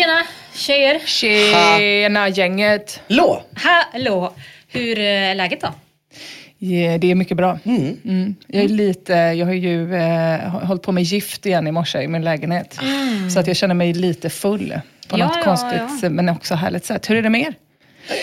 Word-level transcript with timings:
Tjena 0.00 0.22
tjejer! 0.54 1.00
Tjena 1.06 2.28
gänget! 2.28 3.00
Lå! 3.06 3.42
Hallå! 3.54 4.34
Hur 4.68 4.98
är 4.98 5.34
läget 5.34 5.60
då? 5.60 5.68
Ja, 6.58 6.98
det 6.98 7.10
är 7.10 7.14
mycket 7.14 7.36
bra. 7.36 7.58
Mm. 7.64 8.34
Jag, 8.46 8.64
är 8.64 8.68
lite, 8.68 9.12
jag 9.12 9.46
har 9.46 9.52
ju 9.52 9.94
eh, 9.94 10.38
hållit 10.38 10.82
på 10.82 10.92
med 10.92 11.02
gift 11.02 11.46
igen 11.46 11.66
i 11.66 11.72
morse 11.72 12.02
i 12.02 12.08
min 12.08 12.24
lägenhet. 12.24 12.78
Så 13.34 13.40
att 13.40 13.46
jag 13.46 13.56
känner 13.56 13.74
mig 13.74 13.92
lite 13.92 14.30
full 14.30 14.80
på 15.08 15.18
Ja, 15.18 15.26
något 15.26 15.36
ja, 15.36 15.42
konstigt 15.44 16.12
men 16.12 16.28
också 16.28 16.54
härligt 16.54 16.84
sätt. 16.84 17.10
Hur 17.10 17.16
är 17.16 17.22
det 17.22 17.30
med 17.30 17.40
er? 17.40 17.54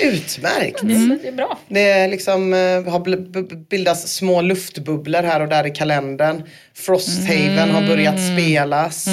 Utmärkt! 0.02 0.82
Det 1.22 1.28
är 1.28 1.32
bra. 1.32 1.58
Det 1.68 1.90
är 1.92 2.08
liksom, 2.08 2.54
eh, 2.54 2.92
har 2.92 3.70
bildats 3.70 4.16
små 4.16 4.42
luftbubblor 4.42 5.24
här 5.24 5.40
och 5.40 5.48
där 5.48 5.68
i 5.68 5.72
kalendern. 5.72 6.44
Frosthaven 6.78 7.70
har 7.72 7.82
börjat 7.88 8.16
spelas. 8.34 9.06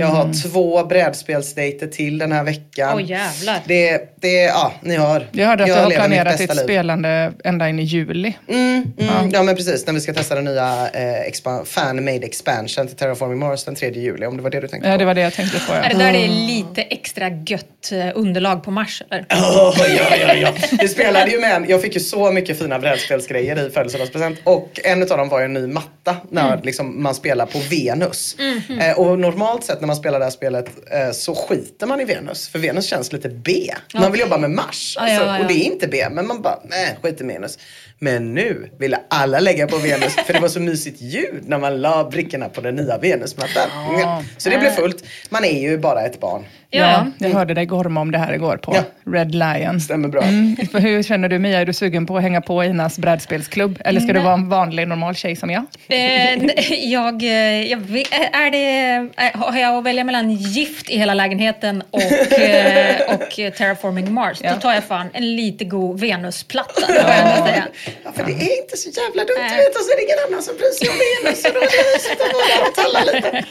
Jag 0.00 0.06
har 0.06 0.32
två 0.42 0.84
brädspelsdejter 0.84 1.86
till 1.86 2.18
den 2.18 2.32
här 2.32 2.44
veckan. 2.44 2.90
Åh, 2.94 3.10
jävlar. 3.10 3.60
Det, 3.66 4.00
det, 4.20 4.42
ja, 4.42 4.72
ni 4.82 4.96
hör. 4.96 5.26
Jag 5.32 5.46
hörde 5.46 5.62
att 5.64 5.68
du 5.68 5.74
har 5.74 5.90
planerat 5.90 6.38
ditt 6.38 6.54
liv. 6.54 6.62
spelande 6.62 7.32
ända 7.44 7.68
in 7.68 7.78
i 7.78 7.82
juli. 7.82 8.36
Mm, 8.48 8.92
mm, 8.98 9.30
ja. 9.32 9.42
men 9.42 9.56
precis, 9.56 9.86
när 9.86 9.94
vi 9.94 10.00
ska 10.00 10.14
testa 10.14 10.34
den 10.34 10.44
nya 10.44 10.88
eh, 10.92 11.30
expa- 11.30 11.64
fan-made 11.64 12.26
expansion 12.26 12.86
till 12.86 12.96
Terraforming 12.96 13.38
Mars 13.38 13.64
den 13.64 13.74
3 13.74 13.90
juli, 13.90 14.26
om 14.26 14.36
det 14.36 14.42
var 14.42 14.50
det 14.50 14.60
du 14.60 14.68
tänkte 14.68 14.88
Ja, 14.88 14.94
på. 14.94 14.98
det 14.98 15.04
var 15.04 15.14
det 15.14 15.20
jag 15.20 15.32
tänkte 15.32 15.58
på. 15.66 15.72
Är 15.72 15.82
Ja. 15.82 15.88
det 15.98 16.04
där 16.04 16.12
det 16.12 16.24
är 16.24 16.28
lite 16.28 16.82
extra 16.82 17.28
gött 17.46 17.92
eh, 17.92 18.06
underlag 18.14 18.64
på 18.64 18.70
Mars 18.70 19.02
eller? 19.10 19.26
Oh, 19.58 19.74
ja, 19.96 20.16
ja, 20.16 20.34
ja. 20.34 20.52
Vi 20.80 20.88
spelade 20.88 21.30
ju 21.30 21.40
med 21.40 21.56
en, 21.56 21.66
jag 21.68 21.82
fick 21.82 21.94
ju 21.94 22.00
så 22.00 22.32
mycket 22.32 22.58
fina 22.58 22.78
brädspelsgrejer 22.78 23.66
i 23.66 23.70
födelsedagspresent 23.70 24.38
och 24.44 24.80
en 24.84 25.02
av 25.02 25.08
dem 25.18 25.28
var 25.28 25.38
ju 25.38 25.44
en 25.44 25.52
ny 25.54 25.66
matta 25.66 26.16
när 26.30 26.60
liksom, 26.62 27.02
man 27.08 27.14
spelar 27.14 27.46
på 27.46 27.58
Venus. 27.70 28.36
Eh, 28.80 28.98
och 28.98 29.18
normalt 29.18 29.64
sett 29.64 29.80
när 29.80 29.86
man 29.86 29.96
spelar 29.96 30.18
det 30.18 30.24
här 30.24 30.32
spelet 30.32 30.66
eh, 30.90 31.10
så 31.12 31.34
skiter 31.34 31.86
man 31.86 32.00
i 32.00 32.04
Venus 32.04 32.48
för 32.48 32.58
Venus 32.58 32.86
känns 32.86 33.12
lite 33.12 33.28
B. 33.28 33.52
Man 33.94 34.12
vill 34.12 34.20
jobba 34.20 34.38
med 34.38 34.50
Mars 34.50 34.96
alltså, 35.00 35.24
ja, 35.24 35.36
ja. 35.36 35.42
och 35.42 35.46
det 35.48 35.54
är 35.54 35.64
inte 35.64 35.88
B 35.88 36.06
men 36.10 36.26
man 36.26 36.42
bara, 36.42 36.58
nej 36.64 36.98
skit 37.02 37.20
i 37.20 37.24
Venus. 37.24 37.58
Men 37.98 38.34
nu 38.34 38.70
ville 38.78 39.00
alla 39.10 39.40
lägga 39.40 39.66
på 39.66 39.76
Venus 39.76 40.16
för 40.26 40.32
det 40.32 40.40
var 40.40 40.48
så 40.48 40.60
mysigt 40.60 41.00
ljud 41.00 41.42
när 41.46 41.58
man 41.58 41.80
la 41.80 42.10
brickorna 42.10 42.48
på 42.48 42.60
den 42.60 42.74
nya 42.74 42.98
Venusmattan. 42.98 43.68
Ja. 43.98 44.22
Så 44.36 44.50
det 44.50 44.58
blev 44.58 44.70
fullt. 44.70 45.04
Man 45.30 45.44
är 45.44 45.60
ju 45.60 45.78
bara 45.78 46.02
ett 46.02 46.20
barn. 46.20 46.44
Ja, 46.70 47.06
jag 47.18 47.30
hörde 47.30 47.54
dig 47.54 47.66
gorma 47.66 48.00
om 48.00 48.10
det 48.10 48.18
här 48.18 48.32
igår 48.32 48.56
på 48.56 48.74
Ja. 48.74 49.12
Red 49.12 49.34
Lion. 49.34 49.80
Stämmer 49.80 50.08
bra. 50.08 50.22
Mm. 50.22 50.56
För 50.72 50.80
hur 50.80 51.02
känner 51.02 51.28
du 51.28 51.38
Mia? 51.38 51.60
Är 51.60 51.66
du 51.66 51.72
sugen 51.72 52.06
på 52.06 52.16
att 52.16 52.22
hänga 52.22 52.40
på 52.40 52.64
Inas 52.64 52.98
brädspelsklubb? 52.98 53.78
Eller 53.84 54.00
ska 54.00 54.12
du 54.12 54.20
vara 54.20 54.34
en 54.34 54.48
vanlig 54.48 54.88
normal 54.88 55.14
tjej 55.14 55.36
som 55.36 55.50
jag? 55.50 55.64
Eh, 55.88 56.88
jag, 56.98 57.22
eh, 57.22 57.70
jag, 57.70 57.78
vet- 57.78 58.12
är 58.32 58.50
det, 58.50 58.94
eh, 59.16 59.40
har 59.40 59.58
jag 59.58 59.76
att 59.78 59.84
välja 59.84 60.04
mellan 60.04 60.30
gift 60.30 60.90
i 60.90 60.98
hela 60.98 61.14
lägenheten 61.14 61.82
och, 61.90 62.02
eh, 62.32 63.14
och 63.14 63.38
eh, 63.38 63.52
Terraforming 63.52 64.12
Mars, 64.12 64.38
Ja. 64.42 64.52
då 64.54 64.60
tar 64.60 64.72
jag 64.74 64.84
fan 64.84 65.10
en 65.12 65.36
lite 65.36 65.64
god 65.64 66.00
Venusplatta. 66.00 66.86
säga. 66.86 67.66
Ja, 68.04 68.12
för 68.14 68.24
det 68.24 68.32
är 68.32 68.62
inte 68.62 68.76
så 68.76 68.90
jävla 69.00 69.24
dumt, 69.24 69.36
Nej. 69.40 69.50
du 69.50 69.56
vet. 69.56 69.76
Och 69.76 69.82
så 69.84 69.90
är 69.92 69.96
det 69.96 70.02
ingen 70.02 70.18
annan 70.28 70.42
som 70.42 70.56
bryr 70.56 70.70
sig 70.78 70.88
om 70.88 70.94
Venus. 71.24 71.42
Så 71.42 71.48
då 71.48 71.58
är 71.58 71.60
det 71.60 71.92
mysigt 71.94 72.20
att 72.22 72.32
vara 72.34 72.46
där 72.52 72.68
och 72.68 72.74
talla 72.74 73.00
lite. 73.12 73.44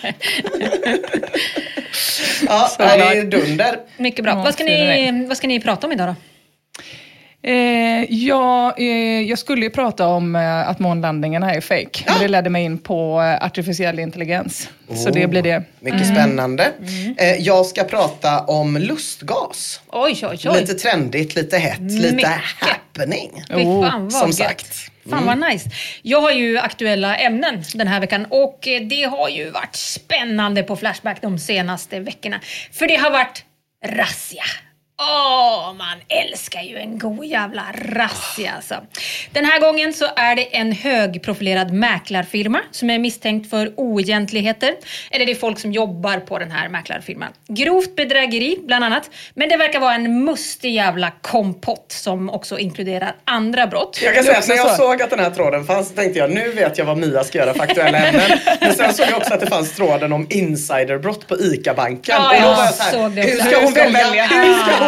ja, 2.47 2.67
Så 2.71 2.81
det 2.83 3.17
är 3.17 3.23
dunder. 3.23 3.79
Mycket 3.97 4.23
bra. 4.23 4.33
Ja, 4.33 4.43
vad, 4.43 4.53
ska 4.53 4.63
ni, 4.63 5.25
vad 5.27 5.37
ska 5.37 5.47
ni 5.47 5.59
prata 5.59 5.87
om 5.87 5.93
idag 5.93 6.07
då? 6.07 6.15
Eh, 7.47 8.03
ja, 8.09 8.73
eh, 8.77 9.21
jag 9.21 9.39
skulle 9.39 9.61
ju 9.65 9.69
prata 9.69 10.07
om 10.07 10.35
eh, 10.35 10.69
att 10.69 10.79
månlandningarna 10.79 11.53
är 11.53 11.61
fake. 11.61 12.03
Men 12.07 12.19
det 12.19 12.27
ledde 12.27 12.49
mig 12.49 12.63
in 12.63 12.77
på 12.77 13.21
eh, 13.21 13.45
artificiell 13.45 13.99
intelligens. 13.99 14.69
Så 14.95 15.09
det 15.09 15.27
blir 15.27 15.41
det. 15.41 15.63
Mycket 15.79 16.07
spännande. 16.07 16.71
Eh, 17.17 17.35
jag 17.35 17.65
ska 17.65 17.83
prata 17.83 18.39
om 18.39 18.77
lustgas. 18.77 19.81
Oj, 19.87 20.19
oj, 20.23 20.39
oj. 20.49 20.59
Lite 20.59 20.73
trendigt, 20.73 21.35
lite 21.35 21.57
hett, 21.57 21.79
lite 21.81 22.15
Mycket. 22.15 22.31
happening. 22.59 23.43
Fy 23.49 23.63
fan 23.63 24.03
vad 24.03 24.13
Som 24.13 24.27
gött. 24.27 24.35
sagt. 24.35 24.75
Fan 25.09 25.25
vad 25.25 25.37
nice. 25.51 25.69
Jag 26.01 26.21
har 26.21 26.31
ju 26.31 26.57
aktuella 26.57 27.15
ämnen 27.17 27.63
den 27.73 27.87
här 27.87 27.99
veckan 27.99 28.25
och 28.29 28.67
eh, 28.67 28.81
det 28.81 29.03
har 29.03 29.29
ju 29.29 29.49
varit 29.49 29.75
spännande 29.75 30.63
på 30.63 30.75
Flashback 30.75 31.21
de 31.21 31.39
senaste 31.39 32.00
veckorna. 32.00 32.39
För 32.71 32.88
det 32.88 32.95
har 32.95 33.11
varit 33.11 33.43
razzia. 33.85 34.43
Åh, 35.01 35.73
man 35.73 35.97
älskar 36.23 36.61
ju 36.61 36.77
en 36.77 36.99
god 36.99 37.25
jävla 37.25 37.63
razzia 37.75 38.51
alltså. 38.55 38.75
Den 39.31 39.45
här 39.45 39.59
gången 39.59 39.94
så 39.94 40.05
är 40.15 40.35
det 40.35 40.55
en 40.57 40.71
högprofilerad 40.71 41.71
mäklarfirma 41.73 42.59
som 42.71 42.89
är 42.89 42.99
misstänkt 42.99 43.49
för 43.49 43.73
oegentligheter. 43.75 44.73
Eller 45.11 45.25
det 45.25 45.31
är 45.31 45.35
folk 45.35 45.59
som 45.59 45.71
jobbar 45.71 46.17
på 46.19 46.39
den 46.39 46.51
här 46.51 46.69
mäklarfirman. 46.69 47.29
Grovt 47.47 47.95
bedrägeri 47.95 48.57
bland 48.65 48.83
annat. 48.83 49.09
Men 49.33 49.49
det 49.49 49.57
verkar 49.57 49.79
vara 49.79 49.94
en 49.95 50.25
mustig 50.25 50.73
jävla 50.73 51.11
kompott 51.21 51.85
som 51.91 52.29
också 52.29 52.59
inkluderar 52.59 53.15
andra 53.25 53.67
brott. 53.67 54.00
Jag 54.03 54.15
kan 54.15 54.23
säga 54.23 54.41
när 54.47 54.55
jag 54.55 54.69
så. 54.69 54.75
såg 54.75 55.01
att 55.01 55.09
den 55.09 55.19
här 55.19 55.29
tråden 55.31 55.65
fanns 55.65 55.89
så 55.89 55.95
tänkte 55.95 56.19
jag 56.19 56.31
nu 56.31 56.50
vet 56.51 56.77
jag 56.77 56.85
vad 56.85 56.97
Mia 56.97 57.23
ska 57.23 57.38
göra 57.38 57.53
för 57.53 57.63
aktuella 57.63 57.97
ämnen. 58.07 58.39
Men 58.61 58.73
sen 58.73 58.93
såg 58.93 59.05
jag 59.09 59.17
också 59.17 59.33
att 59.33 59.39
det 59.39 59.47
fanns 59.47 59.75
tråden 59.75 60.13
om 60.13 60.27
insiderbrott 60.29 61.27
på 61.27 61.35
ICA-banken. 61.39 62.15
Ja, 62.19 62.29
och 62.29 62.35
då 62.35 62.47
jag 62.47 62.55
var 62.55 62.63
jag 62.65 62.73
så 62.73 62.83
här, 62.83 62.91
såg 62.91 63.11
det 63.11 63.21
hur 63.21 63.38
ska 63.39 63.59
hon 63.63 63.73
välja? 63.73 64.23
Hur 64.25 64.53
ska 64.53 64.83
hon 64.83 64.87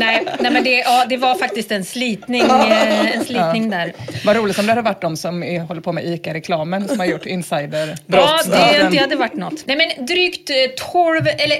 nej, 0.00 0.26
nej, 0.40 0.52
men 0.52 0.64
det, 0.64 0.70
ja, 0.70 1.04
det 1.08 1.16
var 1.16 1.34
faktiskt 1.34 1.72
en 1.72 1.84
slitning, 1.84 2.42
eh, 2.42 3.16
en 3.16 3.24
slitning 3.24 3.70
där. 3.70 3.92
Vad 4.24 4.36
roligt 4.36 4.58
om 4.58 4.66
det 4.66 4.72
hade 4.72 4.82
varit 4.82 5.00
de 5.00 5.16
som 5.16 5.42
är, 5.42 5.60
håller 5.60 5.80
på 5.80 5.92
med 5.92 6.04
ICA-reklamen 6.04 6.88
som 6.88 6.98
har 6.98 7.06
gjort 7.06 7.26
insider. 7.26 7.96
Ja, 8.06 8.40
det, 8.46 8.88
det 8.90 8.96
hade 8.96 9.16
varit 9.16 9.34
något. 9.34 9.66
Nej, 9.66 9.76
men 9.76 10.06
drygt 10.06 10.50
eh, 10.50 10.56
12, 10.92 11.26
eller 11.38 11.58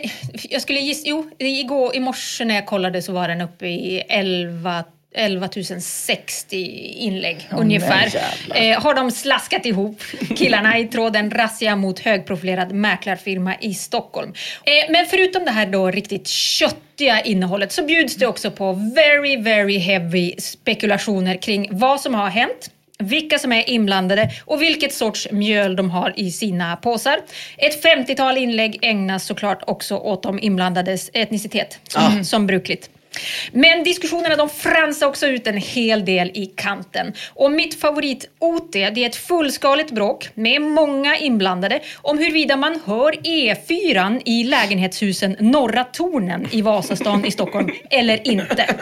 jag 0.50 0.62
skulle 0.62 0.80
gissa, 0.80 1.02
jo, 1.08 1.30
igår, 1.38 1.96
i 1.96 2.00
morse 2.00 2.44
när 2.44 2.54
jag 2.54 2.66
kollade 2.66 3.02
så 3.02 3.12
var 3.12 3.28
den 3.28 3.40
uppe 3.40 3.66
i 3.66 4.02
11 4.08 4.84
11 5.16 5.48
060 5.80 6.56
inlägg 6.96 7.48
ungefär. 7.50 8.12
Eh, 8.54 8.82
har 8.82 8.94
de 8.94 9.10
slaskat 9.10 9.66
ihop 9.66 10.02
killarna 10.36 10.78
i 10.78 10.86
tråden 10.86 11.30
razzia 11.30 11.76
mot 11.76 11.98
högprofilerad 11.98 12.72
mäklarfirma 12.72 13.54
i 13.60 13.74
Stockholm. 13.74 14.34
Eh, 14.64 14.92
men 14.92 15.06
förutom 15.06 15.44
det 15.44 15.50
här 15.50 15.66
då 15.66 15.90
riktigt 15.90 16.28
köttiga 16.28 17.20
innehållet 17.20 17.72
så 17.72 17.84
bjuds 17.84 18.16
det 18.16 18.26
också 18.26 18.50
på 18.50 18.72
very, 18.72 19.36
very 19.36 19.78
heavy 19.78 20.34
spekulationer 20.38 21.42
kring 21.42 21.68
vad 21.70 22.00
som 22.00 22.14
har 22.14 22.28
hänt 22.28 22.70
vilka 22.98 23.38
som 23.38 23.52
är 23.52 23.70
inblandade 23.70 24.30
och 24.44 24.62
vilket 24.62 24.94
sorts 24.94 25.28
mjöl 25.30 25.76
de 25.76 25.90
har 25.90 26.12
i 26.16 26.30
sina 26.30 26.76
påsar. 26.76 27.18
Ett 27.56 27.84
50-tal 27.84 28.38
inlägg 28.38 28.78
ägnas 28.82 29.26
såklart 29.26 29.62
också 29.66 29.96
åt 29.96 30.22
de 30.22 30.38
inblandades 30.38 31.10
etnicitet, 31.12 31.78
som, 31.88 32.24
som 32.24 32.46
brukligt. 32.46 32.90
Men 33.52 33.84
diskussionerna 33.84 34.36
de 34.36 34.48
fransar 34.48 35.06
också 35.06 35.26
ut 35.26 35.46
en 35.46 35.56
hel 35.56 36.04
del 36.04 36.28
i 36.34 36.46
kanten. 36.46 37.12
Och 37.34 37.52
mitt 37.52 37.80
favorit-OT 37.80 38.72
det 38.72 39.04
är 39.04 39.06
ett 39.06 39.16
fullskaligt 39.16 39.90
bråk 39.90 40.28
med 40.34 40.62
många 40.62 41.16
inblandade 41.16 41.80
om 41.96 42.18
huruvida 42.18 42.56
man 42.56 42.80
hör 42.86 43.12
E4 43.12 44.22
i 44.24 44.44
lägenhetshusen 44.44 45.36
Norra 45.40 45.84
Tornen 45.84 46.48
i 46.50 46.62
Vasastan 46.62 47.24
i 47.24 47.30
Stockholm 47.30 47.70
eller 47.90 48.28
inte. 48.28 48.74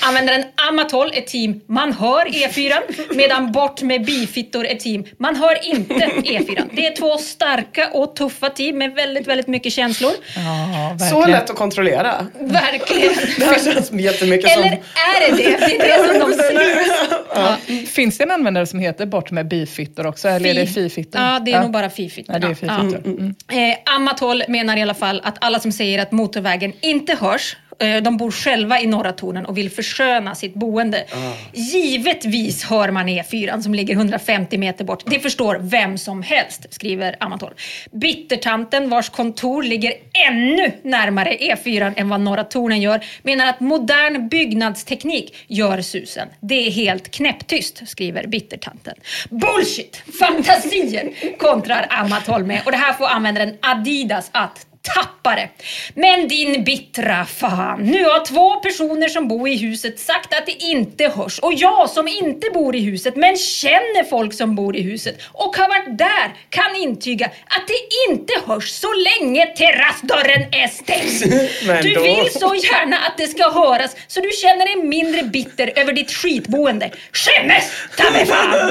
Användaren 0.00 0.44
Amatol 0.68 1.10
är 1.14 1.20
team 1.20 1.60
man 1.66 1.92
hör 1.92 2.24
E4 2.26 2.72
medan 3.14 3.52
Bort 3.52 3.82
med 3.82 4.04
bifittor 4.04 4.66
är 4.66 4.74
team 4.74 5.04
man 5.18 5.36
hör 5.36 5.66
inte 5.66 5.94
E4. 5.94 6.70
Det 6.72 6.86
är 6.86 6.96
två 6.96 7.18
starka 7.18 7.88
och 7.92 8.16
tuffa 8.16 8.50
team 8.50 8.78
med 8.78 8.94
väldigt, 8.94 9.26
väldigt 9.26 9.46
mycket 9.46 9.72
känslor. 9.72 10.12
Ja, 10.36 11.06
Så 11.10 11.26
lätt 11.26 11.50
att 11.50 11.56
kontrollera. 11.56 12.26
Verkligen. 12.40 13.12
Det 13.38 13.44
här 13.44 13.58
känns 13.74 13.92
jättemycket 13.92 14.50
Eller 14.56 14.68
som... 14.68 14.72
är 14.72 15.30
det 15.30 15.36
det? 15.36 15.56
Det 15.66 15.76
är 15.90 16.02
det 16.02 16.20
som 16.20 16.30
de 16.30 16.36
säger. 16.36 17.86
Finns 17.86 18.18
det 18.18 18.24
en 18.24 18.30
användare 18.30 18.66
som 18.66 18.78
heter 18.78 19.06
bort 19.06 19.30
med 19.30 19.48
bifittor 19.48 20.06
också? 20.06 20.28
Eller 20.28 20.50
är 20.50 20.54
det 20.54 20.66
fifittor? 20.66 21.22
Ja, 21.22 21.40
det 21.44 21.52
är 21.52 21.60
nog 21.62 21.70
bara 21.70 21.90
fifittor. 21.90 22.34
Ja, 22.34 22.38
det 22.38 22.46
är 22.46 22.48
Ja. 22.48 22.54
fifittor. 22.54 23.06
Mm. 23.06 23.34
Eh, 23.72 23.94
Amatol 23.96 24.42
menar 24.48 24.76
i 24.76 24.82
alla 24.82 24.94
fall 24.94 25.20
att 25.24 25.36
alla 25.44 25.60
som 25.60 25.72
säger 25.72 25.98
att 26.02 26.12
motorvägen 26.12 26.72
inte 26.80 27.14
hörs 27.20 27.56
de 28.02 28.16
bor 28.16 28.30
själva 28.30 28.80
i 28.80 28.86
norra 28.86 29.12
tornen 29.12 29.46
och 29.46 29.58
vill 29.58 29.70
försköna 29.70 30.34
sitt 30.34 30.54
boende. 30.54 31.04
Givetvis 31.52 32.64
hör 32.64 32.90
man 32.90 33.08
E4 33.08 33.60
som 33.60 33.74
ligger 33.74 33.94
150 33.94 34.58
meter 34.58 34.84
bort. 34.84 35.02
Det 35.06 35.20
förstår 35.20 35.58
vem 35.60 35.98
som 35.98 36.22
helst, 36.22 36.66
skriver 36.70 37.16
Amatol. 37.20 37.54
Bittertanten 37.90 38.90
vars 38.90 39.08
kontor 39.08 39.62
ligger 39.62 39.92
ännu 40.28 40.72
närmare 40.82 41.30
E4 41.30 41.92
än 41.96 42.08
vad 42.08 42.20
norra 42.20 42.44
tornen 42.44 42.80
gör 42.80 43.00
menar 43.22 43.46
att 43.46 43.60
modern 43.60 44.28
byggnadsteknik 44.28 45.34
gör 45.46 45.80
susen. 45.80 46.28
Det 46.40 46.66
är 46.66 46.70
helt 46.70 47.10
knäpptyst, 47.10 47.82
skriver 47.88 48.26
bittertanten. 48.26 48.94
Bullshit! 49.30 50.02
Fantasier! 50.18 51.36
kontrar 51.38 51.86
Amatol 51.90 52.44
med. 52.44 52.60
Och 52.64 52.72
det 52.72 52.78
här 52.78 52.92
får 52.92 53.06
användaren 53.06 53.56
Adidas 53.60 54.30
att 54.32 54.65
tappare. 54.94 55.48
Men 55.94 56.28
din 56.28 56.64
bittra 56.64 57.24
fan, 57.24 57.80
nu 57.82 58.04
har 58.04 58.24
två 58.26 58.54
personer 58.54 59.08
som 59.08 59.28
bor 59.28 59.48
i 59.48 59.56
huset 59.56 60.00
sagt 60.00 60.34
att 60.34 60.46
det 60.46 60.52
inte 60.64 61.08
hörs 61.08 61.38
och 61.38 61.52
jag 61.54 61.90
som 61.90 62.08
inte 62.08 62.50
bor 62.50 62.76
i 62.76 62.80
huset 62.80 63.16
men 63.16 63.36
känner 63.36 64.04
folk 64.04 64.34
som 64.34 64.54
bor 64.54 64.76
i 64.76 64.82
huset 64.82 65.16
och 65.32 65.56
har 65.56 65.68
varit 65.68 65.98
där 65.98 66.34
kan 66.50 66.76
intyga 66.76 67.26
att 67.26 67.66
det 67.68 68.10
inte 68.12 68.32
hörs 68.46 68.68
så 68.70 68.88
länge 68.94 69.46
terrassdörren 69.46 70.42
är 70.52 70.68
stängd. 70.68 71.32
Du 71.82 72.00
vill 72.02 72.30
så 72.32 72.54
gärna 72.54 72.96
att 72.98 73.18
det 73.18 73.26
ska 73.26 73.50
höras 73.50 73.96
så 74.06 74.20
du 74.20 74.30
känner 74.42 74.64
dig 74.66 74.88
mindre 74.88 75.22
bitter 75.22 75.72
över 75.76 75.92
ditt 75.92 76.12
skitboende. 76.12 76.90
Skämmes! 77.12 77.64
Ta 77.96 78.10
mig 78.10 78.26
fan! 78.32 78.70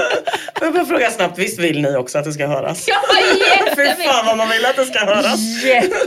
Får 0.58 0.68
jag 0.68 0.74
bara 0.74 0.86
fråga 0.86 1.12
snabbt, 1.12 1.38
visst 1.40 1.60
vill 1.60 1.82
ni 1.82 1.96
också 1.96 2.18
att 2.18 2.26
det 2.26 2.32
ska 2.34 2.48
höras? 2.48 2.88
Ja, 2.88 2.96
Fy 3.16 3.40
jättemycket. 3.40 4.06
fan 4.12 4.26
vad 4.26 4.38
man 4.38 4.50
vill 4.50 4.66
att 4.66 4.76
det 4.76 4.86
ska 4.86 5.00
höras. 5.00 5.40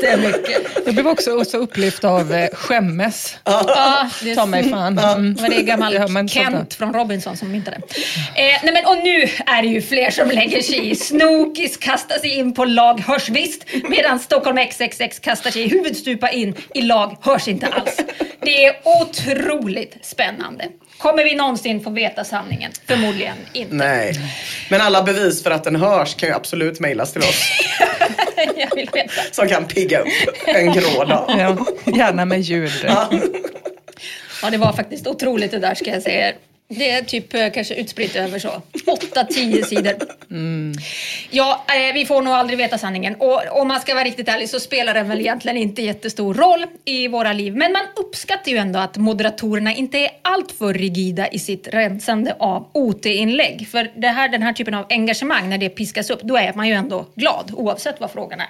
Jättemycket. 0.03 0.63
Jag 0.85 0.95
blev 0.95 1.09
också, 1.09 1.41
också 1.41 1.57
upplyft 1.57 2.05
av 2.05 2.33
eh, 2.33 2.49
skämmes. 2.53 3.37
Ja, 3.45 4.09
det 4.23 4.35
Ta 4.35 4.47
mig 4.47 4.71
fan. 4.71 4.99
Mm. 4.99 5.35
var 5.35 5.49
det 5.49 5.63
gammal 5.63 5.95
Ja, 5.95 6.09
men 6.09 6.29
sånt 6.29 6.45
där. 6.45 6.53
Kent 6.53 6.75
från 6.75 6.95
Robinson 6.95 7.37
som 7.37 7.53
myntade. 7.53 7.77
Eh, 7.77 7.83
nej 8.35 8.73
men, 8.73 8.87
och 8.87 8.97
nu 9.05 9.23
är 9.47 9.63
det 9.63 9.69
ju 9.69 9.83
fler 9.83 10.11
som 10.11 10.31
lägger 10.31 10.63
sig 10.63 10.91
i. 10.91 10.95
Snokis 10.97 11.77
kastar 11.77 12.19
sig 12.19 12.31
in 12.39 12.55
på 12.55 12.65
lag 12.65 13.01
hörs 13.01 13.29
visst 13.29 13.65
medan 13.89 14.19
Stockholm 14.19 14.59
XXX 14.59 15.19
kastar 15.19 15.51
sig 15.51 15.69
huvudstupa 15.69 16.31
in 16.31 16.55
i 16.75 16.83
lag 16.83 17.17
hörs 17.23 17.49
inte 17.49 17.67
alls. 17.67 17.97
Det 18.41 18.65
är 18.65 18.77
otroligt 18.85 19.97
spännande. 20.03 20.65
Kommer 20.99 21.25
vi 21.25 21.35
någonsin 21.35 21.81
få 21.81 21.91
veta 21.91 22.25
sanningen? 22.25 22.73
Förmodligen 22.87 23.37
inte. 23.53 23.75
Nej. 23.75 24.15
Men 24.71 24.81
alla 24.81 25.03
bevis 25.03 25.43
för 25.43 25.51
att 25.51 25.65
den 25.65 25.77
hörs 25.77 26.15
kan 26.15 26.29
ju 26.29 26.35
absolut 26.35 26.81
mejlas 26.81 27.13
till 27.13 27.23
oss. 27.23 27.43
Jag 28.57 28.77
vill 28.77 28.91
veta. 28.93 29.13
Som 29.33 29.49
kan 29.49 29.65
pigga 29.65 30.01
upp 30.01 30.09
en 30.47 30.73
grå 30.73 31.05
dag. 31.05 31.25
Ja, 31.39 31.57
gärna 31.97 32.25
med 32.25 32.41
ljud. 32.41 32.73
Ja, 34.43 34.51
det 34.51 34.57
var 34.57 34.73
faktiskt 34.73 35.07
otroligt 35.07 35.51
det 35.51 35.59
där 35.59 35.75
ska 35.75 35.91
jag 35.91 36.03
säga. 36.03 36.33
Det 36.71 36.91
är 36.91 37.03
typ 37.03 37.35
eh, 37.35 37.51
kanske 37.55 37.75
utspritt 37.75 38.17
över 38.17 38.39
så 38.39 38.63
8-10 38.73 39.65
sidor. 39.65 39.95
Ja, 41.31 41.65
eh, 41.69 41.95
vi 41.95 42.07
får 42.07 42.23
nog 42.23 42.35
aldrig 42.35 42.59
veta 42.59 42.79
sanningen. 42.79 43.15
Och 43.15 43.43
om 43.61 43.69
man 43.69 43.81
ska 43.81 43.95
vara 43.95 44.05
riktigt 44.05 44.29
ärlig 44.29 44.49
så 44.49 44.61
spelar 44.61 44.95
den 44.95 45.09
väl 45.09 45.21
egentligen 45.21 45.57
inte 45.57 45.83
jättestor 45.83 46.35
roll 46.35 46.67
i 46.85 47.09
våra 47.09 47.33
liv. 47.33 47.57
Men 47.57 47.73
man 47.73 47.83
uppskattar 47.97 48.53
ju 48.53 48.57
ändå 48.59 48.79
att 48.79 48.97
moderatorerna 48.97 49.75
inte 49.75 49.99
är 49.99 50.11
alltför 50.23 50.75
rigida 50.75 51.29
i 51.29 51.39
sitt 51.39 51.69
rensande 51.69 52.37
av 52.39 52.71
OT-inlägg. 52.75 53.69
För 53.69 53.91
det 53.97 54.09
här, 54.09 54.29
den 54.29 54.43
här 54.43 54.53
typen 54.53 54.75
av 54.75 54.87
engagemang, 54.91 55.49
när 55.49 55.59
det 55.59 55.69
piskas 55.69 56.11
upp, 56.11 56.21
då 56.23 56.37
är 56.37 56.53
man 56.55 56.69
ju 56.69 56.75
ändå 56.75 57.07
glad 57.15 57.51
oavsett 57.55 58.01
vad 58.01 58.11
frågan 58.11 58.41
är. 58.41 58.49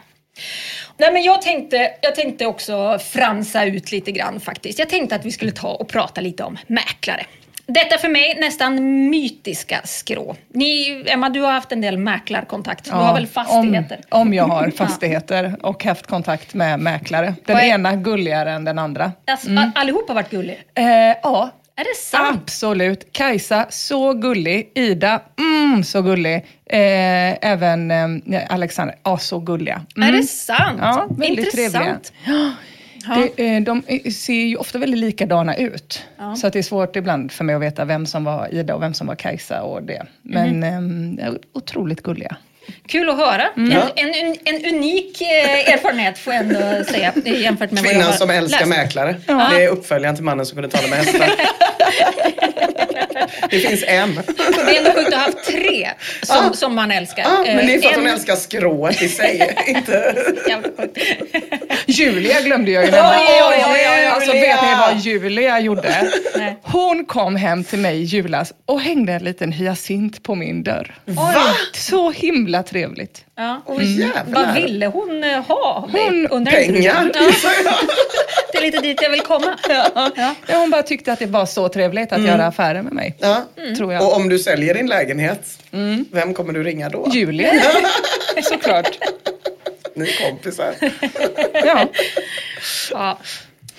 Nej, 0.97 1.13
men 1.13 1.23
jag, 1.23 1.43
tänkte, 1.43 1.91
jag 2.01 2.15
tänkte 2.15 2.47
också 2.47 2.99
fransa 2.99 3.65
ut 3.65 3.93
lite 3.93 4.13
grann 4.13 4.41
faktiskt. 4.41 4.79
Jag 4.79 4.89
tänkte 4.89 5.15
att 5.15 5.25
vi 5.25 5.33
skulle 5.33 5.53
ta 5.53 5.69
och 5.69 5.89
prata 5.89 6.21
lite 6.21 6.45
om 6.45 6.59
mäklare. 6.67 7.27
Detta 7.73 7.99
för 7.99 8.09
mig 8.09 8.39
nästan 8.41 9.09
mytiska 9.11 9.81
skrå. 9.85 10.37
Ni, 10.49 11.03
Emma, 11.07 11.29
du 11.29 11.41
har 11.41 11.53
haft 11.53 11.73
en 11.73 11.81
del 11.81 11.99
mäklarkontakt. 11.99 12.85
Du 12.85 12.91
har 12.91 13.15
väl 13.15 13.27
fastigheter? 13.27 14.01
Om, 14.09 14.21
om 14.21 14.35
jag 14.35 14.45
har 14.45 14.71
fastigheter 14.77 15.57
och 15.63 15.85
haft 15.85 16.07
kontakt 16.07 16.55
med 16.55 16.81
mäklare. 16.81 17.35
Den 17.47 17.57
är- 17.57 17.63
ena 17.65 17.97
gulligare 17.97 18.51
än 18.53 18.65
den 18.65 18.79
andra. 18.79 19.13
Alltså, 19.27 19.49
Mm. 19.51 19.71
Allihopa 19.75 20.05
har 20.13 20.15
varit 20.15 20.31
gulliga. 20.31 20.57
Eh, 20.75 20.85
ja, 21.23 21.51
Är 21.77 21.85
det 21.85 21.97
sant? 22.03 22.41
absolut. 22.43 23.13
Kajsa, 23.13 23.67
så 23.71 24.13
gullig. 24.13 24.73
Ida, 24.75 25.21
mm, 25.39 25.85
så 25.85 26.03
gullig. 26.03 26.35
Eh, 26.71 27.51
även 27.51 27.91
eh, 27.91 28.43
Alexander, 28.49 28.97
ja, 29.05 29.19
så 29.19 29.39
gulliga. 29.39 29.81
Mm. 29.97 30.09
Är 30.09 30.13
det 30.19 30.23
sant? 30.27 30.79
Ja, 30.81 31.07
väldigt 31.11 31.53
trevliga. 31.53 31.99
Det, 33.37 33.57
eh, 33.57 33.63
de 33.63 33.83
eh, 33.87 34.11
ser 34.13 34.33
ju 34.47 34.57
ofta 34.57 34.79
väldigt 34.79 35.01
likadana 35.01 35.57
ut. 35.57 36.05
Så 36.37 36.47
att 36.47 36.53
det 36.53 36.59
är 36.59 36.63
svårt 36.63 36.97
ibland 36.97 37.33
för 37.33 37.45
mig 37.45 37.55
att 37.55 37.63
veta 37.63 37.85
vem 37.85 38.07
som 38.07 38.25
var 38.25 38.55
Ida 38.55 38.75
och 38.75 38.83
vem 38.83 38.95
som 38.95 39.07
var 39.07 39.15
Kajsa 39.15 39.63
och 39.63 39.83
det. 39.83 40.07
Men 40.23 40.61
Mhm. 40.61 41.19
eh, 41.19 41.33
otroligt 41.53 42.03
gulliga. 42.03 42.37
Kul 42.89 43.11
att 43.11 43.17
höra. 43.17 43.49
Mm. 43.57 43.73
En, 43.97 44.15
en, 44.15 44.37
en 44.45 44.75
unik 44.75 45.21
eh, 45.23 45.73
erfarenhet 45.75 46.19
får 46.19 46.35
jag 46.35 46.43
ändå 46.43 46.85
säga 46.85 47.13
jämfört 47.25 47.71
med 47.71 47.83
vad 47.83 47.93
jag 47.93 48.01
Kvinnan 48.01 48.13
som 48.19 48.31
älskar 48.31 48.59
läst. 48.59 48.69
mäklare. 48.69 49.17
Det 49.27 49.65
är 49.65 49.69
uppföljaren 49.69 50.15
till 50.15 50.25
mannen 50.25 50.47
som 50.47 50.57
kunde 50.57 50.69
tala 50.77 50.89
med 50.89 50.99
hästar. 50.99 51.31
det 53.51 53.59
finns 53.59 53.85
en. 53.87 54.15
Det 54.67 54.77
är 54.77 54.79
ändå 54.79 54.91
sjukt 54.93 55.09
att 55.09 55.15
ha 55.15 55.21
haft 55.21 55.45
tre 55.45 55.89
som, 56.23 56.55
som 56.55 56.75
man 56.75 56.91
älskar. 56.91 57.25
Ah, 57.27 57.43
men 57.47 57.67
det 57.67 57.75
är 57.75 57.81
för 57.81 57.89
att 57.89 57.93
Eh, 57.93 57.99
hon 57.99 58.07
en- 58.07 58.13
älskar 58.15 58.37
skrået 58.37 59.03
i 59.03 59.09
sig. 59.09 59.57
Inte... 59.67 60.15
Julia 61.87 62.41
glömde 62.41 62.71
jag 62.71 62.85
ju 62.85 62.91
nämna. 62.91 63.11
Oj, 63.11 63.43
oj, 63.49 63.65
oj, 63.71 64.07
Alltså 64.07 64.33
vet 64.33 64.63
ni 64.63 64.69
vad 64.81 64.97
Julia 64.99 65.61
gjorde? 65.61 66.11
Nej. 66.37 66.57
Hon 66.63 67.05
kom 67.05 67.37
hem 67.37 67.65
till 67.65 67.79
mig 67.79 68.01
i 68.01 68.05
julas 68.05 68.53
och 68.67 68.81
hängde 68.81 69.13
en 69.13 69.25
liten 69.25 69.53
hyacint 69.53 70.23
på 70.23 70.35
min 70.35 70.63
dörr. 70.63 70.95
Va? 71.05 71.35
Så 71.73 72.11
himla 72.11 72.58
trevligt. 72.63 73.25
Ja. 73.37 73.63
Jävlar. 73.81 74.25
Vad 74.47 74.55
ville 74.55 74.87
hon 74.87 75.25
eh, 75.25 75.43
ha? 75.45 75.89
Hon- 75.93 76.27
Undrar? 76.31 76.53
Pengar, 76.53 77.11
Ja, 77.15 77.23
det 78.53 78.59
är 78.59 78.63
lite 78.63 78.79
dit 78.79 79.03
jag 79.03 79.11
vill 79.11 79.21
komma. 79.21 79.59
Ja. 79.69 80.11
Ja, 80.47 80.57
hon 80.59 80.71
bara 80.71 80.83
tyckte 80.83 81.13
att 81.13 81.19
det 81.19 81.27
var 81.27 81.47
så 81.47 81.69
trevligt 81.69 82.13
att 82.13 82.23
göra 82.23 82.47
affärer 82.47 82.83
med 82.83 82.93
mig. 82.93 83.17
Ja. 83.19 83.45
Tror 83.77 83.93
jag. 83.93 84.03
Och 84.03 84.17
om 84.17 84.29
du 84.29 84.39
säljer 84.39 84.75
din 84.75 84.87
lägenhet, 84.87 85.59
vem 86.13 86.35
kommer 86.35 86.53
du 86.53 86.63
ringa 86.65 86.89
då? 86.89 87.09
Julia, 87.13 87.53
såklart. 88.43 88.99
Ni 89.95 90.09
är 90.09 90.31
kompisar. 90.31 90.75
Ja. 91.53 91.89
Ja. 92.91 93.19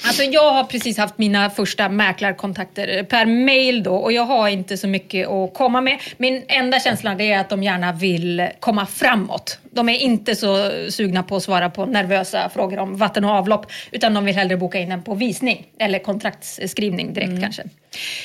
Alltså 0.04 0.24
jag 0.24 0.52
har 0.52 0.64
precis 0.64 0.98
haft 0.98 1.18
mina 1.18 1.50
första 1.50 1.90
mäklarkontakter 1.90 3.04
per 3.04 3.26
mail 3.26 3.84
då 3.84 3.96
och 3.96 4.12
jag 4.12 4.24
har 4.24 4.48
inte 4.48 4.78
så 4.78 4.88
mycket 4.88 5.28
att 5.28 5.54
komma 5.54 5.82
med. 5.82 6.00
Min 6.18 6.44
enda 6.48 6.80
känsla 6.80 7.12
är 7.12 7.40
att 7.40 7.50
de 7.50 7.64
gärna 7.64 7.92
vill 7.92 8.48
komma 8.60 8.86
framåt. 8.86 9.60
De 9.72 9.90
är 9.90 9.98
inte 9.98 10.36
så 10.36 10.72
sugna 10.90 11.24
på 11.24 11.36
att 11.36 11.44
svara 11.44 11.70
på 11.70 11.86
nervösa 11.86 12.50
frågor 12.50 12.80
om 12.80 12.98
vatten 12.98 13.26
och 13.26 13.32
avlopp 13.32 13.66
utan 13.92 14.14
de 14.14 14.26
vill 14.26 14.36
hellre 14.36 14.58
boka 14.58 14.80
in 14.80 14.92
en 14.92 15.04
på 15.04 15.14
visning 15.16 15.66
eller 15.80 16.00
kontraktsskrivning 16.00 17.14
direkt 17.14 17.42
kanske. 17.42 17.64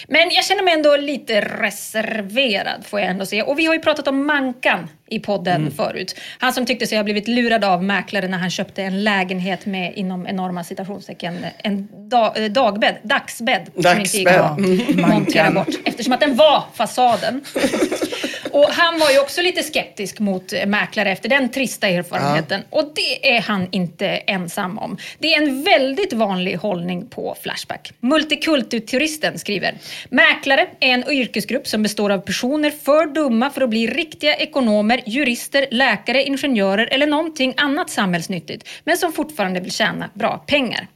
Men 0.09 0.31
jag 0.31 0.45
känner 0.45 0.63
mig 0.63 0.75
ändå 0.75 0.97
lite 0.97 1.41
reserverad 1.41 2.85
får 2.87 3.01
jag 3.01 3.09
ändå 3.09 3.27
säga. 3.27 3.45
Och 3.45 3.59
vi 3.59 3.67
har 3.67 3.75
ju 3.75 3.81
pratat 3.81 4.09
om 4.09 4.27
Mankan 4.27 4.89
i 5.09 5.21
podden 5.21 5.71
förut. 5.71 6.17
Han 6.39 6.53
som 6.53 6.67
tyckte 6.67 6.87
sig 6.87 6.99
ha 6.99 7.05
blivit 7.05 7.29
lurad 7.29 7.65
av 7.65 7.85
mäklare 7.85 8.29
när 8.29 8.39
han 8.39 8.51
köpte 8.51 8.83
en 8.83 9.05
lägenhet 9.05 9.67
med 9.67 9.93
inom 9.97 10.27
enorma 10.27 10.65
citationstecken 10.65 11.47
en 11.59 11.89
da, 12.09 12.35
eh, 12.37 12.45
dagbädd, 12.53 12.97
dagsbädd. 13.03 13.71
som 13.83 13.99
inte 14.01 14.19
gick 14.19 14.29
att 14.29 14.57
Dagsbädd. 14.59 14.99
montera 14.99 15.51
bort 15.51 15.69
eftersom 15.85 16.13
att 16.13 16.21
den 16.21 16.37
var 16.37 16.63
fasaden. 16.75 17.45
Och 18.55 18.69
han 18.71 18.99
var 18.99 19.11
ju 19.11 19.19
också 19.19 19.43
lite 19.43 19.63
skeptisk 19.63 20.21
mot 20.21 20.53
eh, 20.53 20.67
mäklare 20.67 21.11
efter 21.11 21.29
den 21.29 21.49
trista 21.49 21.89
erfarenheten. 21.89 22.63
Och 22.71 22.93
det 22.95 23.37
är 23.37 23.41
han 23.41 23.69
inte 23.71 24.07
ensam 24.07 24.79
om. 24.79 24.97
Det 25.19 25.35
är 25.35 25.43
en 25.43 25.63
väldigt 25.63 26.13
vanlig 26.13 26.55
hållning 26.55 27.07
på 27.07 27.37
Flashback. 27.43 27.93
Multikulturturisten 28.01 29.39
skriver. 29.39 29.75
Mäklare 30.09 30.67
är 30.81 30.89
en 30.89 31.11
yrkesgrupp 31.11 31.67
som 31.67 31.83
består 31.83 32.11
av 32.11 32.19
personer 32.19 32.71
för 32.71 33.07
dumma 33.07 33.51
för 33.51 33.63
att 33.63 33.71
bli 33.71 33.87
riktiga 33.87 34.35
ekonomer, 34.35 35.03
jurister, 35.07 35.67
läkare, 35.71 36.25
ingenjörer 36.25 36.87
eller 36.87 37.07
någonting 37.07 37.55
annat 37.57 37.91
samhällsnyttigt. 37.91 38.69
Men 38.85 38.97
som 38.97 39.13
fortfarande 39.13 39.61
vill 39.61 39.73
tjäna 39.73 40.11
bra 40.15 40.45
pengar. 40.47 40.87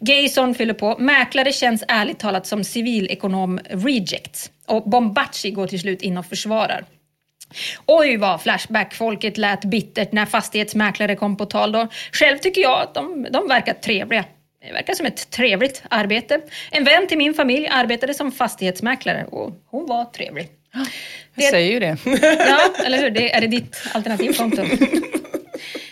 Gayson 0.00 0.54
fyller 0.54 0.74
på. 0.74 0.96
Mäklare 0.98 1.52
känns 1.52 1.84
ärligt 1.88 2.18
talat 2.18 2.46
som 2.46 2.64
civilekonom 2.64 3.60
rejects. 3.70 4.50
Och 4.66 4.90
Bombaci 4.90 5.50
går 5.50 5.66
till 5.66 5.80
slut 5.80 6.02
in 6.02 6.18
och 6.18 6.26
försvarar. 6.26 6.84
Oj 7.86 8.16
vad 8.16 8.42
Flashback-folket 8.42 9.38
lät 9.38 9.64
bittert 9.64 10.12
när 10.12 10.26
fastighetsmäklare 10.26 11.16
kom 11.16 11.36
på 11.36 11.46
tal 11.46 11.72
då. 11.72 11.88
Själv 12.12 12.38
tycker 12.38 12.60
jag 12.60 12.80
att 12.82 12.94
de, 12.94 13.26
de 13.30 13.48
verkar 13.48 13.74
trevliga. 13.74 14.24
Det 14.66 14.72
verkar 14.72 14.94
som 14.94 15.06
ett 15.06 15.30
trevligt 15.30 15.82
arbete. 15.90 16.40
En 16.70 16.84
vän 16.84 17.06
till 17.06 17.18
min 17.18 17.34
familj 17.34 17.68
arbetade 17.68 18.14
som 18.14 18.32
fastighetsmäklare 18.32 19.24
och 19.24 19.52
hon 19.66 19.86
var 19.86 20.04
trevlig. 20.04 20.48
Jag 21.34 21.50
säger 21.50 21.72
ju 21.72 21.80
det. 21.80 21.96
Ja, 22.48 22.84
eller 22.84 22.98
hur? 22.98 23.10
Det, 23.10 23.34
är 23.34 23.40
det 23.40 23.46
ditt 23.46 23.82
alternativ 23.92 24.32
Pontus? 24.38 24.68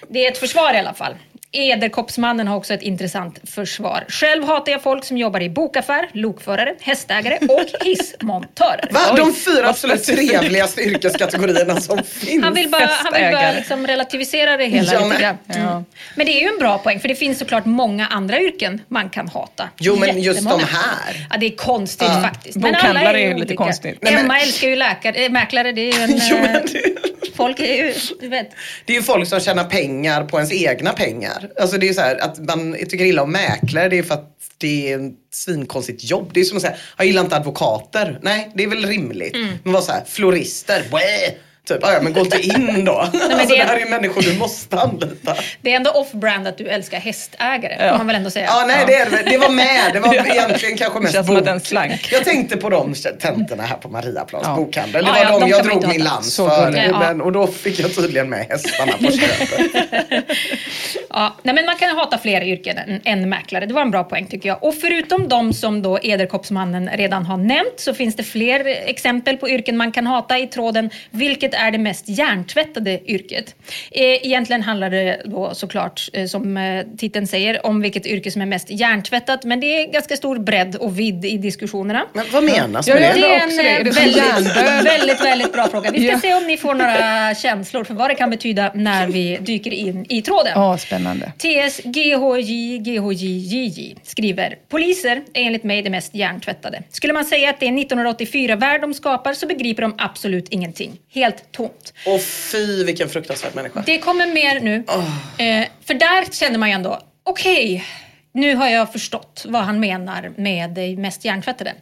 Det 0.09 0.27
är 0.27 0.31
ett 0.31 0.39
försvar 0.39 0.75
i 0.75 0.79
alla 0.79 0.95
fall. 0.95 1.15
Ederkoppsmannen 1.57 2.49
har 2.49 2.57
också 2.57 2.75
ett 2.75 2.83
intressant 2.83 3.39
försvar. 3.51 4.05
Själv 4.09 4.45
hatar 4.45 4.73
jag 4.73 4.83
folk 4.83 5.05
som 5.05 5.17
jobbar 5.19 5.43
i 5.43 5.51
bokaffär, 5.51 6.09
lokförare, 6.13 6.75
hästägare 6.81 7.39
och 7.49 7.65
hissmontörer. 7.85 8.89
Va? 8.91 9.01
De 9.17 9.35
fyra 9.35 9.69
absolut 9.69 10.05
trevligaste 10.05 10.81
yrkeskategorierna 10.81 11.81
som 11.81 11.99
finns. 12.03 12.45
Han 12.45 12.55
vill 12.55 12.69
bara, 12.71 12.87
han 12.87 13.13
vill 13.23 13.33
bara 13.33 13.53
liksom 13.53 13.87
relativisera 13.87 14.57
det 14.57 14.65
hela 14.67 14.93
Ja, 14.93 14.99
lite 14.99 15.09
men- 15.09 15.21
grann. 15.21 15.39
Mm. 15.69 15.85
Men 16.15 16.27
det 16.27 16.33
är 16.33 16.41
ju 16.43 16.49
en 16.49 16.59
bra 16.59 16.79
poäng, 16.79 17.01
för 17.01 17.09
det 17.09 17.15
finns 17.15 17.39
såklart 17.39 17.65
många 17.65 18.07
andra 18.07 18.41
yrken 18.41 18.81
man 18.89 19.11
kan 19.11 19.29
hata. 19.29 19.69
Jo, 19.79 19.97
men 19.97 20.23
just 20.23 20.43
de 20.49 20.61
här. 20.61 21.27
Ja, 21.31 21.37
det 21.37 21.47
är 21.47 21.57
konstigt 21.57 22.09
Ja. 22.09 22.21
faktiskt. 22.23 22.57
Bokhandlare 22.59 23.21
ju 23.21 23.27
är 23.27 23.35
lite 23.35 23.45
olika. 23.47 23.55
konstigt. 23.65 23.99
Nej, 24.03 24.13
men- 24.15 24.25
Emma 24.25 24.41
älskar 24.41 24.69
ju 24.69 24.77
läkare, 24.77 25.15
äh, 25.25 25.31
mäklare. 25.33 25.73
Det 25.73 25.81
är 25.81 25.93
ju 25.99 26.03
en... 26.03 26.21
Jo, 26.31 26.37
men 26.41 26.57
eh, 26.57 26.63
det- 26.73 26.93
Folk 27.37 27.61
är 27.61 27.65
ju, 27.75 27.95
du 28.21 28.29
vet. 28.29 28.51
Det 28.85 28.93
är 28.93 28.97
ju 28.97 29.03
folk 29.03 29.29
som 29.29 29.41
tjänar 29.41 29.65
pengar 29.65 30.25
på 30.25 30.37
ens 30.37 30.53
egna 30.53 30.93
pengar. 30.93 31.46
Alltså 31.61 31.79
det 31.79 31.89
är 31.89 31.93
så 31.93 32.01
här 32.01 32.17
att 32.25 32.39
man 32.39 32.77
tycker 32.89 33.05
illa 33.05 33.23
om 33.23 33.33
mäklare, 33.33 33.89
det 33.89 33.99
är 33.99 34.03
för 34.03 34.15
att 34.15 34.33
det 34.59 34.93
är 34.93 34.97
ett 35.07 35.13
svinkonstigt 35.35 36.05
jobb. 36.05 36.31
Det 36.35 36.41
är 36.41 36.45
som 36.45 36.57
att 36.57 36.63
säga, 36.63 36.75
jag 36.97 37.07
gillar 37.07 37.23
inte 37.23 37.37
advokater. 37.37 38.19
Nej, 38.23 38.51
det 38.55 38.63
är 38.65 38.69
väl 38.69 38.87
rimligt. 38.87 39.35
Mm. 39.35 39.49
Men 39.63 39.73
vad 39.73 39.85
så 39.85 39.93
här, 39.93 40.03
florister, 40.07 40.83
Bäh! 40.93 41.35
Typ, 41.69 41.85
"Ah, 41.85 41.93
ja 41.93 42.01
men 42.03 42.13
gå 42.13 42.21
inte 42.21 42.41
in 42.41 42.85
då. 42.85 42.93
alltså, 42.99 43.19
men 43.29 43.49
det... 43.49 43.55
det- 43.57 43.63
här 43.65 43.77
är 43.77 43.91
människor 43.91 44.23
du 44.23 44.39
måste 44.39 44.81
anlita. 44.81 45.37
Det 45.63 45.73
är 45.73 45.77
ändå 45.77 45.91
off-brand 45.91 46.47
att 46.49 46.59
du 46.59 46.69
älskar 46.69 46.99
hästägare, 47.01 47.77
Ja. 47.81 47.91
får 47.91 47.97
man 47.99 48.07
väl 48.07 48.17
ändå 48.17 48.31
säga. 48.31 48.47
Ja, 48.47 48.65
nej 48.69 48.85
det, 48.87 48.95
är, 48.95 49.11
det. 49.11 49.31
det 49.31 49.39
var 49.39 49.49
med. 49.51 49.91
Det 49.93 50.01
var 50.01 50.15
Ja. 50.15 50.25
egentligen 50.27 50.77
kanske 50.79 51.01
mest 51.01 51.15
känns 51.15 51.27
bok. 51.27 51.45
den 51.45 51.61
slank. 51.61 52.09
Jag 52.13 52.25
tänkte 52.25 52.57
på 52.57 52.71
de 52.71 52.95
tentorna 53.21 53.63
här 53.63 53.77
på 53.77 53.89
Mariaplans 53.89 54.45
Ja. 54.47 54.55
bokhandel. 54.57 55.05
Det 55.05 55.11
Ja, 55.11 55.15
var 55.15 55.33
ja, 55.33 55.39
de, 55.39 55.41
de 55.41 55.51
jag 55.51 55.65
drog 55.65 55.89
min 55.89 56.05
lans 56.05 56.37
för. 56.37 56.77
Ja. 56.77 56.99
Men, 56.99 57.21
och 57.21 57.33
då 57.33 57.47
fick 57.47 57.79
jag 57.81 57.95
tydligen 57.95 58.29
med 58.29 58.47
hästarna 58.49 58.93
på 58.93 59.11
köpet. 59.13 60.25
Ja, 61.19 61.35
nej, 61.43 61.55
men 61.55 61.67
man 61.67 61.77
kan 61.77 61.97
hata 61.97 62.19
fler 62.19 62.43
yrken 62.45 62.79
än, 62.79 63.01
än 63.05 63.29
mäklare. 63.29 63.67
Det 63.67 63.75
var 63.75 63.83
en 63.83 63.91
bra 63.91 64.05
poäng 64.05 64.27
tycker 64.27 64.49
jag. 64.49 64.65
Och 64.65 64.75
förutom 64.75 65.29
de 65.29 65.53
som 65.53 65.83
då 65.83 65.99
Ederkoppsmannen 66.03 66.91
redan 66.93 67.27
har 67.27 67.37
nämnt 67.37 67.75
så 67.77 67.95
finns 67.95 68.17
det 68.17 68.23
fler 68.23 68.67
exempel 68.67 69.37
på 69.37 69.49
yrken 69.49 69.77
man 69.77 69.93
kan 69.93 70.07
hata 70.07 70.39
i 70.39 70.47
tråden 70.47 70.91
Vilket 71.11 71.55
är 71.55 71.71
det 71.71 71.79
mest 71.79 72.09
hjärntvättade 72.09 73.11
yrket? 73.11 73.55
Eh, 73.91 74.03
Egentligen 74.27 74.63
handlar 74.63 74.91
det 74.91 75.23
då 75.25 75.55
såklart, 75.55 76.09
eh, 76.13 76.27
som 76.27 76.57
eh, 76.57 76.85
titeln 76.99 77.27
säger, 77.27 77.67
om 77.67 77.81
vilket 77.81 78.07
yrke 78.07 78.31
som 78.31 78.43
är 78.43 78.47
mest 78.47 78.71
hjärntvättat. 78.71 79.45
Men 79.45 79.61
det 79.61 79.67
är 79.67 79.93
ganska 79.93 80.17
stor 80.17 80.39
bredd 80.39 80.77
och 80.77 80.99
vidd 80.99 81.25
i 81.25 81.39
diskussionerna. 81.39 82.05
Men 82.13 82.25
vad 82.33 82.45
menas 82.45 82.89
med 82.89 82.97
ja, 82.97 83.01
det? 83.15 83.21
Det 83.21 83.35
är 83.35 83.43
en 83.43 83.57
det. 83.57 83.69
Är 83.69 83.85
det 83.85 83.93
som 83.93 84.03
väldigt, 84.05 84.57
väldigt, 84.93 85.25
väldigt 85.25 85.53
bra 85.53 85.69
fråga. 85.69 85.91
Vi 85.91 85.99
ska 85.99 86.13
Ja. 86.13 86.21
se 86.21 86.35
om 86.35 86.47
ni 86.47 86.57
får 86.57 86.75
några 86.75 87.35
känslor 87.35 87.85
för 87.85 87.95
vad 87.95 88.11
det 88.11 88.15
kan 88.15 88.31
betyda 88.31 88.71
när 88.75 89.07
vi 89.07 89.39
dyker 89.41 89.71
in 89.73 90.07
i 90.09 90.23
tråden. 90.23 90.53
Ja, 90.55 90.79
spännande. 90.79 91.06
TS 91.39 91.81
GHJ 91.85 92.79
GHJJJ 92.79 93.97
skriver 94.03 94.59
Poliser 94.69 95.23
är 95.35 95.43
enligt 95.43 95.65
mig 95.65 95.83
det 95.83 95.91
mest 95.91 96.15
hjärntvättade. 96.15 96.83
Skulle 96.91 97.13
man 97.13 97.25
säga 97.25 97.51
att 97.51 97.61
det 97.61 97.67
är 97.67 97.73
1984-värld 97.73 98.81
de 98.81 98.95
skapar 98.95 99.35
så 99.35 99.47
begriper 99.47 99.83
de 99.83 99.95
absolut 99.99 100.49
ingenting. 100.49 100.99
Helt 101.09 101.53
tomt. 101.53 101.93
Och 102.07 102.23
fy 102.23 102.85
vilken 102.85 103.09
fruktansvärd 103.09 103.55
människa. 103.55 103.83
Det 103.87 103.99
kommer 103.99 104.27
mer 104.27 104.61
nu. 104.61 104.77
Eh, 105.45 105.69
för 105.85 105.95
där 105.95 106.33
känner 106.33 106.59
man 106.59 106.69
ju 106.69 106.75
ändå, 106.75 107.01
okej, 107.25 107.85
nu 108.33 108.55
har 108.55 108.69
jag 108.69 108.93
förstått 108.93 109.45
vad 109.49 109.63
han 109.63 109.81
menar 109.81 110.33
med 110.37 110.71
det 110.71 110.97
mest 110.97 111.25
hjärntvättade. 111.25 111.75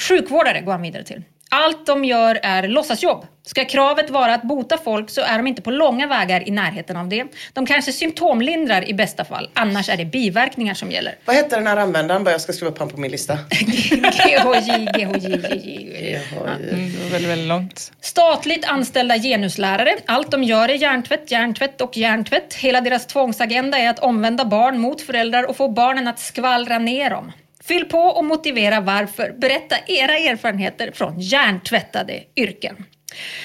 Sjukvårdare 0.00 0.60
går 0.60 0.72
han 0.72 0.82
vidare 0.82 1.04
till. 1.04 1.22
Allt 1.50 1.86
de 1.86 2.04
gör 2.04 2.40
är 2.42 2.68
låtsasjobb. 2.68 3.26
Ska 3.46 3.64
kravet 3.64 4.10
vara 4.10 4.34
att 4.34 4.42
bota 4.42 4.78
folk 4.78 5.10
så 5.10 5.20
är 5.20 5.36
de 5.36 5.46
inte 5.46 5.62
på 5.62 5.70
långa 5.70 6.06
vägar 6.06 6.48
i 6.48 6.50
närheten 6.50 6.96
av 6.96 7.08
det. 7.08 7.24
De 7.52 7.66
kanske 7.66 7.92
symptomlindrar 7.92 8.88
i 8.88 8.94
bästa 8.94 9.24
fall, 9.24 9.50
annars 9.54 9.88
är 9.88 9.96
det 9.96 10.04
biverkningar 10.04 10.74
som 10.74 10.90
gäller. 10.90 11.14
Vad 11.24 11.36
hette 11.36 11.56
den 11.56 11.66
här 11.66 11.76
användaren? 11.76 12.24
Bara 12.24 12.30
jag 12.30 12.40
ska 12.40 12.52
skriva 12.52 12.70
upp 12.70 12.78
han 12.78 12.88
på 12.88 13.00
min 13.00 13.10
lista. 13.10 13.38
GHJ, 13.50 14.86
GHJ, 14.94 16.18
var 16.34 17.10
väldigt, 17.10 17.30
väldigt 17.30 17.48
långt. 17.48 17.92
Statligt 18.00 18.64
anställda 18.64 19.18
genuslärare. 19.18 19.96
Allt 20.06 20.30
de 20.30 20.42
gör 20.42 20.68
är 20.68 20.74
hjärntvätt, 20.74 21.30
hjärntvätt 21.30 21.80
och 21.80 21.96
hjärntvätt. 21.96 22.54
Hela 22.54 22.80
deras 22.80 23.06
tvångsagenda 23.06 23.78
är 23.78 23.90
att 23.90 23.98
omvända 23.98 24.44
barn 24.44 24.78
mot 24.78 25.00
föräldrar 25.00 25.44
och 25.44 25.56
få 25.56 25.68
barnen 25.68 26.08
att 26.08 26.18
skvallra 26.18 26.78
ner 26.78 27.10
dem. 27.10 27.32
Fyll 27.68 27.84
på 27.84 27.98
och 27.98 28.24
motivera 28.24 28.80
varför. 28.80 29.34
Berätta 29.38 29.76
era 29.86 30.18
erfarenheter 30.18 30.90
från 30.94 31.20
hjärntvättade 31.20 32.22
yrken. 32.36 32.84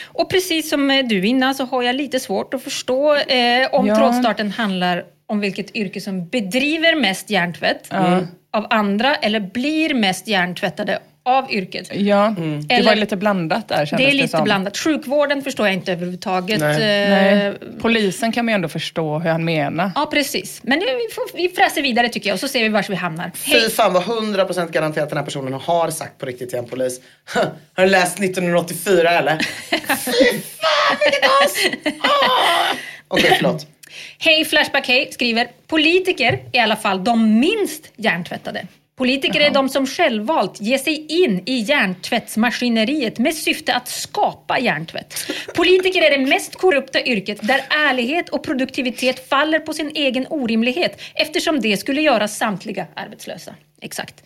Och 0.06 0.30
precis 0.30 0.70
som 0.70 0.92
eh, 0.92 1.06
du 1.06 1.25
innan 1.28 1.56
så 1.56 1.66
har 1.66 1.84
jag 1.84 1.96
lite 1.96 2.20
svårt 2.20 2.54
att 2.54 2.63
förstå 2.63 3.16
eh, 3.16 3.68
om 3.72 3.88
Ja. 3.88 3.96
trådstarten 3.96 4.51
handlar 4.51 5.04
om 5.28 5.40
vilket 5.40 5.75
yrke 5.75 6.01
som 6.01 6.28
bedriver 6.28 6.96
mest 6.96 7.30
hjärntvätt 7.30 7.88
av 8.54 8.68
andra 8.70 9.16
eller 9.16 9.40
blir 9.40 9.94
mest 9.94 10.28
hjärntvättade 10.28 11.00
av 11.24 11.51
yrket. 11.51 11.88
Ja, 11.96 12.36
det 12.38 12.74
Eller- 12.75 12.90
var 12.90 12.96
lite 12.96 13.18
blandat 13.18 13.68
där 13.68 13.80
Det 13.80 13.86
kändes 13.86 14.08
är 14.08 14.12
lite 14.13 14.28
som. 14.28 14.44
blandat. 14.44 14.78
Sjukvården 14.78 15.42
förstår 15.42 15.68
jag 15.68 15.74
inte 15.74 15.92
överhuvudtaget. 15.92 16.60
Nej. 16.60 16.74
Eh, 17.04 17.10
Nej. 17.10 17.54
Polisen 17.82 18.32
kan 18.32 18.46
man 18.46 18.51
ju 18.51 18.56
ändå 18.56 18.68
förstå 18.70 19.20
hur 19.20 19.30
han 19.30 19.46
menar. 19.46 19.92
Ja, 19.96 20.06
precis. 20.12 20.60
Men 20.63 20.80
nu, 20.80 20.86
vi, 20.86 21.13
får, 21.13 21.38
vi 21.38 21.50
fräser 21.50 21.82
vidare 21.82 22.10
tycker 22.10 22.30
jag 22.30 22.34
och 22.36 22.40
så 22.40 22.48
ser 22.48 22.60
vi 22.63 22.70
var 22.70 22.86
vi 22.90 22.96
hamnar. 22.96 23.32
Fy 23.36 23.51
Hej! 23.51 23.70
fan 23.70 23.94
vad 23.94 24.04
100% 24.04 24.72
garanterat 24.72 25.10
den 25.10 25.18
här 25.18 25.25
personen 25.25 25.54
har 25.54 25.92
sagt 25.92 26.18
på 26.18 26.25
riktigt 26.25 26.50
till 26.50 26.60
en 26.60 26.66
polis. 26.68 27.00
Har 27.75 27.84
du 27.84 27.86
läst 27.90 28.20
1984 28.20 29.10
eller? 29.12 29.38
Fy 29.72 30.40
fan 30.42 30.98
vilket 31.00 31.24
as! 31.24 31.56
Ah! 32.01 32.75
Okej 33.08 33.36
förlåt. 33.38 33.68
Hej 34.20 34.46
Flashback 34.46 34.88
Hej 34.88 35.10
skriver 35.12 35.48
Politiker 35.68 36.40
är 36.51 36.60
i 36.60 36.60
alla 36.60 36.75
fall 36.75 37.04
de 37.04 37.40
minst 37.40 37.92
hjärntvättade. 37.96 38.68
Politiker 39.01 39.39
är 39.39 39.51
de 39.51 39.70
som 39.70 39.88
självvalt 39.88 40.62
ger 40.62 40.77
sig 40.77 41.05
in 41.24 41.43
i 41.46 41.58
hjärntvättsmaskineriet 41.58 43.20
med 43.20 43.36
syfte 43.36 43.74
att 43.75 43.88
skapa 43.88 44.60
hjärntvätt. 44.60 45.31
Politiker 45.55 46.01
är 46.01 46.17
det 46.17 46.25
mest 46.25 46.55
korrupta 46.55 47.01
yrket 47.01 47.48
där 47.48 47.62
ärlighet 47.70 48.29
och 48.29 48.43
produktivitet 48.43 49.29
faller 49.29 49.60
på 49.60 49.74
sin 49.74 49.91
egen 49.96 50.27
orimlighet 50.29 51.01
eftersom 51.15 51.60
det 51.60 51.77
skulle 51.77 52.01
göra 52.01 52.27
samtliga 52.27 52.88
arbetslösa. 52.96 53.55
Exakt. 53.81 54.24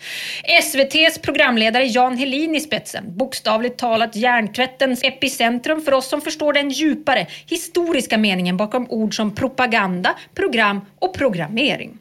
SVTs 0.63 1.19
programledare 1.21 1.85
Jan 1.85 2.17
Helin 2.17 2.55
i 2.55 2.59
spetsen. 2.59 3.17
Bokstavligt 3.17 3.77
talat 3.77 4.15
hjärntvättens 4.15 5.03
epicentrum 5.03 5.81
för 5.81 5.91
oss 5.91 6.09
som 6.09 6.21
förstår 6.21 6.53
den 6.53 6.69
djupare 6.69 7.27
historiska 7.49 8.17
meningen 8.17 8.57
bakom 8.57 8.87
ord 8.89 9.15
som 9.15 9.35
propaganda, 9.35 10.15
program 10.33 10.81
och 10.99 11.13
programmering. 11.13 11.97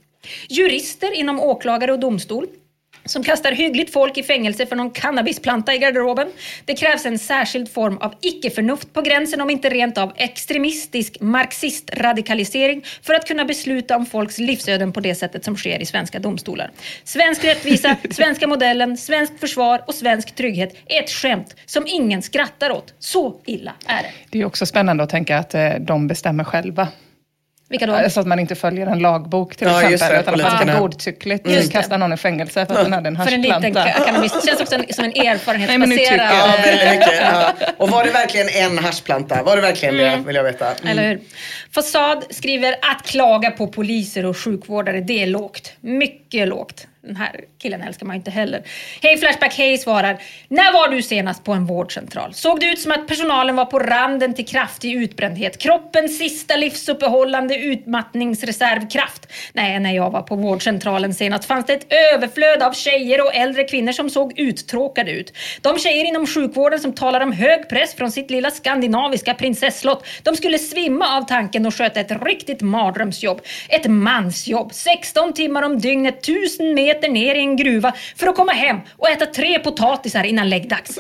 Jurister 0.49 1.12
inom 1.12 1.40
åklagare 1.40 1.93
och 1.93 2.00
domstol 2.00 2.47
som 3.05 3.23
kastar 3.23 3.53
hyggligt 3.53 3.93
folk 3.93 4.19
i 4.19 4.23
fängelse 4.23 4.67
för 4.67 4.77
någon 4.77 4.91
cannabisplanta 4.91 5.75
i 5.75 5.79
garderoben. 5.79 6.29
Det 6.65 6.75
krävs 6.75 7.07
en 7.07 7.19
särskild 7.19 7.73
form 7.73 7.99
av 7.99 8.15
icke-förnuft 8.21 8.93
på 8.93 9.03
gränsen 9.03 9.41
om 9.41 9.51
inte 9.51 9.69
rent 9.69 9.99
av 9.99 10.13
extremistisk 10.17 11.21
marxist-radikalisering 11.21 12.85
för 13.03 13.15
att 13.15 13.27
kunna 13.27 13.45
besluta 13.45 13.97
om 13.97 14.07
folks 14.07 14.39
livsöden 14.39 14.93
på 14.93 15.01
det 15.01 15.15
sättet 15.15 15.45
som 15.45 15.57
sker 15.57 15.83
i 15.83 15.87
svenska 15.87 16.19
domstolar. 16.19 16.71
Svensk 17.05 17.45
rättvisa, 17.45 17.97
svenska 18.11 18.47
modellen, 18.47 18.97
svenskt 18.97 19.41
försvar 19.41 19.85
och 19.87 19.95
svensk 19.95 20.35
trygghet 20.35 20.77
är 20.87 21.03
ett 21.03 21.11
skämt 21.11 21.57
som 21.67 21.85
ingen 21.87 22.23
skrattar 22.23 22.71
åt. 22.71 22.95
Så 22.99 23.41
illa 23.47 23.73
är 23.87 24.03
det. 24.03 24.11
Det 24.31 24.41
är 24.41 24.45
också 24.45 24.67
spännande 24.67 25.03
att 25.03 25.11
tänka 25.11 25.39
att 25.39 25.55
eh, 25.55 25.71
de 25.81 26.09
bestämmer 26.09 26.45
själva. 26.45 26.89
Vilka 27.75 27.87
då? 27.87 28.11
Så 28.11 28.21
att 28.21 28.26
man 28.26 28.38
inte 28.38 28.54
följer 28.54 28.87
en 28.87 28.99
lagbok 28.99 29.57
till 29.57 29.66
Ja, 29.66 29.83
just 29.90 30.04
exempel, 30.04 30.38
det, 30.38 30.40
utan 30.40 30.57
att 30.61 30.66
man 30.66 30.81
godtyckligt 30.81 31.45
det. 31.45 31.73
kastar 31.73 31.99
någon 31.99 32.12
i 32.12 32.16
fängelse 32.16 32.66
för 32.66 32.75
att 32.75 32.85
den 32.85 32.93
hade 32.93 33.09
en 33.09 33.16
För 33.16 33.33
en 33.33 33.43
liten 33.43 33.62
haschplanta. 33.62 34.04
cannabis. 34.04 34.33
Det 34.33 34.47
känns 34.49 34.61
också 34.61 34.75
en, 34.75 34.85
som 34.95 35.04
en 35.04 35.11
erfarenhetsbaserad... 35.26 36.31
Ja, 36.33 36.54
väldigt 36.64 36.90
mycket. 36.90 37.21
Ja. 37.21 37.52
Och 37.76 37.88
var 37.90 38.04
det 38.04 38.11
verkligen 38.11 38.49
en 38.49 38.78
haschplanta? 38.78 39.43
Var 39.43 39.57
det 39.57 39.62
verkligen 39.62 39.97
det, 39.97 40.23
vill 40.26 40.37
jag 40.37 40.45
veta? 40.45 40.66
Mm. 40.66 40.88
Eller 40.88 41.09
hur? 41.09 41.21
Fasad 41.75 42.25
skriver 42.31 42.73
att 42.73 43.07
klaga 43.07 43.50
på 43.50 43.66
poliser 43.66 44.26
och 44.26 44.37
sjukvårdare, 44.38 45.00
det 45.00 45.23
är 45.23 45.26
lågt. 45.26 45.73
Mycket 45.81 46.49
lågt. 46.49 46.87
Den 47.07 47.17
här 47.17 47.41
killen 47.59 47.83
älskar 47.83 48.07
man 48.07 48.17
ju 48.17 48.19
inte 48.19 48.31
heller. 48.31 48.63
Hej 49.03 49.17
Flashback, 49.17 49.55
hej 49.55 49.79
svarar. 49.79 50.19
När 50.49 50.73
var 50.73 50.89
du 50.89 51.03
senast 51.03 51.45
på 51.45 51.53
en 51.53 51.67
vårdcentral? 51.67 52.35
Såg 52.35 52.61
det 52.61 52.67
ut 52.67 52.81
som 52.81 52.93
att 52.93 53.07
personalen 53.07 53.57
var 53.57 53.65
på 53.65 53.79
randen 53.79 54.35
till 54.35 54.47
kraftig 54.47 54.93
utbrändhet? 54.93 55.59
Kroppens 55.59 56.19
sista 56.19 56.57
livsuppehållande 56.57 57.59
utmattningsreservkraft? 57.59 59.33
Nej, 59.53 59.81
när 59.81 59.93
jag 59.93 60.11
var 60.11 60.23
på 60.23 60.37
vårdcentralen 60.37 61.15
senast 61.15 61.45
fanns 61.45 61.67
det 61.67 61.73
ett 61.73 61.93
överflöd 62.15 62.63
av 62.63 62.73
tjejer 62.73 63.21
och 63.21 63.35
äldre 63.35 63.65
kvinnor 63.65 63.93
som 63.93 64.11
såg 64.11 64.39
uttråkade 64.39 65.11
ut. 65.11 65.33
De 65.61 65.79
tjejer 65.79 66.05
inom 66.05 66.27
sjukvården 66.27 66.81
som 66.81 66.93
talar 66.93 67.21
om 67.21 67.33
hög 67.33 67.69
press 67.69 67.95
från 67.95 68.11
sitt 68.11 68.31
lilla 68.31 68.51
skandinaviska 68.51 69.35
prinsesslott, 69.35 70.07
de 70.23 70.37
skulle 70.37 70.59
svimma 70.59 71.17
av 71.17 71.23
tanken 71.23 71.67
och 71.67 71.75
sköta 71.75 72.01
ett 72.01 72.23
riktigt 72.25 72.61
mardrömsjobb. 72.61 73.41
Ett 73.69 73.87
mansjobb. 73.87 74.73
16 74.73 75.33
timmar 75.33 75.63
om 75.63 75.79
dygnet, 75.79 76.29
1000 76.29 76.75
meter 76.75 76.94
ner 77.03 77.35
i 77.35 77.39
en 77.39 77.57
gruva 77.57 77.93
för 78.17 78.27
att 78.27 78.37
komma 78.37 78.53
hem 78.53 78.81
och 78.97 79.09
äta 79.09 79.27
tre 79.27 79.59
potatisar 79.59 80.25
innan 80.25 80.49
läggdags. 80.49 80.99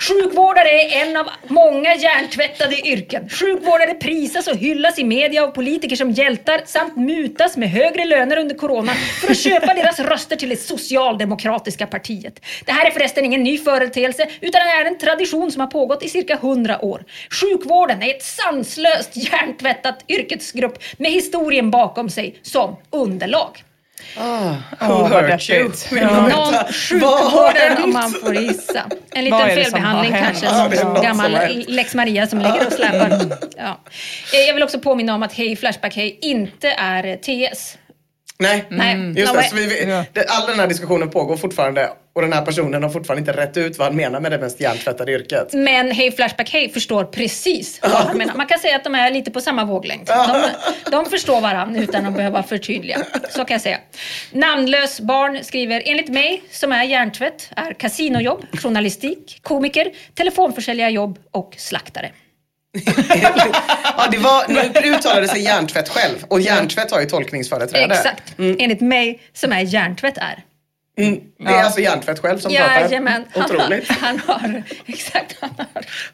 Sjukvårdare 0.00 0.68
är 0.68 1.06
en 1.06 1.16
av 1.16 1.26
många 1.46 1.94
hjärntvättade 1.94 2.88
yrken. 2.88 3.28
Sjukvårdare 3.28 3.94
prisas 3.94 4.46
och 4.46 4.56
hyllas 4.56 4.98
i 4.98 5.04
media 5.04 5.42
av 5.44 5.48
politiker 5.48 5.96
som 5.96 6.10
hjältar 6.10 6.62
samt 6.66 6.96
mutas 6.96 7.56
med 7.56 7.70
högre 7.70 8.04
löner 8.04 8.36
under 8.36 8.54
corona 8.54 8.92
för 9.20 9.30
att 9.30 9.38
köpa 9.38 9.74
deras 9.74 10.00
röster 10.00 10.36
till 10.36 10.48
det 10.48 10.56
socialdemokratiska 10.56 11.86
partiet. 11.86 12.40
Det 12.64 12.72
här 12.72 12.86
är 12.86 12.90
förresten 12.90 13.24
ingen 13.24 13.42
ny 13.42 13.58
företeelse 13.58 14.28
utan 14.40 14.60
det 14.60 14.72
är 14.72 14.84
en 14.84 14.98
tradition 14.98 15.52
som 15.52 15.60
har 15.60 15.66
pågått 15.66 16.02
i 16.02 16.08
cirka 16.08 16.34
100 16.34 16.84
år. 16.84 17.04
Sjukvården 17.30 18.02
är 18.02 18.10
ett 18.10 18.22
sanslöst 18.22 19.10
hjärntvättat 19.16 20.04
yrkesgrupp 20.08 20.78
med 20.98 21.12
historien 21.12 21.70
bakom 21.70 22.10
sig 22.10 22.38
som 22.42 22.76
underlag. 22.90 23.64
Who 24.16 25.08
vad 25.08 25.24
hurt 25.24 25.50
you? 25.50 25.70
Ja. 25.90 26.06
Någon 26.28 26.30
Vad 26.30 27.20
har 27.32 27.52
sjukvårdare 27.52 27.82
om 27.84 27.92
man 27.92 28.10
får 28.12 28.34
gissa. 28.34 28.82
En 29.12 29.24
liten 29.24 29.40
som 29.40 29.48
felbehandling 29.48 30.12
kanske. 30.12 30.46
Är 30.46 30.68
Någon 30.68 30.76
som 30.76 31.02
gammal 31.02 31.38
lex 31.66 31.94
Maria 31.94 32.26
som 32.26 32.38
ligger 32.38 32.66
och 32.66 32.72
släpar. 32.72 33.20
Ja. 33.56 33.80
Eh, 34.32 34.40
Jag 34.46 34.54
vill 34.54 34.62
också 34.62 34.78
påminna 34.80 35.14
om 35.14 35.22
att 35.22 35.32
Hej 35.32 35.56
Flashback 35.56 35.96
Hej 35.96 36.18
inte 36.20 36.68
är 36.70 37.16
TS. 37.16 37.78
Nej, 38.44 38.64
Nej. 38.68 39.12
just 39.20 39.34
Ja, 39.34 39.40
det. 39.40 39.48
Så 39.48 39.56
vi, 39.56 39.66
vi, 39.66 40.04
det, 40.12 40.24
all 40.28 40.46
den 40.46 40.60
här 40.60 40.66
diskussionen 40.66 41.10
pågår 41.10 41.36
fortfarande 41.36 41.90
och 42.14 42.22
den 42.22 42.32
här 42.32 42.44
personen 42.44 42.82
har 42.82 42.90
fortfarande 42.90 43.20
inte 43.20 43.42
rätt 43.42 43.56
ut 43.56 43.78
vad 43.78 43.88
han 43.88 43.96
menar 43.96 44.20
med 44.20 44.32
det 44.32 44.38
mest 44.38 44.60
hjärntvättade 44.60 45.12
yrket. 45.12 45.52
Men 45.52 45.90
Hej 45.90 46.12
Flashback 46.12 46.50
Hej 46.50 46.68
förstår 46.68 47.04
precis 47.04 47.78
vad 47.82 47.90
han 47.90 48.18
menar. 48.18 48.34
Man 48.34 48.46
kan 48.46 48.58
säga 48.58 48.76
att 48.76 48.84
de 48.84 48.94
är 48.94 49.10
lite 49.10 49.30
på 49.30 49.40
samma 49.40 49.64
våglängd. 49.64 50.06
De, 50.06 50.50
de 50.90 51.06
förstår 51.06 51.40
varandra 51.40 51.80
utan 51.80 52.06
att 52.06 52.16
behöva 52.16 52.42
förtydliga. 52.42 52.98
Så 53.30 53.44
kan 53.44 53.54
jag 53.54 53.60
säga. 53.60 53.78
Namnlös 54.32 55.00
barn 55.00 55.44
skriver, 55.44 55.82
enligt 55.84 56.08
mig 56.08 56.42
som 56.50 56.72
är 56.72 56.84
hjärntvätt 56.84 57.50
är 57.56 57.72
kasinojobb, 57.74 58.44
journalistik, 58.62 59.38
komiker, 59.42 59.90
telefonförsäljarjobb 60.14 61.18
och 61.30 61.54
slaktare. 61.58 62.10
Ja, 63.96 64.08
det 64.10 64.18
var, 64.18 64.48
nu 64.82 64.96
uttalade 64.96 65.28
sig 65.28 65.42
hjärntvätt 65.42 65.88
själv 65.88 66.24
och 66.28 66.40
hjärntvätt 66.40 66.90
har 66.90 67.00
ju 67.00 67.06
tolkningsföreträde. 67.06 67.94
Exakt. 67.94 68.34
Enligt 68.38 68.80
mig 68.80 69.20
som 69.32 69.52
är 69.52 69.60
hjärntvätt 69.60 70.18
är. 70.18 70.44
Mm. 70.96 71.20
Det 71.38 71.44
är 71.44 71.62
alltså 71.64 71.80
hjärntvätt 71.80 72.18
själv 72.18 72.38
som 72.38 72.52
pratar. 72.52 72.80
Jajamän. 72.80 73.24
Han, 73.34 73.44
Otroligt. 73.44 73.88
han 74.00 74.20
har, 74.26 74.62
exakt, 74.86 75.36
han 75.40 75.50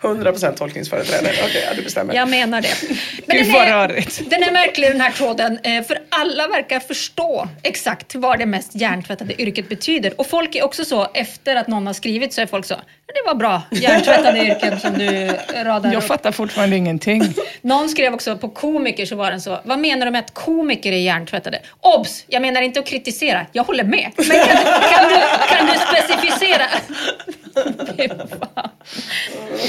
har. 0.01 0.15
100% 0.15 0.57
tolkningsföreträde. 0.57 1.33
Okej, 1.45 1.65
ja, 1.69 1.75
du 1.77 1.83
bestämmer. 1.83 2.15
Jag 2.15 2.29
menar 2.29 2.61
det. 2.61 2.75
Gud, 3.27 3.47
den 3.47 3.53
vad 3.53 3.63
är, 3.63 3.89
rörigt. 3.89 4.31
den 4.31 4.43
är 4.43 4.53
märklig 4.53 4.91
den 4.91 5.01
här 5.01 5.11
tråden, 5.11 5.59
eh, 5.63 5.83
för 5.83 5.99
alla 6.09 6.49
verkar 6.49 6.81
förstå 6.81 7.49
exakt 7.63 8.15
vad 8.15 8.39
det 8.39 8.47
mest 8.47 8.75
hjärntvättade 8.75 9.43
yrket 9.43 9.69
betyder. 9.69 10.21
Och 10.21 10.27
folk 10.27 10.55
är 10.55 10.65
också 10.65 10.85
så, 10.85 11.09
efter 11.15 11.57
att 11.57 11.69
någon 11.69 11.87
har 11.87 11.95
skrivit 11.95 12.33
så 12.33 12.41
är 12.41 12.47
folk 12.47 12.67
så, 12.67 12.77
det 13.15 13.23
var 13.27 13.35
bra 13.35 13.63
hjärntvättade 13.71 14.39
yrken 14.47 14.81
som 14.81 14.99
du 14.99 15.31
radar 15.65 15.93
Jag 15.93 16.03
upp. 16.03 16.09
fattar 16.09 16.33
fortfarande 16.33 16.77
ingenting. 16.77 17.23
Någon 17.61 17.89
skrev 17.89 18.15
också 18.15 18.37
på 18.37 18.49
komiker 18.49 19.07
så 19.07 19.17
var 19.17 19.31
den 19.31 19.41
så, 19.41 19.61
vad 19.65 19.79
menar 19.79 20.07
du 20.07 20.13
med 20.13 20.19
att 20.19 20.35
komiker 20.35 20.93
är 20.93 20.97
hjärntvättade? 20.97 21.59
Obs! 21.81 22.25
Jag 22.27 22.43
menar 22.43 22.63
inte 22.63 22.81
att 22.81 22.87
kritisera, 22.87 23.47
jag 23.53 23.65
håller 23.65 23.85
med. 23.85 24.11
Men 24.17 24.27
kan, 24.27 24.57
kan, 24.73 25.09
du, 25.09 25.17
kan 25.55 25.67
du 25.67 25.73
specificera? 25.79 26.67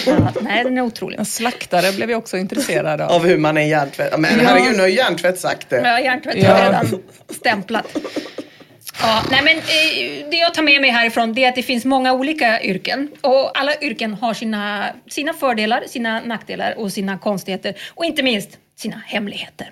Ja, 0.05 0.31
nej, 0.41 0.63
den 0.63 0.77
är 0.77 0.81
otrolig. 0.81 1.19
En 1.19 1.25
slaktare 1.25 1.91
blev 1.91 2.11
jag 2.11 2.17
också 2.19 2.37
intresserad 2.37 3.01
av. 3.01 3.11
Av 3.11 3.25
hur 3.25 3.37
man 3.37 3.57
är 3.57 3.61
hjärntvätt. 3.61 4.19
Men 4.19 4.31
Ja. 4.39 4.43
herregud, 4.47 4.73
nu 4.75 4.79
har 4.79 4.87
ju 4.87 4.95
hjärntvätt 4.95 5.39
sagt 5.39 5.69
det. 5.69 5.81
Ja, 5.81 5.99
hjärntvätt 5.99 6.35
Ja. 6.37 6.53
har 6.53 6.63
redan 6.63 6.85
stämplat. 7.29 7.85
Ja, 9.01 9.21
nej 9.31 9.41
men, 9.43 9.57
eh, 9.57 10.29
det 10.31 10.37
jag 10.37 10.53
tar 10.53 10.61
med 10.63 10.81
mig 10.81 10.89
härifrån 10.89 11.33
det 11.33 11.43
är 11.43 11.49
att 11.49 11.55
det 11.55 11.63
finns 11.63 11.85
många 11.85 12.13
olika 12.13 12.61
yrken. 12.61 13.09
Och 13.21 13.59
alla 13.59 13.75
yrken 13.81 14.13
har 14.13 14.33
sina, 14.33 14.85
sina 15.09 15.33
fördelar, 15.33 15.83
sina 15.87 16.19
nackdelar 16.19 16.73
och 16.77 16.91
sina 16.91 17.17
konstigheter. 17.17 17.75
Och 17.89 18.05
inte 18.05 18.23
minst 18.23 18.49
sina 18.77 19.01
hemligheter. 19.05 19.69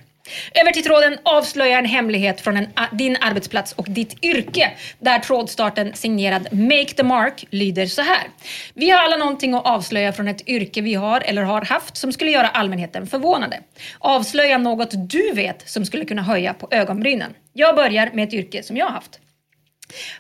Över 0.53 0.71
till 0.71 0.83
tråden 0.83 1.17
avslöja 1.23 1.79
en 1.79 1.85
hemlighet 1.85 2.41
från 2.41 2.57
en, 2.57 2.67
din 2.91 3.17
arbetsplats 3.21 3.73
och 3.73 3.85
ditt 3.89 4.23
yrke. 4.23 4.71
Där 4.99 5.19
trådstarten 5.19 5.93
signerad 5.93 6.47
Make 6.51 6.93
the 6.93 7.03
Mark 7.03 7.45
lyder 7.49 7.85
så 7.85 8.01
här. 8.01 8.27
Vi 8.73 8.89
har 8.89 9.03
alla 9.03 9.17
någonting 9.17 9.53
att 9.53 9.65
avslöja 9.65 10.13
från 10.13 10.27
ett 10.27 10.47
yrke 10.47 10.81
vi 10.81 10.93
har 10.93 11.21
eller 11.21 11.43
har 11.43 11.61
haft 11.61 11.97
som 11.97 12.11
skulle 12.11 12.31
göra 12.31 12.47
allmänheten 12.47 13.07
förvånade. 13.07 13.59
Avslöja 13.99 14.57
något 14.57 14.89
du 14.93 15.31
vet 15.31 15.69
som 15.69 15.85
skulle 15.85 16.05
kunna 16.05 16.21
höja 16.21 16.53
på 16.53 16.67
ögonbrynen. 16.71 17.33
Jag 17.53 17.75
börjar 17.75 18.09
med 18.13 18.27
ett 18.27 18.33
yrke 18.33 18.63
som 18.63 18.77
jag 18.77 18.85
har 18.85 18.93
haft. 18.93 19.19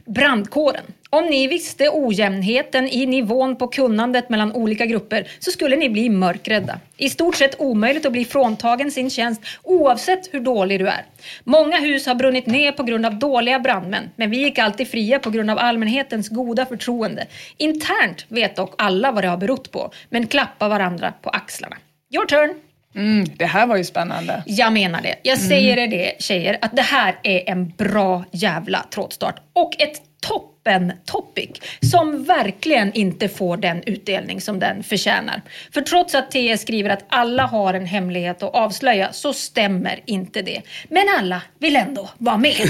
Brandkåren. 0.05 0.83
Om 1.09 1.25
ni 1.25 1.47
visste 1.47 1.89
ojämnheten 1.89 2.87
i 2.87 3.05
nivån 3.05 3.55
på 3.55 3.67
kunnandet 3.67 4.29
mellan 4.29 4.51
olika 4.51 4.85
grupper 4.85 5.31
så 5.39 5.51
skulle 5.51 5.75
ni 5.75 5.89
bli 5.89 6.09
mörkrädda. 6.09 6.79
I 6.97 7.09
stort 7.09 7.35
sett 7.35 7.59
omöjligt 7.59 8.05
att 8.05 8.11
bli 8.11 8.25
fråntagen 8.25 8.91
sin 8.91 9.09
tjänst 9.09 9.41
oavsett 9.63 10.33
hur 10.33 10.39
dålig 10.39 10.79
du 10.79 10.87
är. 10.87 11.05
Många 11.43 11.77
hus 11.77 12.05
har 12.05 12.15
brunnit 12.15 12.45
ner 12.45 12.71
på 12.71 12.83
grund 12.83 13.05
av 13.05 13.19
dåliga 13.19 13.59
brandmän, 13.59 14.09
men 14.15 14.29
vi 14.29 14.37
gick 14.37 14.57
alltid 14.57 14.87
fria 14.87 15.19
på 15.19 15.29
grund 15.29 15.51
av 15.51 15.59
allmänhetens 15.59 16.29
goda 16.29 16.65
förtroende. 16.65 17.27
Internt 17.57 18.25
vet 18.27 18.55
dock 18.55 18.73
alla 18.77 19.11
vad 19.11 19.23
det 19.23 19.27
har 19.27 19.37
berott 19.37 19.71
på, 19.71 19.91
men 20.09 20.27
klappar 20.27 20.69
varandra 20.69 21.13
på 21.21 21.29
axlarna. 21.29 21.77
Your 22.13 22.25
turn! 22.25 22.68
Mm, 22.95 23.25
det 23.37 23.45
här 23.45 23.67
var 23.67 23.77
ju 23.77 23.83
spännande. 23.83 24.43
Jag 24.45 24.73
menar 24.73 25.01
det. 25.01 25.15
Jag 25.23 25.37
säger 25.37 25.77
er 25.77 25.87
det 25.87 26.13
tjejer, 26.19 26.57
att 26.61 26.75
det 26.75 26.81
här 26.81 27.15
är 27.23 27.49
en 27.49 27.69
bra 27.77 28.23
jävla 28.31 28.85
trådstart. 28.91 29.39
Och 29.53 29.81
ett 29.81 30.01
toppen 30.21 30.93
topic 31.05 31.49
som 31.91 32.23
verkligen 32.23 32.93
inte 32.93 33.29
får 33.29 33.57
den 33.57 33.83
utdelning 33.85 34.41
som 34.41 34.59
den 34.59 34.83
förtjänar. 34.83 35.41
För 35.73 35.81
trots 35.81 36.15
att 36.15 36.31
TS 36.31 36.61
skriver 36.61 36.89
att 36.89 37.05
alla 37.09 37.43
har 37.43 37.73
en 37.73 37.85
hemlighet 37.85 38.43
att 38.43 38.55
avslöja 38.55 39.13
så 39.13 39.33
stämmer 39.33 39.99
inte 40.05 40.41
det. 40.41 40.61
Men 40.89 41.05
alla 41.19 41.41
vill 41.59 41.75
ändå 41.75 42.09
vara 42.17 42.37
med. 42.37 42.55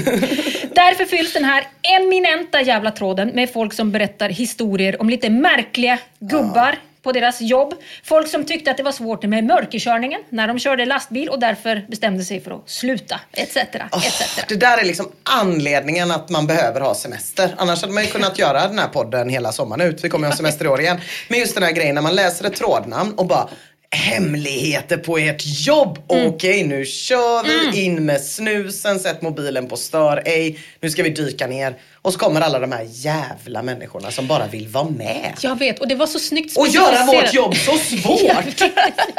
Därför 0.74 1.04
fylls 1.04 1.32
den 1.32 1.44
här 1.44 1.64
eminenta 1.82 2.60
jävla 2.60 2.90
tråden 2.90 3.28
med 3.28 3.52
folk 3.52 3.72
som 3.72 3.92
berättar 3.92 4.28
historier 4.28 5.00
om 5.00 5.10
lite 5.10 5.30
märkliga 5.30 5.98
gubbar 6.18 6.76
på 7.02 7.12
deras 7.12 7.40
jobb. 7.40 7.74
Folk 8.04 8.28
som 8.28 8.44
tyckte 8.44 8.70
att 8.70 8.76
det 8.76 8.82
var 8.82 8.92
svårt 8.92 9.22
med 9.22 9.44
mörkerkörningen 9.44 10.20
när 10.28 10.48
de 10.48 10.58
körde 10.58 10.84
lastbil 10.86 11.28
och 11.28 11.40
därför 11.40 11.86
bestämde 11.88 12.24
sig 12.24 12.40
för 12.40 12.50
att 12.50 12.70
sluta, 12.70 13.20
etc. 13.32 13.56
etc. 13.56 14.44
Det 14.48 14.56
där 14.56 14.78
är 14.78 14.84
liksom 14.84 15.12
anledningen 15.22 16.10
att 16.10 16.30
man 16.30 16.46
behöver 16.46 16.80
ha 16.80 16.94
semester. 16.94 17.54
Annars 17.58 17.80
hade 17.80 17.92
man 17.92 18.04
ju 18.04 18.10
kunnat 18.10 18.38
göra 18.38 18.68
den 18.68 18.78
här 18.78 18.88
podden 18.88 19.28
hela 19.28 19.52
sommaren 19.52 19.80
ut. 19.80 20.04
Vi 20.04 20.08
kommer 20.08 20.26
ju 20.26 20.30
ha 20.30 20.36
semester 20.36 20.64
i 20.64 20.68
år 20.68 20.80
igen. 20.80 21.00
Men 21.28 21.38
just 21.38 21.54
den 21.54 21.64
här 21.64 21.72
grejen 21.72 21.94
när 21.94 22.02
man 22.02 22.14
läser 22.14 22.44
ett 22.44 22.56
trådnamn 22.56 23.14
och 23.14 23.26
bara 23.26 23.48
hemligheter 23.90 24.96
på 24.96 25.18
ert 25.18 25.42
jobb. 25.44 25.98
Okej, 26.06 26.64
nu 26.64 26.84
kör 26.84 27.44
vi 27.72 27.84
in 27.84 28.06
med 28.06 28.20
snusen, 28.20 29.00
sätt 29.00 29.22
mobilen 29.22 29.68
på 29.68 29.76
stör 29.76 30.22
ej. 30.24 30.58
Nu 30.80 30.90
ska 30.90 31.02
vi 31.02 31.10
dyka 31.10 31.46
ner. 31.46 31.74
Och 32.02 32.12
så 32.12 32.18
kommer 32.18 32.40
alla 32.40 32.58
de 32.58 32.72
här 32.72 32.86
jävla 32.90 33.62
människorna 33.62 34.10
som 34.10 34.26
bara 34.26 34.46
vill 34.46 34.68
vara 34.68 34.84
med. 34.84 35.34
Jag 35.42 35.58
vet, 35.58 35.78
och 35.78 35.88
det 35.88 35.94
var 35.94 36.06
så 36.06 36.18
snyggt 36.18 36.56
Och 36.58 36.68
göra 36.68 37.04
vårt 37.06 37.34
jobb 37.34 37.54
så 37.56 37.76
svårt. 37.78 38.20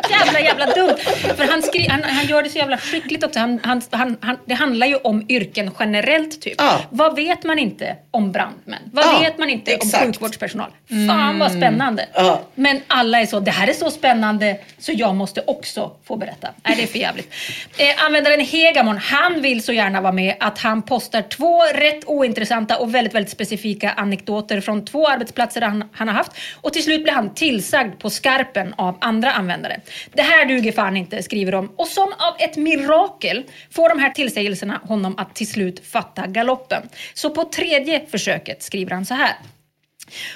jävla 0.10 0.40
jävla 0.40 0.66
dumt. 0.66 0.98
För 1.38 1.48
han, 1.52 1.62
skri- 1.62 1.88
han, 1.90 2.04
han 2.04 2.26
gör 2.28 2.44
det 2.44 2.50
så 2.50 2.58
jävla 2.58 2.78
skickligt 2.78 3.24
också. 3.24 3.40
Han, 3.40 3.60
han, 3.64 3.82
han, 3.92 4.18
han, 4.22 4.38
det 4.46 4.54
handlar 4.54 4.88
ju 4.88 4.96
om 4.96 5.26
yrken 5.30 5.72
generellt 5.80 6.42
typ. 6.42 6.54
Ja. 6.58 6.80
Vad 6.90 7.16
vet 7.16 7.44
man 7.44 7.60
inte 7.60 7.96
om 8.12 8.32
brandmän? 8.32 8.80
Vad 8.94 9.06
Ja, 9.06 9.20
vet 9.20 9.38
man 9.38 9.50
inte 9.50 9.72
exakt. 9.72 10.06
om 10.06 10.14
sjukvårdspersonal? 10.14 10.70
Fan 11.08 11.40
vad 11.40 11.52
spännande. 11.52 12.06
Ja. 12.14 12.42
Men 12.56 12.82
alla 12.88 13.22
är 13.22 13.26
så, 13.26 13.40
det 13.40 13.52
här 13.52 13.68
är 13.68 13.74
så 13.74 13.92
spännande 13.92 14.58
så 14.80 14.92
jag 14.92 15.16
måste 15.16 15.44
också 15.48 15.92
få 16.08 16.16
berätta. 16.18 16.48
Nej, 16.64 16.76
det 16.78 16.84
är 16.84 16.88
för 16.88 17.00
jävligt. 17.00 17.34
Eh, 17.78 18.06
användaren 18.06 18.40
Hegamon, 18.46 18.98
han 18.98 19.42
vill 19.42 19.64
så 19.64 19.74
gärna 19.74 20.02
vara 20.02 20.14
med 20.14 20.36
att 20.40 20.58
han 20.60 20.82
postar 20.82 21.22
två 21.22 21.64
rätt 21.64 22.06
ointressanta 22.06 22.71
och 22.78 22.96
väldigt, 22.96 23.16
väldigt 23.16 23.32
specifika 23.32 23.92
anekdoter 23.92 24.62
från 24.62 24.86
två 24.86 25.08
arbetsplatser 25.08 25.62
han, 25.62 25.84
han 25.92 26.08
har 26.08 26.16
haft. 26.16 26.32
Och 26.62 26.74
till 26.74 26.84
slut 26.84 27.04
blir 27.04 27.14
han 27.14 27.34
tillsagd 27.34 28.00
på 28.00 28.10
skarpen 28.10 28.74
av 28.78 28.98
andra 29.02 29.32
användare. 29.32 29.82
Det 30.14 30.22
här 30.22 30.46
duger 30.46 30.72
fan 30.72 30.98
inte, 30.98 31.24
skriver 31.24 31.52
de. 31.52 31.72
Och 31.76 31.88
som 31.88 32.08
av 32.08 32.36
ett 32.40 32.58
mirakel 32.58 33.44
får 33.72 33.90
de 33.90 34.00
här 34.00 34.10
tillsägelserna 34.10 34.82
honom 34.84 35.16
att 35.18 35.36
till 35.36 35.48
slut 35.48 35.88
fatta 35.88 36.28
galoppen. 36.28 36.90
Så 37.14 37.30
på 37.30 37.44
tredje 37.44 38.06
försöket 38.06 38.64
skriver 38.64 38.92
han 38.92 39.06
så 39.06 39.14
här. 39.14 39.36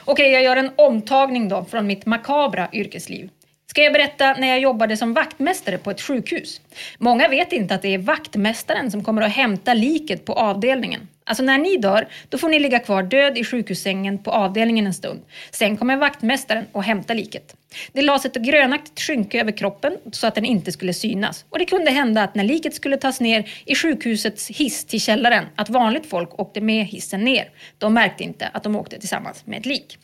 Okej, 0.05 0.31
jag 0.31 0.43
gör 0.43 0.57
en 0.57 0.71
omtagning 0.75 1.49
då 1.49 1.65
från 1.65 1.87
mitt 1.87 2.05
makabra 2.05 2.69
yrkesliv. 2.73 3.29
Ska 3.67 3.83
jag 3.83 3.93
berätta 3.93 4.33
när 4.33 4.47
jag 4.47 4.59
jobbade 4.59 4.97
som 4.97 5.13
vaktmästare 5.13 5.77
på 5.77 5.91
ett 5.91 6.01
sjukhus? 6.01 6.61
Många 6.97 7.27
vet 7.27 7.53
inte 7.53 7.75
att 7.75 7.81
det 7.81 7.93
är 7.93 7.97
vaktmästaren 7.97 8.91
som 8.91 9.03
kommer 9.03 9.21
att 9.21 9.31
hämta 9.31 9.73
liket 9.73 10.25
på 10.25 10.33
avdelningen. 10.33 11.07
Alltså 11.27 11.43
när 11.43 11.57
ni 11.57 11.77
dör, 11.77 12.07
då 12.29 12.37
får 12.37 12.49
ni 12.49 12.59
ligga 12.59 12.79
kvar 12.79 13.03
död 13.03 13.37
i 13.37 13.43
sjukhussängen 13.43 14.23
på 14.23 14.31
avdelningen 14.31 14.87
en 14.87 14.93
stund. 14.93 15.21
Sen 15.51 15.77
kommer 15.77 15.97
vaktmästaren 15.97 16.65
och 16.71 16.83
hämtar 16.83 17.15
liket. 17.15 17.55
Det 17.93 18.01
lades 18.01 18.25
ett 18.25 18.35
grönaktigt 18.35 18.99
skynke 18.99 19.41
över 19.41 19.51
kroppen 19.51 19.97
så 20.11 20.27
att 20.27 20.35
den 20.35 20.45
inte 20.45 20.71
skulle 20.71 20.93
synas. 20.93 21.45
Och 21.49 21.59
det 21.59 21.65
kunde 21.65 21.91
hända 21.91 22.23
att 22.23 22.35
när 22.35 22.43
liket 22.43 22.75
skulle 22.75 22.97
tas 22.97 23.19
ner 23.19 23.49
i 23.65 23.75
sjukhusets 23.75 24.49
hiss 24.49 24.85
till 24.85 25.01
källaren, 25.01 25.45
att 25.55 25.69
vanligt 25.69 26.05
folk 26.05 26.39
åkte 26.39 26.61
med 26.61 26.85
hissen 26.85 27.23
ner. 27.23 27.49
De 27.77 27.93
märkte 27.93 28.23
inte 28.23 28.47
att 28.47 28.63
de 28.63 28.75
åkte 28.75 28.99
tillsammans 28.99 29.45
med 29.45 29.59
ett 29.59 29.65
lik. 29.65 29.97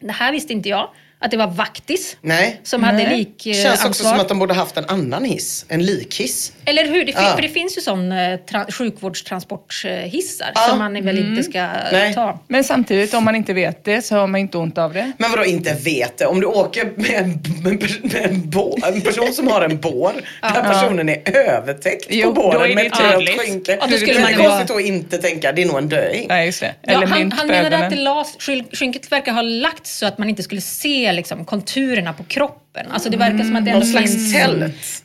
Det 0.00 0.12
här 0.12 0.32
visste 0.32 0.52
inte 0.52 0.68
jag, 0.68 0.90
att 1.18 1.30
det 1.30 1.36
var 1.36 1.46
vaktis 1.46 2.16
Nej. 2.20 2.60
som 2.62 2.82
hade 2.82 3.08
lik 3.10 3.42
Känns 3.42 3.66
också 3.74 3.86
ansvar. 3.86 4.10
som 4.10 4.20
att 4.20 4.28
de 4.28 4.38
borde 4.38 4.54
haft 4.54 4.76
en 4.76 4.84
annan 4.84 5.24
hiss. 5.24 5.64
En 5.68 5.82
likhiss. 5.86 6.52
Eller 6.64 6.86
hur? 6.86 7.04
Det, 7.04 7.12
Ja. 7.16 7.32
för 7.34 7.42
det 7.42 7.48
finns 7.48 7.76
ju 7.78 7.80
sån 7.80 8.12
eh, 8.12 8.16
tra- 8.16 8.72
sjukvårdstransporthissar 8.72 10.50
Ja. 10.54 10.60
som 10.68 10.78
man 10.78 11.04
väl 11.04 11.18
inte 11.18 11.42
ska 11.42 11.58
eh, 11.58 11.68
Nej. 11.92 12.14
ta. 12.14 12.40
Men 12.48 12.64
samtidigt, 12.64 13.14
om 13.14 13.24
man 13.24 13.36
inte 13.36 13.52
vet 13.52 13.84
det 13.84 14.02
så 14.02 14.16
har 14.16 14.26
man 14.26 14.40
inte 14.40 14.58
ont 14.58 14.78
av 14.78 14.92
det. 14.92 15.12
Men 15.18 15.30
vadå 15.30 15.44
inte 15.44 15.74
vet 15.74 16.18
det? 16.18 16.26
Om 16.26 16.40
du 16.40 16.46
åker 16.46 16.92
med 16.96 17.10
en, 17.10 17.42
med 17.62 17.82
med 18.02 18.24
en, 18.24 18.50
bå, 18.50 18.78
en 18.86 19.00
person 19.00 19.32
som 19.32 19.48
har 19.48 19.60
en 19.62 19.80
bår 19.80 20.12
där 20.42 20.62
personen 20.62 21.08
är 21.08 21.36
övertäckt 21.36 22.06
Jo, 22.10 22.34
på 22.34 22.42
båren 22.42 22.74
med 22.74 22.84
det 22.98 23.30
ett 23.32 23.40
skynke. 23.40 23.78
Ja, 23.80 23.86
då 23.90 23.96
skulle 23.96 24.12
det 24.12 24.20
man 24.20 24.32
är 24.32 24.36
ju 24.42 24.48
konstigt 24.48 24.70
att 24.76 24.82
inte 24.82 25.18
tänka, 25.18 25.52
det 25.52 25.62
är 25.62 25.66
nog 25.66 25.78
en 25.78 25.88
döing. 25.88 26.26
Nej, 26.28 26.46
just 26.46 26.60
det. 26.60 26.74
Ja, 26.82 26.92
Eller 26.92 27.06
han, 27.06 27.18
mynt 27.18 27.34
han 27.34 27.46
på 27.48 27.52
menade 27.52 27.78
att 27.78 27.90
det 27.90 27.96
las, 27.96 28.36
skynket 28.72 29.12
verkar 29.12 29.32
ha 29.32 29.42
lagts 29.42 29.98
så 29.98 30.06
att 30.06 30.18
man 30.18 30.28
inte 30.28 30.42
skulle 30.42 30.60
se 30.60 31.05
liksom, 31.12 31.44
konturerna 31.44 32.12
på 32.12 32.24
kroppen. 32.24 32.86
Alltså 32.90 33.10
det 33.10 33.16
verkar 33.16 33.44
som 33.44 33.56
att 33.56 33.64
det 33.64 33.70
ändå 33.70 33.78
Någon 33.78 33.88
slags 33.88 34.12
finns... 34.12 34.32
tält. 34.32 35.02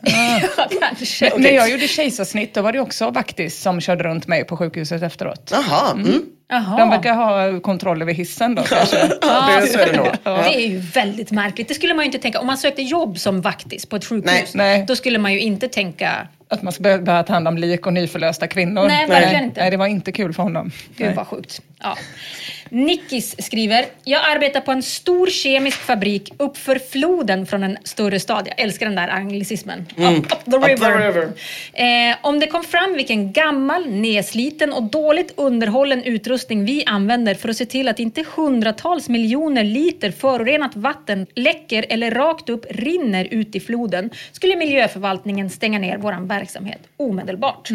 ja, 0.56 0.68
kanske. 0.80 1.30
Men 1.32 1.42
När 1.42 1.50
jag 1.50 1.70
gjorde 1.70 1.88
kejsarsnitt 1.88 2.54
då 2.54 2.62
var 2.62 2.72
det 2.72 2.80
också 2.80 3.10
vaktis 3.10 3.62
som 3.62 3.80
körde 3.80 4.04
runt 4.04 4.26
mig 4.26 4.44
på 4.44 4.56
sjukhuset 4.56 5.02
efteråt. 5.02 5.50
Jaha. 5.52 5.92
Mm. 5.92 6.22
Jaha. 6.48 6.78
De 6.78 6.90
verkar 6.90 7.14
ha 7.14 7.60
kontroll 7.60 8.02
över 8.02 8.12
hissen 8.14 8.54
då 8.54 8.62
kanske. 8.62 8.96
Ja, 9.22 9.60
det, 9.60 9.66
så 9.66 9.78
är 9.78 9.86
det 9.86 9.96
nog. 9.96 10.06
Det 10.24 10.64
är 10.64 10.68
ju 10.68 10.78
väldigt 10.78 11.30
märkligt. 11.30 11.68
Det 11.68 11.74
skulle 11.74 11.94
man 11.94 12.04
ju 12.04 12.06
inte 12.06 12.18
tänka. 12.18 12.40
Om 12.40 12.46
man 12.46 12.58
sökte 12.58 12.82
jobb 12.82 13.18
som 13.18 13.40
vaktis 13.40 13.86
på 13.86 13.96
ett 13.96 14.04
sjukhus, 14.04 14.24
Nej. 14.26 14.46
Nej. 14.54 14.84
då 14.88 14.96
skulle 14.96 15.18
man 15.18 15.32
ju 15.32 15.40
inte 15.40 15.68
tänka 15.68 16.28
Att 16.48 16.62
man 16.62 16.72
ska 16.72 16.82
börja 16.82 16.98
börja 16.98 17.22
ta 17.22 17.32
hand 17.32 17.48
om 17.48 17.58
lik 17.58 17.86
och 17.86 17.92
nyförlösta 17.92 18.46
kvinnor. 18.46 18.86
Nej, 18.88 19.06
verkligen 19.06 19.44
inte. 19.44 19.60
Nej, 19.60 19.70
det 19.70 19.76
var 19.76 19.86
inte 19.86 20.12
kul 20.12 20.32
för 20.32 20.42
honom. 20.42 20.70
Gud 20.96 21.14
vad 21.14 21.26
sjukt. 21.26 21.62
Ja. 21.80 21.96
Nickis 22.74 23.44
skriver, 23.44 23.84
jag 24.04 24.20
arbetar 24.34 24.60
på 24.60 24.72
en 24.72 24.82
stor 24.82 25.26
kemisk 25.26 25.78
fabrik 25.78 26.32
uppför 26.36 26.78
floden 26.78 27.46
från 27.46 27.62
en 27.62 27.78
större 27.84 28.20
stad. 28.20 28.48
Jag 28.48 28.60
älskar 28.60 28.86
den 28.86 28.94
där 28.94 29.08
anglicismen. 29.08 29.86
Up, 29.96 30.18
up 30.18 30.28
the 30.44 30.56
Up 30.56 30.62
the 30.62 30.68
river. 30.68 31.12
river. 31.12 31.32
Eh, 31.72 32.16
om 32.22 32.40
det 32.40 32.46
kom 32.46 32.64
fram 32.64 32.94
vilken 32.94 33.32
gammal, 33.32 33.90
nedsliten 33.90 34.72
och 34.72 34.82
dåligt 34.82 35.32
underhållen 35.36 36.04
utrustning 36.04 36.64
vi 36.64 36.84
använder 36.86 37.34
för 37.34 37.48
att 37.48 37.56
se 37.56 37.66
till 37.66 37.88
att 37.88 37.98
inte 37.98 38.24
hundratals 38.36 39.08
miljoner 39.08 39.64
liter 39.64 40.10
förorenat 40.10 40.76
vatten 40.76 41.26
läcker 41.34 41.86
eller 41.88 42.10
rakt 42.10 42.48
upp 42.48 42.66
rinner 42.70 43.24
ut 43.30 43.56
i 43.56 43.60
floden 43.60 44.10
skulle 44.32 44.56
miljöförvaltningen 44.56 45.50
stänga 45.50 45.78
ner 45.78 45.98
vår 45.98 46.26
verksamhet 46.28 46.80
omedelbart. 46.96 47.70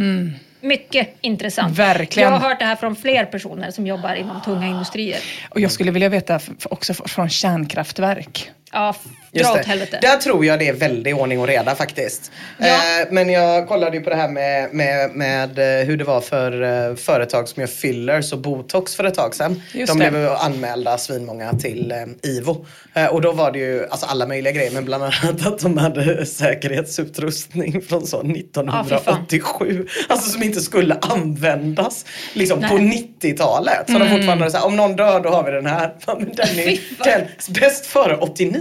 Mycket 0.61 1.15
intressant. 1.21 1.77
Verkligen. 1.77 2.31
Jag 2.31 2.39
har 2.39 2.49
hört 2.49 2.59
det 2.59 2.65
här 2.65 2.75
från 2.75 2.95
fler 2.95 3.25
personer 3.25 3.71
som 3.71 3.87
jobbar 3.87 4.15
inom 4.15 4.41
tunga 4.41 4.67
industrier. 4.67 5.19
Och 5.49 5.59
jag 5.59 5.71
skulle 5.71 5.91
vilja 5.91 6.09
veta 6.09 6.39
också 6.69 6.93
från 6.93 7.29
kärnkraftverk. 7.29 8.51
Ja, 8.71 8.95
dra 9.31 9.51
åt 9.51 9.65
helvete. 9.65 9.99
Där 10.01 10.17
tror 10.17 10.45
jag 10.45 10.59
det 10.59 10.67
är 10.67 10.73
väldigt 10.73 11.15
ordning 11.15 11.39
och 11.39 11.47
reda 11.47 11.75
faktiskt. 11.75 12.31
Ja. 12.57 12.67
Eh, 12.67 13.07
men 13.11 13.29
jag 13.29 13.67
kollade 13.67 13.97
ju 13.97 14.03
på 14.03 14.09
det 14.09 14.15
här 14.15 14.29
med, 14.29 14.73
med, 14.73 15.11
med 15.11 15.79
eh, 15.79 15.85
hur 15.85 15.97
det 15.97 16.03
var 16.03 16.21
för 16.21 16.61
eh, 16.61 16.95
företag 16.95 17.47
som 17.47 17.61
gör 17.61 17.67
fillers 17.67 18.33
och 18.33 18.39
botox 18.39 18.95
för 18.95 19.03
ett 19.03 19.13
tag 19.13 19.35
sedan. 19.35 19.61
Just 19.73 19.93
De 19.93 19.99
det. 19.99 20.11
blev 20.11 20.29
anmälda 20.29 20.97
svinmånga 20.97 21.53
till 21.53 21.91
eh, 21.91 22.31
IVO. 22.31 22.65
Eh, 22.93 23.05
och 23.05 23.21
då 23.21 23.31
var 23.31 23.51
det 23.51 23.59
ju 23.59 23.87
alltså, 23.89 24.05
alla 24.05 24.27
möjliga 24.27 24.53
grejer 24.53 24.71
men 24.71 24.85
bland 24.85 25.03
annat 25.03 25.47
att 25.47 25.59
de 25.59 25.77
hade 25.77 26.25
säkerhetsutrustning 26.25 27.81
från 27.81 28.07
så 28.07 28.21
1987. 28.21 29.87
alltså 30.09 30.29
som 30.29 30.43
inte 30.43 30.61
skulle 30.61 30.95
användas 31.01 32.05
liksom 32.33 32.59
på 32.61 32.77
90-talet. 32.77 33.83
Så 33.87 33.99
de 33.99 34.09
fortfarande 34.09 34.51
så 34.51 34.57
här, 34.57 34.65
om 34.65 34.75
någon 34.75 34.95
dör 34.95 35.19
då 35.19 35.29
har 35.29 35.43
vi 35.43 35.51
den 35.51 35.65
här. 35.65 35.95
Ja, 36.07 36.15
men 36.19 36.35
den 36.35 36.59
är 36.59 36.79
den, 37.03 37.27
bäst 37.53 37.85
före 37.85 38.17
89. 38.17 38.56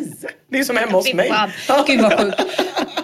Det 0.51 0.59
är 0.59 0.65
som 0.65 0.77
hemma 0.77 0.93
hos 0.93 1.15
mig. 1.15 1.33
Gud 1.87 2.01
vad 2.03 2.21
sjukt. 2.21 2.43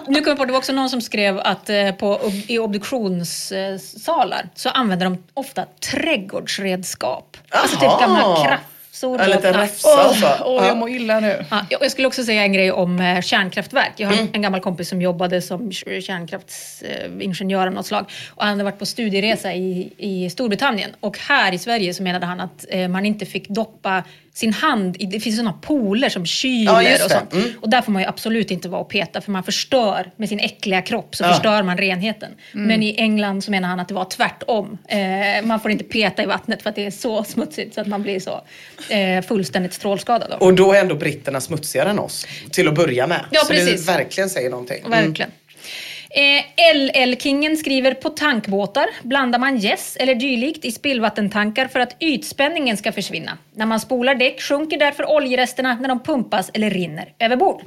Nu 0.07 0.21
kom 0.21 0.29
jag 0.31 0.37
på, 0.37 0.45
det 0.45 0.51
var 0.51 0.57
också 0.59 0.73
någon 0.73 0.89
som 0.89 1.01
skrev 1.01 1.39
att 1.39 1.69
eh, 1.69 1.91
på, 1.91 2.31
i 2.47 2.59
obduktionssalar 2.59 4.49
så 4.55 4.69
använder 4.69 5.05
de 5.05 5.23
ofta 5.33 5.65
trädgårdsredskap. 5.91 7.37
Alltså 7.49 7.79
typ 7.79 7.99
gamla 7.99 8.43
krafsor. 8.45 9.19
Ja, 9.19 9.27
lite 9.27 9.49
och- 9.49 9.55
räfsa 9.55 10.09
och 10.09 10.15
så. 10.15 10.27
Åh, 10.27 10.35
Ja. 10.63 10.67
jag 10.67 10.77
mår 10.77 10.89
illa 10.89 11.19
nu. 11.19 11.45
Ja, 11.51 11.65
jag 11.69 11.91
skulle 11.91 12.07
också 12.07 12.23
säga 12.23 12.41
en 12.43 12.53
grej 12.53 12.71
om 12.71 12.99
eh, 12.99 13.21
kärnkraftverk. 13.21 13.91
Jag 13.95 14.07
har 14.07 14.13
Mm. 14.17 14.27
en 14.33 14.41
gammal 14.41 14.61
kompis 14.61 14.89
som 14.89 15.01
jobbade 15.01 15.41
som 15.41 15.71
kärnkraftsingenjör 15.71 17.67
av 17.67 17.73
något 17.73 17.85
slag. 17.85 18.05
Och 18.29 18.43
han 18.43 18.49
hade 18.51 18.63
varit 18.63 18.79
på 18.79 18.85
studieresa 18.85 19.53
i, 19.53 19.93
i 19.97 20.29
Storbritannien. 20.29 20.89
Och 20.99 21.17
här 21.19 21.51
i 21.53 21.57
Sverige 21.59 21.93
så 21.93 22.03
menade 22.03 22.25
han 22.25 22.39
att 22.39 22.65
eh, 22.69 22.87
man 22.87 23.05
inte 23.05 23.25
fick 23.25 23.47
doppa 23.49 24.03
sin 24.35 24.53
hand 24.53 24.97
det 24.99 25.19
finns 25.19 25.35
sådana 25.35 25.53
pooler 25.53 26.09
som 26.09 26.25
kyler 26.25 26.81
Ja, 26.81 27.05
och 27.05 27.11
sånt. 27.11 27.33
Mm. 27.33 27.49
Och 27.61 27.69
där 27.69 27.81
får 27.81 27.91
man 27.91 28.01
ju 28.01 28.07
absolut 28.07 28.51
inte 28.51 28.69
vara 28.69 28.81
och 28.81 28.89
peta 28.89 29.21
för 29.21 29.31
man 29.31 29.43
förstör 29.43 30.11
med 30.17 30.29
sin 30.29 30.39
äckliga 30.39 30.81
kropp 30.81 31.15
så 31.15 31.23
Ja. 31.23 31.27
förstör 31.33 31.63
man 31.63 31.77
renheten. 31.77 32.31
Men 32.51 32.83
i 32.83 32.95
England 32.97 33.43
så 33.43 33.51
menar 33.51 33.69
han 33.69 33.79
att 33.79 33.87
det 33.87 33.93
var 33.93 34.05
tvärtom. 34.05 34.77
Eh, 34.87 35.45
man 35.45 35.59
får 35.59 35.71
inte 35.71 35.83
peta 35.83 36.23
i 36.23 36.25
vattnet 36.25 36.61
för 36.63 36.69
att 36.69 36.75
det 36.75 36.85
är 36.85 36.91
så 36.91 37.23
smutsigt 37.23 37.75
så 37.75 37.81
att 37.81 37.87
man 37.87 38.01
blir 38.01 38.19
så 38.19 38.41
eh, 38.89 39.21
fullständigt 39.23 39.73
strålskadad. 39.73 40.35
Då. 40.39 40.45
Och 40.45 40.53
då 40.53 40.73
är 40.73 40.79
ändå 40.79 40.95
britterna 40.95 41.41
smutsigare 41.41 41.89
än 41.89 41.99
oss. 41.99 42.25
Till 42.51 42.67
att 42.67 42.75
börja 42.75 43.07
med. 43.07 43.25
Ja, 43.31 43.41
så 43.41 43.53
precis. 43.53 43.85
det 43.85 43.91
verkligen 43.91 44.29
säger 44.29 44.49
någonting. 44.49 44.83
Mm. 44.85 45.13
Eh, 46.15 46.43
LL-kingen 46.75 47.57
skriver 47.57 47.93
på 47.93 48.09
tankbåtar 48.09 48.89
blandar 49.03 49.39
man 49.39 49.57
gäss 49.57 49.97
eller 49.99 50.15
dylikt 50.15 50.65
i 50.65 50.71
spillvattentankar 50.71 51.67
för 51.67 51.79
att 51.79 51.95
ytspänningen 51.99 52.77
ska 52.77 52.91
försvinna. 52.91 53.37
När 53.53 53.65
man 53.65 53.79
spolar 53.79 54.15
däck 54.15 54.41
sjunker 54.41 54.77
därför 54.77 55.09
oljeresterna 55.11 55.77
när 55.81 55.89
de 55.89 55.99
pumpas 55.99 56.51
eller 56.53 56.69
rinner 56.69 57.13
över 57.19 57.35
bord. 57.35 57.61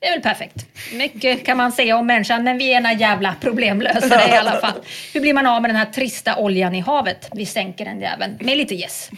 Det 0.00 0.06
är 0.06 0.12
väl 0.12 0.22
perfekt. 0.22 0.66
Mycket 0.92 1.46
kan 1.46 1.56
man 1.56 1.72
säga 1.72 1.96
om 1.96 2.06
människan, 2.06 2.44
men 2.44 2.58
vi 2.58 2.72
är 2.72 2.76
ena 2.76 2.92
jävla 2.92 3.34
problemlösare 3.40 4.34
i 4.34 4.36
alla 4.36 4.60
fall. 4.60 4.80
Hur 5.14 5.20
blir 5.20 5.34
man 5.34 5.46
av 5.46 5.62
med 5.62 5.70
den 5.70 5.76
här 5.76 5.86
trista 5.86 6.36
oljan 6.36 6.74
i 6.74 6.80
havet? 6.80 7.28
Vi 7.32 7.46
sänker 7.46 7.84
den 7.84 8.00
jäveln 8.00 8.38
med 8.40 8.56
lite 8.56 8.74
gäss. 8.74 9.10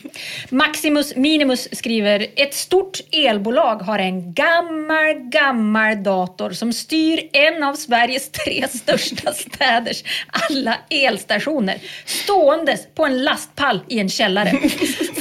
Maximus 0.51 1.17
Minimus 1.17 1.69
skriver, 1.73 2.27
ett 2.37 2.55
stort 2.55 3.01
elbolag 3.13 3.77
har 3.77 3.99
en 3.99 4.35
gammal, 4.35 5.15
gammal 5.15 6.03
dator 6.03 6.51
som 6.51 6.73
styr 6.73 7.29
en 7.33 7.63
av 7.63 7.75
Sveriges 7.75 8.31
tre 8.31 8.69
största 8.69 9.33
städers 9.33 10.05
alla 10.51 10.77
elstationer 10.91 11.79
ståendes 12.05 12.87
på 12.95 13.05
en 13.05 13.25
lastpall 13.25 13.81
i 13.89 13.99
en 13.99 14.09
källare. 14.09 14.53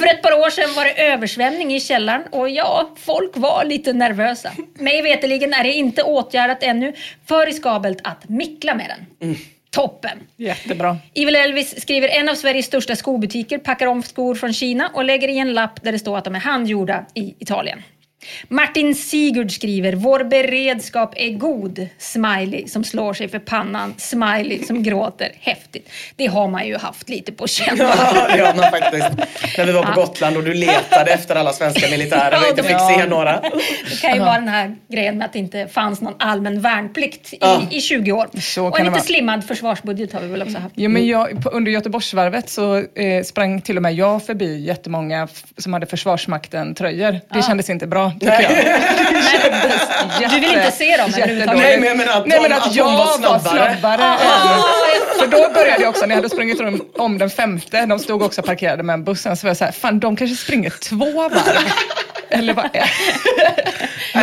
För 0.02 0.08
ett 0.08 0.22
par 0.22 0.32
år 0.32 0.50
sedan 0.50 0.74
var 0.76 0.84
det 0.84 1.06
översvämning 1.06 1.74
i 1.74 1.80
källaren 1.80 2.22
och 2.30 2.48
ja, 2.48 2.90
folk 2.96 3.30
var 3.34 3.64
lite 3.64 3.92
nervösa. 3.92 4.52
Mig 4.74 5.02
veterligen 5.02 5.52
är 5.52 5.64
det 5.64 5.72
inte 5.72 6.02
åtgärdat 6.02 6.62
ännu. 6.62 6.92
För 7.26 7.46
riskabelt 7.46 7.98
att 8.04 8.28
mickla 8.28 8.74
med 8.74 8.94
den. 9.20 9.36
Toppen! 9.70 10.18
Jättebra. 10.36 10.98
Evil 11.14 11.36
Elvis 11.36 11.80
skriver 11.80 12.08
en 12.08 12.28
av 12.28 12.34
Sveriges 12.34 12.66
största 12.66 12.96
skobutiker 12.96 13.58
packar 13.58 13.86
om 13.86 14.02
skor 14.02 14.34
från 14.34 14.52
Kina 14.52 14.90
och 14.94 15.04
lägger 15.04 15.28
i 15.28 15.38
en 15.38 15.52
lapp 15.52 15.82
där 15.82 15.92
det 15.92 15.98
står 15.98 16.18
att 16.18 16.24
de 16.24 16.34
är 16.34 16.40
handgjorda 16.40 17.04
i 17.14 17.34
Italien. 17.38 17.82
Martin 18.48 18.94
Sigurd 18.94 19.50
skriver 19.52 19.92
vår 19.92 20.24
beredskap 20.24 21.14
är 21.16 21.30
god. 21.30 21.86
Smiley 21.98 22.68
som 22.68 22.84
slår 22.84 23.14
sig 23.14 23.28
för 23.28 23.38
pannan. 23.38 23.94
Smiley 23.98 24.62
som 24.64 24.82
gråter. 24.82 25.32
Häftigt. 25.40 25.88
Det 26.16 26.26
har 26.26 26.48
man 26.48 26.66
ju 26.66 26.76
haft 26.78 27.08
lite 27.08 27.32
på 27.32 27.46
känn. 27.46 27.76
Ja, 27.78 27.94
det 28.36 28.42
har 28.46 28.54
man 28.54 28.70
faktiskt. 28.70 29.08
När 29.58 29.66
vi 29.66 29.72
var 29.72 29.82
på 29.82 30.00
Gotland 30.00 30.36
och 30.36 30.44
du 30.44 30.54
letade 30.54 31.10
efter 31.12 31.36
alla 31.36 31.52
svenska 31.52 31.90
militärer 31.90 32.38
och 32.42 32.48
inte 32.48 32.62
fick 32.62 32.80
se 32.96 33.06
några. 33.06 33.40
Det 33.90 34.00
kan 34.00 34.14
ju 34.14 34.20
vara 34.20 34.34
den 34.34 34.48
här 34.48 34.76
grejen 34.88 35.18
med 35.18 35.24
att 35.24 35.32
det 35.32 35.38
inte 35.38 35.68
fanns 35.68 36.00
någon 36.00 36.14
allmän 36.18 36.60
värnplikt 36.60 37.32
i, 37.32 37.38
Ja. 37.40 37.62
i 37.70 37.80
20 37.80 38.12
år. 38.12 38.28
Så 38.40 38.66
och 38.66 38.80
en 38.80 38.86
lite 38.86 39.00
slimmad 39.00 39.44
försvarsbudget 39.44 40.12
har 40.12 40.20
vi 40.20 40.28
väl 40.28 40.42
också 40.42 40.58
haft. 40.58 40.74
Jo, 40.76 40.90
men 40.90 41.06
jag, 41.06 41.42
under 41.52 41.72
Göteborgsvarvet 41.72 42.50
så 42.50 42.76
eh, 42.76 43.22
sprang 43.24 43.60
till 43.60 43.76
och 43.76 43.82
med 43.82 43.94
jag 43.94 44.26
förbi 44.26 44.60
jättemånga 44.66 45.28
som 45.58 45.72
hade 45.72 45.86
Försvarsmakten-tröjor. 45.86 47.20
Det 47.34 47.42
kändes 47.42 47.70
inte 47.70 47.86
bra, 47.86 48.11
tycker 48.20 48.42
jag. 50.20 50.30
Du 50.30 50.40
vill 50.40 50.50
inte 50.54 50.70
se 50.70 50.96
dem 50.96 51.10
överhuvudtaget? 51.14 51.62
Nej, 51.62 51.78
men 51.78 51.88
jag 51.88 51.96
menar 51.96 52.12
att 52.20 52.26
Nej, 52.26 52.40
men 52.42 52.52
att 52.52 52.66
att 52.66 52.74
jag 52.74 52.84
var 52.84 52.96
var 52.96 53.16
snabbare. 53.18 53.40
snabbare. 53.80 54.02
än- 54.04 55.18
För 55.18 55.26
då 55.26 55.48
började 55.54 55.82
jag 55.82 55.88
också, 55.90 56.00
när 56.06 56.08
jag 56.08 56.16
hade 56.16 56.28
sprungit 56.30 56.60
om, 56.60 56.80
om 56.98 57.18
den 57.18 57.30
femte, 57.30 57.86
de 57.86 57.98
stod 57.98 58.22
också 58.22 58.42
parkerade 58.42 58.82
med 58.82 58.94
en 58.94 59.04
bussen, 59.04 59.36
så 59.36 59.46
var 59.46 59.50
jag 59.50 59.56
så 59.56 59.64
här, 59.64 59.72
fan 59.72 60.00
de 60.00 60.16
kanske 60.16 60.36
springer 60.36 60.70
två 60.70 60.96
varv. 61.30 61.32
Eller 62.32 62.54
vad 62.54 62.64
är 62.72 62.84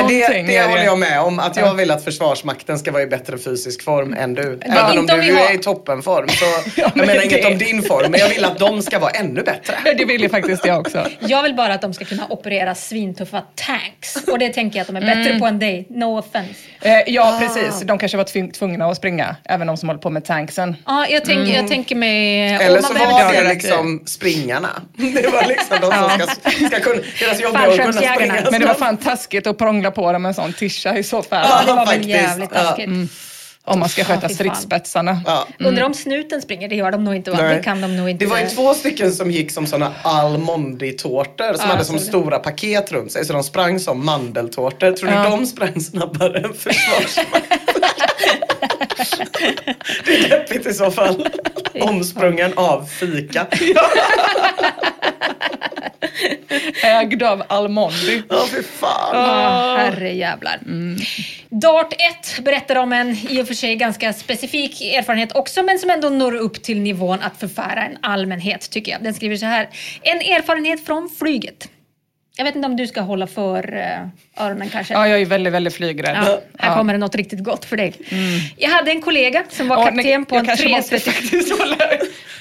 det, 0.08 0.42
det 0.48 0.56
är 0.58 0.68
håller 0.68 0.84
jag 0.84 0.98
med 1.00 1.22
om. 1.22 1.40
Att 1.40 1.58
jag 1.58 1.74
vill 1.74 1.92
att 1.92 2.04
Försvarsmakten 2.04 2.80
ska 2.80 2.92
vara 2.92 3.04
i 3.04 3.08
bättre 3.08 3.38
fysisk 3.38 3.84
form 3.84 4.14
än 4.14 4.34
du. 4.34 4.60
Även 4.62 4.86
om 4.92 4.98
inte 5.00 5.14
om 5.14 5.22
du 5.22 5.34
har- 5.34 5.50
är 5.50 5.54
i 5.54 5.58
toppenform. 5.58 6.28
Så 6.30 6.46
jag 6.82 6.92
men 6.96 7.08
menar 7.08 7.24
inget 7.24 7.42
det- 7.44 7.48
om 7.52 7.58
din 7.58 7.84
form. 7.84 8.12
Men 8.12 8.20
jag 8.20 8.30
vill 8.30 8.46
att 8.46 8.60
de 8.60 8.82
ska 8.82 9.00
vara 9.00 9.12
ännu 9.12 9.44
bättre. 9.44 9.76
Ja, 9.86 9.94
Det 9.94 10.06
vill 10.06 10.22
ju 10.22 10.30
faktiskt 10.30 10.66
jag 10.66 10.80
också. 10.80 11.08
Jag 11.20 11.44
vill 11.44 11.54
bara 11.56 11.74
att 11.74 11.82
de 11.82 11.94
ska 11.94 12.06
kunna 12.06 12.28
operera 12.30 12.76
svintuffa 12.76 13.44
tanks. 13.56 14.16
Och 14.28 14.40
det 14.40 14.50
tänker 14.50 14.78
jag 14.80 14.82
att 14.82 14.88
de 14.88 14.96
är 14.96 15.16
bättre 15.16 15.40
på 15.40 15.46
än 15.46 15.60
dig. 15.60 15.88
No 15.90 16.20
offense. 16.20 16.54
Eh, 16.82 16.92
ja, 17.08 17.38
precis. 17.42 17.82
De 17.82 17.98
kanske 17.98 18.18
var 18.18 18.52
tvungna 18.52 18.86
att 18.86 18.98
springa, 18.98 19.36
även 19.46 19.68
de 19.68 19.78
som 19.78 19.90
håller 19.90 20.02
på 20.02 20.10
med 20.10 20.26
tanksen. 20.26 20.76
Ja, 20.86 21.08
jag 21.10 21.26
tänker, 21.26 21.56
jag 21.56 21.68
tänker 21.68 21.96
mig... 21.96 22.40
Eller 22.56 22.82
så 22.82 22.94
var 22.94 23.34
det 23.34 23.50
liksom 23.50 24.04
springarna. 24.06 24.70
Det 24.98 25.28
var 25.28 25.46
liksom 25.48 25.78
de 25.82 25.92
som 25.94 26.10
ska, 26.10 26.68
ska 26.68 26.80
kunna, 26.80 27.02
deras 27.20 27.42
jobb 27.42 27.56
är 27.56 27.68
att 27.68 27.78
kunna 27.78 27.99
Fallskärmsjägarna. 28.08 28.40
springa. 28.40 28.52
Men 28.52 28.62
det 28.62 28.68
var 28.68 28.74
fan 28.74 28.98
taskigt 28.98 29.48
att 29.48 29.58
prångla 29.58 29.92
på 29.92 30.12
dem 30.12 30.26
en 30.26 30.34
sån 30.34 30.54
tischa 30.54 30.98
i 30.98 31.04
så 31.04 31.24
fall. 31.24 31.46
Ja, 31.50 31.62
Det 31.66 31.74
var 31.74 31.86
väl 31.86 32.10
jävligt 32.10 32.50
Ja. 32.54 32.60
taskigt. 32.64 32.90
Om 33.64 33.80
man 33.80 33.90
ska 33.90 34.04
sköta 34.04 34.30
stridsspetsarna. 34.30 35.22
Ja. 35.26 35.48
Undrar 35.60 35.84
om 35.86 35.94
snuten 35.94 36.42
springer? 36.42 36.68
Det 36.70 36.76
gör 36.76 36.92
de 36.92 37.04
nog 37.04 37.16
inte? 37.16 37.32
Nej. 37.32 37.56
Det 37.58 37.64
kan 37.64 37.82
de 37.82 37.98
nog 37.98 38.10
inte. 38.10 38.26
Det 38.26 38.30
var 38.30 38.40
ju 38.40 38.48
två 38.48 38.74
stycken 38.74 39.12
som 39.12 39.32
gick 39.32 39.52
som 39.52 39.68
såna 39.68 39.92
almondi-tårtor 40.04 41.54
som 41.54 41.66
Ja, 41.68 41.72
hade 41.74 41.86
som 41.86 41.96
det. 41.96 42.02
stora 42.02 42.40
paket 42.40 42.92
runt 42.92 43.12
sig. 43.12 43.26
Så 43.26 43.34
de 43.34 43.44
sprang 43.44 43.80
som 43.80 44.06
mandeltårtor. 44.06 44.92
Tror 44.92 45.10
du 45.10 45.16
Ja. 45.16 45.24
de 45.30 45.46
sprang 45.46 45.82
snabbare 45.82 46.40
än 46.40 46.54
Försvarsmakten? 46.54 47.60
det 50.06 50.16
är 50.16 50.30
deppigt 50.30 50.66
i 50.68 50.74
så 50.74 50.92
fall. 50.92 51.28
Omsprungen 51.82 52.54
av 52.56 52.86
fika. 52.86 53.48
Ägd 56.84 57.24
av 57.24 57.44
Almondi. 57.50 58.24
Ja, 58.30 58.46
fy 58.52 58.64
fan. 58.64 59.10
Ja, 59.14 59.76
herrejävlar. 59.80 60.60
Dart 61.50 61.94
1 61.94 62.40
berättar 62.46 62.76
om 62.76 62.94
en 62.94 63.18
i 63.30 63.42
och 63.42 63.48
för 63.48 63.54
sig 63.54 63.76
ganska 63.76 64.14
specifik 64.14 64.82
erfarenhet 64.82 65.36
också 65.36 65.64
men 65.64 65.80
som 65.80 65.90
ändå 65.90 66.10
når 66.10 66.36
upp 66.36 66.64
till 66.64 66.80
nivån 66.80 67.20
att 67.22 67.40
förfära 67.40 67.86
en 67.86 67.98
allmänhet 68.02 68.70
tycker 68.70 68.92
jag. 68.92 69.04
Den 69.04 69.14
skriver 69.14 69.36
så 69.36 69.46
här. 69.46 69.70
En 70.02 70.18
erfarenhet 70.18 70.86
från 70.86 71.10
flyget. 71.20 71.70
Jag 72.38 72.46
vet 72.46 72.56
inte 72.56 72.66
om 72.66 72.76
du 72.76 72.88
ska 72.88 73.02
hålla 73.02 73.28
för 73.28 73.78
eh, 73.78 74.44
öronen 74.46 74.70
kanske? 74.70 74.94
Ja, 74.94 75.08
jag 75.08 75.22
är 75.22 75.26
väldigt, 75.26 75.54
väldigt 75.54 75.74
flygrädd. 75.74 76.18
Ja, 76.18 76.40
här 76.60 76.70
Ja. 76.70 76.76
kommer 76.78 76.94
det 76.94 77.00
något 77.00 77.16
riktigt 77.16 77.44
gott 77.44 77.66
för 77.66 77.78
dig. 77.78 77.94
Jag 78.58 78.70
hade 78.70 78.92
en 78.92 79.02
kollega 79.02 79.44
som 79.50 79.68
var 79.68 79.76
kapten 79.86 79.96
nej, 79.96 80.26
på 80.26 80.36
jag 80.36 80.40
en 80.40 80.46
kanske 80.46 80.70
måste 80.70 81.00
330... 81.00 81.12
faktiskt 81.12 81.60
hålla... 81.60 81.76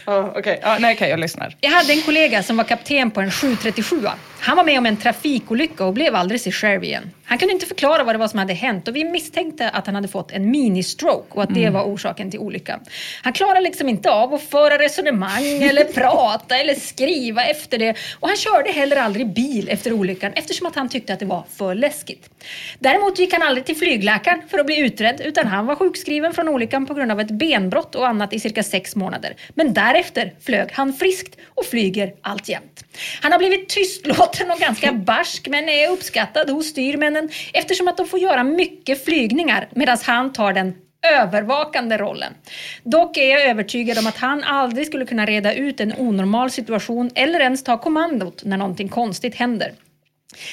Ja, 0.09 0.33
okej. 0.37 0.61
Oh, 0.65 0.81
nej, 0.81 0.95
okej, 0.95 1.11
jag 1.11 1.21
lyssnar. 1.21 1.57
Jag 1.61 1.71
hade 1.71 1.93
en 1.93 2.03
kollega 2.03 2.43
som 2.43 2.57
var 2.57 2.65
kapten 2.65 3.11
på 3.11 3.21
en 3.21 3.31
737. 3.31 3.97
Han 4.41 4.57
var 4.57 4.65
med 4.65 4.79
om 4.79 4.87
en 4.87 4.97
trafikolycka 4.97 5.85
och 5.85 5.93
blev 5.93 6.15
aldrig 6.15 6.41
sig 6.41 6.53
själv 6.53 6.85
igen. 6.85 7.11
Han 7.29 7.39
kunde 7.39 7.55
inte 7.55 7.67
förklara 7.67 8.05
vad 8.05 8.15
det 8.15 8.19
var 8.19 8.29
som 8.29 8.39
hade 8.39 8.53
hänt 8.53 8.89
och 8.89 8.97
vi 8.97 9.05
misstänkte 9.05 9.71
att 9.71 9.87
han 9.87 9.95
hade 9.95 10.09
fått 10.09 10.33
en 10.33 10.51
mini-stroke 10.51 11.35
och 11.35 11.43
att 11.43 11.55
det 11.55 11.71
var 11.71 11.83
orsaken 11.83 12.31
till 12.31 12.41
olyckan. 12.41 12.81
Han 13.23 13.33
klarade 13.33 13.61
liksom 13.61 13.89
inte 13.89 14.11
av 14.11 14.35
att 14.35 14.43
föra 14.43 14.79
resonemang 14.79 15.45
eller 15.63 15.85
prata 15.85 16.59
eller 16.59 16.75
skriva 16.75 17.45
efter 17.45 17.79
det 17.79 17.97
och 18.21 18.29
han 18.29 18.37
körde 18.37 18.71
heller 18.71 18.97
aldrig 18.97 19.35
bil 19.35 19.69
efter 19.69 19.93
olyckan 19.93 20.33
eftersom 20.35 20.67
att 20.67 20.75
han 20.75 20.89
tyckte 20.89 21.13
att 21.13 21.19
det 21.19 21.27
var 21.27 21.45
för 21.57 21.75
läskigt. 21.75 22.31
Däremot 22.79 23.19
gick 23.19 23.33
han 23.33 23.43
aldrig 23.43 23.67
till 23.67 23.77
flygläkaren 23.77 24.43
för 24.49 24.59
att 24.59 24.67
bli 24.67 24.79
utredd 24.79 25.21
utan 25.25 25.47
han 25.47 25.67
var 25.67 25.75
sjukskriven 25.75 26.35
från 26.35 26.49
olyckan 26.49 26.87
på 26.87 26.95
grund 26.95 27.13
av 27.13 27.21
ett 27.21 27.31
benbrott 27.31 27.95
och 27.95 28.09
annat 28.09 28.33
i 28.33 28.41
cirka 28.41 28.63
sex 28.63 28.97
månader. 28.97 29.37
Men 29.55 29.75
därefter 29.75 30.35
flög 30.41 30.73
han 30.73 30.93
friskt 30.93 31.37
och 31.55 31.65
flyger 31.65 32.15
alltjämt. 32.21 32.85
Han 33.23 33.33
har 33.33 33.39
blivit 33.39 33.69
tystlåten 33.69 34.51
och 34.51 34.59
ganska 34.59 34.93
barsk 34.93 35.49
men 35.49 35.69
är 35.69 35.91
uppskattad 35.91 36.51
hos 36.51 36.67
styrmännen 36.67 37.18
eftersom 37.53 37.89
att 37.89 37.97
de 37.97 38.07
får 38.07 38.19
göra 38.19 38.45
mycket 38.45 39.05
flygningar 39.05 39.69
medan 39.75 39.99
han 40.03 40.33
tar 40.33 40.53
den 40.53 40.75
övervakande 41.03 41.99
rollen. 41.99 42.35
Dock 42.83 43.17
är 43.17 43.31
jag 43.31 43.43
övertygad 43.43 43.99
om 43.99 44.07
att 44.07 44.17
han 44.17 44.45
aldrig 44.45 44.87
skulle 44.87 45.07
kunna 45.07 45.27
reda 45.27 45.55
ut 45.55 45.81
en 45.81 45.95
onormal 45.99 46.51
situation 46.51 47.11
eller 47.15 47.41
ens 47.41 47.65
ta 47.65 47.79
kommandot 47.79 48.45
när 48.45 48.57
någonting 48.57 48.89
konstigt 48.89 49.35
händer. 49.35 49.73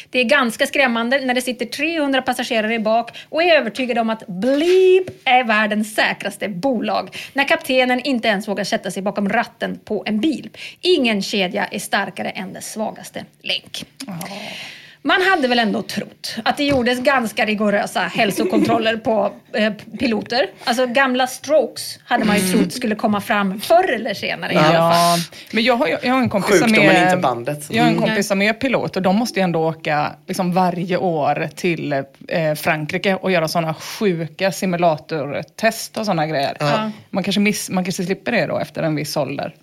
Det 0.09 0.19
är 0.19 0.23
ganska 0.23 0.67
skrämmande 0.67 1.25
när 1.25 1.33
det 1.33 1.41
sitter 1.41 1.65
300 1.65 2.21
passagerare 2.21 2.73
i 2.73 2.79
bak 2.79 3.17
och 3.29 3.43
är 3.43 3.57
övertygade 3.57 4.01
om 4.01 4.09
att 4.09 4.27
Bleep 4.27 5.09
är 5.25 5.43
världens 5.43 5.95
säkraste 5.95 6.49
bolag 6.49 7.17
när 7.33 7.47
kaptenen 7.47 7.99
inte 7.99 8.27
ens 8.27 8.47
vågar 8.47 8.63
sätta 8.63 8.91
sig 8.91 9.03
bakom 9.03 9.29
ratten 9.29 9.79
på 9.85 10.03
en 10.05 10.19
bil. 10.19 10.49
Ingen 10.81 11.21
kedja 11.21 11.65
är 11.65 11.79
starkare 11.79 12.29
än 12.29 12.53
dess 12.53 12.71
svagaste 12.71 13.25
länk. 13.41 13.85
Man 15.07 15.21
hade 15.21 15.47
väl 15.47 15.59
ändå 15.59 15.81
trott 15.81 16.35
att 16.45 16.57
det 16.57 16.63
gjordes 16.63 16.99
ganska 16.99 17.45
rigorösa 17.45 17.99
hälsokontroller 17.99 18.97
på 18.97 19.31
eh, 19.53 19.73
piloter. 19.99 20.47
Alltså 20.63 20.87
gamla 20.87 21.27
strokes 21.27 21.99
hade 22.05 22.25
man 22.25 22.37
ju 22.37 22.53
trott 22.53 22.73
skulle 22.73 22.95
komma 22.95 23.21
fram 23.21 23.61
förr 23.61 23.91
eller 23.93 24.13
senare 24.13 24.53
i 24.53 24.57
alla 24.57 24.67
fall. 24.67 24.73
Ja, 24.73 25.17
men 25.51 25.63
jag 25.63 25.75
har, 25.75 25.87
jag 25.87 26.13
har 26.13 26.21
en 26.21 26.29
kompis 26.29 26.59
som 26.59 26.67
Sjukdomen, 26.69 26.95
är... 26.95 27.03
inte 27.03 27.17
bandet. 27.17 27.65
Jag 27.69 27.83
har 27.83 27.89
en 27.89 27.95
Mm. 27.97 28.07
kompis 28.07 28.27
som 28.27 28.41
är 28.41 28.53
pilot 28.53 28.95
och 28.95 29.01
de 29.01 29.15
måste 29.15 29.39
ju 29.39 29.43
ändå 29.43 29.67
åka 29.67 30.11
liksom 30.27 30.53
varje 30.53 30.97
år 30.97 31.47
till 31.55 31.93
eh, 32.27 32.53
Frankrike 32.55 33.15
och 33.15 33.31
göra 33.31 33.47
sådana 33.47 33.73
sjuka 33.73 34.51
simulatortest 34.51 35.97
och 35.97 36.05
sådana 36.05 36.27
grejer. 36.27 36.57
Man, 37.09 37.23
kanske 37.23 37.39
miss, 37.41 37.69
man 37.69 37.83
kanske 37.83 38.03
slipper 38.03 38.31
det 38.31 38.45
då 38.45 38.57
efter 38.59 38.83
en 38.83 38.95
viss 38.95 39.17
ålder. 39.17 39.53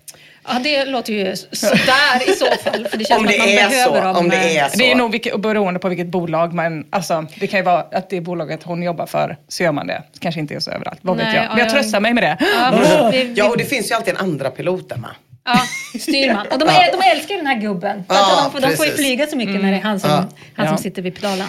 Ja, 0.47 0.59
det 0.63 0.85
låter 0.85 1.13
ju 1.13 1.35
sådär 1.51 2.29
i 2.29 2.33
så 2.33 2.45
fall. 2.45 2.87
För 2.87 2.97
det 2.97 3.05
känns 3.05 3.19
Om 3.21 3.27
som 3.27 3.33
att 3.33 3.37
man 3.39 3.47
det 3.47 3.59
är 3.59 3.69
behöver 3.69 3.99
så. 4.01 4.05
dem. 4.07 4.15
Om 4.17 4.29
det 4.29 4.57
är 4.57 4.69
så. 4.69 4.77
Det 4.77 4.91
är 4.91 4.95
nog 4.95 5.11
vilket, 5.11 5.39
beroende 5.41 5.79
på 5.79 5.89
vilket 5.89 6.07
bolag, 6.07 6.53
men 6.53 6.85
alltså, 6.89 7.25
det 7.39 7.47
kan 7.47 7.59
ju 7.59 7.63
vara 7.63 7.79
att 7.91 8.09
det 8.09 8.21
bolaget 8.21 8.63
hon 8.63 8.83
jobbar 8.83 9.05
för, 9.05 9.37
så 9.47 9.63
gör 9.63 9.71
man 9.71 9.87
det. 9.87 10.03
Kanske 10.19 10.39
inte 10.41 10.53
är 10.55 10.59
så 10.59 10.71
överallt, 10.71 10.99
vad 11.01 11.17
vet 11.17 11.25
Nej, 11.25 11.35
jag. 11.35 11.45
ja, 11.45 11.49
Men 11.49 11.57
jag 11.57 11.65
jag- 11.67 11.73
tröstar 11.73 11.99
mig 11.99 12.13
med 12.13 12.23
det. 12.23 12.37
Ja, 12.39 13.13
Ja, 13.35 13.49
och 13.49 13.57
det 13.57 13.65
finns 13.65 13.91
ju 13.91 13.95
alltid 13.95 14.13
en 14.13 14.19
andra 14.19 14.49
piloten 14.49 15.01
va? 15.01 15.09
Ja, 15.45 15.59
styrman. 15.99 16.47
Och 16.51 16.59
de, 16.59 16.67
är, 16.69 16.91
de 17.01 17.09
älskar 17.11 17.35
den 17.35 17.47
här 17.47 17.59
gubben. 17.59 18.03
För 18.07 18.15
Ja, 18.15 18.41
de, 18.43 18.51
får- 18.51 18.67
de 18.69 18.75
får 18.77 18.85
ju 18.85 18.91
flyga 18.91 19.27
så 19.27 19.37
mycket 19.37 19.61
när 19.61 19.71
det 19.71 19.77
är 19.77 19.81
han 19.81 19.99
som, 19.99 20.09
Ja. 20.09 20.17
han 20.55 20.65
som 20.67 20.73
Ja. 20.73 20.77
sitter 20.77 21.01
vid 21.01 21.15
pedalen. 21.15 21.47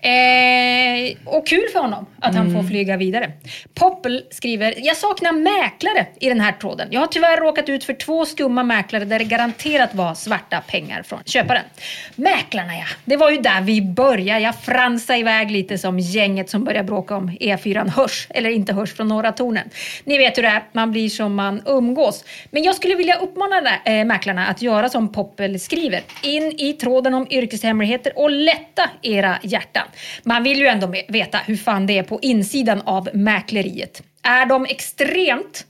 Eh, 0.00 1.16
och 1.24 1.46
kul 1.46 1.64
för 1.72 1.78
honom 1.80 2.06
att 2.20 2.34
han 2.34 2.52
får 2.54 2.62
flyga 2.62 2.96
vidare. 2.96 3.32
Poppel 3.74 4.24
skriver, 4.30 4.74
jag 4.78 4.96
saknar 4.96 5.32
mäklare 5.32 6.06
i 6.20 6.28
den 6.28 6.40
här 6.40 6.52
tråden. 6.52 6.88
Jag 6.90 7.00
har 7.00 7.06
tyvärr 7.06 7.36
råkat 7.40 7.68
ut 7.68 7.84
för 7.84 7.92
två 7.94 8.26
skumma 8.26 8.62
mäklare 8.62 9.04
där 9.04 9.18
det 9.18 9.24
garanterat 9.24 9.94
var 9.94 10.14
svarta 10.14 10.60
pengar 10.60 11.02
från 11.02 11.18
köparen. 11.24 11.62
Mäklarna 12.14 12.74
ja, 12.76 12.84
det 13.04 13.16
var 13.16 13.30
ju 13.30 13.38
där 13.38 13.60
vi 13.60 13.82
började. 13.82 14.40
Jag 14.40 14.54
fransade 14.60 15.18
iväg 15.18 15.50
lite 15.50 15.78
som 15.78 15.98
gänget 15.98 16.50
som 16.50 16.64
började 16.64 16.84
bråka 16.86 17.16
om 17.16 17.30
E4 17.30 17.88
hörs, 17.90 18.26
eller 18.30 18.50
inte 18.50 18.72
hörs 18.72 18.94
från 18.94 19.08
Norra 19.08 19.32
tornen. 19.32 19.70
Ni 20.04 20.18
vet 20.18 20.38
hur 20.38 20.42
det 20.42 20.48
är, 20.48 20.62
man 20.72 20.90
blir 20.92 21.08
som 21.08 21.34
man 21.34 21.62
umgås. 21.66 22.24
Men 22.50 22.62
jag 22.62 22.74
skulle 22.74 22.94
vilja 22.94 23.16
uppmana 23.28 23.80
äh, 23.84 24.04
mäklarna 24.04 24.46
att 24.46 24.62
göra 24.62 24.88
som 24.88 25.12
Poppel 25.12 25.60
skriver. 25.60 26.02
In 26.22 26.54
i 26.58 26.72
tråden 26.72 27.14
om 27.14 27.26
yrkeshemligheter 27.30 28.12
och 28.18 28.30
lätta 28.30 28.90
era 29.02 29.38
hjärtan. 29.42 29.86
Man 30.22 30.42
vill 30.42 30.58
ju 30.58 30.66
ändå 30.66 30.94
veta 31.08 31.38
hur 31.38 31.56
fan 31.56 31.86
det 31.86 31.98
är 31.98 32.02
på 32.02 32.18
insidan 32.22 32.82
av 32.84 33.08
mäkleriet. 33.12 34.02
Är 34.22 34.46
de 34.46 34.64
extremt 34.64 35.64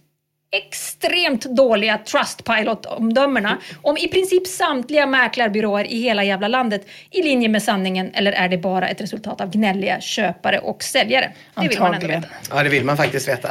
extremt 0.51 1.45
dåliga 1.45 1.99
Trustpilot-omdömena 1.99 3.57
om 3.83 3.97
i 3.97 4.09
princip 4.09 4.47
samtliga 4.47 5.07
mäklarbyråer 5.07 5.93
i 5.93 6.01
hela 6.03 6.25
jävla 6.25 6.49
landet 6.49 6.87
i 7.11 7.23
linje 7.23 7.49
med 7.49 7.63
sanningen 7.63 8.11
eller 8.15 8.33
är 8.33 8.49
det 8.49 8.59
bara 8.59 8.89
ett 8.89 9.01
resultat 9.01 9.41
av 9.41 9.51
gnälliga 9.51 10.01
köpare 10.01 10.59
och 10.59 10.83
säljare? 10.83 11.33
Det 11.55 11.69
vill 11.69 11.81
man 11.81 11.95
ändå 11.95 12.07
veta. 12.07 12.29
Ja, 12.51 12.63
det 12.63 12.69
vill 12.69 12.85
man 12.85 12.97
faktiskt 12.97 13.29
veta. 13.29 13.49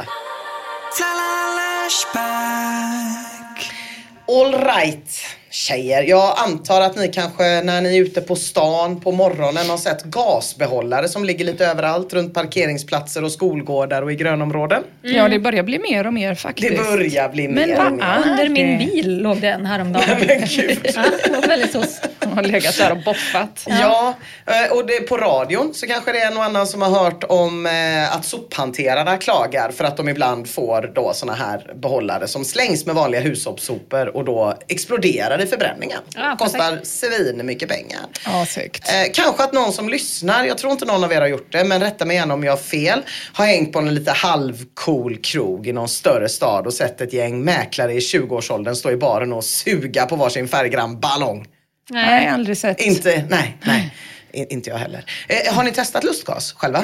All 4.27 4.51
right, 4.51 5.36
tjejer. 5.57 6.03
Jag 6.03 6.33
antar 6.37 6.81
att 6.81 6.95
ni 6.95 7.07
kanske 7.07 7.43
när 7.61 7.81
ni 7.81 7.97
är 7.97 8.01
ute 8.01 8.21
på 8.21 8.35
stan 8.35 8.99
på 9.01 9.11
morgonen 9.11 9.69
har 9.69 9.77
sett 9.77 10.03
gasbehållare 10.03 11.07
som 11.09 11.25
ligger 11.25 11.45
lite 11.45 11.65
överallt 11.65 12.13
runt 12.13 12.33
parkeringsplatser 12.33 13.23
och 13.23 13.31
skolgårdar 13.31 14.01
och 14.01 14.11
i 14.11 14.15
grönområden. 14.15 14.83
Ja, 15.01 15.27
det 15.29 15.39
börjar 15.39 15.63
bli 15.63 15.79
mer 15.79 16.07
och 16.07 16.13
mer 16.13 16.35
faktiskt. 16.35 16.69
Det 16.69 16.83
börjar 16.83 17.29
bli 17.29 17.47
Men 17.47 17.69
mer 17.69 17.85
och 17.85 17.91
mer. 17.91 17.99
va? 17.99 18.23
Under 18.25 18.49
min 18.49 18.79
det- 18.79 18.85
bil 18.85 19.17
låg 19.21 19.37
den 19.41 19.65
häromdagen. 19.65 20.05
Men 20.27 20.39
gud. 20.47 20.79
Ja, 20.95 21.03
det 21.25 21.31
var 21.31 21.47
väldigt. 21.47 22.01
De 22.19 22.33
har 22.33 22.43
legat 22.43 22.77
där 22.77 22.91
och 22.91 22.97
boffat. 23.05 23.65
Ja, 23.81 24.13
eh, 24.45 24.77
och 24.77 24.87
det, 24.87 24.99
på 24.99 25.17
radion 25.17 25.73
så 25.73 25.87
kanske 25.87 26.11
det 26.11 26.19
är 26.19 26.31
en 26.31 26.37
och 26.37 26.43
annan 26.43 26.67
som 26.67 26.81
har 26.81 26.89
hört 27.03 27.23
om 27.23 27.65
eh, 27.65 28.15
att 28.15 28.25
sophanterarna 28.25 29.17
klagar 29.17 29.71
för 29.71 29.83
att 29.83 29.97
de 29.97 30.09
ibland 30.09 30.49
får 30.49 30.91
då 30.95 31.11
såna 31.13 31.33
här 31.33 31.73
behållare 31.75 32.27
som 32.27 32.45
slängs 32.45 32.85
med 32.85 32.95
vanliga 32.95 33.21
hushållssopor 33.21 34.15
och 34.17 34.25
då 34.25 34.53
exploderar 34.67 35.37
i 35.47 35.49
förbränningen. 35.49 35.99
Ja, 36.15 36.35
Kostar 36.39 36.79
svin 36.83 37.45
mycket 37.45 37.69
pengar. 37.69 38.01
Ja, 38.25 38.45
säkert. 38.45 38.87
Eh, 38.89 39.11
kanske 39.13 39.43
att 39.43 39.53
någon 39.53 39.73
som 39.73 39.89
lyssnar, 39.89 40.45
jag 40.45 40.57
tror 40.57 40.71
inte 40.71 40.85
någon 40.85 41.03
av 41.03 41.13
er 41.13 41.21
har 41.21 41.27
gjort 41.27 41.51
det, 41.51 41.63
men 41.63 41.81
rätta 41.81 42.05
mig 42.05 42.15
gärna 42.15 42.33
om 42.33 42.43
jag 42.43 42.51
har 42.51 42.57
fel, 42.57 43.01
har 43.33 43.45
hängt 43.45 43.73
på 43.73 43.79
en 43.79 43.95
lite 43.95 44.11
halvcool 44.11 45.17
krog 45.17 45.67
i 45.67 45.73
någon 45.73 45.87
större 45.89 46.29
stad 46.29 46.67
och 46.67 46.73
sett 46.73 47.01
ett 47.01 47.13
gäng 47.13 47.43
mäklare 47.43 47.93
i 47.93 47.99
20-årsåldern 47.99 48.75
stå 48.75 48.91
i 48.91 48.97
baren 48.97 49.33
och 49.33 49.43
suga 49.43 50.05
på 50.05 50.15
varsin 50.15 50.47
färggrann 50.47 50.99
ballong. 50.99 51.45
Nej, 51.89 52.27
aldrig 52.27 52.57
sett. 52.57 52.81
Inte, 52.81 53.25
nej, 53.29 53.57
nej. 53.65 53.93
Inte 54.49 54.69
jag 54.69 54.77
heller. 54.77 55.05
Eh, 55.27 55.53
har 55.53 55.63
ni 55.63 55.71
testat 55.71 56.03
lustgas 56.03 56.53
själva? 56.53 56.79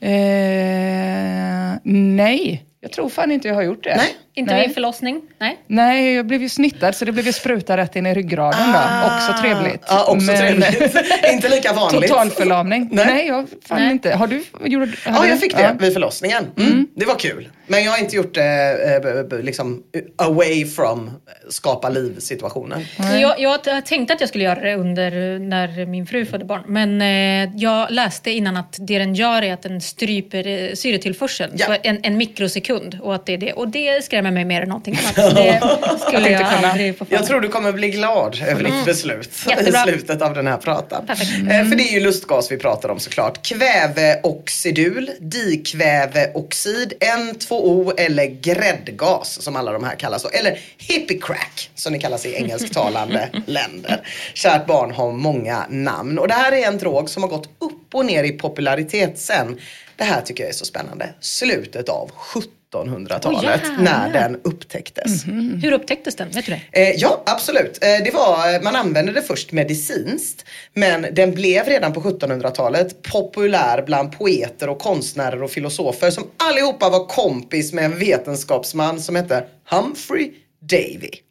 Eh, 0.00 1.78
nej, 1.84 2.64
jag 2.84 2.92
tror 2.92 3.08
fan 3.08 3.30
inte 3.30 3.48
jag 3.48 3.54
har 3.54 3.62
gjort 3.62 3.84
det. 3.84 3.96
Nej. 3.96 4.14
Inte 4.36 4.54
Nej. 4.54 4.66
vid 4.66 4.74
förlossning? 4.74 5.20
Nej. 5.38 5.58
Nej, 5.66 6.14
jag 6.14 6.26
blev 6.26 6.42
ju 6.42 6.48
snittad 6.48 6.94
så 6.94 7.04
det 7.04 7.12
blev 7.12 7.26
ju 7.26 7.32
spruta 7.32 7.76
rätt 7.76 7.96
in 7.96 8.06
i 8.06 8.14
ryggraden 8.14 8.72
då. 8.72 8.78
Också 9.16 9.42
trevligt. 9.42 9.82
Ah. 9.86 9.94
Ja, 9.94 10.04
också 10.04 10.26
Men- 10.26 10.36
trevligt. 10.36 10.96
Inte 11.32 11.48
lika 11.48 11.72
vanligt. 11.72 12.10
Totalförlamning. 12.10 12.88
Nej. 12.92 13.06
Nej. 13.06 13.26
jag 13.26 13.46
fan 13.68 13.78
Nej. 13.80 13.90
inte. 13.90 14.14
Har 14.14 14.26
du 14.26 14.36
gjort 14.64 14.88
Ja, 15.06 15.10
hade 15.12 15.28
jag 15.28 15.40
fick 15.40 15.56
det 15.56 15.76
vid 15.80 15.92
förlossningen. 15.92 16.44
Mm. 16.58 16.88
Det 16.96 17.04
var 17.04 17.14
kul. 17.18 17.48
Men 17.66 17.84
jag 17.84 17.90
har 17.92 17.98
inte 17.98 18.16
gjort 18.16 18.34
det 18.34 19.32
eh, 19.32 19.38
liksom 19.38 19.82
away 20.16 20.66
from 20.66 21.10
skapa 21.48 21.88
liv-situationen. 21.88 22.84
Jag, 23.20 23.40
jag 23.40 23.84
tänkte 23.86 24.14
att 24.14 24.20
jag 24.20 24.28
skulle 24.28 24.44
göra 24.44 24.60
det 24.60 24.74
under 24.74 25.38
när 25.38 25.86
min 25.86 26.06
fru 26.06 26.24
födde 26.26 26.44
barn. 26.44 26.62
Men 26.68 27.02
eh, 27.02 27.52
jag 27.56 27.90
läste 27.90 28.30
innan 28.30 28.56
att 28.56 28.76
det 28.80 28.98
den 28.98 29.14
gör 29.14 29.42
är 29.42 29.52
att 29.52 29.62
den 29.62 29.80
stryper 29.80 30.46
eh, 30.46 30.72
syretillförseln 30.74 31.52
Ja. 31.56 31.66
för 31.66 31.78
en, 31.82 31.98
en 32.02 32.16
mikrosekund. 32.16 32.73
Och, 33.00 33.14
att 33.14 33.26
det 33.26 33.32
är 33.34 33.38
det. 33.38 33.52
och 33.52 33.68
det 33.68 34.04
skrämmer 34.04 34.30
mig 34.30 34.44
mer 34.44 34.62
än 34.62 34.68
någonting 34.68 34.98
annat. 35.02 35.34
Det 35.34 35.60
skulle 36.08 36.30
jag 36.30 36.42
aldrig 36.42 36.98
få 36.98 37.06
Jag 37.08 37.26
tror 37.26 37.40
du 37.40 37.48
kommer 37.48 37.72
bli 37.72 37.88
glad 37.90 38.38
över 38.48 38.64
ditt 38.64 38.84
beslut 38.84 39.30
i 39.46 39.50
Jättebra. 39.50 39.82
slutet 39.82 40.22
av 40.22 40.34
den 40.34 40.46
här 40.46 40.56
pratan. 40.56 41.08
Eh, 41.08 41.16
För 41.68 41.76
det 41.76 41.82
är 41.88 41.92
ju 41.92 42.00
lustgas 42.00 42.52
vi 42.52 42.56
pratar 42.58 42.88
om 42.88 42.98
såklart. 43.00 43.46
Kväveoxidul, 43.46 45.10
dikväveoxid, 45.20 46.92
N2O 47.00 47.92
eller 47.96 48.26
gräddgas 48.26 49.42
som 49.42 49.56
alla 49.56 49.72
de 49.72 49.84
här 49.84 49.94
kallas. 49.96 50.24
Eller 50.24 50.58
hippie 50.78 51.18
crack 51.18 51.70
som 51.74 51.92
det 51.92 51.98
kallas 51.98 52.26
i 52.26 52.34
engelsktalande 52.34 53.28
länder. 53.46 54.00
Kärt 54.34 54.66
barn 54.66 54.90
har 54.90 55.12
många 55.12 55.66
namn 55.68 56.18
och 56.18 56.28
det 56.28 56.34
här 56.34 56.52
är 56.52 56.66
en 56.66 56.78
drog 56.78 57.10
som 57.10 57.22
har 57.22 57.30
gått 57.30 57.46
upp 57.58 57.94
och 57.94 58.06
ner 58.06 58.24
i 58.24 58.32
popularitet 58.32 59.18
sen. 59.18 59.60
Det 59.96 60.04
här 60.04 60.20
tycker 60.20 60.42
jag 60.44 60.50
är 60.50 60.54
så 60.54 60.64
spännande. 60.64 61.08
Slutet 61.20 61.88
av 61.88 62.10
1700-talet 62.74 63.60
Åh, 63.64 63.82
när 63.82 64.12
den 64.12 64.40
upptäcktes. 64.44 65.24
Hur 65.62 65.72
upptäcktes 65.72 66.16
den? 66.16 66.30
Vet 66.30 66.46
du 66.46 66.52
det? 66.72 66.90
Eh, 66.90 66.94
ja, 66.96 67.22
absolut. 67.26 67.84
Eh, 67.84 68.04
det 68.04 68.10
var, 68.14 68.62
man 68.62 68.76
använde 68.76 69.12
det 69.12 69.22
först 69.22 69.52
medicinskt. 69.52 70.44
Men 70.74 71.06
den 71.12 71.34
blev 71.34 71.66
redan 71.66 71.92
på 71.92 72.00
1700-talet 72.00 73.02
populär 73.02 73.82
bland 73.86 74.18
poeter 74.18 74.68
och 74.68 74.78
konstnärer 74.78 75.42
och 75.42 75.50
filosofer 75.50 76.10
som 76.10 76.24
allihopa 76.36 76.90
var 76.90 77.06
kompis 77.06 77.72
med 77.72 77.84
en 77.84 77.98
vetenskapsman 77.98 79.00
som 79.00 79.16
hette 79.16 79.44
Humphrey 79.70 80.32
Davy. 80.60 81.23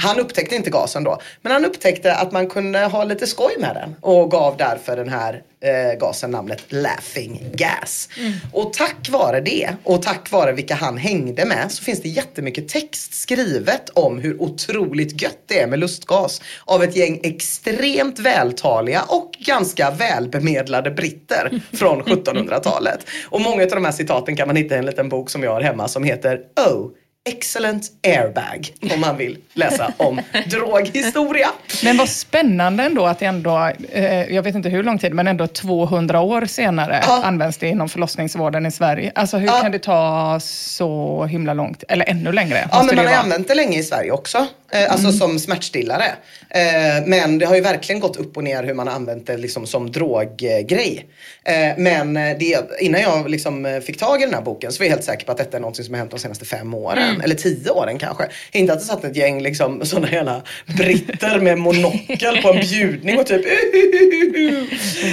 Han 0.00 0.20
upptäckte 0.20 0.54
inte 0.56 0.70
gasen 0.70 1.04
då, 1.04 1.20
men 1.42 1.52
han 1.52 1.64
upptäckte 1.64 2.14
att 2.14 2.32
man 2.32 2.46
kunde 2.46 2.78
ha 2.78 3.04
lite 3.04 3.26
skoj 3.26 3.52
med 3.58 3.74
den 3.74 3.96
och 4.00 4.30
gav 4.30 4.56
därför 4.56 4.96
den 4.96 5.08
här 5.08 5.42
eh, 5.60 5.98
gasen 5.98 6.30
namnet 6.30 6.64
laughing 6.68 7.42
gas. 7.52 8.08
Och 8.52 8.72
tack 8.72 9.10
vare 9.10 9.40
det 9.40 9.70
och 9.84 10.02
tack 10.02 10.30
vare 10.30 10.52
vilka 10.52 10.74
han 10.74 10.96
hängde 10.96 11.44
med 11.44 11.72
så 11.72 11.82
finns 11.82 12.02
det 12.02 12.08
jättemycket 12.08 12.68
text 12.68 13.14
skrivet 13.14 13.88
om 13.88 14.18
hur 14.18 14.42
otroligt 14.42 15.22
gött 15.22 15.38
det 15.46 15.60
är 15.60 15.66
med 15.66 15.78
lustgas 15.78 16.42
av 16.64 16.82
ett 16.82 16.96
gäng 16.96 17.20
extremt 17.22 18.18
vältaliga 18.18 19.02
och 19.02 19.32
ganska 19.38 19.90
välbemedlade 19.90 20.90
britter 20.90 21.60
från 21.76 22.02
1700-talet. 22.02 23.06
Och 23.28 23.40
många 23.40 23.62
av 23.62 23.68
de 23.68 23.84
här 23.84 23.92
citaten 23.92 24.36
kan 24.36 24.46
man 24.46 24.56
hitta 24.56 24.74
i 24.74 24.78
en 24.78 24.86
liten 24.86 25.08
bok 25.08 25.30
som 25.30 25.42
jag 25.42 25.52
har 25.52 25.60
hemma 25.60 25.88
som 25.88 26.04
heter 26.04 26.40
Oh 26.68 26.90
Excellent 27.28 27.84
airbag 28.06 28.72
om 28.94 29.00
man 29.00 29.16
vill 29.16 29.38
läsa 29.54 29.92
om 29.96 30.20
droghistoria. 30.46 31.48
Men 31.84 31.96
vad 31.96 32.08
spännande 32.08 32.82
ändå 32.84 33.06
att 33.06 33.18
det 33.18 33.26
ändå, 33.26 33.72
eh, 33.92 34.34
jag 34.34 34.42
vet 34.42 34.54
inte 34.54 34.68
hur 34.68 34.82
lång 34.82 34.98
tid, 34.98 35.14
men 35.14 35.26
ändå 35.28 35.46
200 35.46 36.20
år 36.20 36.46
senare 36.46 37.02
Ja. 37.06 37.20
används 37.24 37.58
det 37.58 37.68
inom 37.68 37.88
förlossningsvården 37.88 38.66
i 38.66 38.70
Sverige. 38.70 39.12
Alltså 39.14 39.36
hur 39.36 39.46
Ja. 39.46 39.60
kan 39.62 39.72
det 39.72 39.78
ta 39.78 40.38
så 40.42 41.24
himla 41.24 41.54
långt, 41.54 41.84
eller 41.88 42.08
ännu 42.10 42.32
längre? 42.32 42.68
Ja, 42.72 42.82
men 42.82 42.96
man 42.96 43.06
har 43.06 43.14
använt 43.14 43.48
det 43.48 43.54
länge 43.54 43.78
i 43.78 43.82
Sverige 43.82 44.10
också. 44.10 44.46
Eh, 44.72 44.92
alltså 44.92 45.12
som 45.12 45.38
smärtstillare. 45.38 46.04
Eh, 46.50 47.06
men 47.06 47.38
det 47.38 47.46
har 47.46 47.54
ju 47.54 47.60
verkligen 47.60 48.00
gått 48.00 48.16
upp 48.16 48.36
och 48.36 48.44
ner 48.44 48.62
hur 48.62 48.74
man 48.74 48.86
har 48.86 48.94
använt 48.94 49.26
det 49.26 49.36
liksom 49.36 49.66
som 49.66 49.92
droggrej. 49.92 51.06
Eh, 51.44 51.78
men 51.78 52.14
det, 52.14 52.58
innan 52.80 53.00
jag 53.00 53.30
liksom 53.30 53.80
fick 53.86 53.98
tag 53.98 54.22
i 54.22 54.24
den 54.24 54.34
här 54.34 54.42
boken 54.42 54.72
så 54.72 54.78
var 54.78 54.86
jag 54.86 54.90
helt 54.90 55.04
säker 55.04 55.26
på 55.26 55.32
att 55.32 55.38
detta 55.38 55.56
är 55.56 55.60
något 55.60 55.76
som 55.76 55.94
har 55.94 55.98
hänt 55.98 56.10
de 56.10 56.20
senaste 56.20 56.44
fem 56.44 56.74
åren. 56.74 57.20
Eller 57.20 57.34
tio 57.34 57.70
åren 57.70 57.98
kanske. 57.98 58.28
Inte 58.52 58.72
att 58.72 58.78
det 58.78 58.84
satt 58.84 59.04
ett 59.04 59.16
gäng 59.16 59.42
liksom, 59.42 59.86
sådana 59.86 60.06
hela 60.06 60.42
britter 60.76 61.40
med 61.40 61.58
monokel 61.58 62.42
på 62.42 62.48
en 62.48 62.60
bjudning 62.60 63.18
och 63.18 63.26
typ 63.26 63.46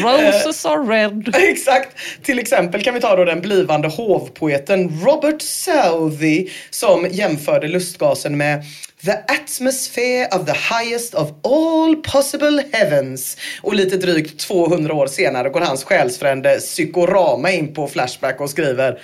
Roses 0.03 0.65
are 0.65 0.83
red. 0.83 1.35
Exakt. 1.49 1.97
Till 2.23 2.39
exempel 2.39 2.83
kan 2.83 2.93
vi 2.93 2.99
ta 2.99 3.15
då 3.15 3.25
den 3.25 3.41
blivande 3.41 3.87
hovpoeten 3.87 5.01
Robert 5.05 5.41
Southey 5.41 6.49
som 6.69 7.07
jämförde 7.11 7.67
lustgasen 7.67 8.37
med 8.37 8.63
The 9.03 9.23
atmosphere 9.27 10.27
of 10.31 10.45
the 10.45 10.53
highest 10.53 11.13
of 11.13 11.31
all 11.43 11.95
possible 11.95 12.63
heavens. 12.71 13.37
Och 13.61 13.75
lite 13.75 13.97
drygt 13.97 14.39
200 14.39 14.93
år 14.93 15.07
senare 15.07 15.49
går 15.49 15.61
hans 15.61 15.83
själsfrände 15.83 16.59
Psykorama 16.59 17.51
in 17.51 17.73
på 17.73 17.87
Flashback 17.87 18.41
och 18.41 18.49
skriver 18.49 18.99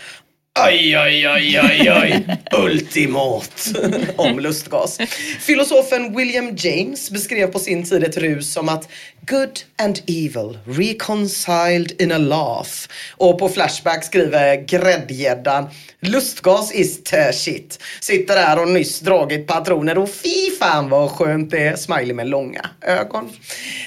Aj, 0.59 0.95
aj, 0.95 1.25
aj, 1.25 1.57
aj, 1.57 1.89
aj, 1.89 2.37
ultimat 2.57 3.73
om 4.15 4.39
lustgas. 4.39 4.97
Filosofen 5.39 6.15
William 6.15 6.55
James 6.55 7.09
beskrev 7.09 7.47
på 7.47 7.59
sin 7.59 7.83
tid 7.83 8.03
ett 8.03 8.17
rus 8.17 8.53
som 8.53 8.69
att 8.69 8.89
good 9.25 9.59
and 9.77 10.01
evil 10.07 10.57
reconciled 10.65 12.01
in 12.01 12.11
a 12.11 12.17
laugh. 12.17 12.69
Och 13.17 13.39
på 13.39 13.49
Flashback 13.49 14.03
skriver 14.03 14.55
gräddgäddan 14.55 15.69
lustgas 15.99 16.73
is 16.73 17.01
shit. 17.31 17.79
Sitter 18.01 18.35
där 18.35 18.61
och 18.61 18.67
nyss 18.67 18.99
dragit 18.99 19.47
patroner 19.47 19.97
och 19.97 20.09
fy 20.09 20.51
fan 20.59 20.89
vad 20.89 21.11
skönt 21.11 21.51
det 21.51 21.59
är. 21.59 21.75
Smiley 21.75 22.13
med 22.13 22.27
långa 22.27 22.69
ögon. 22.81 23.29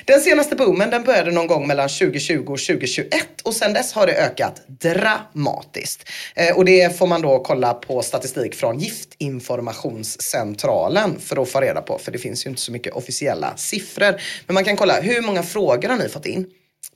Den 0.05 0.20
senaste 0.20 0.57
boomen 0.57 0.90
den 0.90 1.05
började 1.05 1.31
någon 1.31 1.46
gång 1.46 1.66
mellan 1.66 1.88
2020 1.88 2.38
och 2.38 2.59
2021 2.59 3.11
och 3.42 3.55
sedan 3.55 3.72
dess 3.72 3.92
har 3.92 4.07
det 4.07 4.12
ökat 4.12 4.62
dramatiskt. 4.68 6.09
Eh, 6.35 6.57
och 6.57 6.64
det 6.64 6.99
får 6.99 7.07
man 7.07 7.22
då 7.22 7.38
kolla 7.38 7.75
på 7.75 8.03
statistik 8.03 8.55
från 8.55 8.79
Giftinformationscentralen 8.79 11.20
för 11.20 11.42
att 11.42 11.49
få 11.49 11.61
reda 11.61 11.81
på, 11.81 11.99
för 11.99 12.12
det 12.12 12.18
finns 12.18 12.46
ju 12.46 12.51
inte 12.51 12.62
så 12.62 12.72
mycket 12.72 12.92
officiella 12.92 13.57
siffror. 13.57 14.20
Men 14.46 14.55
man 14.55 14.64
kan 14.64 14.77
kolla 14.77 15.01
hur 15.01 15.22
många 15.27 15.43
frågor 15.43 15.89
har 15.89 15.97
ni 15.97 16.09
fått 16.09 16.27
in 16.27 16.47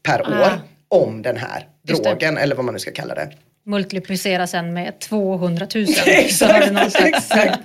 per 0.02 0.20
Ah. 0.20 0.40
år 0.46 0.60
om 0.88 1.22
den 1.22 1.36
här 1.36 1.68
Just 1.84 2.04
det. 2.04 2.10
drogen 2.10 2.36
eller 2.38 2.56
vad 2.56 2.64
man 2.64 2.74
nu 2.74 2.78
ska 2.80 2.90
kalla 2.92 3.14
det. 3.14 3.32
Multiplicera 3.66 4.46
sen 4.46 4.72
med 4.72 4.98
200 5.00 5.66
000. 5.74 5.86
så 5.94 6.00
har 6.00 6.06
du 6.06 6.12
Exakt, 6.12 6.72
någon 6.72 6.90
slags... 6.90 7.06
exakt. 7.30 7.58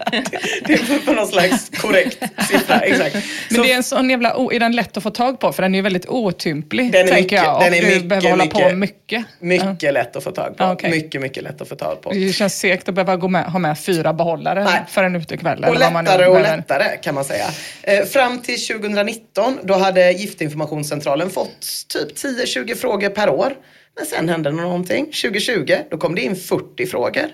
Det 0.66 0.74
är 0.74 1.06
på 1.06 1.12
någon 1.14 1.28
slags 1.28 1.70
korrekt 1.70 2.24
siffra. 2.50 2.80
Exakt. 2.80 3.14
Men 3.14 3.58
Så 3.58 3.64
det 3.64 3.72
är 3.72 3.76
en 3.76 3.84
sån 3.84 4.10
jävla, 4.10 4.38
o- 4.38 4.52
är 4.54 4.60
den 4.60 4.72
lätt 4.76 4.98
att 4.98 5.04
få 5.04 5.10
tag 5.10 5.39
på? 5.39 5.52
För 5.52 5.62
den 5.64 5.74
är 5.76 5.78
ju 5.78 5.82
väldigt 5.82 6.06
otymplig, 6.08 6.91
Den 6.91 7.02
är 7.08 7.12
tänker 7.12 7.22
mycket- 7.24 7.43
jag. 7.43 7.56
Och 7.58 7.64
den 7.64 7.74
är 7.74 7.82
du 7.82 7.88
mycket, 7.88 8.06
behöver 8.06 8.30
hålla 8.30 8.43
mycket- 8.43 8.70
på 8.70 8.76
mycket. 8.76 9.26
mycket 9.39 9.93
lätt 9.93 10.16
att 10.16 10.24
få 10.24 10.32
tag 10.32 10.58
på. 10.58 10.64
Okej. 10.66 10.91
Mycket, 10.91 11.22
mycket 11.22 11.43
lätt 11.43 11.62
att 11.62 11.70
få 11.70 11.76
tag 11.76 12.02
på. 12.02 12.12
Det 12.12 12.34
känns 12.34 12.60
segt 12.60 12.89
att 12.89 12.96
behöva 12.96 13.16
gå 13.16 13.28
med, 13.28 13.43
ha 13.46 13.60
med 13.60 13.80
fyra 13.80 14.14
behahållre 14.14 14.64
Nej. 14.64 14.82
för 14.88 15.04
en 15.04 15.16
utekväll. 15.16 15.60
Och 15.64 15.70
eller 15.76 15.80
vad 15.80 15.93
man 15.93 16.04
nu 16.06 16.10
lättare 16.12 16.28
och 16.28 16.41
lättare 16.41 16.98
kan 16.98 17.16
man 17.16 17.26
säga. 17.26 17.46
Eh, 17.82 18.06
fram 18.06 18.39
till 18.41 18.60
2019 18.68 19.60
då 19.64 19.74
hade 19.74 20.12
Giftinformationscentralen 20.12 21.30
fått 21.30 21.62
typ 21.93 22.18
10-20 22.18 22.76
frågor 22.76 23.10
per 23.10 23.30
år. 23.30 23.54
Men 23.98 24.06
sen 24.06 24.30
hände 24.30 24.50
det 24.50 24.56
någonting. 24.56 25.06
2020 25.06 25.76
då 25.91 25.98
kom 25.98 26.16
det 26.16 26.22
in 26.22 26.36
40 26.36 26.86
frågor. 26.86 27.26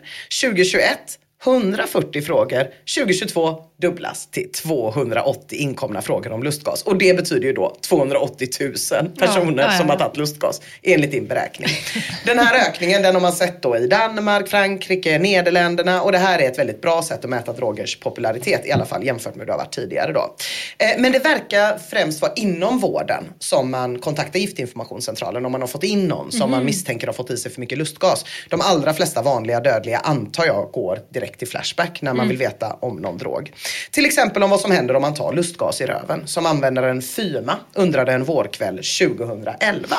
2021 0.41 1.19
140 1.45 2.21
frågor. 2.21 2.67
2022 2.97 3.70
dubblas 3.81 4.27
till 4.31 4.51
280 4.51 5.57
inkomna 5.57 6.01
frågor 6.01 6.31
om 6.31 6.43
lustgas. 6.43 6.83
Och 6.83 6.97
det 6.97 7.13
betyder 7.13 7.47
ju 7.47 7.53
då 7.53 7.75
280 7.89 8.47
000 8.59 8.71
personer 9.17 9.63
Ja, 9.63 9.71
som 9.77 9.89
har 9.89 9.97
tagit 9.97 10.17
lustgas 10.17 10.61
enligt 10.83 11.11
din 11.11 11.27
beräkning. 11.27 11.69
Den 12.25 12.39
här 12.39 12.69
ökningen 12.69 13.01
den 13.01 13.13
har 13.13 13.21
man 13.21 13.33
sett 13.33 13.61
då 13.61 13.77
i 13.77 13.87
Danmark, 13.87 14.47
Frankrike, 14.47 15.19
Nederländerna 15.19 16.01
och 16.01 16.11
det 16.11 16.17
här 16.17 16.39
är 16.39 16.47
ett 16.51 16.59
väldigt 16.59 16.81
bra 16.81 17.03
sätt 17.03 17.23
att 17.23 17.29
mäta 17.29 17.53
drogers 17.53 17.99
popularitet 17.99 18.65
i 18.65 18.71
alla 18.71 18.85
fall 18.85 19.05
jämfört 19.05 19.35
med 19.35 19.41
hur 19.41 19.45
det 19.45 19.53
har 19.53 19.57
varit 19.57 19.71
tidigare 19.73 20.13
då. 20.13 20.35
Eh, 20.77 20.87
Men 21.01 21.11
det 21.11 21.19
verkar 21.19 21.77
främst 21.77 22.21
vara 22.21 22.33
inom 22.35 22.79
vården 22.79 23.23
som 23.39 23.71
man 23.71 23.99
kontaktar 23.99 24.39
Giftinformationscentralen 24.39 25.45
om 25.45 25.51
man 25.51 25.61
har 25.61 25.67
fått 25.67 25.83
in 25.83 26.07
någon 26.07 26.31
som 26.31 26.51
man 26.51 26.65
misstänker 26.65 27.07
har 27.07 27.13
fått 27.13 27.31
i 27.31 27.37
sig 27.37 27.51
för 27.51 27.59
mycket 27.59 27.77
lustgas. 27.77 28.25
De 28.49 28.61
allra 28.61 28.93
flesta 28.93 29.21
vanliga 29.21 29.59
dödliga 29.59 29.97
antar 29.97 30.45
jag 30.45 30.71
går 30.71 30.99
direkt 31.09 31.39
till 31.39 31.47
Flashback 31.47 32.01
när 32.01 32.13
man 32.13 32.27
vill 32.27 32.37
veta 32.37 32.77
om 32.79 32.95
någon 32.97 33.17
drog. 33.17 33.51
Till 33.91 34.05
exempel 34.05 34.43
om 34.43 34.49
vad 34.49 34.59
som 34.59 34.71
händer 34.71 34.95
om 34.95 35.01
man 35.01 35.13
tar 35.13 35.33
lustgas 35.33 35.81
i 35.81 35.85
röven. 35.85 36.27
Som 36.27 36.45
användaren 36.45 37.01
Fyma 37.01 37.55
undrade 37.73 38.11
en 38.11 38.23
vårkväll 38.23 38.75
2011. 38.75 39.97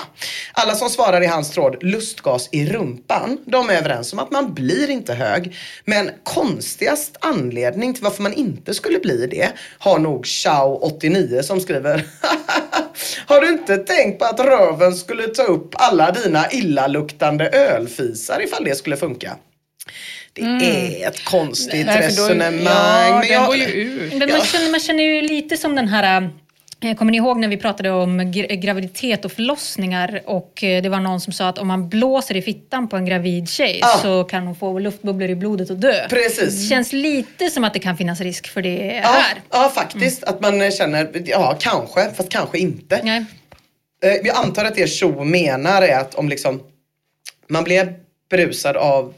Alla 0.52 0.74
som 0.74 0.90
svarar 0.90 1.20
i 1.20 1.26
hans 1.26 1.50
tråd 1.50 1.82
lustgas 1.82 2.48
i 2.52 2.66
rumpan, 2.66 3.38
de 3.46 3.70
är 3.70 3.74
överens 3.74 4.12
om 4.12 4.18
att 4.18 4.30
man 4.30 4.54
blir 4.54 4.90
inte 4.90 5.14
hög. 5.14 5.56
Men 5.84 6.10
konstigast 6.22 7.16
anledning 7.20 7.94
till 7.94 8.04
varför 8.04 8.22
man 8.22 8.34
inte 8.34 8.74
skulle 8.74 8.98
bli 8.98 9.26
det 9.26 9.48
har 9.78 9.98
nog 9.98 10.24
Chao89 10.24 11.42
som 11.42 11.60
skriver 11.60 12.06
Har 13.26 13.40
du 13.40 13.48
inte 13.48 13.76
tänkt 13.76 14.18
på 14.18 14.24
att 14.24 14.40
röven 14.40 14.96
skulle 14.96 15.28
ta 15.28 15.42
upp 15.42 15.74
alla 15.74 16.10
dina 16.10 16.50
illaluktande 16.50 17.48
ölfisar 17.50 18.42
ifall 18.44 18.64
det 18.64 18.74
skulle 18.74 18.96
funka? 18.96 19.36
Det 20.34 21.02
är 21.02 21.08
ett 21.08 21.24
konstigt 21.24 21.74
Mm. 21.74 21.86
Nej, 21.86 22.10
för 22.10 22.16
då- 22.16 22.22
resonemang. 22.28 22.64
Ja, 22.64 23.10
men 23.12 23.20
den 23.20 23.30
jag- 23.32 23.46
går 23.46 23.56
ju 23.56 23.64
ut. 23.64 24.12
Men 24.14 24.30
man, 24.30 24.40
känner, 24.40 24.70
man 24.70 24.80
känner 24.80 25.02
ju 25.04 25.22
lite 25.22 25.56
som 25.56 25.74
den 25.76 25.88
här... 25.88 26.22
eh, 26.84 26.94
Kommer 26.96 27.12
ni 27.12 27.18
ihåg 27.18 27.38
när 27.38 27.48
vi 27.48 27.56
pratade 27.56 27.90
om 27.90 28.20
gra- 28.20 28.54
graviditet 28.54 29.24
och 29.24 29.32
förlossningar 29.32 30.20
och 30.24 30.64
eh, 30.64 30.82
det 30.82 30.88
var 30.88 31.00
någon 31.00 31.20
som 31.20 31.32
sa 31.32 31.48
att 31.48 31.58
om 31.58 31.68
man 31.68 31.88
blåser 31.88 32.36
i 32.36 32.42
fittan 32.42 32.88
på 32.88 32.96
en 32.96 33.04
gravid 33.06 33.48
tjej 33.48 33.80
Ah. 33.82 33.98
så 33.98 34.24
kan 34.24 34.46
hon 34.46 34.56
få 34.56 34.78
luftbubblor 34.78 35.30
i 35.30 35.34
blodet 35.34 35.70
och 35.70 35.76
dö. 35.76 36.08
Precis. 36.08 36.60
Det 36.62 36.68
känns 36.68 36.92
lite 36.92 37.50
som 37.50 37.64
att 37.64 37.72
det 37.72 37.78
kan 37.80 37.96
finnas 37.96 38.20
risk 38.20 38.48
för 38.48 38.62
det 38.62 39.00
Ja, 39.02 39.08
här. 39.08 39.40
ja, 39.50 39.72
faktiskt. 39.74 40.24
Att 40.24 40.40
man 40.40 40.70
känner, 40.70 41.10
ja 41.26 41.56
kanske, 41.60 42.10
fast 42.16 42.28
kanske 42.28 42.58
inte. 42.58 43.00
Nej. 43.02 43.24
Eh, 44.04 44.12
Jag 44.26 44.36
antar 44.36 44.64
att 44.64 44.74
det 44.74 44.86
Cho 45.00 45.24
menar 45.24 45.82
är 45.82 45.98
att 45.98 46.14
om 46.14 46.28
liksom 46.28 46.60
man 47.48 47.64
blev 47.64 47.92
berusad 48.30 48.76
av 48.76 49.14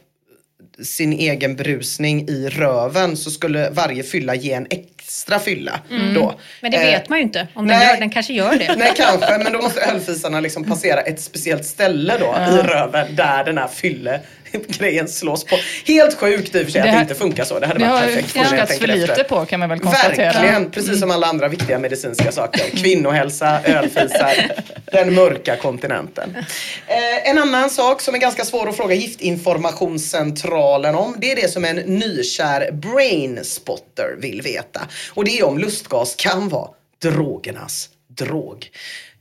sin 0.82 1.12
egen 1.12 1.56
berusning 1.56 2.28
i 2.28 2.48
röven 2.48 3.16
så 3.16 3.30
skulle 3.30 3.70
varje 3.70 4.02
fylla 4.02 4.34
ge 4.34 4.52
en 4.52 4.66
extra 4.70 5.38
fylla. 5.38 5.80
Då. 5.88 5.94
Mm. 5.96 6.34
Men 6.60 6.70
det 6.70 6.76
Eh, 6.76 6.84
vet 6.86 7.08
man 7.08 7.18
ju 7.18 7.22
inte. 7.24 7.48
Om 7.54 7.66
den, 7.66 7.78
nej. 7.78 7.88
gör, 7.88 8.00
den 8.00 8.10
kanske 8.10 8.32
gör 8.32 8.56
det. 8.58 8.74
Nej 8.78 8.92
kanske, 8.96 9.38
men 9.38 9.52
då 9.52 9.58
måste 9.62 9.80
ölfisarna 9.80 10.40
liksom 10.40 10.64
passera 10.64 11.00
ett 11.00 11.20
speciellt 11.20 11.64
ställe 11.64 12.16
då 12.18 12.36
i 12.54 12.62
röven 12.62 13.16
där 13.16 13.44
den 13.44 13.58
här 13.58 13.68
fylle 13.68 14.20
grejen 14.68 15.08
slås 15.08 15.44
på. 15.44 15.56
Helt 15.86 16.14
sjukt 16.18 16.54
i 16.54 16.58
och 16.60 16.64
för 16.64 16.72
sig 16.72 16.72
Det 16.72 16.78
att 16.80 16.84
det 16.86 16.90
här- 16.90 17.00
inte 17.02 17.14
funkar 17.14 17.44
så. 17.44 17.58
Det 17.58 17.66
hade 17.66 17.78
Det 17.78 17.84
varit 17.84 18.00
har 18.00 18.06
perfekt. 18.08 18.34
när 18.34 18.42
jag 18.42 18.50
forskats 18.50 18.78
för 18.78 18.86
lite 18.86 19.12
efter. 19.12 19.24
på 19.24 19.46
kan 19.46 19.60
man 19.60 19.68
väl 19.68 19.80
konstatera. 19.80 20.32
Verkligen, 20.32 20.70
precis 20.70 21.00
som 21.00 21.10
alla 21.10 21.26
andra 21.26 21.48
viktiga 21.48 21.78
medicinska 21.78 22.32
saker. 22.32 22.64
Kvinnohälsa, 22.76 23.60
ölfisar, 23.64 24.32
den 24.92 25.14
mörka 25.14 25.56
kontinenten. 25.56 26.36
Eh, 26.86 27.28
en 27.30 27.38
annan 27.38 27.70
sak 27.70 28.00
som 28.00 28.14
är 28.14 28.18
ganska 28.18 28.44
svår 28.44 28.68
att 28.68 28.76
fråga 28.76 28.94
Giftinformationscentralen 28.94 30.94
om, 30.94 31.14
det 31.18 31.32
är 31.32 31.36
det 31.36 31.48
som 31.52 31.64
en 31.64 31.76
nykär 31.76 32.72
brainspotter 32.72 34.16
vill 34.18 34.42
veta. 34.42 34.80
Och 35.14 35.24
det 35.24 35.38
är 35.38 35.46
om 35.46 35.58
lustgas 35.58 36.14
kan 36.14 36.48
vara 36.48 36.68
drogernas 37.02 37.88
drog. 38.18 38.68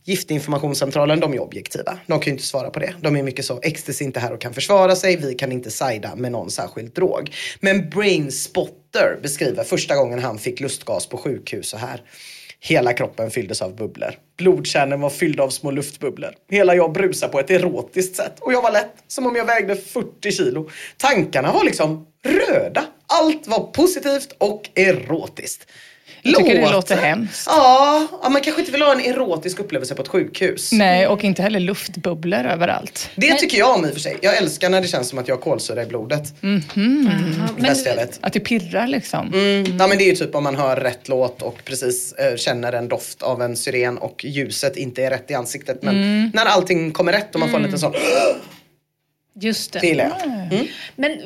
Giftinformationscentralen, 0.05 1.19
de 1.19 1.33
är 1.33 1.39
objektiva. 1.39 1.99
De 2.07 2.19
kan 2.19 2.25
ju 2.25 2.31
inte 2.31 2.43
svara 2.43 2.69
på 2.69 2.79
det. 2.79 2.93
De 3.01 3.15
är 3.15 3.23
mycket 3.23 3.45
så, 3.45 3.59
ecstasy 3.61 4.03
är 4.03 4.05
inte 4.05 4.19
här 4.19 4.33
och 4.33 4.41
kan 4.41 4.53
försvara 4.53 4.95
sig, 4.95 5.17
vi 5.17 5.33
kan 5.33 5.51
inte 5.51 5.71
sida 5.71 6.15
med 6.15 6.31
någon 6.31 6.51
särskild 6.51 6.93
drog. 6.93 7.35
Men 7.59 7.89
Brainspotter 7.89 9.19
beskriver 9.21 9.63
första 9.63 9.95
gången 9.95 10.19
han 10.19 10.39
fick 10.39 10.59
lustgas 10.59 11.07
på 11.07 11.17
sjukhus 11.17 11.69
så 11.69 11.77
här. 11.77 12.01
Hela 12.59 12.93
kroppen 12.93 13.31
fylldes 13.31 13.61
av 13.61 13.75
bubblor. 13.75 14.11
Blodkärlen 14.37 15.01
var 15.01 15.09
fyllda 15.09 15.43
av 15.43 15.49
små 15.49 15.71
luftbubblor. 15.71 16.33
Hela 16.49 16.75
jag 16.75 16.93
brusade 16.93 17.31
på 17.31 17.39
ett 17.39 17.51
erotiskt 17.51 18.15
sätt. 18.15 18.33
Och 18.39 18.53
jag 18.53 18.61
var 18.61 18.71
lätt, 18.71 18.93
som 19.07 19.25
om 19.25 19.35
jag 19.35 19.45
vägde 19.45 19.75
40 19.75 20.31
kilo. 20.31 20.69
Tankarna 20.97 21.51
var 21.51 21.63
liksom 21.63 22.07
röda. 22.25 22.85
Allt 23.07 23.47
var 23.47 23.71
positivt 23.71 24.35
och 24.37 24.69
erotiskt. 24.75 25.67
Jag 26.23 26.35
tycker 26.35 26.61
det 26.61 26.71
låter 26.71 26.97
hemskt. 26.97 27.43
Ja, 27.47 28.07
ja, 28.23 28.29
man 28.29 28.41
kanske 28.41 28.61
inte 28.61 28.71
vill 28.71 28.81
ha 28.81 28.91
en 28.91 28.99
erotisk 28.99 29.59
upplevelse 29.59 29.95
på 29.95 30.01
ett 30.01 30.07
sjukhus. 30.07 30.71
Nej, 30.71 31.07
och 31.07 31.23
inte 31.23 31.41
heller 31.41 31.59
luftbubblor 31.59 32.45
överallt. 32.45 33.09
Det 33.15 33.33
tycker 33.33 33.57
jag 33.57 33.75
om 33.75 33.85
i 33.85 33.89
och 33.89 33.93
för 33.93 33.99
sig. 33.99 34.17
Jag 34.21 34.37
älskar 34.37 34.69
när 34.69 34.81
det 34.81 34.87
känns 34.87 35.09
som 35.09 35.19
att 35.19 35.27
jag 35.27 35.35
har 35.35 35.41
kolsyra 35.41 35.83
i 35.83 35.85
blodet. 35.85 36.33
Det 37.55 37.61
bästa 37.61 37.89
jag 37.89 37.95
vet. 37.95 38.19
Att 38.21 38.33
det 38.33 38.39
pirrar 38.39 38.87
liksom. 38.87 39.33
Mm. 39.33 39.77
Ja, 39.79 39.87
men 39.87 39.97
det 39.97 40.03
är 40.03 40.09
ju 40.09 40.15
typ 40.15 40.35
om 40.35 40.43
man 40.43 40.55
hör 40.55 40.75
rätt 40.75 41.07
låt 41.07 41.41
och 41.41 41.61
precis 41.65 42.13
eh, 42.13 42.35
känner 42.35 42.73
en 42.73 42.87
doft 42.87 43.21
av 43.21 43.41
en 43.41 43.55
syren 43.57 43.97
och 43.97 44.25
ljuset 44.25 44.77
inte 44.77 45.03
är 45.03 45.09
rätt 45.09 45.31
i 45.31 45.33
ansiktet. 45.33 45.83
Men 45.83 46.31
när 46.33 46.45
allting 46.45 46.91
kommer 46.91 47.11
rätt 47.11 47.33
och 47.33 47.39
man 47.39 47.49
får 47.49 47.57
en 47.57 47.63
liten 47.63 47.79
sån, 47.79 47.93
Just 49.35 49.73
det 49.73 49.79
det. 49.79 49.87
gillar 49.87 50.03
jag. 50.19 50.23
Mm. 50.53 50.67
Men 50.95 51.11
eh, 51.11 51.17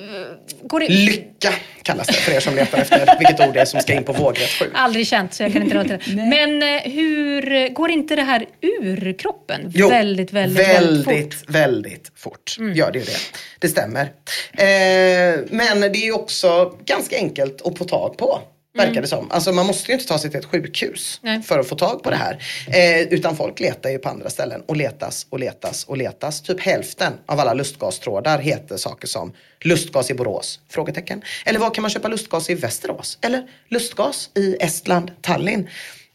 går 0.63 0.79
det... 0.79 0.89
Lycka 0.89 1.53
kallas 1.87 2.07
det 2.07 2.13
för 2.13 2.31
er 2.31 2.39
som 2.39 2.55
letar 2.55 2.77
efter 2.77 3.17
vilket 3.19 3.39
ord 3.47 3.53
det 3.53 3.61
är 3.61 3.65
som 3.65 3.79
ska 3.79 3.93
in 3.93 4.03
på 4.03 4.13
vågrätt 4.13 4.49
7. 4.49 4.65
Aldrig 4.73 5.07
känt 5.07 5.33
så 5.33 5.43
jag 5.43 5.53
kan 5.53 5.63
inte 5.63 5.75
relatera. 5.75 5.99
Men 6.15 6.63
eh, 6.63 6.91
hur 6.91 7.69
går 7.73 7.91
inte 7.91 8.15
det 8.15 8.21
här 8.21 8.45
ur 8.61 9.13
kroppen 9.19 9.71
Jo, 9.75 9.89
väldigt, 9.89 10.33
väldigt, 10.33 10.67
väldigt, 10.67 11.07
väldigt, 11.07 11.33
fort? 11.33 11.49
väldigt 11.49 12.11
fort. 12.15 12.57
Gör 12.75 12.91
det 12.91 12.99
ju 12.99 13.05
det. 13.05 13.17
Det 13.59 13.67
stämmer. 13.67 14.01
Eh, 14.01 15.39
men 15.49 15.81
det 15.81 15.97
är 15.97 16.05
ju 16.05 16.13
också 16.13 16.77
ganska 16.85 17.15
enkelt 17.17 17.61
att 17.65 17.77
få 17.77 17.83
tag 17.83 18.17
på. 18.17 18.41
Verkar 18.77 19.01
det 19.01 19.07
som. 19.07 19.31
Alltså 19.31 19.51
man 19.51 19.65
måste 19.65 19.91
ju 19.91 19.93
inte 19.93 20.07
ta 20.07 20.17
sig 20.17 20.31
till 20.31 20.39
ett 20.39 20.45
sjukhus 20.45 21.19
Nej. 21.23 21.41
för 21.41 21.59
att 21.59 21.67
få 21.67 21.75
tag 21.75 22.03
på 22.03 22.09
det 22.09 22.15
här. 22.15 22.43
Eh, 22.67 23.01
utan 23.01 23.35
folk 23.35 23.59
letar 23.59 23.89
ju 23.89 23.97
på 23.97 24.09
andra 24.09 24.29
ställen 24.29 24.61
och 24.65 24.75
letas 24.75 25.27
och 25.29 25.39
letas 25.39 25.83
och 25.83 25.97
letas. 25.97 26.41
Typ 26.41 26.59
hälften 26.59 27.13
av 27.25 27.39
alla 27.39 27.53
lustgastrådar 27.53 28.39
heter 28.39 28.77
saker 28.77 29.07
som 29.07 29.33
lustgas 29.61 30.11
i 30.11 30.13
Borås? 30.13 30.59
Frågetecken. 30.69 31.21
Eller 31.45 31.59
var 31.59 31.73
kan 31.73 31.81
man 31.81 31.91
köpa 31.91 32.07
lustgas 32.07 32.49
i 32.49 32.55
Västerås? 32.55 33.17
Eller 33.21 33.47
lustgas 33.69 34.29
i 34.35 34.57
Estland, 34.59 35.11
Tallinn? 35.21 35.67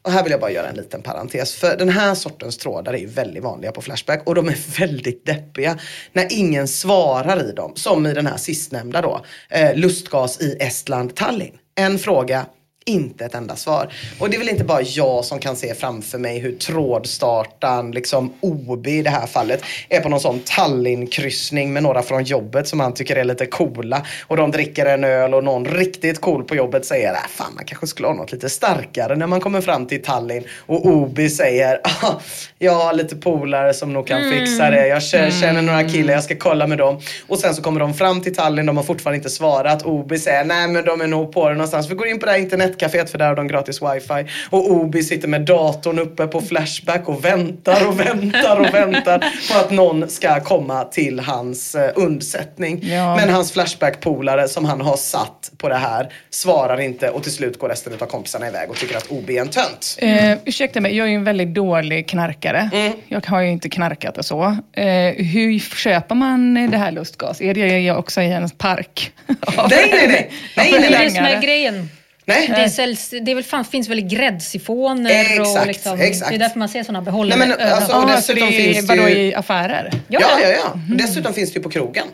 Och 0.05 0.13
här 0.13 0.23
vill 0.23 0.33
jag 0.33 0.41
bara 0.41 0.51
göra 0.51 0.69
en 0.69 0.77
liten 0.77 1.03
parentes. 1.03 1.55
För 1.55 1.77
den 1.77 1.89
här 1.89 2.15
sortens 2.15 2.59
trådar 2.59 2.93
är 2.93 2.99
ju 2.99 3.07
väldigt 3.07 3.43
vanliga 3.43 3.73
på 3.73 3.83
Flashback 3.83 4.23
och 4.27 4.35
de 4.35 4.49
är 4.49 4.79
väldigt 4.79 5.27
deppiga 5.27 5.79
när 6.13 6.27
ingen 6.31 6.69
svarar 6.69 7.51
i 7.51 7.53
dem. 7.53 7.73
Som 7.77 8.07
i 8.07 8.15
den 8.15 8.27
här 8.27 8.37
sistnämnda 8.37 9.01
då. 9.01 9.25
Eh, 9.49 9.75
lustgas 9.77 10.41
i 10.41 10.57
Estland, 10.61 11.15
Tallinn. 11.15 11.59
En 11.75 11.99
fråga, 11.99 12.47
inte 12.85 13.25
ett 13.25 13.35
enda 13.35 13.57
svar. 13.57 13.93
Och 14.18 14.31
det 14.31 14.37
är 14.37 14.39
väl 14.39 14.49
inte 14.49 14.64
bara 14.64 14.83
jag 14.83 15.25
som 15.25 15.39
kan 15.39 15.57
se 15.57 15.75
framför 15.75 16.18
mig 16.18 16.39
hur 16.39 16.53
trådstartan, 16.53 17.91
liksom 17.91 18.33
OB 18.41 18.87
i 18.87 19.03
det 19.03 19.11
här 19.11 19.27
fallet, 19.27 19.62
är 19.89 20.01
på 20.01 20.09
någon 20.09 20.20
sån 20.20 20.41
Tallinn-kryssning 20.41 21.73
med 21.73 21.83
några 21.83 22.03
från 22.03 22.25
jobbet 22.25 22.68
som 22.68 22.81
han 22.81 22.95
tycker 22.95 23.16
är 23.16 23.25
lite 23.25 23.47
coola. 23.47 24.07
Och 24.27 24.37
de 24.37 24.51
dricker 24.51 24.87
en 24.87 25.05
öl 25.05 25.35
och 25.35 25.45
någon 25.45 25.64
riktigt 25.64 26.20
cool 26.20 26.45
på 26.45 26.57
jobbet 26.57 26.87
säger, 26.87 27.12
äh, 27.12 27.20
fan 27.29 27.55
man 27.55 27.64
kanske 27.64 27.87
skulle 27.87 28.09
ha 28.09 28.14
något 28.14 28.33
lite 28.33 28.49
starkare 28.49 29.16
när 29.16 29.27
man 29.27 29.41
kommer 29.41 29.61
fram 29.61 29.87
till 29.87 30.03
Tallinn. 30.03 30.45
Och 30.66 30.87
OB 30.87 31.29
säger, 31.31 31.81
ah, 32.03 32.20
jag 32.63 32.75
har 32.75 32.93
lite 32.93 33.17
polare 33.17 33.75
som 33.75 33.93
nog 33.93 34.07
kan 34.07 34.31
fixa 34.31 34.71
det. 34.71 34.87
Jag 34.87 35.03
känner 35.03 35.63
några 35.63 35.85
killar, 35.85 36.15
jag 36.15 36.25
ska 36.25 36.37
kolla 36.37 36.67
med 36.67 36.79
dem. 36.79 37.01
Och 37.27 37.39
sen 37.39 37.55
så 37.55 37.63
kommer 37.63 37.81
de 37.81 37.95
fram 37.95 38.21
till 38.21 38.35
Tallinn, 38.35 38.67
de 38.67 38.77
har 38.77 38.85
fortfarande 38.85 39.17
inte 39.17 39.31
svarat. 39.31 39.87
OB 39.87 40.17
säger, 40.19 40.45
nej 40.45 40.69
men 40.69 40.85
de 40.85 41.01
är 41.01 41.07
nog 41.07 41.33
på 41.33 41.49
det 41.49 41.55
någonstans. 41.55 41.91
Vi 41.91 41.95
går 41.95 42.07
in 42.07 42.19
på 42.19 42.27
det 42.27 42.33
här 42.33 42.39
internet 42.39 42.73
internetcaféet 42.73 43.11
för 43.11 43.19
där 43.19 43.27
har 43.27 43.37
de 43.37 43.49
gratis 43.49 43.83
wifi. 43.83 44.31
Och 44.51 44.71
Obi 44.71 45.03
sitter 45.03 45.29
med 45.29 45.41
datorn 45.41 45.99
uppe 45.99 46.27
på 46.27 46.41
Flashback 46.41 47.09
och 47.09 47.25
väntar 47.25 47.89
och 47.89 48.01
väntar 48.01 48.61
och 48.61 48.75
väntar 48.75 49.19
på 49.53 49.59
att 49.59 49.71
någon 49.71 50.09
ska 50.09 50.41
komma 50.41 50.85
till 50.85 51.21
hans 51.21 51.75
eh, 51.75 51.91
undsättning. 51.95 52.81
Ja. 52.83 53.17
Men 53.17 53.29
hans 53.29 53.53
Flashback-polare 53.53 54.49
som 54.49 54.65
han 54.65 54.81
har 54.81 54.97
satt 54.97 55.53
på 55.57 55.69
det 55.69 55.75
här 55.77 56.13
svarar 56.31 56.81
inte 56.81 57.09
och 57.09 57.23
till 57.23 57.33
slut 57.33 57.59
går 57.59 57.69
resten 57.69 57.93
av 58.01 58.07
kompisarna 58.07 58.49
iväg 58.49 58.71
och 58.71 58.77
tycker 58.77 58.97
att 58.97 59.11
Obi 59.11 59.37
är 59.37 59.41
en 59.41 59.49
tönt. 59.49 59.97
Eh, 59.99 60.39
ursäkta 60.45 60.81
mig, 60.81 60.97
jag 60.97 61.07
är 61.07 61.11
ju 61.11 61.17
en 61.17 61.25
väldigt 61.25 61.55
dålig 61.55 62.09
knarkare. 62.09 62.51
Mm. 62.61 62.92
Jag 63.09 63.26
har 63.26 63.40
ju 63.40 63.50
inte 63.50 63.68
knarkat 63.68 64.18
och 64.18 64.24
så. 64.24 64.42
Eh, 64.72 64.86
hur 65.16 65.59
köper 65.59 66.14
man 66.14 66.55
det 66.70 66.76
här 66.76 66.92
lustgas? 66.92 67.40
Är 67.40 67.55
det 67.55 67.92
också 67.92 68.22
i 68.22 68.32
en 68.32 68.50
park? 68.50 69.12
Nej, 69.26 69.36
nej, 69.70 69.88
nej. 70.09 70.30
nej, 70.57 70.72
Det 70.72 70.78
nej, 70.78 70.86
är 70.86 70.90
nej. 70.90 71.05
det 71.05 71.11
som 71.11 71.24
är 71.24 71.42
grejen. 71.42 71.88
nej. 72.24 72.48
Det, 72.57 72.70
säljs, 72.70 73.11
det 73.11 73.30
är 73.30 73.34
väl, 73.34 73.44
fan, 73.44 73.64
finns 73.64 73.88
väl 73.88 73.98
i 73.98 74.03
gräddsifoner 74.03 75.11
Exakt, 75.11 75.61
och 75.61 75.66
liksom, 75.66 76.00
exakt. 76.00 76.28
det 76.30 76.34
är 76.34 76.38
därför 76.38 76.59
man 76.59 76.68
ser 76.68 76.82
sådana 76.82 77.03
behållare 77.03 77.38
Nej, 77.38 77.48
men, 77.59 77.72
alltså, 77.72 77.92
och 77.96 77.98
Ah, 78.05 78.09
så 78.09 78.16
dessutom 78.16 78.46
det 78.50 78.57
finns 78.57 78.76
är 78.78 78.82
det 78.82 79.00
vadå 79.03 79.09
ju- 79.09 79.16
i 79.16 79.34
affärer? 79.34 79.90
Ja, 80.09 80.20
ja, 80.42 80.48
ja. 80.48 80.80
Dessutom 80.96 81.34
finns 81.34 81.53
det 81.53 81.57
ju 81.57 81.62
på 81.62 81.70
krogen. 81.70 82.05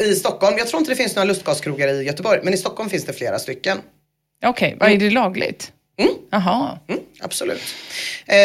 I 0.00 0.14
Stockholm. 0.14 0.58
Jag 0.58 0.68
tror 0.68 0.80
inte 0.80 0.92
det 0.92 0.96
finns 0.96 1.16
några 1.16 1.24
lustgaskrogar 1.26 1.88
i 1.88 2.02
Göteborg, 2.04 2.40
men 2.42 2.54
i 2.54 2.56
Stockholm 2.56 2.90
finns 2.90 3.04
det 3.04 3.12
flera 3.12 3.38
stycken. 3.38 3.78
Okej, 4.44 4.76
vad 4.80 4.90
är 4.92 4.96
det 4.96 5.10
lagligt? 5.10 5.72
Jaha. 6.30 6.78
Mm, 6.88 7.00
absolut. 7.20 7.74
Eh, 8.26 8.36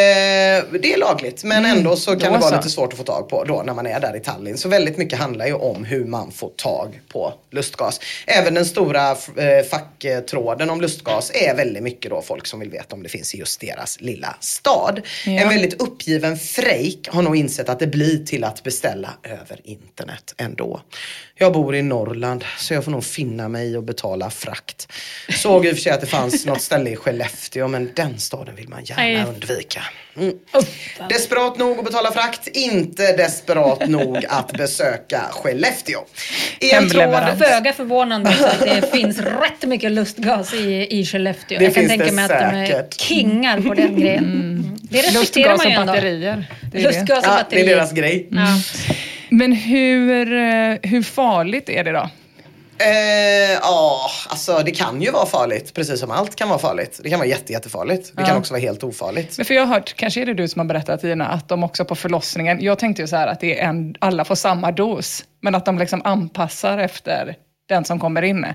det 0.82 0.94
är 0.94 0.98
lagligt, 0.98 1.44
men 1.44 1.66
ändå 1.66 1.96
så 1.96 2.12
kan 2.12 2.20
då 2.20 2.26
det 2.26 2.32
vara 2.32 2.50
så. 2.50 2.56
lite 2.56 2.70
svårt 2.70 2.94
att 2.94 2.98
få 2.98 3.04
tag 3.04 3.30
på 3.30 3.44
då 3.44 3.64
när 3.66 3.74
man 3.74 3.88
är 3.88 4.00
där 4.00 4.16
i 4.16 4.20
Tallinn. 4.20 4.58
Så 4.58 4.70
väldigt 4.70 4.98
mycket 4.98 5.20
handlar 5.20 5.48
ju 5.48 5.54
om 5.54 5.84
hur 5.86 6.06
man 6.06 6.32
får 6.32 6.50
tag 6.50 7.02
på 7.08 7.34
lustgas. 7.52 8.00
Även 8.28 8.54
den 8.54 8.66
stora 8.66 9.12
eh, 9.12 9.66
facktråden 9.70 10.70
om 10.70 10.82
lustgas 10.82 11.32
är 11.34 11.56
väldigt 11.56 11.84
mycket 11.84 12.12
då 12.12 12.22
folk 12.22 12.48
som 12.48 12.60
vill 12.60 12.70
veta 12.70 12.96
om 12.96 13.04
det 13.04 13.10
finns 13.10 13.36
i 13.36 13.38
just 13.38 13.62
deras 13.62 14.02
lilla 14.02 14.36
stad. 14.40 15.02
En 15.26 15.50
väldigt 15.50 15.82
uppgiven 15.82 16.38
Freik 16.38 17.10
har 17.10 17.22
nog 17.22 17.36
insett 17.36 17.70
att 17.70 17.80
det 17.80 17.88
blir 17.88 18.26
till 18.26 18.44
att 18.44 18.64
beställa 18.64 19.10
över 19.24 19.60
internet 19.64 20.34
ändå. 20.38 20.82
Jag 21.38 21.54
bor 21.54 21.76
i 21.76 21.82
Norrland 21.82 22.46
så 22.58 22.74
jag 22.74 22.84
får 22.84 22.92
nog 22.92 23.04
finna 23.04 23.50
mig 23.50 23.78
att 23.78 23.84
betala 23.84 24.30
frakt. 24.30 24.92
Såg 25.30 25.66
i 25.66 25.72
och 25.72 25.76
för 25.76 25.82
sig 25.82 25.92
att 25.92 26.02
det 26.02 26.08
fanns 26.08 26.46
något 26.46 26.62
ställe 26.62 26.90
i 26.90 26.96
Skellefteå 26.96 27.68
men 27.68 27.92
den 27.96 28.20
staden 28.20 28.56
vill 28.56 28.65
man 28.68 28.84
gärna 28.84 29.02
Nej. 29.04 29.24
undvika. 29.28 29.82
Mm. 30.18 30.34
Desperat 31.10 31.58
nog 31.58 31.80
att 31.80 31.86
betala 31.86 32.12
frakt, 32.12 32.48
inte 32.48 33.12
desperat 33.18 33.88
nog 33.90 34.26
att 34.30 34.52
besöka 34.54 35.22
Skellefteå. 35.32 36.00
I 36.60 36.72
en 36.72 36.90
tråd- 36.90 37.38
Föga 37.38 37.74
förvånande 37.74 38.30
att 38.30 38.60
det 38.60 38.92
finns 38.92 39.20
rätt 39.20 39.64
mycket 39.68 39.92
lustgas 39.92 40.54
i, 40.54 40.88
i 41.00 41.06
Skellefteå. 41.06 41.58
Det 41.60 41.64
jag 41.66 41.74
kan 41.76 41.88
tänka 41.88 42.06
det 42.06 42.12
mig 42.12 42.24
att 42.26 42.30
de 42.30 42.58
är 42.58 42.88
kingar 42.98 43.62
på 43.62 43.74
den 43.74 44.00
grejen. 44.00 44.24
Mm. 44.24 44.78
Det 44.82 45.02
respekterar 45.02 45.52
Lustgas 45.52 45.58
man 45.58 45.66
och 45.66 45.72
ju 45.72 45.72
ändå. 45.82 45.94
batterier. 45.94 46.46
Det 46.72 46.78
är 46.78 46.84
det. 46.84 46.88
Lustgas 46.88 47.20
och 47.20 47.26
Ja, 47.26 47.30
det 47.32 47.40
är 47.40 47.44
batterier. 47.44 47.76
deras 47.76 47.92
grej. 47.92 48.28
Ja. 48.32 48.48
Men 49.30 49.52
hur, 49.54 50.34
eh, 50.34 50.76
hur 50.84 51.04
farligt 51.04 51.70
är 51.70 51.84
det 51.84 51.92
då? 51.92 52.10
Eh, 52.78 53.60
Ja, 53.62 54.10
alltså 54.30 54.62
det 54.66 54.72
kan 54.72 55.02
ju 55.02 55.12
vara 55.12 55.26
farligt. 55.26 55.74
Precis 55.74 56.00
som 56.00 56.12
allt 56.12 56.36
kan 56.36 56.50
vara 56.50 56.60
farligt. 56.60 57.00
Det 57.04 57.10
kan 57.10 57.20
vara 57.20 57.28
jätte, 57.30 57.54
jättefarligt. 57.54 58.12
Det 58.18 58.24
kan 58.24 58.38
också 58.38 58.54
vara 58.54 58.62
helt 58.62 58.84
ofarligt. 58.84 59.38
Men 59.38 59.46
för 59.46 59.54
jag 59.54 59.66
har 59.66 59.74
hört, 59.76 59.94
kanske 59.96 60.22
är 60.22 60.26
det 60.26 60.34
du 60.34 60.48
som 60.48 60.60
har 60.60 60.66
berättat 60.66 61.02
Tina, 61.02 61.28
att 61.28 61.48
de 61.50 61.64
också 61.64 61.86
på 61.86 61.96
förlossningen, 61.96 62.62
jag 62.62 62.80
tänkte 62.80 63.02
ju 63.02 63.08
så 63.08 63.16
här 63.16 63.28
att 63.28 63.40
det 63.40 63.60
är 63.60 63.70
en, 63.70 63.96
alla 64.00 64.26
får 64.26 64.36
samma 64.36 64.72
dos, 64.72 65.24
men 65.42 65.56
att 65.56 65.66
de 65.66 65.78
liksom 65.80 66.02
anpassar 66.04 66.78
efter 66.78 67.36
den 67.68 67.86
som 67.86 68.00
kommer 68.00 68.22
in. 68.22 68.46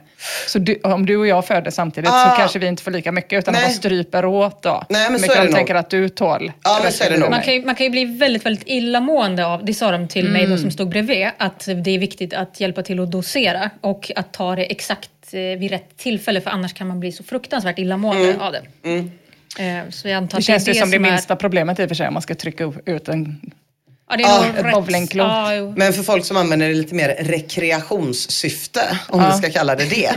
Så 0.46 0.58
du, 0.58 0.80
om 0.82 1.06
du 1.06 1.16
och 1.16 1.26
jag 1.26 1.46
föder 1.46 1.70
samtidigt 1.70 2.10
Ah. 2.12 2.30
så 2.30 2.36
kanske 2.36 2.58
vi 2.58 2.66
inte 2.66 2.82
får 2.82 2.90
lika 2.90 3.12
mycket, 3.12 3.38
utan 3.38 3.54
Nej. 3.54 3.62
bara 3.62 3.70
stryper 3.72 4.24
åt 4.24 4.62
då. 4.62 4.84
Nej, 4.88 5.02
men 5.02 5.12
Hur 5.12 5.18
så 5.18 5.22
mycket 5.22 5.38
är 5.38 5.46
det 5.46 5.52
tänker 5.52 5.74
att 5.74 5.90
du 5.90 6.08
tål. 6.08 6.52
Ja, 6.64 6.80
men 6.82 6.92
så 6.92 7.04
är 7.04 7.10
det 7.10 7.18
nog. 7.18 7.30
Man 7.30 7.42
kan, 7.42 7.54
ju, 7.54 7.64
man 7.64 7.74
kan 7.74 7.84
ju 7.86 7.90
bli 7.90 8.04
väldigt, 8.04 8.46
väldigt 8.46 8.68
illamående 8.68 9.46
av, 9.46 9.64
det 9.64 9.74
sa 9.74 9.90
de 9.90 10.08
till 10.08 10.28
mig 10.30 10.40
Mm. 10.44 10.50
då 10.56 10.62
som 10.62 10.70
stod 10.70 10.88
bredvid, 10.88 11.28
att 11.36 11.68
det 11.84 11.90
är 11.90 11.98
viktigt 11.98 12.34
att 12.34 12.60
hjälpa 12.60 12.82
till 12.82 13.00
att 13.00 13.10
dosera 13.12 13.70
och 13.80 14.10
att 14.16 14.32
ta 14.32 14.56
det 14.56 14.64
exakt 14.72 15.10
eh, 15.32 15.40
vid 15.40 15.70
rätt 15.70 15.96
tillfälle 15.96 16.40
för 16.40 16.50
annars 16.50 16.72
kan 16.72 16.86
man 16.88 17.00
bli 17.00 17.12
så 17.12 17.22
fruktansvärt 17.24 17.78
illamående 17.78 18.24
Mm. 18.28 18.40
av 18.40 18.52
det. 18.52 18.62
Eh, 19.58 19.90
Så 19.90 20.08
jag 20.08 20.16
antar 20.16 20.38
Det 20.38 20.42
känns 20.42 20.64
det 20.64 20.72
ju 20.72 20.80
som 20.80 20.90
det 20.90 20.96
är- 20.96 21.00
minsta 21.00 21.36
problemet 21.36 21.80
i 21.80 21.84
och 21.84 21.88
för 21.88 21.94
sig, 21.94 22.08
om 22.08 22.14
man 22.14 22.22
ska 22.22 22.34
trycka 22.34 22.72
ut 22.86 23.08
en... 23.08 23.40
Ja, 24.10 24.16
det 24.16 24.22
är 24.22 24.36
nog 24.36 24.58
ett 24.58 24.64
rätt. 24.64 24.74
bowlingklot. 24.74 25.26
Ja. 25.26 25.72
Men 25.76 25.92
för 25.92 26.02
folk 26.02 26.24
som 26.24 26.36
använder 26.36 26.68
det 26.68 26.74
lite 26.74 26.94
mer 26.94 27.08
rekreationssyfte, 27.08 28.98
om 29.08 29.24
vi 29.26 29.38
ska 29.38 29.58
kalla 29.58 29.74
det 29.74 29.84
det, 29.84 30.10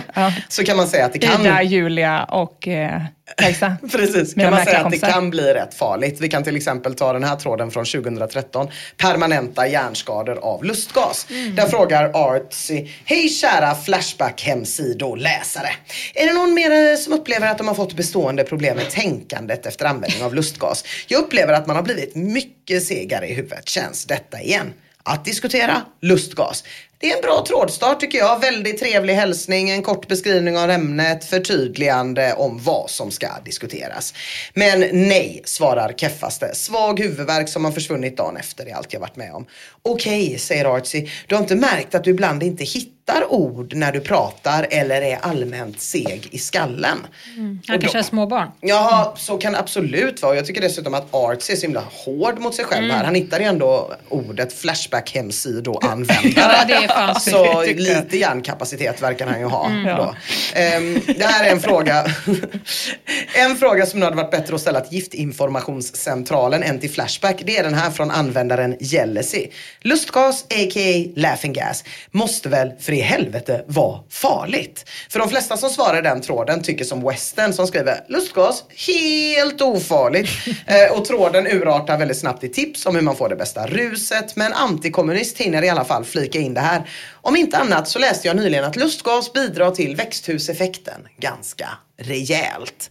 så 0.50 0.64
kan 0.64 0.78
man 0.78 0.88
säga 0.88 1.06
att 1.06 1.14
det 1.14 1.20
kan... 1.20 1.42
Ida, 1.42 1.64
Julia 1.64 2.24
och 2.24 2.68
eh, 2.68 3.02
Kajsa. 3.38 3.78
Precis, 3.92 4.36
Mina 4.36 4.50
kan 4.50 4.58
man 4.58 4.66
säga 4.66 4.80
att 4.80 4.92
det 4.92 4.98
kan 4.98 5.30
bli 5.30 5.54
rätt 5.54 5.74
farligt. 5.74 6.22
Vi 6.22 6.30
kan 6.30 6.44
till 6.44 6.56
exempel 6.56 6.96
ta 6.96 7.14
den 7.14 7.24
här 7.24 7.36
tråden 7.36 7.72
från 7.72 7.86
2013. 7.86 8.68
Permanenta 8.98 9.68
hjärnskador 9.68 10.38
av 10.38 10.64
lustgas. 10.64 11.28
Där 11.56 11.68
frågar 11.68 12.12
Artsy, 12.14 12.88
hej 13.06 13.30
kära 13.30 13.76
Flashback-hemsidoläsare. 13.76 15.70
Är 16.14 16.28
det 16.28 16.34
någon 16.34 16.54
mer 16.54 16.96
som 16.96 17.14
upplever 17.14 17.48
att 17.48 17.58
de 17.58 17.68
har 17.68 17.76
fått 17.76 17.94
bestående 17.94 18.44
problem 18.44 18.78
med 18.78 18.90
tänkandet 18.90 19.66
efter 19.66 19.86
användning 19.86 20.24
av 20.24 20.36
lustgas? 20.36 20.84
Jag 21.08 21.20
upplever 21.20 21.54
att 21.54 21.68
man 21.68 21.76
har 21.76 21.84
blivit 21.84 22.16
mycket 22.16 22.84
segare 22.84 23.28
i 23.28 23.34
huvudet. 23.34 23.70
Känns 23.70 24.06
detta 24.06 24.42
igen? 24.42 24.74
Att 25.04 25.26
diskutera 25.26 25.82
lustgas. 26.02 26.64
Det 27.04 27.12
är 27.12 27.16
en 27.16 27.22
bra 27.22 27.44
trådstart 27.48 28.00
tycker 28.00 28.18
jag. 28.18 28.40
Väldigt 28.40 28.80
trevlig 28.80 29.14
hälsning, 29.14 29.70
en 29.70 29.84
kort 29.84 30.08
beskrivning 30.08 30.58
av 30.58 30.70
ämnet, 30.70 31.26
förtydligande 31.26 32.34
om 32.34 32.60
vad 32.64 32.90
som 32.90 33.12
ska 33.12 33.28
diskuteras. 33.46 34.14
Men 34.54 34.80
nej, 34.80 35.42
svarar 35.46 35.94
keffaste. 35.98 36.56
Svag 36.56 37.00
huvudvärk 37.00 37.50
som 37.50 37.66
har 37.66 37.72
försvunnit 37.72 38.18
dagen 38.18 38.38
efter 38.38 38.66
är 38.66 38.76
allt 38.76 38.94
jag 38.94 39.00
varit 39.00 39.16
med 39.16 39.34
om. 39.34 39.46
Okej, 39.86 40.40
säger 40.40 40.66
Artsy. 40.66 41.08
Du 41.28 41.36
har 41.36 41.42
inte 41.42 41.56
märkt 41.56 41.96
att 41.96 42.04
du 42.04 42.10
ibland 42.10 42.44
inte 42.44 42.64
hittar 42.64 43.32
ord 43.34 43.74
när 43.74 43.92
du 43.92 44.00
pratar 44.00 44.68
eller 44.70 45.02
är 45.02 45.18
allmänt 45.22 45.82
seg 45.82 46.28
i 46.32 46.38
skallen? 46.40 46.98
Han 47.38 47.76
Och 47.76 47.82
kanske 47.82 48.00
är 48.00 48.04
småbarn. 48.04 48.52
Ja, 48.62 49.14
så 49.18 49.38
kan 49.38 49.54
det 49.54 49.60
absolut 49.60 50.22
vara. 50.22 50.36
Jag 50.36 50.46
tycker 50.46 50.62
dessutom 50.62 50.94
att 50.94 51.08
Arts 51.12 51.50
är 51.50 51.56
så 51.56 51.62
himla 51.62 51.84
hård 51.92 52.40
mot 52.40 52.56
sig 52.56 52.66
själv 52.66 52.92
här. 52.92 53.04
Han 53.04 53.16
hittar 53.16 53.40
ju 53.40 53.46
ändå 53.46 53.94
ordet 54.10 54.54
flashback 54.54 55.12
hemsidoanvändare. 55.16 56.34
Ja, 56.36 56.66
det 56.68 56.74
är 56.74 56.88
fan 56.88 57.20
så 57.20 57.62
lite 57.64 58.18
hjärnkapacitet 58.18 59.02
verkar 59.02 59.28
han 59.28 59.40
ju 59.40 59.46
ha. 59.46 59.70
Då. 59.98 60.16
Ehm, 60.60 61.00
det 61.06 61.24
här 61.24 61.46
är 61.48 61.52
en 61.52 61.60
fråga 61.60 62.06
En 63.36 63.56
fråga 63.56 63.86
som 63.86 64.00
nu 64.00 64.06
hade 64.06 64.18
varit 64.18 64.32
bättre 64.32 64.56
att 64.56 64.62
ställa 64.62 64.82
till 64.82 64.98
Giftinformationscentralen 64.98 66.64
än 66.64 66.80
till 66.80 66.92
Flashback. 66.92 67.42
Det 67.46 67.58
är 67.58 67.64
den 67.64 67.74
här 67.74 67.92
från 67.92 68.12
användaren 68.12 68.76
Jealousy. 68.80 69.48
Lustgas, 69.84 70.44
a.k.a. 70.44 71.12
laughing 71.16 71.54
gas, 71.54 71.84
måste 72.12 72.50
väl 72.50 72.72
för 72.80 72.94
i 72.94 73.02
helvete 73.02 73.64
vara 73.68 74.00
farligt? 74.10 74.90
För 75.10 75.20
de 75.20 75.30
flesta 75.30 75.58
som 75.58 75.70
svarar 75.70 76.02
den 76.02 76.22
tråden 76.22 76.64
tycker 76.64 76.86
som 76.86 77.04
Western 77.04 77.54
som 77.54 77.68
skriver 77.68 78.06
lustgas, 78.08 78.64
helt 78.88 79.62
ofarligt. 79.62 80.30
eh, 80.68 80.98
och 80.98 81.06
tråden 81.06 81.48
urartar 81.48 81.98
väldigt 81.98 82.18
snabbt 82.18 82.44
i 82.44 82.50
tips 82.50 82.86
om 82.86 82.96
hur 82.96 83.02
man 83.02 83.16
får 83.16 83.30
det 83.30 83.36
bästa 83.36 83.68
ruset. 83.68 84.36
Men 84.36 84.54
antikommunist 84.54 85.38
hinner 85.38 85.64
i 85.64 85.70
alla 85.70 85.86
fall 85.86 86.06
flika 86.06 86.40
in 86.40 86.54
det 86.54 86.62
här. 86.62 86.90
Om 87.22 87.36
inte 87.36 87.58
annat 87.58 87.88
så 87.88 88.00
läste 88.00 88.28
jag 88.28 88.38
nyligen 88.38 88.66
att 88.66 88.76
lustgas 88.76 89.34
bidrar 89.34 89.72
till 89.72 89.96
växthuseffekten 89.96 91.08
ganska 91.18 91.70
rejält. 91.98 92.90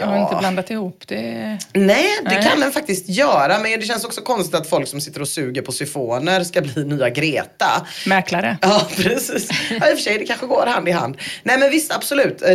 Jag 0.00 0.06
har 0.06 0.18
inte 0.22 0.36
blandat 0.38 0.70
ihop 0.70 1.02
det. 1.06 1.58
Nej, 1.72 2.04
det 2.24 2.30
Nej. 2.30 2.42
kan 2.42 2.60
den 2.60 2.72
faktiskt 2.72 3.08
göra. 3.08 3.58
Men 3.58 3.80
det 3.80 3.86
känns 3.86 4.04
också 4.04 4.20
konstigt 4.20 4.54
att 4.54 4.66
folk 4.68 4.88
som 4.88 5.00
sitter 5.00 5.20
och 5.20 5.28
suger 5.28 5.62
på 5.62 5.72
syfoner 5.72 6.44
ska 6.44 6.60
bli 6.60 6.84
nya 6.84 7.10
Greta. 7.10 7.86
Mäklare. 8.06 8.56
Ja, 8.62 8.82
precis. 8.96 9.48
Ja, 9.70 9.76
I 9.90 9.94
och 9.94 9.96
för 9.96 10.02
sig, 10.04 10.18
det 10.18 10.24
kanske 10.26 10.46
går 10.46 10.66
hand 10.66 10.88
i 10.88 10.90
hand. 10.92 11.16
Nej, 11.42 11.58
men 11.58 11.70
visst, 11.70 11.92
absolut. 11.92 12.42
Eh, 12.42 12.54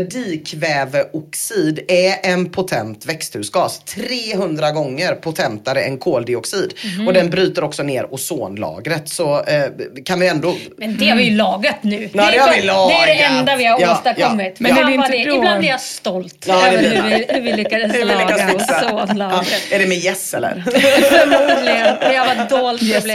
Dikväveoxid 0.72 1.80
är 1.88 2.16
en 2.32 2.50
potent 2.50 3.06
växthusgas. 3.06 3.80
300 3.80 4.72
gånger 4.72 5.16
potentare 5.16 5.82
än 5.82 5.98
koldioxid. 5.98 6.74
Och 7.08 7.14
den 7.14 7.30
bryter 7.30 7.64
också 7.64 7.84
ner 7.84 8.14
ozonlagret. 8.14 9.10
Så 9.10 9.44
eh, 9.44 9.64
kan 10.06 10.20
vi 10.20 10.28
ändå... 10.28 10.56
Men 10.78 10.98
det 10.98 11.10
har 11.10 11.18
vi 11.18 11.24
ju 11.24 11.36
lagat 11.38 11.84
nu. 11.84 12.10
Ja, 12.14 12.26
det 12.32 12.38
är 12.38 12.42
har 12.42 12.50
vi 12.54 12.62
Det 12.62 12.62
är 12.62 12.62
det 12.62 12.68
lagat. 12.68 13.32
enda 13.40 13.56
vi 13.56 13.66
har 13.66 13.80
Ja, 13.82 13.94
åstadkommit. 13.94 14.48
ja. 14.48 14.54
Men 14.60 14.78
är 14.78 14.86
det 14.86 14.94
inte 14.94 15.30
då- 15.30 15.38
Ibland 15.38 15.64
är 15.64 15.68
jag 15.70 15.82
stolt 15.82 16.46
Ja, 16.48 16.62
det 16.62 16.68
över 16.68 16.78
blir 16.78 17.02
hur 17.02 17.10
vi, 17.10 17.26
hur 17.30 17.42
vi 17.42 17.54
lyckades 17.54 17.94
Hur 17.96 18.00
vi 18.00 18.06
laga 18.06 18.48
fixa. 18.48 18.84
Ja, 18.90 19.04
ozonlagret. 19.04 19.72
är 19.72 19.80
det 19.80 19.88
med 19.88 19.98
gäss 19.98 20.34
eller? 20.34 20.64
Förmodligen. 21.10 21.96
Vi 22.12 22.16
har 22.16 22.36
varit 22.36 22.50
dolt 22.50 22.84
Yes, 22.84 23.04
sätt. 23.04 23.14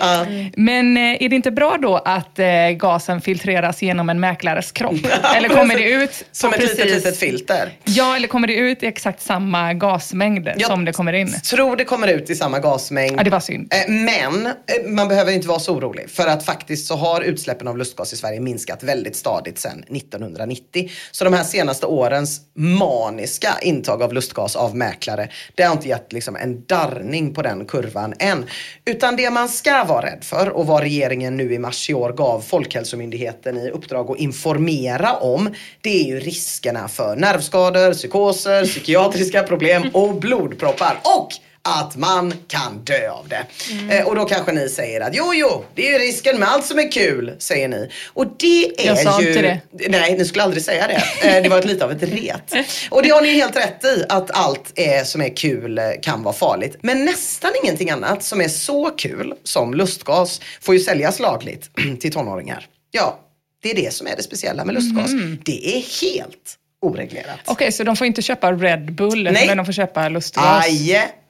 Ja. 0.00 0.26
Men 0.56 0.96
eh, 0.96 1.22
är 1.24 1.28
det 1.28 1.36
inte 1.36 1.50
bra 1.50 1.76
då 1.82 1.96
att 1.96 2.38
eh, 2.38 2.46
gasen 2.76 3.20
filtreras 3.20 3.82
genom 3.82 4.10
en 4.10 4.20
mäklares 4.20 4.72
kropp? 4.72 4.94
Eller 5.36 5.48
kommer 5.48 5.74
det 5.76 5.84
ut 5.90 6.24
Som 6.32 6.52
ett 6.52 6.60
litet, 6.60 6.76
precis- 6.76 6.94
litet 6.94 7.18
filter. 7.18 7.70
Ja, 7.84 8.16
eller 8.16 8.28
kommer 8.28 8.48
det 8.48 8.54
ut 8.54 8.82
i 8.82 8.86
exakt 8.86 9.22
samma 9.22 9.72
gasmängd 9.74 10.48
Jag 10.56 10.62
som 10.70 10.84
det 10.84 10.92
kommer 10.92 11.12
in? 11.12 11.32
tror 11.50 11.76
det 11.76 11.84
kommer 11.84 12.08
ut 12.08 12.30
i 12.30 12.34
samma 12.34 12.58
gasmängd. 12.58 13.18
Ja, 13.20 13.24
det 13.24 13.30
var 13.30 13.40
synd. 13.40 13.72
Eh, 13.74 13.90
Men 13.92 14.48
man 14.94 15.08
behöver 15.08 15.32
inte 15.32 15.48
vara 15.48 15.58
så 15.60 15.74
orolig. 15.74 16.10
För 16.10 16.26
att 16.26 16.44
faktiskt 16.44 16.86
så 16.86 16.96
har 16.96 17.20
utsläppen 17.20 17.68
av 17.68 17.78
lustgas 17.78 18.12
i 18.12 18.16
Sverige 18.16 18.40
minskat 18.40 18.82
väldigt 18.82 19.16
stadigt 19.16 19.58
sedan 19.58 19.84
1990. 19.96 20.90
Så 21.10 21.24
de 21.24 21.32
här 21.34 21.44
senaste 21.44 21.86
årens 21.86 22.40
maniska 22.56 23.41
intag 23.62 24.02
av 24.02 24.12
lustgas 24.12 24.56
av 24.56 24.76
mäklare, 24.76 25.28
det 25.54 25.62
har 25.62 25.72
inte 25.72 25.88
gett 25.88 26.12
liksom 26.12 26.36
en 26.36 26.64
darrning 26.66 27.34
på 27.34 27.42
den 27.42 27.66
kurvan 27.66 28.14
än. 28.18 28.44
Utan 28.84 29.16
det 29.16 29.30
man 29.30 29.48
ska 29.48 29.84
vara 29.84 30.06
rädd 30.06 30.24
för 30.24 30.48
och 30.48 30.66
vad 30.66 30.82
regeringen 30.82 31.36
nu 31.36 31.54
i 31.54 31.58
mars 31.58 31.90
i 31.90 31.94
år 31.94 32.12
gav 32.12 32.40
Folkhälsomyndigheten 32.40 33.58
i 33.58 33.70
uppdrag 33.70 34.10
att 34.10 34.18
informera 34.18 35.16
om, 35.16 35.54
det 35.80 36.00
är 36.00 36.04
ju 36.04 36.20
riskerna 36.20 36.88
för 36.88 37.16
nervskador, 37.16 37.92
psykoser, 37.92 38.64
psykiatriska 38.64 39.42
problem 39.42 39.82
och 39.92 40.14
blodproppar. 40.14 41.00
Och 41.02 41.28
att 41.64 41.96
man 41.96 42.34
kan 42.46 42.84
dö 42.84 43.10
av 43.10 43.28
det. 43.28 43.46
Mm. 43.70 43.90
Eh, 43.90 44.06
och 44.06 44.16
då 44.16 44.24
kanske 44.24 44.52
ni 44.52 44.68
säger 44.68 45.00
att 45.00 45.14
jo, 45.16 45.34
jo, 45.34 45.64
det 45.74 45.88
är 45.88 45.92
ju 45.92 45.98
risken 45.98 46.38
med 46.38 46.48
allt 46.48 46.66
som 46.66 46.78
är 46.78 46.92
kul, 46.92 47.34
säger 47.38 47.68
ni. 47.68 47.90
Och 48.06 48.26
det 48.38 48.80
är 48.80 48.86
Jag 48.86 48.98
sa 48.98 49.22
ju... 49.22 49.28
inte 49.28 49.42
det. 49.42 49.88
Nej, 49.88 50.16
ni 50.18 50.24
skulle 50.24 50.42
aldrig 50.42 50.62
säga 50.62 50.86
det. 50.86 51.28
Eh, 51.28 51.42
det 51.42 51.48
var 51.48 51.58
ett 51.58 51.64
lite 51.64 51.84
av 51.84 51.92
ett 51.92 52.02
ret. 52.02 52.54
Och 52.90 53.02
det 53.02 53.08
har 53.08 53.22
ni 53.22 53.28
ju 53.28 53.34
helt 53.34 53.56
rätt 53.56 53.84
i, 53.84 54.04
att 54.08 54.30
allt 54.30 54.72
är, 54.74 55.04
som 55.04 55.20
är 55.22 55.36
kul 55.36 55.78
eh, 55.78 55.84
kan 56.02 56.22
vara 56.22 56.34
farligt. 56.34 56.76
Men 56.80 57.04
nästan 57.04 57.50
ingenting 57.62 57.90
annat 57.90 58.22
som 58.22 58.40
är 58.40 58.48
så 58.48 58.90
kul 58.90 59.34
som 59.44 59.74
lustgas 59.74 60.40
får 60.60 60.74
ju 60.74 60.80
säljas 60.80 61.20
lagligt 61.20 61.70
till 62.00 62.12
tonåringar. 62.12 62.66
Ja, 62.90 63.18
det 63.62 63.70
är 63.70 63.74
det 63.74 63.92
som 63.92 64.06
är 64.06 64.16
det 64.16 64.22
speciella 64.22 64.64
med 64.64 64.74
lustgas. 64.74 65.10
Mm. 65.10 65.38
Det 65.44 65.76
är 65.76 66.02
helt 66.02 66.58
oreglerat. 66.82 67.40
Okej, 67.44 67.72
så 67.72 67.84
de 67.84 67.96
får 67.96 68.06
inte 68.06 68.22
köpa 68.22 68.52
Red 68.52 68.92
Bull, 68.92 69.22
Nej. 69.22 69.46
men 69.46 69.56
de 69.56 69.66
får 69.66 69.72
köpa 69.72 70.08
lustgas? 70.08 70.44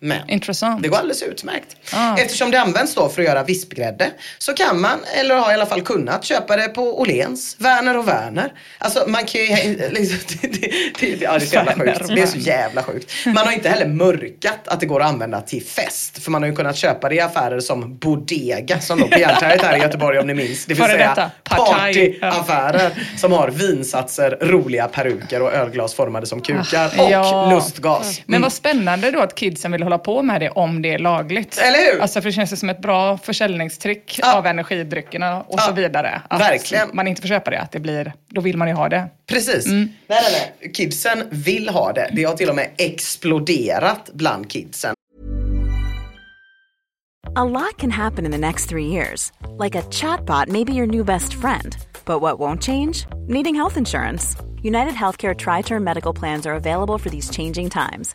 Jajamän. 0.03 0.31
Intressant. 0.31 0.83
Det 0.83 0.89
går 0.89 0.97
alldeles 0.97 1.23
utmärkt. 1.23 1.77
Ah. 1.93 2.17
Eftersom 2.19 2.51
det 2.51 2.61
används 2.61 2.95
då 2.95 3.09
för 3.09 3.23
att 3.23 3.29
göra 3.29 3.43
vispgrädde 3.43 4.11
så 4.39 4.55
kan 4.55 4.81
man, 4.81 4.99
eller 5.21 5.35
har 5.35 5.51
i 5.51 5.55
alla 5.55 5.67
fall 5.67 5.83
kunnat, 5.83 6.25
köpa 6.25 6.57
det 6.57 6.69
på 6.69 7.01
Åhléns, 7.01 7.57
Werner 7.59 7.97
och 7.99 8.09
Werner. 8.09 8.53
Alltså 8.79 9.05
man 9.09 9.25
kan 9.25 9.41
ju, 9.41 9.89
liksom, 9.91 10.19
det, 10.43 10.49
det, 10.49 10.73
det, 11.01 11.21
ja, 11.21 11.31
det 11.31 11.37
är 11.37 11.41
så 11.41 11.55
jävla 11.55 11.73
sjukt. 11.75 12.01
och 12.01 12.15
Det 12.15 12.23
är 12.23 12.27
så 12.27 12.39
jävla 12.39 12.83
sjukt. 12.83 13.13
Man 13.27 13.37
har 13.37 13.53
inte 13.53 13.69
heller 13.69 13.87
mörkat 13.87 14.69
att 14.69 14.81
det 14.81 14.87
går 14.87 15.01
att 15.01 15.09
använda 15.09 15.41
till 15.41 15.63
fest. 15.65 16.23
För 16.25 16.31
man 16.31 16.43
har 16.43 16.49
ju 16.51 16.57
kunnat 16.57 16.77
köpa 16.77 17.09
det 17.09 17.15
i 17.15 17.21
affärer 17.21 17.61
som 17.61 17.99
Bodega 17.99 18.81
som 18.81 18.99
låg 18.99 19.11
på 19.11 19.19
Järnträdet 19.19 19.63
här 19.63 19.77
i 19.77 19.81
Göteborg 19.81 20.19
om 20.19 20.27
ni 20.27 20.35
minns. 20.35 20.67
Det 20.67 20.75
vill 20.75 20.85
Före 20.85 20.93
säga 20.93 21.31
partyaffärer 21.45 22.91
som 23.17 23.33
har 23.33 23.49
vinsatser, 23.49 24.39
roliga 24.41 24.89
peruker 24.89 25.43
och 25.43 25.53
ölglas 25.53 25.95
formade 25.95 26.27
som 26.27 26.41
kukar 26.41 26.87
och 26.99 27.05
Ah, 27.07 27.11
Ja. 27.11 27.51
lustgas. 27.55 28.21
Men 28.27 28.43
vad 28.43 28.53
spännande 28.53 29.11
då 29.11 29.21
att 29.21 29.35
kidsen 29.35 29.73
vill 29.73 29.83
hålla 29.83 29.92
på 29.99 30.23
med 30.23 30.41
det 30.41 30.51
om 30.51 30.83
det 30.83 30.95
är 30.95 30.99
lagligt. 30.99 31.59
Eller 31.59 31.93
hur? 31.93 32.01
Alltså 32.03 32.21
för 32.21 32.29
det 32.29 32.33
känns 32.33 32.61
som 32.61 32.71
ett 32.71 32.83
bra 32.83 33.19
försäljningstrick 33.19 34.19
Ja. 34.23 34.37
av 34.39 34.47
energidryckerna 34.47 35.41
och 35.43 35.55
Ja, 35.59 35.63
så 35.63 35.73
vidare. 35.73 36.23
Att 36.31 36.41
verkligen. 36.41 36.89
man 36.93 37.09
inte 37.09 37.23
får 37.23 37.29
köpa 37.29 37.51
det, 37.51 37.61
att 37.61 37.73
det 37.73 37.81
blir, 37.81 38.13
då 38.29 38.41
vill 38.41 38.57
man 38.57 38.69
ju 38.69 38.75
ha 38.75 38.89
det. 38.89 39.09
Precis. 39.29 39.67
Mm. 39.67 39.89
Nej, 40.07 40.19
nej, 40.23 40.53
nej. 40.61 40.73
Kidsen 40.73 41.23
vill 41.31 41.69
ha 41.69 41.93
det. 41.93 42.11
Det 42.13 42.25
har 42.25 42.35
till 42.35 42.49
och 42.49 42.57
med 42.57 42.69
exploderat 42.79 44.11
bland 44.13 44.51
kidsen. 44.51 44.95
A 47.37 47.45
lot 47.45 47.79
can 47.79 47.91
happen 47.91 48.27
in 48.27 48.33
the 48.33 48.39
next 48.39 48.69
three 48.69 48.87
years. 48.87 49.33
Like 49.65 49.79
a 49.79 49.83
chatbot 49.91 50.49
may 50.49 50.65
be 50.65 50.73
your 50.73 50.87
new 50.87 51.05
best 51.05 51.35
friend. 51.35 51.77
But 52.05 52.21
what 52.21 52.39
won't 52.39 52.63
change? 52.63 53.07
Needing 53.29 53.55
health 53.55 53.79
insurance. 53.79 54.37
United 54.63 54.95
Healthcare 54.95 55.35
Tri 55.35 55.63
Term 55.63 55.83
Medical 55.85 56.13
Plans 56.15 56.47
are 56.47 56.55
available 56.55 56.99
for 56.99 57.11
these 57.11 57.31
changing 57.31 57.71
times. 57.71 58.15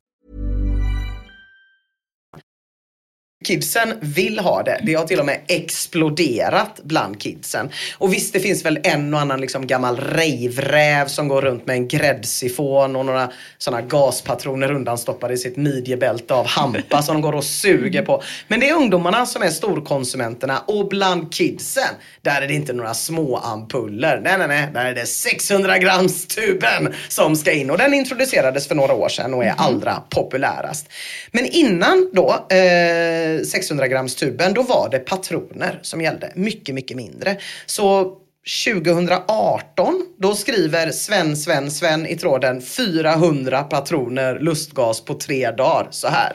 Kidsen 3.45 3.93
vill 4.01 4.39
ha 4.39 4.63
det. 4.63 4.81
Det 4.83 4.93
har 4.93 5.05
till 5.05 5.19
och 5.19 5.25
med 5.25 5.39
exploderat 5.47 6.79
bland 6.83 7.21
kidsen. 7.21 7.69
Och 7.97 8.13
visst, 8.13 8.33
det 8.33 8.39
finns 8.39 8.65
väl 8.65 8.79
en 8.83 9.13
och 9.13 9.19
annan 9.19 9.41
liksom 9.41 9.67
gammal 9.67 9.97
rejvräv 9.97 11.07
som 11.07 11.27
går 11.27 11.41
runt 11.41 11.65
med 11.67 11.75
en 11.75 11.87
gräddsifon 11.87 12.95
och 12.95 13.05
några 13.05 13.31
sådana 13.57 13.81
gaspatroner 13.81 14.71
undanstoppade 14.71 15.33
i 15.33 15.37
sitt 15.37 15.57
midjebälte 15.57 16.33
av 16.33 16.47
hampa 16.47 17.01
som 17.01 17.15
de 17.15 17.21
går 17.21 17.35
och 17.35 17.43
suger 17.43 18.01
på. 18.01 18.23
Men 18.47 18.59
det 18.59 18.69
är 18.69 18.75
ungdomarna 18.75 19.25
som 19.25 19.41
är 19.41 19.49
storkonsumenterna 19.49 20.59
och 20.67 20.87
bland 20.87 21.33
kidsen, 21.33 21.83
där 22.21 22.41
är 22.41 22.47
det 22.47 22.53
inte 22.53 22.73
några 22.73 22.93
små 22.93 23.37
ampuller. 23.37 24.21
Nej, 24.23 24.37
nej, 24.37 24.47
nej. 24.47 24.69
Där 24.73 24.85
är 24.85 24.95
det 24.95 25.05
600 25.05 25.77
grams 25.77 26.27
tuben 26.27 26.93
som 27.07 27.35
ska 27.35 27.51
in 27.51 27.69
och 27.69 27.77
den 27.77 27.93
introducerades 27.93 28.67
för 28.67 28.75
några 28.75 28.93
år 28.93 29.09
sedan 29.09 29.33
och 29.33 29.45
är 29.45 29.53
allra 29.57 30.03
populärast. 30.09 30.87
Men 31.31 31.45
innan 31.45 32.09
då, 32.13 32.45
eh, 32.49 33.30
600 33.45 33.87
grams 33.87 34.15
tuben, 34.15 34.53
då 34.53 34.61
var 34.61 34.89
det 34.91 34.99
patroner 34.99 35.79
som 35.81 36.01
gällde. 36.01 36.31
Mycket, 36.35 36.75
mycket 36.75 36.97
mindre. 36.97 37.37
Så 37.65 38.17
2018, 38.45 40.05
då 40.19 40.35
skriver 40.35 40.91
Sven, 40.91 41.37
Sven, 41.37 41.71
Sven 41.71 42.07
i 42.07 42.15
tråden 42.15 42.61
400 42.61 43.63
patroner 43.63 44.39
lustgas 44.39 45.05
på 45.05 45.13
tre 45.13 45.51
dagar 45.51 45.87
så 45.91 46.07
här. 46.07 46.33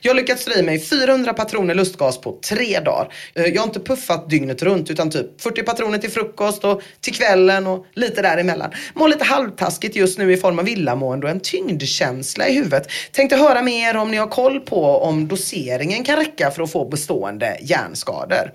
Jag 0.00 0.10
har 0.10 0.16
lyckats 0.16 0.44
dra 0.44 0.54
i 0.54 0.62
mig 0.62 0.80
400 0.80 1.32
patroner 1.32 1.74
lustgas 1.74 2.20
på 2.20 2.38
tre 2.48 2.80
dagar. 2.80 3.12
Eh, 3.34 3.44
jag 3.44 3.60
har 3.60 3.66
inte 3.66 3.80
puffat 3.80 4.30
dygnet 4.30 4.62
runt 4.62 4.90
utan 4.90 5.10
typ 5.10 5.40
40 5.40 5.62
patroner 5.62 5.98
till 5.98 6.10
frukost 6.10 6.64
och 6.64 6.82
till 7.00 7.14
kvällen 7.14 7.66
och 7.66 7.86
lite 7.94 8.22
däremellan. 8.22 8.70
Mår 8.94 9.08
lite 9.08 9.24
halvtaskigt 9.24 9.96
just 9.96 10.18
nu 10.18 10.32
i 10.32 10.36
form 10.36 10.58
av 10.58 10.68
illamående 10.68 11.26
och 11.26 11.30
en 11.30 11.40
tyngdkänsla 11.40 12.48
i 12.48 12.54
huvudet. 12.54 12.88
Tänkte 13.12 13.36
höra 13.36 13.62
med 13.62 13.74
er 13.74 13.96
om 13.96 14.10
ni 14.10 14.16
har 14.16 14.26
koll 14.26 14.60
på 14.60 14.84
om 14.84 15.28
doseringen 15.28 16.04
kan 16.04 16.16
räcka 16.16 16.50
för 16.50 16.62
att 16.62 16.72
få 16.72 16.88
bestående 16.88 17.58
hjärnskador. 17.62 18.52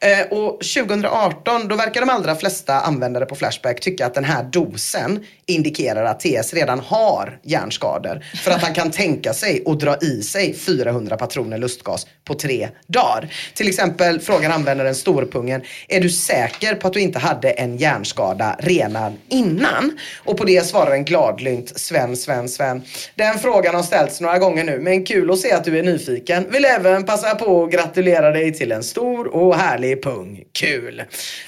Eh, 0.00 0.38
och 0.38 0.60
2018 0.60 1.68
då 1.68 1.76
verkar 1.76 2.00
de 2.00 2.10
allra 2.10 2.34
flesta 2.34 2.80
användare 2.80 3.26
på 3.26 3.34
Flashback 3.34 3.80
tycka 3.80 4.06
att 4.06 4.14
den 4.14 4.24
här 4.24 4.42
dosen 4.42 5.24
indikerar 5.46 6.04
att 6.04 6.20
TS 6.20 6.54
redan 6.54 6.80
har 6.80 7.38
hjärnskador. 7.42 8.24
För 8.44 8.50
att 8.50 8.62
han 8.62 8.74
kan 8.74 8.90
tänka 8.90 9.32
sig 9.32 9.62
att 9.66 9.80
dra 9.80 9.96
i 9.96 10.22
sig 10.22 10.54
400 10.54 11.16
patroner 11.16 11.58
lustgas 11.58 12.06
på 12.24 12.34
tre 12.34 12.68
dagar. 12.86 13.34
Till 13.54 13.68
exempel 13.68 14.20
frågar 14.20 14.50
användaren 14.50 14.94
Storpungen, 14.94 15.62
är 15.88 16.00
du 16.00 16.10
säker 16.10 16.74
på 16.74 16.86
att 16.86 16.92
du 16.92 17.00
inte 17.00 17.18
hade 17.18 17.50
en 17.50 17.76
hjärnskada 17.76 18.56
redan 18.58 19.18
innan? 19.28 19.98
Och 20.24 20.36
på 20.36 20.44
det 20.44 20.66
svarar 20.66 20.92
en 20.92 21.04
gladlynt 21.04 21.78
Sven, 21.78 22.16
Sven, 22.16 22.48
Sven. 22.48 22.82
Den 23.14 23.38
frågan 23.38 23.74
har 23.74 23.82
ställts 23.82 24.20
några 24.20 24.38
gånger 24.38 24.64
nu, 24.64 24.78
men 24.78 25.04
kul 25.04 25.30
att 25.30 25.38
se 25.38 25.52
att 25.52 25.64
du 25.64 25.78
är 25.78 25.82
nyfiken. 25.82 26.46
Vill 26.50 26.64
även 26.64 27.04
passa 27.04 27.34
på 27.34 27.64
att 27.64 27.70
gratulera 27.70 28.30
dig 28.30 28.54
till 28.54 28.72
en 28.72 28.82
stor 28.82 29.26
och 29.26 29.56
härlig 29.56 29.87
härlig 29.88 30.02
pung, 30.02 30.44
kul. 30.52 31.02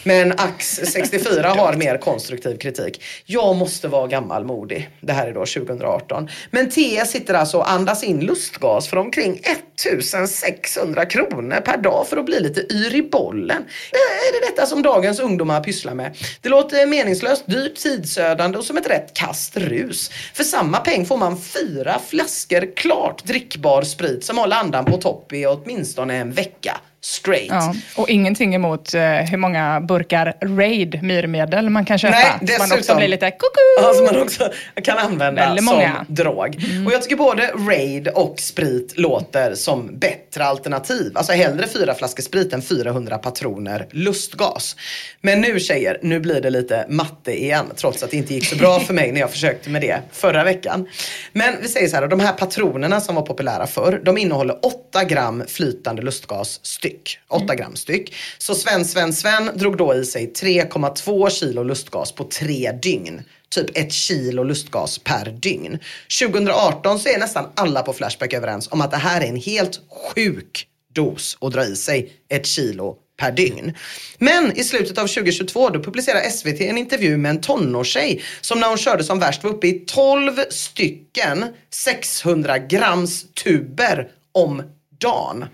Men 0.04 0.32
Ax64 0.32 1.42
har 1.56 1.74
mer 1.74 1.98
konstruktiv 1.98 2.56
kritik. 2.56 3.02
Jag 3.26 3.56
måste 3.56 3.88
vara 3.88 4.06
gammalmodig. 4.06 4.90
Det 5.00 5.12
här 5.12 5.26
är 5.26 5.32
då 5.32 5.46
2018. 5.46 6.28
Men 6.50 6.70
TS 6.70 7.10
sitter 7.10 7.34
alltså 7.34 7.58
och 7.58 7.70
andas 7.70 8.04
in 8.04 8.20
lustgas 8.20 8.88
för 8.88 8.96
omkring 8.96 9.40
1600 9.74 11.06
kronor 11.06 11.60
per 11.60 11.76
dag 11.76 12.06
för 12.08 12.16
att 12.16 12.26
bli 12.26 12.40
lite 12.40 12.60
yr 12.60 12.94
i 12.94 13.02
bollen. 13.02 13.64
Det 13.90 13.96
är 13.96 14.40
det 14.40 14.50
detta 14.50 14.66
som 14.66 14.82
dagens 14.82 15.20
ungdomar 15.20 15.60
pysslar 15.60 15.94
med. 15.94 16.16
Det 16.40 16.48
låter 16.48 16.86
meningslöst, 16.86 17.46
dyrt, 17.46 17.76
tidsödande 17.76 18.58
och 18.58 18.64
som 18.64 18.76
ett 18.76 18.90
rätt 18.90 19.14
kast 19.14 19.56
rus. 19.56 20.10
För 20.34 20.44
samma 20.44 20.78
peng 20.78 21.06
får 21.06 21.16
man 21.16 21.40
fyra 21.40 22.00
flaskor 22.08 22.76
klart 22.76 23.24
drickbar 23.24 23.82
sprit 23.82 24.24
som 24.24 24.38
håller 24.38 24.56
andan 24.56 24.84
på 24.84 24.96
topp 24.96 25.32
i 25.32 25.46
åtminstone 25.46 26.16
en 26.16 26.32
vecka 26.32 26.80
straight. 27.00 27.48
Ja, 27.48 27.74
och 27.96 28.08
ingenting 28.08 28.54
emot 28.54 28.94
eh, 28.94 29.00
hur 29.02 29.36
många 29.36 29.80
burkar 29.80 30.34
Raid 30.40 31.02
myrmedel 31.02 31.70
man 31.70 31.84
kan 31.84 31.98
köpa. 31.98 32.16
Nej, 32.16 32.26
så 32.30 32.36
man 32.38 32.46
dessutom- 32.46 32.78
också 32.78 32.96
blir 32.96 33.08
lite 33.08 33.30
koko. 33.30 33.94
Som 33.94 34.04
man 34.04 34.22
också 34.22 34.52
kan 34.82 34.98
använda 34.98 35.56
som 35.56 35.82
drog. 36.08 36.56
Och 36.86 36.92
jag 36.92 37.02
tycker 37.02 37.16
både 37.16 37.50
Raid 37.68 38.08
och 38.08 38.40
sprit 38.40 38.98
låter 38.98 39.54
som 39.54 39.98
bättre 39.98 40.44
alternativ. 40.44 41.12
Alltså 41.14 41.32
hellre 41.32 41.66
fyra 41.66 41.94
flaskor 41.94 42.22
sprit 42.22 42.52
än 42.52 42.62
400 42.62 43.18
patroner 43.18 43.86
lustgas. 43.90 44.76
Men 45.20 45.40
nu 45.40 45.60
tjejer, 45.60 45.98
nu 46.02 46.20
blir 46.20 46.40
det 46.40 46.50
lite 46.50 46.86
matte 46.88 47.42
igen. 47.42 47.66
Trots 47.76 48.02
att 48.02 48.10
det 48.10 48.16
inte 48.16 48.34
gick 48.34 48.46
så 48.46 48.56
bra 48.56 48.80
för 48.80 48.94
mig 48.94 49.12
när 49.12 49.20
jag 49.20 49.30
försökte 49.30 49.70
med 49.70 49.82
det 49.82 50.00
förra 50.12 50.44
veckan. 50.44 50.88
Men 51.32 51.54
vi 51.62 51.68
säger 51.68 51.88
så 51.88 51.96
här, 51.96 52.06
de 52.08 52.20
här 52.20 52.32
patronerna 52.32 53.00
som 53.00 53.14
var 53.14 53.22
populära 53.22 53.66
förr, 53.66 54.00
de 54.04 54.18
innehåller 54.18 54.66
8 54.66 55.04
gram 55.04 55.44
flytande 55.48 56.02
lustgas 56.02 56.60
styck. 56.62 56.89
8 57.28 57.54
gram 57.54 57.76
styck. 57.76 58.14
Så 58.38 58.54
Sven, 58.54 58.84
Sven, 58.84 59.12
Sven 59.12 59.50
drog 59.54 59.76
då 59.76 59.94
i 59.94 60.04
sig 60.04 60.32
3,2 60.36 61.30
kilo 61.30 61.62
lustgas 61.62 62.12
på 62.12 62.24
tre 62.24 62.72
dygn 62.82 63.22
typ 63.50 63.66
ett 63.74 63.92
kilo 63.92 64.42
lustgas 64.42 64.98
per 64.98 65.24
dygn. 65.40 65.78
2018 66.20 66.98
så 66.98 67.08
är 67.08 67.18
nästan 67.18 67.48
alla 67.54 67.82
på 67.82 67.92
Flashback 67.92 68.32
överens 68.32 68.68
om 68.70 68.80
att 68.80 68.90
det 68.90 68.96
här 68.96 69.20
är 69.20 69.26
en 69.26 69.36
helt 69.36 69.80
sjuk 70.14 70.66
dos 70.92 71.38
att 71.40 71.52
dra 71.52 71.64
i 71.64 71.76
sig 71.76 72.12
ett 72.28 72.46
kilo 72.46 72.96
per 73.16 73.32
dygn. 73.32 73.74
Men 74.18 74.58
i 74.58 74.64
slutet 74.64 74.98
av 74.98 75.06
2022 75.06 75.68
då 75.68 75.82
publicerar 75.82 76.30
SVT 76.30 76.60
en 76.60 76.78
intervju 76.78 77.16
med 77.16 77.30
en 77.30 77.40
tonårstjej 77.40 78.22
som 78.40 78.60
när 78.60 78.68
hon 78.68 78.78
körde 78.78 79.04
som 79.04 79.18
värst 79.18 79.44
var 79.44 79.50
uppe 79.50 79.66
i 79.66 79.72
12 79.86 80.40
stycken 80.50 81.44
600 81.70 82.58
grams 82.58 83.24
tuber 83.44 84.08
om 84.32 84.62
dagen. 85.00 85.44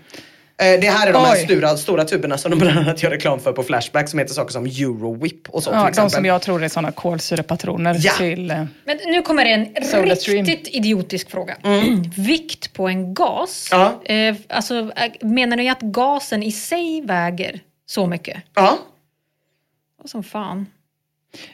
Eh, 0.61 0.79
Det 0.81 0.89
här 0.89 1.07
är 1.07 1.13
de 1.13 1.25
här 1.25 1.35
stora, 1.35 1.77
stora 1.77 2.05
tuberna 2.05 2.37
som 2.37 2.51
de 2.51 2.59
bland 2.59 2.79
annat 2.79 3.03
gör 3.03 3.09
reklam 3.09 3.39
för 3.39 3.53
på 3.53 3.63
Flashback 3.63 4.09
som 4.09 4.19
heter 4.19 4.33
saker 4.33 4.51
som 4.51 4.65
Eurowhip 4.65 5.49
och 5.49 5.63
så 5.63 5.69
till 5.69 5.75
Ja, 5.77 5.83
de 5.83 5.89
exempel. 5.89 6.11
som 6.11 6.25
jag 6.25 6.41
tror 6.41 6.63
är 6.63 6.69
sådana 6.69 6.91
kolsyrepatroner 6.91 7.95
Ja. 7.99 8.11
till... 8.17 8.51
eh, 8.51 8.65
Men 8.85 8.97
nu 9.05 9.21
kommer 9.21 9.45
en 9.45 9.65
riktigt 10.25 10.67
idiotisk 10.75 11.31
fråga. 11.31 11.57
Vikt 12.17 12.73
på 12.73 12.87
en 12.87 13.13
gas. 13.13 13.69
Mm. 13.73 13.87
Ja. 14.05 14.13
Eh, 14.13 14.35
alltså, 14.49 14.75
eh, 14.95 15.11
menar 15.27 15.57
ni 15.57 15.69
att 15.69 15.81
gasen 15.81 16.43
i 16.43 16.51
sig 16.51 17.01
väger 17.01 17.59
så 17.85 18.07
mycket? 18.07 18.37
Ja. 18.53 18.77
Vad 20.01 20.09
som 20.09 20.23
fan. 20.23 20.65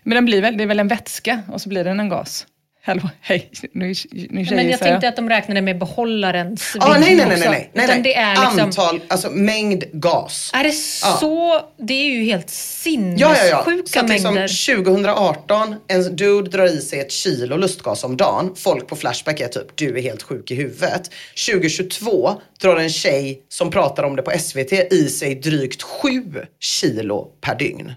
Men 0.04 0.16
den 0.16 0.26
blir 0.26 0.42
väl, 0.42 0.58
det 0.58 0.64
är 0.64 0.68
väl 0.68 0.80
en 0.80 0.88
vätska 0.88 1.42
och 1.52 1.62
så 1.62 1.70
blir 1.70 1.84
den 1.84 2.00
en 2.00 2.10
gas. 2.10 2.48
Hallå, 2.86 3.10
hej, 3.22 3.50
nu, 3.72 3.94
nu 4.30 4.42
Ja, 4.42 4.56
men 4.56 4.70
jag 4.70 4.80
tänkte 4.80 5.08
att 5.08 5.16
de 5.16 5.30
räknade 5.30 5.62
med 5.62 5.80
behållarens 5.80 6.76
Ah, 6.80 6.98
nej, 6.98 7.16
nej, 7.16 7.26
nej, 7.26 7.38
nej, 7.40 7.50
nej, 7.50 7.70
nej, 7.74 7.88
nej. 7.88 8.02
det 8.02 8.16
är 8.16 8.42
liksom... 8.42 8.60
Antal, 8.60 9.02
alltså 9.08 9.30
mängd 9.30 9.84
gas. 9.92 10.52
Är 10.54 10.64
det 10.64 10.74
Ja. 11.04 11.18
så? 11.20 11.62
Det 11.78 11.94
är 11.94 12.04
ju 12.10 12.24
helt 12.24 12.52
Ja, 12.86 12.94
ja, 13.18 13.36
ja. 13.46 13.64
sinnessjuka 13.66 14.00
Så 14.00 14.08
liksom 14.08 14.34
mängder. 14.34 14.76
2018, 14.76 15.76
en 15.88 16.16
dude 16.16 16.50
drar 16.50 16.66
i 16.66 16.82
sig 16.82 17.00
ett 17.00 17.12
kilo 17.12 17.58
lustgas 17.58 18.04
om 18.04 18.18
dagen. 18.18 18.54
Folk 18.56 18.88
på 18.88 18.96
Flashback 18.96 19.40
är 19.40 19.48
typ, 19.48 19.76
du 19.76 19.98
är 19.98 20.02
helt 20.02 20.24
sjuk 20.24 20.52
i 20.52 20.56
huvudet. 20.56 21.12
2022 21.48 22.32
drar 22.62 22.76
en 22.78 22.90
tjej 22.90 23.42
som 23.50 23.72
pratar 23.72 24.04
om 24.04 24.16
det 24.16 24.22
på 24.22 24.32
SVT 24.40 24.72
i 24.94 25.10
sig 25.10 25.36
drygt 25.36 25.82
7 25.82 26.24
kilo 26.60 27.28
per 27.42 27.56
dygn. 27.56 27.92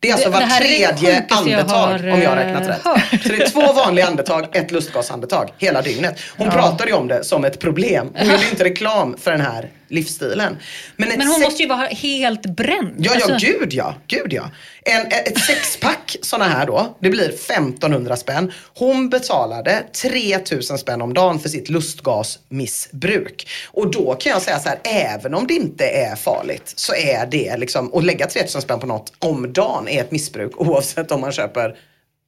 Det 0.00 0.08
är 0.08 0.12
alltså 0.12 0.30
Det- 0.30 0.38
var 0.38 0.46
tredje 0.60 1.14
sjukaste 1.20 1.50
jag 1.50 1.60
andetag 1.60 1.76
har, 1.78 2.10
om 2.12 2.22
jag 2.22 2.30
har 2.30 2.36
eh, 2.36 2.44
räknat 2.46 2.68
rätt. 2.68 2.84
hört. 2.84 3.22
Så 3.22 3.28
det 3.28 3.42
är 3.42 3.48
två 3.48 3.72
vanliga 3.72 4.06
andetag, 4.06 4.56
ett 4.56 4.70
lustgasandetag 4.70 5.50
hela 5.58 5.82
dygnet. 5.82 6.20
Hon 6.36 6.50
pratar 6.50 6.86
ju 6.86 6.92
om 6.92 7.08
det 7.08 7.24
som 7.24 7.44
ett 7.44 7.58
problem. 7.58 8.10
Hon 8.16 8.26
gjorde 8.30 8.48
inte 8.50 8.64
reklam 8.64 9.16
för 9.20 9.30
den 9.30 9.40
här 9.40 9.70
livsstilen. 9.90 10.52
ett 10.52 10.58
Men 10.96 11.26
hon 11.26 11.40
måste 11.40 11.62
ju 11.62 11.68
vara 11.68 11.86
helt 11.86 12.46
bränd. 12.46 12.94
Ja, 12.98 13.12
ja, 13.18 13.32
Alltså, 13.32 13.46
gud 13.46 13.72
ja. 13.72 13.94
Gud 14.06 14.32
ja. 14.32 14.50
En, 14.82 15.06
ett 15.06 15.38
sexpack 15.38 16.16
såna 16.22 16.44
här 16.44 16.66
då, 16.66 16.96
det 17.00 17.10
blir 17.10 17.28
1500 17.28 18.16
spänn. 18.16 18.52
Hon 18.74 19.08
betalade 19.08 19.84
3000 20.02 20.78
spänn 20.78 21.02
om 21.02 21.14
dagen 21.14 21.40
för 21.40 21.48
sitt 21.48 21.68
lustgasmissbruk. 21.68 23.48
Och 23.66 23.90
då 23.90 24.14
kan 24.14 24.32
jag 24.32 24.42
säga 24.42 24.58
så 24.58 24.68
här, 24.68 24.78
även 24.84 25.34
om 25.34 25.46
det 25.46 25.54
inte 25.54 25.84
är 25.84 26.16
farligt 26.16 26.72
så 26.76 26.94
är 26.94 27.26
det 27.26 27.56
liksom, 27.56 27.94
att 27.94 28.04
lägga 28.04 28.26
3000 28.26 28.62
spänn 28.62 28.80
på 28.80 28.86
något 28.86 29.12
om 29.18 29.52
dagen 29.52 29.88
är 29.88 30.00
ett 30.00 30.10
missbruk 30.10 30.60
oavsett 30.60 31.10
om 31.10 31.20
man 31.20 31.32
köper 31.32 31.76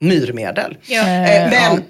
myrmedel. 0.00 0.76
Ja. 0.86 1.00
Eh, 1.00 1.50
men 1.50 1.82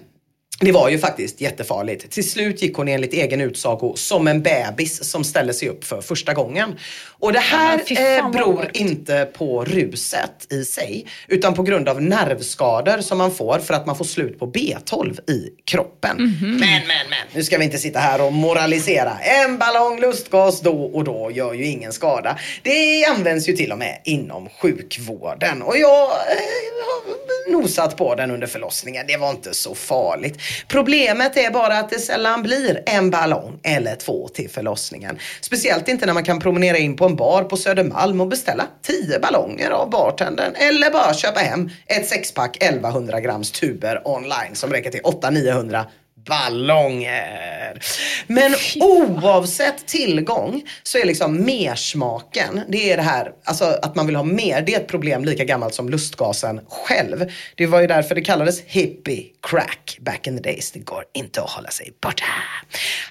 det 0.65 0.73
var 0.73 0.89
ju 0.89 0.99
faktiskt 0.99 1.41
jättefarligt. 1.41 2.11
Till 2.11 2.31
slut 2.31 2.63
gick 2.63 2.77
hon 2.77 2.89
enligt 2.89 3.13
egen 3.13 3.41
utsago 3.41 3.93
som 3.97 4.29
en 4.29 4.43
bebis 4.43 5.11
som 5.11 5.25
ställer 5.25 5.53
sig 5.53 5.69
upp 5.69 5.85
för 5.85 6.01
första 6.01 6.35
gången. 6.35 6.79
Och 7.19 7.33
det 7.33 7.39
här 7.39 7.81
Ja, 7.87 8.19
eh, 8.19 8.31
beror 8.31 8.71
inte 8.73 9.29
på 9.39 9.65
ruset 9.65 10.53
i 10.53 10.65
sig 10.65 11.07
utan 11.29 11.55
på 11.55 11.63
grund 11.63 11.89
av 11.89 12.03
nervskador 12.03 13.01
som 13.01 13.19
man 13.19 13.35
får 13.35 13.59
för 13.59 13.75
att 13.75 13.87
man 13.87 13.97
får 13.97 14.05
slut 14.05 14.39
på 14.39 14.47
B12 14.47 15.31
i 15.31 15.51
kroppen. 15.65 16.17
Men, 16.41 16.59
men, 16.61 16.81
men. 16.87 17.27
Nu 17.35 17.43
ska 17.43 17.59
vi 17.59 17.65
inte 17.65 17.79
sitta 17.79 17.99
här 17.99 18.27
och 18.27 18.33
moralisera. 18.33 19.19
En 19.19 19.59
ballong 19.59 20.01
lustgas 20.01 20.61
då 20.61 20.85
och 20.85 21.05
då 21.05 21.31
gör 21.35 21.53
ju 21.55 21.67
ingen 21.67 21.93
skada. 21.93 22.39
Det 22.63 23.05
används 23.05 23.49
ju 23.49 23.53
till 23.53 23.73
och 23.73 23.79
med 23.79 24.01
inom 24.05 24.49
sjukvården 24.49 25.63
och 25.63 25.77
jag 25.77 26.11
eh, 26.11 27.32
nosat 27.53 27.97
på 27.97 28.15
den 28.15 28.31
under 28.31 28.47
förlossningen. 28.47 29.07
Det 29.07 29.17
var 29.17 29.31
inte 29.31 29.55
så 29.55 29.75
farligt. 29.75 30.39
Problemet 30.69 31.37
är 31.37 31.51
bara 31.51 31.79
att 31.79 31.91
det 31.91 31.99
sällan 31.99 32.43
blir 32.43 32.83
en 32.87 33.11
ballong 33.11 33.61
eller 33.63 33.97
två 33.97 34.29
till 34.29 34.51
förlossningen. 34.51 35.19
Speciellt 35.41 35.89
inte 35.89 36.07
när 36.07 36.15
man 36.15 36.25
kan 36.25 36.41
promenera 36.41 36.79
in 36.79 36.97
på 36.97 37.05
en 37.05 37.17
bar 37.17 37.43
på 37.43 37.57
Södermalm 37.57 38.21
och 38.21 38.29
beställa 38.29 38.65
tio 38.83 39.19
ballonger 39.19 39.71
av 39.71 39.91
bartendern. 39.91 40.55
Eller 40.55 40.91
bara 40.91 41.15
köpa 41.15 41.41
hem 41.41 41.71
ett 41.87 42.09
sexpack 42.09 42.57
1100 42.57 43.21
grams 43.21 43.51
tuber 43.51 44.03
online 44.05 44.55
som 44.55 44.73
räcker 44.73 44.91
till 44.91 45.03
800-900 45.03 45.85
ballonger. 46.27 47.83
Men 48.27 48.55
oavsett 48.81 49.87
tillgång 49.87 50.63
så 50.83 50.99
är 50.99 51.05
liksom 51.05 51.45
mersmaken, 51.45 52.61
det 52.69 52.93
är 52.93 52.97
det 52.97 53.03
här, 53.03 53.33
alltså 53.45 53.65
att 53.65 53.95
man 53.95 54.07
vill 54.07 54.17
ha 54.17 54.23
mer, 54.23 54.63
det 54.63 54.75
är 54.75 54.81
ett 54.81 54.89
problem 54.89 55.25
lika 55.25 55.45
gammalt 55.45 55.75
som 55.75 55.89
lustgasen 55.89 56.61
själv. 56.69 57.31
Det 57.57 57.67
var 57.67 57.81
ju 57.81 57.87
därför 57.87 58.15
det 58.15 58.21
kallades 58.21 58.61
hippie 58.61 59.25
crack 59.51 59.99
back 60.01 60.27
in 60.27 60.37
the 60.37 60.43
days. 60.43 60.73
Det 60.73 60.79
går 60.79 61.05
inte 61.13 61.43
att 61.43 61.51
hålla 61.51 61.71
sig 61.71 61.93
borta. 62.01 62.25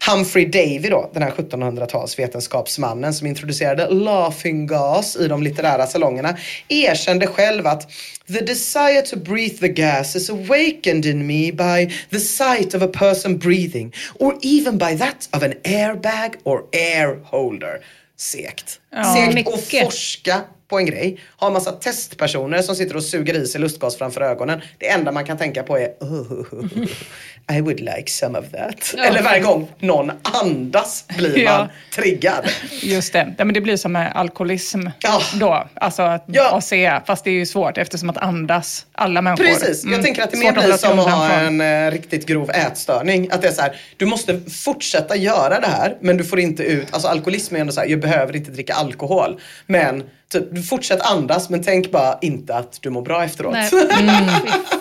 Humphrey 0.08 0.46
Davy 0.46 0.90
då, 0.90 1.12
den 1.14 1.24
här 1.24 1.32
1700-tals 1.32 2.20
vetenskapsmannen 2.20 3.14
som 3.14 3.28
introducerade 3.28 3.90
laughing 3.90 4.68
gas 4.68 5.16
i 5.16 5.28
de 5.28 5.44
litterära 5.44 5.88
salongerna, 5.88 6.38
erkände 6.70 7.28
själv 7.28 7.68
att 7.68 7.92
The 8.32 8.46
desire 8.46 9.02
to 9.02 9.18
breathe 9.18 9.60
the 9.60 9.68
gas 9.68 10.16
is 10.16 10.30
awakened 10.30 11.06
in 11.06 11.28
me 11.28 11.52
by 11.52 11.92
the 12.12 12.20
sight 12.20 12.74
of 12.74 12.82
a 12.82 12.88
person 12.88 13.38
breathing 13.38 13.94
or 14.20 14.38
even 14.42 14.78
by 14.78 14.96
that 14.96 15.28
of 15.34 15.44
an 15.44 15.54
airbag 15.66 16.36
or 16.46 16.64
air 16.72 17.20
holder. 17.24 17.82
Segt. 18.16 18.80
Segt 18.92 19.48
att 19.48 19.72
forska 19.84 20.42
på 20.68 20.78
en 20.78 20.86
grej. 20.86 21.20
Ha 21.38 21.48
en 21.48 21.54
massa 21.54 21.72
testpersoner 21.72 22.62
som 22.62 22.76
sitter 22.76 22.96
och 22.96 23.04
suger 23.04 23.34
i 23.34 23.48
sig 23.48 23.62
lustgas 23.62 23.98
framför 23.98 24.22
ögonen. 24.22 24.62
Det 24.78 24.90
enda 24.90 25.12
man 25.12 25.26
kan 25.26 25.38
tänka 25.38 25.64
på 25.64 25.78
är 25.78 25.90
I 27.58 27.62
would 27.62 27.80
like 27.80 28.04
some 28.08 28.40
of 28.40 28.46
that. 28.52 28.94
Eller 29.08 29.22
varje 29.22 29.40
gång 29.42 29.68
någon 29.80 30.12
andas 30.22 31.06
blir 31.18 31.30
man 31.30 31.44
Ja. 31.44 31.68
triggad. 31.96 32.46
Just 32.82 33.14
det. 33.14 33.34
Ja, 33.38 33.46
men 33.46 33.54
det 33.54 33.62
blir 33.62 33.78
som 33.78 33.92
med 33.92 34.12
alkoholism 34.16 34.88
Ja. 35.00 35.22
då. 35.34 35.68
Alltså 35.74 36.02
att, 36.02 36.24
Ja. 36.28 36.62
se, 36.62 37.00
fast 37.06 37.24
det 37.24 37.30
är 37.30 37.34
ju 37.34 37.46
svårt 37.46 37.78
eftersom 37.78 38.10
att 38.10 38.18
andas, 38.18 38.86
alla 38.94 39.22
människor. 39.22 39.44
Precis, 39.46 39.84
jag 39.84 39.94
Mm. 39.94 40.04
tänker 40.04 40.24
att 40.24 40.32
det 40.32 40.38
Svårt 40.38 40.56
mer 40.56 40.64
blir 40.64 40.78
som 40.78 41.00
att 41.00 41.12
ha 41.12 41.30
en 41.32 41.62
eh, 41.62 41.92
riktigt 41.92 42.28
grov 42.28 42.50
ätstörning. 42.52 43.28
Att 43.32 43.42
det 43.42 43.48
är 43.48 43.52
så 43.52 43.62
här, 43.62 43.76
du 43.98 44.06
måste 44.06 44.40
fortsätta 44.40 45.16
göra 45.16 45.60
det 45.60 45.68
här 45.68 45.98
men 46.02 46.18
du 46.18 46.24
får 46.24 46.40
inte 46.40 46.64
ut, 46.64 46.88
alltså 46.92 47.08
alkoholism 47.08 47.56
är 47.56 47.60
ändå 47.60 47.74
så 47.74 47.82
här, 47.82 47.88
jag 47.88 48.00
behöver 48.00 48.36
inte 48.36 48.52
dricka 48.52 48.74
alkohol. 48.74 49.40
Men 49.68 50.04
typ, 50.32 50.44
du 50.52 50.64
fortsätter 50.64 51.06
andas 51.12 51.50
men 51.50 51.64
tänk 51.64 51.92
bara 51.92 52.18
inte 52.22 52.56
att 52.56 52.78
du 52.82 52.90
mår 52.90 53.02
bra 53.02 53.24
efteråt. 53.24 53.54
Nej. 53.54 53.70
Mm. 54.00 54.16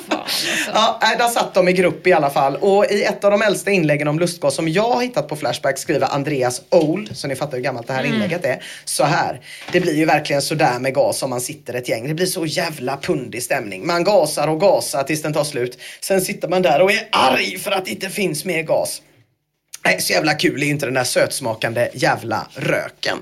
Ja, 0.74 1.00
där 1.18 1.28
satt 1.28 1.54
de 1.54 1.68
i 1.68 1.72
grupp 1.72 2.06
i 2.06 2.12
alla 2.12 2.30
fall. 2.30 2.56
Och 2.56 2.84
i 2.90 3.02
ett 3.02 3.24
av 3.24 3.30
de 3.30 3.42
äldsta 3.42 3.70
inläggen 3.70 4.08
om 4.08 4.18
lustgas 4.18 4.54
som 4.54 4.68
jag 4.68 4.90
har 4.90 5.02
hittat 5.02 5.28
på 5.28 5.36
Flashback 5.36 5.78
skriver 5.78 6.06
Andreas 6.06 6.62
Old, 6.70 7.16
så 7.16 7.28
ni 7.28 7.36
fattar 7.36 7.56
hur 7.56 7.64
gammalt 7.64 7.86
det 7.86 7.92
här 7.92 8.04
inlägget 8.04 8.44
är, 8.44 8.62
så 8.84 9.04
här. 9.04 9.40
Det 9.72 9.80
blir 9.80 9.96
ju 9.96 10.04
verkligen 10.04 10.42
sådär 10.42 10.78
med 10.78 10.94
gas 10.94 11.22
om 11.22 11.30
man 11.30 11.40
sitter 11.40 11.74
ett 11.74 11.88
gäng. 11.88 12.08
Det 12.08 12.14
blir 12.14 12.26
så 12.26 12.46
jävla 12.46 12.96
pundig 12.96 13.42
stämning. 13.42 13.86
Man 13.86 14.04
gasar 14.04 14.48
och 14.48 14.60
gasar 14.60 15.02
tills 15.02 15.22
den 15.22 15.32
tar 15.32 15.44
slut. 15.44 15.78
Sen 16.00 16.20
sitter 16.20 16.48
man 16.48 16.62
där 16.62 16.82
och 16.82 16.92
är 16.92 17.08
arg 17.12 17.58
för 17.58 17.70
att 17.70 17.84
det 17.84 17.90
inte 17.90 18.10
finns 18.10 18.44
mer 18.44 18.62
gas. 18.62 19.02
Nej, 19.84 20.00
så 20.00 20.12
jävla 20.12 20.34
kul 20.34 20.62
är 20.62 20.66
inte 20.66 20.86
den 20.86 20.94
där 20.94 21.04
sötsmakande 21.04 21.88
jävla 21.94 22.46
röken. 22.54 23.18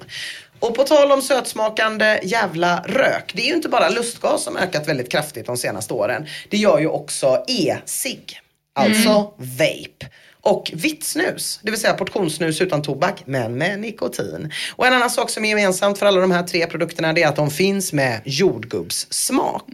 Och 0.61 0.75
på 0.75 0.85
tal 0.85 1.13
om 1.13 1.23
sötsmakande 1.23 2.21
jävla 2.23 2.85
rök. 2.87 3.33
Det 3.35 3.43
är 3.43 3.47
ju 3.47 3.55
inte 3.55 3.69
bara 3.69 3.89
lustgas 3.89 4.43
som 4.43 4.57
ökat 4.57 4.89
väldigt 4.89 5.11
kraftigt 5.11 5.47
de 5.47 5.57
senaste 5.57 5.95
åren. 5.95 6.27
Det 6.49 6.57
gör 6.57 6.79
ju 6.79 6.87
också 6.87 7.45
e-cigg. 7.49 8.41
Alltså 8.75 9.33
vape. 9.37 10.07
Och 10.41 10.71
vitt 10.75 11.05
snus, 11.05 11.61
det 11.63 11.71
vill 11.71 11.81
säga 11.81 11.95
portionssnus 11.95 12.61
utan 12.61 12.83
tobak 12.83 13.23
men 13.25 13.59
med 13.59 13.81
nikotin. 13.81 14.53
Och 14.77 14.87
en 14.87 14.93
annan 14.93 15.11
sak 15.11 15.31
som 15.31 15.45
är 15.45 15.49
gemensamt 15.49 15.99
för 15.99 16.07
alla 16.07 16.21
de 16.21 16.31
här 16.31 16.43
tre 16.43 16.67
produkterna 16.67 17.13
det 17.13 17.23
är 17.23 17.29
att 17.29 17.37
de 17.37 17.51
finns 17.51 17.93
med 17.93 18.21
jordgubbssmak. 18.25 19.65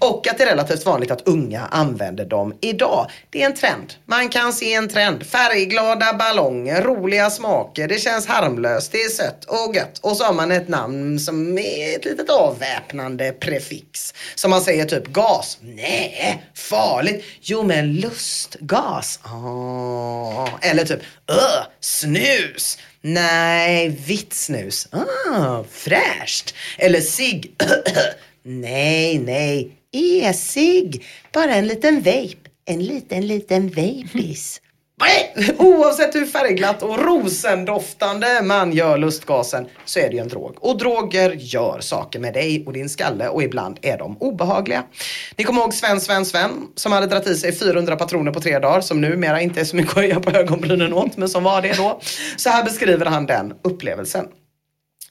Och 0.00 0.28
att 0.28 0.38
det 0.38 0.44
är 0.44 0.48
relativt 0.48 0.86
vanligt 0.86 1.10
att 1.10 1.28
unga 1.28 1.66
använder 1.66 2.24
dem 2.24 2.54
idag. 2.60 3.10
Det 3.30 3.42
är 3.42 3.46
en 3.46 3.54
trend. 3.54 3.94
Man 4.06 4.28
kan 4.28 4.52
se 4.52 4.74
en 4.74 4.88
trend. 4.88 5.26
Färgglada 5.26 6.14
ballonger, 6.14 6.82
roliga 6.82 7.30
smaker, 7.30 7.88
det 7.88 7.98
känns 7.98 8.26
harmlöst, 8.26 8.92
det 8.92 9.02
är 9.02 9.08
sött 9.08 9.44
och 9.44 9.76
gött. 9.76 9.98
Och 10.02 10.16
så 10.16 10.24
har 10.24 10.32
man 10.32 10.52
ett 10.52 10.68
namn 10.68 11.20
som 11.20 11.58
är 11.58 11.96
ett 11.96 12.04
litet 12.04 12.30
avväpnande 12.30 13.32
prefix. 13.32 14.14
Som 14.34 14.50
man 14.50 14.60
säger 14.60 14.84
typ 14.84 15.06
gas. 15.06 15.58
Nej, 15.60 16.44
farligt. 16.54 17.24
Jo 17.40 17.62
men 17.62 17.92
lustgas. 17.92 19.20
Ah. 19.22 20.05
Eller 20.62 20.84
typ 20.84 21.00
öh, 21.28 21.66
snus. 21.80 22.78
Nej, 23.00 23.88
vitt 24.06 24.32
snus. 24.32 24.88
Ah, 24.92 25.64
fräscht. 25.70 26.54
Eller 26.78 27.00
cigg. 27.00 27.50
nej, 28.42 29.18
nej. 29.18 29.76
E-cigg. 29.92 31.04
Bara 31.32 31.54
en 31.54 31.66
liten 31.66 31.96
vape. 32.02 32.50
En 32.64 32.80
liten, 32.84 33.26
liten 33.26 33.68
vapis. 33.68 34.60
Oavsett 35.58 36.14
hur 36.14 36.26
färgglatt 36.26 36.82
och 36.82 37.04
rosendoftande 37.04 38.42
man 38.42 38.72
gör 38.72 38.98
lustgasen 38.98 39.66
så 39.84 39.98
är 39.98 40.08
det 40.08 40.14
ju 40.14 40.20
en 40.20 40.28
drog. 40.28 40.56
Och 40.60 40.78
droger 40.78 41.30
gör 41.32 41.80
saker 41.80 42.18
med 42.18 42.34
dig 42.34 42.64
och 42.66 42.72
din 42.72 42.88
skalle 42.88 43.28
och 43.28 43.42
ibland 43.42 43.78
är 43.82 43.98
de 43.98 44.16
obehagliga. 44.20 44.84
Ni 45.36 45.44
kommer 45.44 45.60
ihåg 45.60 45.74
Sven, 45.74 46.00
Sven, 46.00 46.26
Sven 46.26 46.50
som 46.74 46.92
hade 46.92 47.06
dragit 47.06 47.28
i 47.28 47.34
sig 47.34 47.52
400 47.52 47.96
patroner 47.96 48.32
på 48.32 48.40
tre 48.40 48.58
dagar 48.58 48.80
som 48.80 49.00
numera 49.00 49.40
inte 49.40 49.60
är 49.60 49.64
så 49.64 49.76
mycket 49.76 49.90
att 49.90 49.96
höja 49.96 50.20
på 50.20 50.30
ögonbrynen 50.30 50.92
åt 50.92 51.16
men 51.16 51.28
som 51.28 51.44
var 51.44 51.62
det 51.62 51.76
då. 51.76 52.00
Så 52.36 52.50
här 52.50 52.64
beskriver 52.64 53.06
han 53.06 53.26
den 53.26 53.54
upplevelsen. 53.64 54.26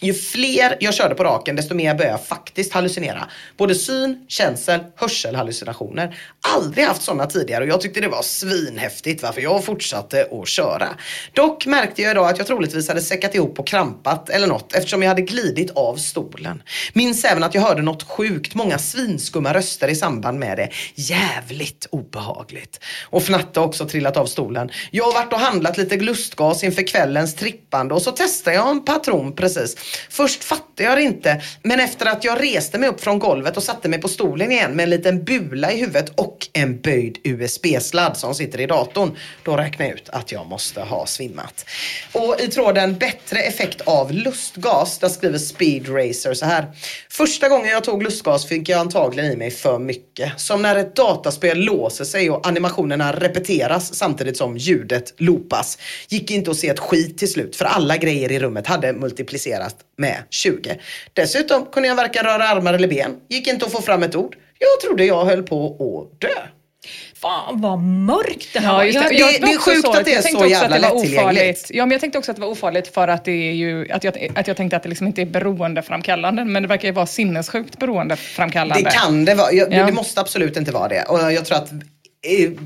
Ju 0.01 0.13
fler 0.13 0.77
jag 0.79 0.93
körde 0.93 1.15
på 1.15 1.23
raken 1.23 1.55
desto 1.55 1.75
mer 1.75 1.95
började 1.95 2.13
jag 2.13 2.25
faktiskt 2.25 2.73
hallucinera. 2.73 3.27
Både 3.57 3.75
syn, 3.75 4.25
känsel, 4.27 4.79
hörselhallucinationer. 4.95 6.17
Aldrig 6.55 6.85
haft 6.85 7.01
sådana 7.01 7.25
tidigare 7.25 7.63
och 7.63 7.69
jag 7.69 7.81
tyckte 7.81 8.01
det 8.01 8.07
var 8.07 8.21
svinhäftigt 8.21 9.23
varför 9.23 9.41
jag 9.41 9.65
fortsatte 9.65 10.27
att 10.31 10.47
köra. 10.47 10.87
Dock 11.33 11.65
märkte 11.65 12.01
jag 12.01 12.11
idag 12.11 12.29
att 12.29 12.37
jag 12.37 12.47
troligtvis 12.47 12.87
hade 12.87 13.01
säckat 13.01 13.35
ihop 13.35 13.59
och 13.59 13.67
krampat 13.67 14.29
eller 14.29 14.47
något 14.47 14.75
eftersom 14.75 15.01
jag 15.01 15.09
hade 15.09 15.21
glidit 15.21 15.71
av 15.75 15.95
stolen. 15.95 16.63
Minns 16.93 17.25
även 17.25 17.43
att 17.43 17.55
jag 17.55 17.61
hörde 17.61 17.81
något 17.81 18.03
sjukt, 18.03 18.55
många 18.55 18.77
svinskumma 18.77 19.53
röster 19.53 19.87
i 19.87 19.95
samband 19.95 20.39
med 20.39 20.57
det. 20.57 20.69
Jävligt 20.95 21.87
obehagligt. 21.89 22.79
Och 23.09 23.21
Fnatte 23.21 23.59
har 23.59 23.67
också 23.67 23.87
trillat 23.87 24.17
av 24.17 24.25
stolen. 24.25 24.69
Jag 24.91 25.05
har 25.05 25.13
varit 25.13 25.33
och 25.33 25.39
handlat 25.39 25.77
lite 25.77 25.97
lustgas 25.97 26.63
inför 26.63 26.87
kvällens 26.87 27.35
trippande 27.35 27.93
och 27.93 28.01
så 28.01 28.11
testade 28.11 28.55
jag 28.55 28.69
en 28.69 28.85
patron 28.85 29.35
precis. 29.35 29.84
Först 30.09 30.43
fattade 30.43 30.83
jag 30.83 30.97
det 30.97 31.01
inte, 31.01 31.41
men 31.63 31.79
efter 31.79 32.05
att 32.05 32.23
jag 32.23 32.43
reste 32.43 32.77
mig 32.77 32.89
upp 32.89 33.01
från 33.01 33.19
golvet 33.19 33.57
och 33.57 33.63
satte 33.63 33.89
mig 33.89 34.01
på 34.01 34.07
stolen 34.07 34.51
igen 34.51 34.75
med 34.75 34.83
en 34.83 34.89
liten 34.89 35.23
bula 35.23 35.71
i 35.71 35.79
huvudet 35.79 36.19
och 36.19 36.47
en 36.53 36.81
böjd 36.81 37.17
USB-sladd 37.23 38.17
som 38.17 38.35
sitter 38.35 38.61
i 38.61 38.65
datorn, 38.65 39.17
då 39.43 39.57
räknade 39.57 39.89
jag 39.89 39.99
ut 39.99 40.09
att 40.09 40.31
jag 40.31 40.47
måste 40.47 40.81
ha 40.81 41.05
svimmat. 41.05 41.65
Och 42.11 42.35
i 42.39 42.47
tråden 42.47 42.97
bättre 42.97 43.39
effekt 43.39 43.81
av 43.81 44.11
lustgas, 44.11 44.99
där 44.99 45.09
skriver 45.09 45.37
Speed 45.37 45.89
Racer 45.89 46.33
så 46.33 46.45
här. 46.45 46.65
Första 47.09 47.49
gången 47.49 47.69
jag 47.69 47.83
tog 47.83 48.03
lustgas 48.03 48.45
fick 48.45 48.69
jag 48.69 48.79
antagligen 48.79 49.31
i 49.31 49.35
mig 49.35 49.51
för 49.51 49.79
mycket. 49.79 50.39
Som 50.39 50.61
när 50.61 50.75
ett 50.75 50.95
dataspel 50.95 51.59
låser 51.59 52.05
sig 52.05 52.29
och 52.29 52.47
animationerna 52.47 53.13
repeteras 53.13 53.95
samtidigt 53.95 54.37
som 54.37 54.57
ljudet 54.57 55.13
loopas. 55.17 55.77
Gick 56.07 56.31
inte 56.31 56.51
att 56.51 56.57
se 56.57 56.69
ett 56.69 56.79
skit 56.79 57.17
till 57.17 57.31
slut 57.31 57.55
för 57.55 57.65
alla 57.65 57.97
grejer 57.97 58.31
i 58.31 58.39
rummet 58.39 58.67
hade 58.67 58.93
multiplicerats 58.93 59.74
multiplicerat 59.75 59.81
med 59.97 60.23
20. 60.29 60.77
Dessutom 61.13 61.65
kunde 61.65 61.89
jag 61.89 61.95
varken 61.95 62.23
röra 62.23 62.43
armar 62.47 62.73
eller 62.73 62.87
ben. 62.87 63.15
Gick 63.29 63.47
inte 63.47 63.65
att 63.65 63.71
få 63.71 63.81
fram 63.81 64.03
ett 64.03 64.15
ord. 64.15 64.35
Jag 64.59 64.81
trodde 64.89 65.05
jag 65.05 65.25
höll 65.25 65.43
på 65.43 65.67
att 66.11 66.21
dö. 66.21 66.27
Fan 67.21 67.61
vad 67.61 67.79
mörkt 67.79 68.53
det 68.53 68.59
här 68.59 68.67
Ja, 68.67 68.73
var. 68.77 68.83
just 68.83 68.99
det. 69.09 69.15
Jag- 69.15 69.33
det- 69.33 69.39
det 69.47 69.53
är 69.53 69.57
sjukt 69.57 69.81
så 69.81 69.91
att 69.93 70.05
det 70.05 70.11
är 70.11 70.15
jag 70.15 70.23
så 70.23 70.27
tänkte 70.27 70.43
också 70.43 70.49
jävla 70.49 70.75
att 70.75 70.81
det 70.81 70.87
var 70.89 70.95
lättillgängligt. 70.95 71.21
ofarligt. 71.39 71.71
Ja, 71.73 71.85
men 71.85 71.91
jag 71.91 72.01
tänkte 72.01 72.17
också 72.19 72.31
att 72.31 72.37
det 72.37 72.41
var 72.41 72.49
ofarligt 72.49 72.93
för 72.93 73.07
att 73.07 73.25
det 73.25 73.31
är 73.31 73.51
ju, 73.53 73.91
att 73.91 74.03
jag, 74.03 74.31
att 74.35 74.47
jag 74.47 74.57
tänkte 74.57 74.77
att 74.77 74.83
det 74.83 74.89
liksom 74.89 75.07
inte 75.07 75.21
är 75.21 75.25
beroendeframkallande. 75.25 76.45
Men 76.45 76.63
det 76.63 76.69
verkar 76.69 76.87
ju 76.87 76.93
vara 76.93 77.05
sinnessjukt 77.05 77.79
beroendeframkallande. 77.79 78.83
Det 78.83 78.89
kan 78.97 79.25
det 79.25 79.35
vara. 79.35 79.51
Jag, 79.51 79.73
Ja. 79.73 79.85
Det 79.85 79.91
måste 79.91 80.21
absolut 80.21 80.57
inte 80.57 80.71
vara 80.71 80.87
det. 80.87 81.03
Och 81.03 81.31
jag 81.31 81.45
tror 81.45 81.57
att 81.57 81.69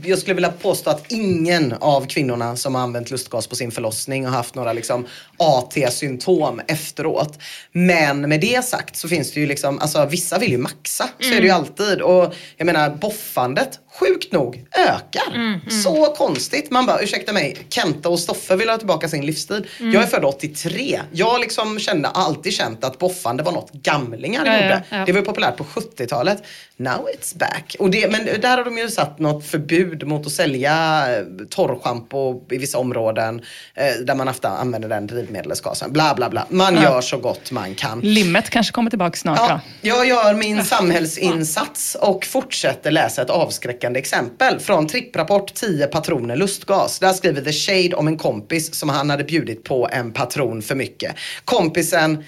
jag 0.03 0.19
skulle 0.19 0.33
vilja 0.33 0.51
påstå 0.51 0.89
att 0.89 1.11
ingen 1.11 1.73
av 1.73 2.05
kvinnorna 2.05 2.55
som 2.55 2.75
har 2.75 2.81
använt 2.81 3.11
lustgas 3.11 3.47
på 3.47 3.55
sin 3.55 3.71
förlossning 3.71 4.25
har 4.25 4.37
haft 4.37 4.55
några 4.55 4.73
liksom 4.73 5.07
AT-symptom 5.37 6.61
efteråt. 6.67 7.39
Men 7.71 8.21
med 8.21 8.41
det 8.41 8.65
sagt 8.65 8.95
så 8.95 9.07
finns 9.07 9.31
det 9.31 9.39
ju 9.39 9.45
liksom, 9.45 9.79
alltså 9.79 10.05
vissa 10.05 10.39
vill 10.39 10.51
ju 10.51 10.57
maxa. 10.57 11.09
Så 11.19 11.33
är 11.33 11.41
det 11.41 11.47
ju 11.47 11.53
alltid. 11.53 12.01
Och 12.01 12.33
jag 12.57 12.65
menar 12.65 12.89
boffandet, 12.89 13.79
sjukt 13.99 14.31
nog, 14.31 14.65
ökar. 14.87 15.59
Så 15.83 16.05
konstigt. 16.17 16.71
Man 16.71 16.85
bara, 16.85 16.99
ursäkta 17.01 17.33
mig, 17.33 17.57
Kenta 17.69 18.09
och 18.09 18.19
Stoffe 18.19 18.55
vill 18.55 18.69
ha 18.69 18.77
tillbaka 18.77 19.07
sin 19.09 19.25
livsstil. 19.25 19.67
Jag 19.79 20.03
är 20.03 20.07
född 20.07 20.23
83. 20.25 21.01
Jag 21.11 21.39
liksom 21.41 21.79
kände, 21.79 22.07
har 22.13 22.23
alltid 22.25 22.53
känt 22.53 22.83
att 22.83 22.99
boffande 22.99 23.43
var 23.43 23.51
något 23.51 23.71
gamlingar 23.71 24.45
Ja, 24.45 24.51
ja, 24.53 24.63
gjorde. 24.63 24.83
ja. 24.89 25.03
Det 25.05 25.11
var 25.11 25.19
ju 25.19 25.25
populärt 25.25 25.57
på 25.57 25.63
70-talet. 25.63 26.43
Now 26.77 27.07
it's 27.17 27.37
back. 27.37 27.75
Och 27.79 27.89
det, 27.89 28.11
men 28.11 28.25
där 28.41 28.57
har 28.57 28.63
de 28.65 28.77
ju 28.77 28.89
satt 28.89 29.19
något 29.19 29.45
förbud 29.45 30.07
mot 30.07 30.25
att 30.25 30.31
sälja 30.31 31.05
eh, 31.17 31.23
torrschampo 31.49 32.41
i 32.51 32.57
vissa 32.57 32.77
områden 32.77 33.41
eh, 33.75 33.85
där 34.05 34.15
man 34.15 34.27
ofta 34.27 34.49
använder 34.49 34.89
den 34.89 35.07
drivmedelsgasen. 35.07 35.91
Bla 35.93 36.13
bla 36.15 36.29
bla. 36.29 36.45
Man 36.49 36.75
gör 36.81 37.01
så 37.01 37.17
gott 37.17 37.51
man 37.51 37.75
kan. 37.75 37.99
Limmet 37.99 38.49
kanske 38.49 38.73
kommer 38.73 38.89
tillbaka 38.89 39.17
snart 39.17 39.39
Ja, 39.39 39.47
va? 39.47 39.61
jag 39.81 40.07
gör 40.07 40.33
min 40.33 40.63
samhällsinsats 40.65 41.95
och 42.01 42.25
fortsätter 42.25 42.91
läsa 42.91 43.21
ett 43.21 43.29
avskräckande 43.29 43.88
exempel 43.95 44.59
från 44.59 44.87
tripprapport 44.87 45.53
10 45.53 45.87
patroner 45.87 46.35
lustgas. 46.35 46.99
Där 46.99 47.13
skriver 47.13 47.41
The 47.41 47.51
Shade 47.51 47.95
om 47.95 48.07
en 48.07 48.17
kompis 48.17 48.73
som 48.73 48.89
han 48.89 49.09
hade 49.09 49.23
bjudit 49.23 49.63
på 49.63 49.89
en 49.91 50.13
patron 50.13 50.61
för 50.61 50.75
mycket. 50.75 51.15
Kompisen 51.45 52.23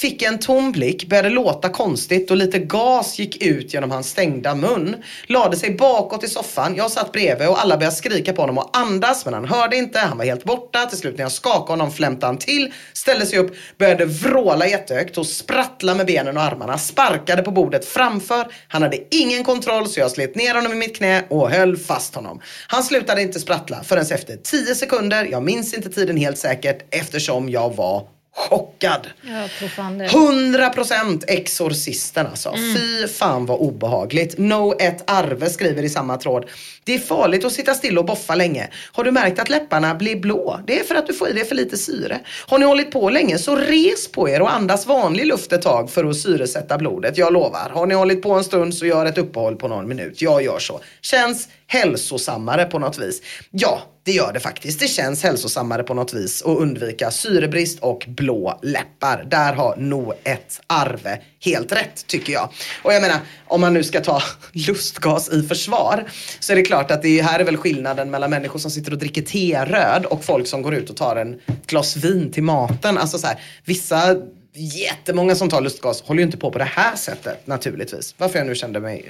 Fick 0.00 0.22
en 0.22 0.38
tom 0.38 0.72
blick, 0.72 1.08
började 1.08 1.28
låta 1.28 1.68
konstigt 1.68 2.30
och 2.30 2.36
lite 2.36 2.58
gas 2.58 3.18
gick 3.18 3.42
ut 3.42 3.74
genom 3.74 3.90
hans 3.90 4.08
stängda 4.08 4.54
mun. 4.54 4.96
Lade 5.26 5.56
sig 5.56 5.70
bakåt 5.70 6.24
i 6.24 6.28
soffan, 6.28 6.74
jag 6.76 6.90
satt 6.90 7.12
bredvid 7.12 7.48
och 7.48 7.60
alla 7.60 7.76
började 7.76 7.96
skrika 7.96 8.32
på 8.32 8.42
honom 8.42 8.58
och 8.58 8.76
andas 8.76 9.24
men 9.24 9.34
han 9.34 9.44
hörde 9.44 9.76
inte, 9.76 9.98
han 9.98 10.18
var 10.18 10.24
helt 10.24 10.44
borta. 10.44 10.86
Till 10.86 10.98
slut 10.98 11.16
när 11.16 11.24
jag 11.24 11.32
skakade 11.32 11.72
honom 11.72 11.92
flämtade 11.92 12.26
han 12.26 12.38
till, 12.38 12.72
ställde 12.92 13.26
sig 13.26 13.38
upp, 13.38 13.54
började 13.78 14.04
vråla 14.04 14.66
jättehögt 14.66 15.18
och 15.18 15.26
sprattla 15.26 15.94
med 15.94 16.06
benen 16.06 16.36
och 16.36 16.42
armarna. 16.42 16.78
Sparkade 16.78 17.42
på 17.42 17.50
bordet 17.50 17.84
framför. 17.84 18.46
Han 18.68 18.82
hade 18.82 19.14
ingen 19.16 19.44
kontroll 19.44 19.88
så 19.88 20.00
jag 20.00 20.10
slet 20.10 20.34
ner 20.34 20.54
honom 20.54 20.72
i 20.72 20.76
mitt 20.76 20.96
knä 20.96 21.24
och 21.30 21.50
höll 21.50 21.76
fast 21.76 22.14
honom. 22.14 22.40
Han 22.68 22.82
slutade 22.82 23.22
inte 23.22 23.40
sprattla 23.40 23.84
förrän 23.84 24.06
efter 24.10 24.36
10 24.36 24.74
sekunder, 24.74 25.28
jag 25.30 25.42
minns 25.42 25.74
inte 25.74 25.88
tiden 25.88 26.16
helt 26.16 26.38
säkert 26.38 26.94
eftersom 26.94 27.48
jag 27.48 27.76
var 27.76 28.15
chockad. 28.36 29.06
Det. 29.22 30.06
100% 30.06 31.24
Exorcisten 31.28 32.26
alltså. 32.26 32.48
Mm. 32.48 32.76
Fy 32.76 33.08
fan 33.08 33.46
vad 33.46 33.58
obehagligt. 33.58 34.38
No 34.38 34.74
ett 34.80 35.10
Arve 35.10 35.50
skriver 35.50 35.82
i 35.82 35.88
samma 35.88 36.16
tråd. 36.16 36.46
Det 36.84 36.94
är 36.94 36.98
farligt 36.98 37.44
att 37.44 37.52
sitta 37.52 37.74
still 37.74 37.98
och 37.98 38.04
boffa 38.04 38.34
länge. 38.34 38.68
Har 38.92 39.04
du 39.04 39.10
märkt 39.10 39.38
att 39.38 39.48
läpparna 39.48 39.94
blir 39.94 40.16
blå? 40.16 40.60
Det 40.66 40.80
är 40.80 40.84
för 40.84 40.94
att 40.94 41.06
du 41.06 41.14
får 41.14 41.28
i 41.28 41.32
dig 41.32 41.44
för 41.44 41.54
lite 41.54 41.76
syre. 41.76 42.20
Har 42.46 42.58
ni 42.58 42.64
hållit 42.64 42.90
på 42.90 43.10
länge 43.10 43.38
så 43.38 43.56
res 43.56 44.12
på 44.12 44.28
er 44.28 44.42
och 44.42 44.54
andas 44.54 44.86
vanlig 44.86 45.26
luft 45.26 45.52
ett 45.52 45.62
tag 45.62 45.90
för 45.90 46.04
att 46.04 46.16
syresätta 46.16 46.78
blodet. 46.78 47.18
Jag 47.18 47.32
lovar. 47.32 47.70
Har 47.74 47.86
ni 47.86 47.94
hållit 47.94 48.22
på 48.22 48.32
en 48.32 48.44
stund 48.44 48.74
så 48.74 48.86
gör 48.86 49.06
ett 49.06 49.18
uppehåll 49.18 49.56
på 49.56 49.68
någon 49.68 49.88
minut. 49.88 50.22
Jag 50.22 50.42
gör 50.42 50.58
så. 50.58 50.80
Känns 51.00 51.48
hälsosammare 51.66 52.64
på 52.64 52.78
något 52.78 52.98
vis. 52.98 53.22
Ja, 53.50 53.82
det 54.06 54.12
gör 54.12 54.32
det 54.32 54.40
faktiskt. 54.40 54.80
Det 54.80 54.88
känns 54.88 55.22
hälsosammare 55.22 55.82
på 55.82 55.94
något 55.94 56.14
vis 56.14 56.42
att 56.42 56.58
undvika 56.58 57.10
syrebrist 57.10 57.78
och 57.80 58.04
blå 58.08 58.58
läppar. 58.62 59.26
Där 59.30 59.52
har 59.52 59.76
nog 59.76 60.12
ett 60.24 60.60
Arve 60.66 61.18
helt 61.44 61.72
rätt 61.72 62.06
tycker 62.06 62.32
jag. 62.32 62.48
Och 62.82 62.92
jag 62.92 63.02
menar, 63.02 63.18
om 63.46 63.60
man 63.60 63.74
nu 63.74 63.84
ska 63.84 64.00
ta 64.00 64.22
lustgas 64.52 65.32
i 65.32 65.42
försvar 65.42 66.04
så 66.40 66.52
är 66.52 66.56
det 66.56 66.62
klart 66.62 66.90
att 66.90 67.02
det 67.02 67.22
här 67.22 67.40
är 67.40 67.44
väl 67.44 67.56
skillnaden 67.56 68.10
mellan 68.10 68.30
människor 68.30 68.58
som 68.58 68.70
sitter 68.70 68.92
och 68.92 68.98
dricker 68.98 69.22
te-röd 69.22 70.06
och 70.06 70.24
folk 70.24 70.46
som 70.46 70.62
går 70.62 70.74
ut 70.74 70.90
och 70.90 70.96
tar 70.96 71.16
en 71.16 71.40
glas 71.66 71.96
vin 71.96 72.32
till 72.32 72.42
maten. 72.42 72.98
Alltså 72.98 73.18
så 73.18 73.26
här, 73.26 73.40
vissa 73.64 74.16
jättemånga 74.56 75.34
som 75.34 75.48
tar 75.48 75.60
lustgas 75.60 76.02
håller 76.02 76.20
ju 76.20 76.26
inte 76.26 76.38
på 76.38 76.50
på 76.50 76.58
det 76.58 76.64
här 76.64 76.96
sättet 76.96 77.46
naturligtvis. 77.46 78.14
Varför 78.18 78.38
jag 78.38 78.46
nu 78.46 78.54
kände 78.54 78.80
mig 78.80 79.06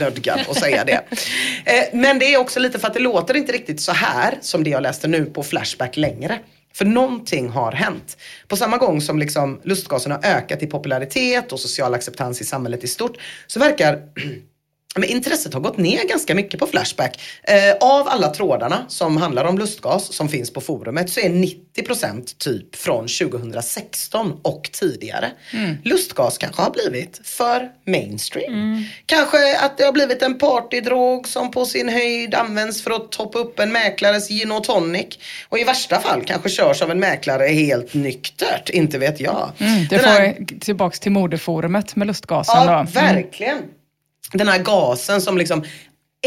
nödgad 0.00 0.40
att 0.50 0.58
säga 0.58 0.84
det. 0.84 1.02
Eh, 1.64 1.84
men 1.92 2.18
det 2.18 2.34
är 2.34 2.38
också 2.38 2.60
lite 2.60 2.78
för 2.78 2.86
att 2.86 2.94
det 2.94 3.00
låter 3.00 3.36
inte 3.36 3.52
riktigt 3.52 3.80
så 3.80 3.92
här 3.92 4.38
som 4.40 4.64
det 4.64 4.70
jag 4.70 4.82
läste 4.82 5.08
nu 5.08 5.24
på 5.24 5.42
Flashback 5.42 5.96
längre. 5.96 6.38
För 6.74 6.84
någonting 6.84 7.48
har 7.48 7.72
hänt. 7.72 8.16
På 8.48 8.56
samma 8.56 8.76
gång 8.76 9.00
som 9.00 9.18
liksom 9.18 9.60
lustgasen 9.62 10.12
har 10.12 10.24
ökat 10.24 10.62
i 10.62 10.66
popularitet 10.66 11.52
och 11.52 11.60
social 11.60 11.94
acceptans 11.94 12.40
i 12.40 12.44
samhället 12.44 12.84
i 12.84 12.88
stort 12.88 13.18
så 13.46 13.60
verkar 13.60 14.02
men 14.96 15.08
intresset 15.08 15.54
har 15.54 15.60
gått 15.60 15.78
ner 15.78 16.08
ganska 16.08 16.34
mycket 16.34 16.60
på 16.60 16.66
Flashback. 16.66 17.20
Eh, 17.42 17.88
av 17.88 18.08
alla 18.08 18.28
trådarna 18.28 18.84
som 18.88 19.16
handlar 19.16 19.44
om 19.44 19.58
lustgas 19.58 20.12
som 20.12 20.28
finns 20.28 20.52
på 20.52 20.60
forumet 20.60 21.10
så 21.10 21.20
är 21.20 21.28
90% 21.28 22.38
typ 22.38 22.76
från 22.76 23.06
2016 23.08 24.40
och 24.42 24.70
tidigare. 24.72 25.30
Mm. 25.52 25.76
Lustgas 25.84 26.38
kanske 26.38 26.62
har 26.62 26.70
blivit 26.70 27.20
för 27.24 27.68
mainstream. 27.86 28.54
Mm. 28.54 28.84
Kanske 29.06 29.58
att 29.58 29.78
det 29.78 29.84
har 29.84 29.92
blivit 29.92 30.22
en 30.22 30.38
partydrog 30.38 31.28
som 31.28 31.50
på 31.50 31.64
sin 31.64 31.88
höjd 31.88 32.34
används 32.34 32.82
för 32.82 32.90
att 32.90 33.12
toppa 33.12 33.38
upp 33.38 33.58
en 33.58 33.72
mäklares 33.72 34.28
gin 34.28 34.52
och 34.52 34.64
tonic. 34.64 35.18
Och 35.48 35.58
i 35.58 35.64
värsta 35.64 36.00
fall 36.00 36.22
kanske 36.26 36.48
körs 36.48 36.82
av 36.82 36.90
en 36.90 37.00
mäklare 37.00 37.46
helt 37.46 37.94
nyktert, 37.94 38.70
inte 38.70 38.98
vet 38.98 39.20
jag. 39.20 39.50
Mm, 39.58 39.86
det 39.90 39.98
får 39.98 40.06
här... 40.06 40.58
tillbaks 40.60 41.00
till 41.00 41.12
modeforumet 41.12 41.96
med 41.96 42.06
lustgasen 42.06 42.54
ja, 42.56 42.64
då. 42.66 42.72
Mm. 42.72 42.86
verkligen 43.14 43.62
den 44.32 44.48
här 44.48 44.58
gasen 44.62 45.20
som 45.20 45.38
liksom 45.38 45.64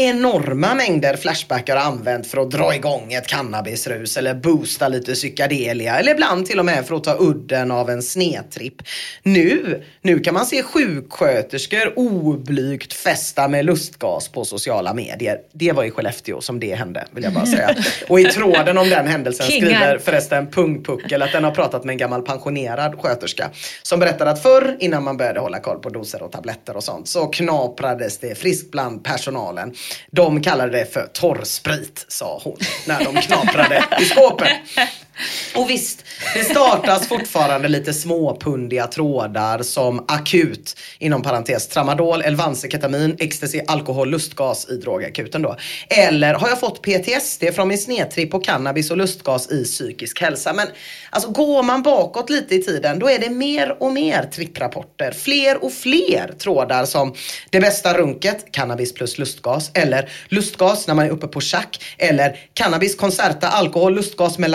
enorma 0.00 0.74
mängder 0.74 1.16
flashbackar 1.16 1.76
har 1.76 1.84
använt 1.84 2.26
för 2.26 2.38
att 2.38 2.50
dra 2.50 2.74
igång 2.74 3.12
ett 3.12 3.26
cannabisrus 3.26 4.16
eller 4.16 4.34
boosta 4.34 4.88
lite 4.88 5.14
psykedelia 5.14 5.98
eller 5.98 6.12
ibland 6.12 6.46
till 6.46 6.58
och 6.58 6.64
med 6.64 6.86
för 6.86 6.96
att 6.96 7.04
ta 7.04 7.16
udden 7.18 7.70
av 7.70 7.90
en 7.90 8.02
snedtripp. 8.02 8.74
Nu, 9.22 9.82
nu 10.02 10.20
kan 10.20 10.34
man 10.34 10.46
se 10.46 10.62
sjuksköterskor 10.62 11.98
oblygt 11.98 12.92
festa 12.92 13.48
med 13.48 13.64
lustgas 13.64 14.28
på 14.28 14.44
sociala 14.44 14.94
medier. 14.94 15.38
Det 15.52 15.72
var 15.72 15.84
i 15.84 15.90
Skellefteå 15.90 16.40
som 16.40 16.60
det 16.60 16.74
hände, 16.74 17.04
vill 17.10 17.24
jag 17.24 17.32
bara 17.32 17.46
säga. 17.46 17.76
Och 18.08 18.20
i 18.20 18.24
tråden 18.24 18.78
om 18.78 18.90
den 18.90 19.06
händelsen 19.06 19.46
skriver 19.46 19.98
förresten 19.98 20.46
Pungpuckel 20.46 21.22
att 21.22 21.32
den 21.32 21.44
har 21.44 21.50
pratat 21.50 21.84
med 21.84 21.92
en 21.92 21.98
gammal 21.98 22.22
pensionerad 22.22 22.98
sköterska 23.00 23.50
som 23.82 24.00
berättade 24.00 24.30
att 24.30 24.42
förr, 24.42 24.76
innan 24.80 25.04
man 25.04 25.16
började 25.16 25.40
hålla 25.40 25.60
koll 25.60 25.78
på 25.78 25.88
doser 25.88 26.22
och 26.22 26.32
tabletter 26.32 26.76
och 26.76 26.84
sånt, 26.84 27.08
så 27.08 27.26
knaprades 27.26 28.18
det 28.18 28.34
friskt 28.34 28.70
bland 28.70 29.04
personalen. 29.04 29.74
De 30.10 30.42
kallade 30.42 30.78
det 30.78 30.92
för 30.92 31.06
torrsprit, 31.06 32.04
sa 32.08 32.40
hon, 32.44 32.56
när 32.86 33.04
de 33.04 33.16
knaprade 33.16 33.84
i 34.00 34.04
skåpen. 34.04 34.48
Och 35.54 35.70
visst, 35.70 36.04
det 36.34 36.44
startas 36.44 37.08
fortfarande 37.08 37.68
lite 37.68 37.92
småpundiga 37.92 38.86
trådar 38.86 39.62
som 39.62 40.04
akut, 40.08 40.76
inom 40.98 41.22
parentes, 41.22 41.68
tramadol, 41.68 42.22
Elvanse, 42.22 42.68
ketamin, 42.70 43.16
ecstasy, 43.18 43.60
alkohol, 43.66 44.10
lustgas 44.10 44.68
i 44.68 44.76
drogakuten 44.76 45.42
då. 45.42 45.56
Eller 45.88 46.34
har 46.34 46.48
jag 46.48 46.60
fått 46.60 46.82
PTSD 46.82 47.44
från 47.54 47.68
min 47.68 47.78
snedtripp 47.78 48.30
på 48.30 48.40
cannabis 48.40 48.90
och 48.90 48.96
lustgas 48.96 49.50
i 49.50 49.64
psykisk 49.64 50.20
hälsa? 50.20 50.52
Men 50.52 50.66
alltså 51.10 51.30
går 51.30 51.62
man 51.62 51.82
bakåt 51.82 52.30
lite 52.30 52.54
i 52.54 52.62
tiden, 52.62 52.98
då 52.98 53.10
är 53.10 53.18
det 53.18 53.30
mer 53.30 53.82
och 53.82 53.92
mer 53.92 54.22
tripprapporter. 54.22 55.12
Fler 55.12 55.64
och 55.64 55.72
fler 55.72 56.34
trådar 56.38 56.84
som 56.84 57.14
det 57.50 57.60
bästa 57.60 57.98
runket, 57.98 58.52
cannabis 58.52 58.94
plus 58.94 59.18
lustgas, 59.18 59.70
eller 59.74 60.10
lustgas 60.28 60.86
när 60.86 60.94
man 60.94 61.06
är 61.06 61.10
uppe 61.10 61.26
på 61.26 61.40
schack, 61.40 61.84
eller 61.98 62.36
cannabis, 62.54 62.96
concerta, 62.96 63.48
alkohol, 63.48 63.94
lustgas 63.94 64.38
med 64.38 64.50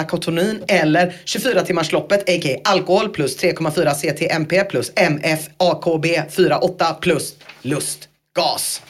koffein 0.59 0.79
eller 0.81 1.13
24-timmarsloppet, 1.25 2.21
a.k.a. 2.21 2.69
alkohol 2.69 3.09
plus 3.09 3.37
3,4 3.37 3.93
CTMP 3.93 4.63
plus 4.63 4.91
MF 4.95 5.39
AKB 5.57 6.05
48 6.29 6.93
plus 7.01 7.33
lustgas. 7.61 8.81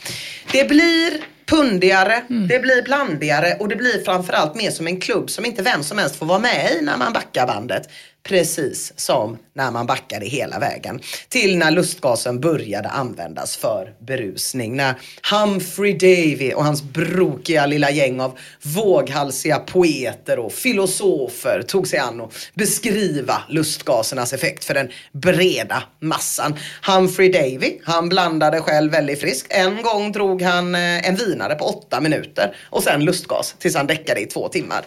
Det 0.52 0.70
blir 0.70 1.14
pundigare, 1.46 2.24
mm. 2.30 2.48
det 2.48 2.60
blir 2.60 2.84
blandigare 2.84 3.56
och 3.60 3.68
det 3.68 3.76
blir 3.76 4.04
framförallt 4.04 4.56
mer 4.56 4.72
som 4.72 4.88
en 4.88 5.00
klubb 5.00 5.30
som 5.30 5.46
inte 5.46 5.64
vem 5.64 5.84
som 5.84 5.98
helst 5.98 6.16
får 6.16 6.26
vara 6.26 6.40
med 6.40 6.72
i 6.72 6.82
när 6.82 6.98
man 6.98 7.14
backar 7.14 7.48
bandet. 7.48 7.90
Precis 8.28 8.94
som 8.96 9.38
när 9.54 9.72
man 9.72 9.86
backade 9.86 10.26
hela 10.26 10.60
vägen. 10.60 11.00
Till 11.30 11.58
när 11.58 11.72
lustgasen 11.72 12.40
började 12.40 12.90
användas 12.90 13.58
för 13.58 13.94
berusning. 14.00 14.76
När 14.76 14.96
Humphrey 15.32 15.94
Davy 15.94 16.54
och 16.54 16.66
hans 16.66 16.84
brokiga 16.84 17.66
lilla 17.66 17.92
gäng 17.92 18.20
av 18.20 18.38
våghalsiga 18.62 19.60
poeter 19.60 20.40
och 20.40 20.52
filosofer 20.52 21.62
tog 21.68 21.88
sig 21.88 22.00
an 22.00 22.22
att 22.22 22.34
beskriva 22.54 23.44
lustgasernas 23.50 24.34
effekt 24.34 24.66
för 24.66 24.74
den 24.74 24.90
breda 25.12 25.84
massan. 26.00 26.56
Humphrey 26.88 27.32
Davy, 27.32 27.80
han 27.84 28.10
blandade 28.10 28.62
själv 28.62 28.92
väldigt 28.92 29.22
friskt. 29.22 29.48
En 29.50 29.82
gång 29.82 30.12
drog 30.12 30.42
han 30.42 30.76
eh, 30.76 31.10
en 31.10 31.16
vinare 31.16 31.56
på 31.56 31.66
åtta 31.66 32.02
minuter 32.02 32.56
och 32.70 32.84
sen 32.84 33.06
lustgas 33.06 33.56
tills 33.60 33.76
han 33.76 33.88
däckade 33.88 34.22
i 34.22 34.26
två 34.26 34.48
timmar. 34.48 34.86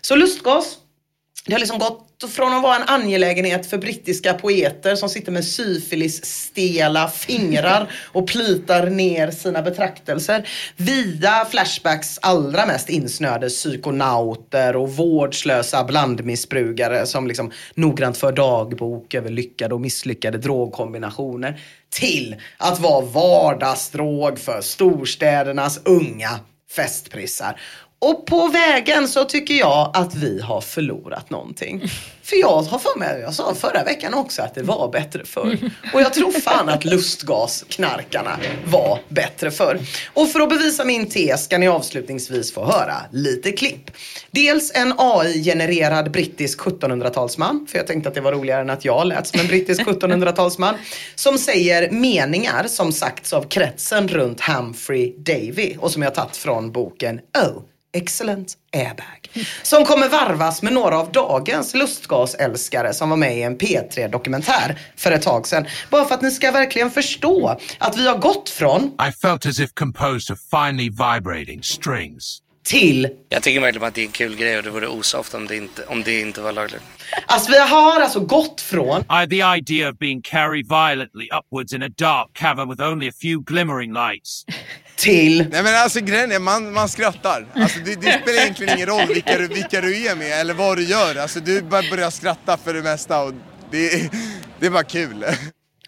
Så 0.00 0.16
lustgas 0.16 0.78
det 1.46 1.52
har 1.52 1.58
liksom 1.58 1.78
gått 1.78 2.08
från 2.30 2.52
att 2.52 2.62
vara 2.62 2.76
en 2.76 2.82
angelägenhet 2.82 3.66
för 3.66 3.78
brittiska 3.78 4.34
poeter 4.34 4.96
som 4.96 5.08
sitter 5.08 5.32
med 5.32 5.44
syfilis-stela 5.44 7.08
fingrar 7.08 7.92
och 8.12 8.28
plitar 8.28 8.86
ner 8.86 9.30
sina 9.30 9.62
betraktelser 9.62 10.48
via 10.76 11.44
Flashbacks 11.50 12.18
allra 12.22 12.66
mest 12.66 12.88
insnöade 12.88 13.48
psykonauter 13.48 14.76
och 14.76 14.96
vårdslösa 14.96 15.84
blandmissbrukare 15.84 17.06
som 17.06 17.26
liksom 17.26 17.50
noggrant 17.74 18.16
för 18.16 18.32
dagbok 18.32 19.14
över 19.14 19.30
lyckade 19.30 19.74
och 19.74 19.80
misslyckade 19.80 20.38
drogkombinationer 20.38 21.60
till 21.90 22.36
att 22.58 22.80
vara 22.80 23.04
vardagsdrog 23.04 24.38
för 24.38 24.60
storstädernas 24.60 25.80
unga 25.84 26.40
festprissar. 26.76 27.60
Och 28.02 28.26
på 28.26 28.48
vägen 28.48 29.08
så 29.08 29.24
tycker 29.24 29.54
jag 29.54 29.90
att 29.94 30.14
vi 30.14 30.40
har 30.40 30.60
förlorat 30.60 31.30
någonting. 31.30 31.82
För 32.22 32.36
jag 32.36 32.62
har 32.62 32.78
för 32.78 32.98
mig, 32.98 33.20
jag 33.20 33.34
sa 33.34 33.54
förra 33.54 33.84
veckan 33.84 34.14
också 34.14 34.42
att 34.42 34.54
det 34.54 34.62
var 34.62 34.92
bättre 34.92 35.24
förr. 35.24 35.70
Och 35.94 36.00
jag 36.00 36.14
tror 36.14 36.32
fan 36.32 36.68
att 36.68 36.84
lustgasknarkarna 36.84 38.38
var 38.64 38.98
bättre 39.08 39.50
förr. 39.50 39.78
Och 40.14 40.28
för 40.28 40.40
att 40.40 40.48
bevisa 40.48 40.84
min 40.84 41.06
tes 41.06 41.44
ska 41.44 41.58
ni 41.58 41.68
avslutningsvis 41.68 42.54
få 42.54 42.64
höra 42.64 42.94
lite 43.12 43.52
klipp. 43.52 43.90
Dels 44.30 44.72
en 44.74 44.94
AI-genererad 44.98 46.10
brittisk 46.10 46.60
1700-talsman, 46.60 47.66
för 47.66 47.78
jag 47.78 47.86
tänkte 47.86 48.08
att 48.08 48.14
det 48.14 48.20
var 48.20 48.32
roligare 48.32 48.60
än 48.60 48.70
att 48.70 48.84
jag 48.84 49.06
lät 49.06 49.26
som 49.26 49.40
en 49.40 49.46
brittisk 49.46 49.80
1700-talsman, 49.86 50.74
som 51.14 51.38
säger 51.38 51.90
meningar 51.90 52.66
som 52.68 52.92
sagts 52.92 53.32
av 53.32 53.42
kretsen 53.42 54.08
runt 54.08 54.40
Humphrey 54.40 55.14
Davy 55.18 55.76
och 55.78 55.90
som 55.90 56.02
jag 56.02 56.14
tagit 56.14 56.36
från 56.36 56.72
boken 56.72 57.20
Oh, 57.38 57.62
Excellent 57.92 58.54
Airbag. 58.72 59.46
Som 59.62 59.84
kommer 59.84 60.08
varvas 60.08 60.62
med 60.62 60.72
några 60.72 60.98
av 60.98 61.12
dagens 61.12 61.74
lustgasälskare 61.74 62.94
som 62.94 63.10
var 63.10 63.16
med 63.16 63.38
i 63.38 63.42
en 63.42 63.58
P3-dokumentär 63.58 64.78
för 64.96 65.12
ett 65.12 65.22
tag 65.22 65.46
sedan. 65.46 65.66
Bara 65.90 66.04
för 66.04 66.14
att 66.14 66.22
ni 66.22 66.30
ska 66.30 66.50
verkligen 66.50 66.90
förstå 66.90 67.58
att 67.78 67.96
vi 67.96 68.08
har 68.08 68.18
gått 68.18 68.50
från 68.50 68.82
I 69.08 69.12
felt 69.12 69.46
as 69.46 69.60
if 69.60 69.74
composed 69.74 70.34
of 70.34 70.38
finely 70.50 70.90
vibrating 70.90 71.62
strings 71.62 72.42
till... 72.64 73.08
Jag 73.28 73.42
tycker 73.42 73.60
verkligen 73.60 73.88
att 73.88 73.94
det 73.94 74.00
är 74.00 74.06
en 74.06 74.12
kul 74.12 74.36
grej 74.36 74.56
och 74.56 74.62
det 74.62 74.70
vore 74.70 74.86
osoft 74.86 75.34
om 75.34 75.46
det 75.46 75.56
inte, 75.56 75.84
om 75.84 76.02
det 76.02 76.20
inte 76.20 76.40
var 76.40 76.52
lagligt. 76.52 76.82
Alltså 77.26 77.50
vi 77.50 77.58
har 77.58 78.00
alltså 78.00 78.20
gått 78.20 78.60
från... 78.60 79.00
I, 79.00 79.28
the 79.28 79.42
idea 79.58 79.90
of 79.90 79.98
being 79.98 80.22
carried 80.22 80.68
violently 80.68 81.28
upwards 81.38 81.72
in 81.72 81.82
a 81.82 81.88
dark 81.88 82.32
cavern 82.32 82.68
with 82.70 82.82
only 82.82 83.08
a 83.08 83.12
few 83.20 83.44
glimmering 83.44 83.92
lights. 83.92 84.44
Till... 84.96 85.38
Nej 85.50 85.62
men 85.62 85.74
alltså 85.76 86.00
grejen 86.00 86.32
är, 86.32 86.38
man, 86.38 86.72
man 86.72 86.88
skrattar. 86.88 87.46
Alltså 87.54 87.78
det, 87.84 87.94
det 87.94 88.20
spelar 88.22 88.40
egentligen 88.40 88.76
ingen 88.76 88.88
roll 88.88 89.06
vilka 89.08 89.38
du, 89.38 89.48
vilka 89.48 89.80
du 89.80 90.06
är 90.06 90.16
med 90.16 90.40
eller 90.40 90.54
vad 90.54 90.76
du 90.76 90.84
gör. 90.84 91.16
Alltså 91.16 91.40
du 91.40 91.62
bara 91.62 91.82
börjar 91.90 92.10
skratta 92.10 92.56
för 92.56 92.74
det 92.74 92.82
mesta 92.82 93.22
och 93.22 93.32
det, 93.70 94.10
det 94.60 94.66
är 94.66 94.70
bara 94.70 94.84
kul. 94.84 95.24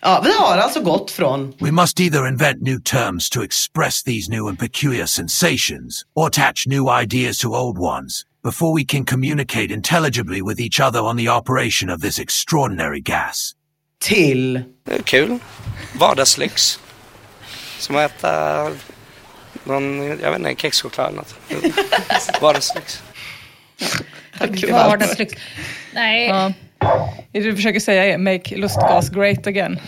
Ja, 0.01 0.21
vi 0.25 0.33
har 0.33 0.59
alltså 0.59 0.81
gått 0.81 1.11
från... 1.11 1.55
We 1.61 1.71
must 1.71 2.01
either 2.01 2.29
invent 2.29 2.63
new 2.63 2.79
terms 2.81 3.31
to 3.31 3.43
express 3.43 4.03
these 4.03 4.31
new 4.31 4.47
and 4.49 4.59
peculiar 4.59 5.07
sensations, 5.07 6.05
or 6.15 6.27
attach 6.27 6.67
new 6.67 7.03
ideas 7.03 7.39
to 7.39 7.49
old 7.49 7.79
ones, 7.79 8.23
before 8.43 8.81
we 8.81 8.85
can 8.85 9.05
communicate 9.05 9.75
intelligibly 9.75 10.43
with 10.43 10.61
each 10.61 10.81
other 10.81 11.01
on 11.01 11.17
the 11.17 11.29
operation 11.29 11.91
of 11.91 12.01
this 12.01 12.19
extraordinary 12.19 13.01
gas. 13.01 13.53
Till... 14.01 14.63
Det 14.87 14.95
är 14.95 15.03
kul. 15.03 15.39
Vardagslyx. 15.99 16.81
Som 17.79 17.97
att 17.97 18.03
äta 18.03 18.71
någon, 19.65 20.19
jag 20.23 20.31
vet 20.31 20.39
inte, 20.39 20.63
kexchoklad 20.63 21.07
eller 21.07 21.17
något. 21.17 22.41
Vardagslyx. 22.41 23.03
Vardagslyx. 24.71 25.35
Nej. 25.95 26.29
Ja. 26.29 26.53
Det 27.33 27.41
du 27.41 27.57
försöker 27.57 27.81
säga 27.81 28.05
är 28.05 28.19
make 28.19 28.57
lustgas 28.57 29.09
great 29.09 29.47
again. 29.47 29.81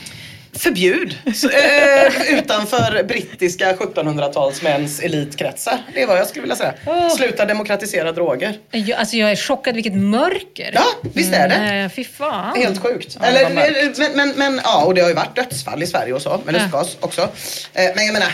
Förbjud! 0.59 1.19
Så, 1.35 1.49
eh, 1.51 2.39
utanför 2.39 3.03
brittiska 3.09 3.73
1700-talsmäns 3.73 5.01
elitkretsar. 5.05 5.79
Det 5.95 6.03
är 6.03 6.07
vad 6.07 6.19
jag 6.19 6.27
skulle 6.27 6.41
vilja 6.43 6.57
säga. 6.57 6.75
Sluta 7.17 7.45
demokratisera 7.45 8.13
droger. 8.13 8.59
Jag, 8.71 8.91
alltså 8.99 9.17
jag 9.17 9.31
är 9.31 9.37
chockad 9.37 9.75
vilket 9.75 9.95
mörker. 9.95 10.71
Ja, 10.75 10.85
visst 11.15 11.35
är 11.35 11.49
det. 11.49 11.59
Nej, 11.59 11.89
fy 11.89 12.05
fan. 12.05 12.57
Helt 12.57 12.83
sjukt. 12.83 13.17
Ja, 13.21 13.27
Eller, 13.27 13.55
mörkt. 13.55 13.99
men, 13.99 14.13
men, 14.17 14.33
men, 14.37 14.61
ja, 14.65 14.85
och 14.85 14.95
det 14.95 15.01
har 15.01 15.09
ju 15.09 15.15
varit 15.15 15.37
dödsfall 15.37 15.83
i 15.83 15.87
Sverige 15.87 16.13
och 16.13 16.23
så, 16.23 16.41
med 16.45 16.55
Ja. 16.55 16.59
lustgas 16.59 16.97
också. 17.01 17.21
Eh, 17.23 17.85
Men 17.97 18.07
jag 18.07 18.13
menar, 18.13 18.29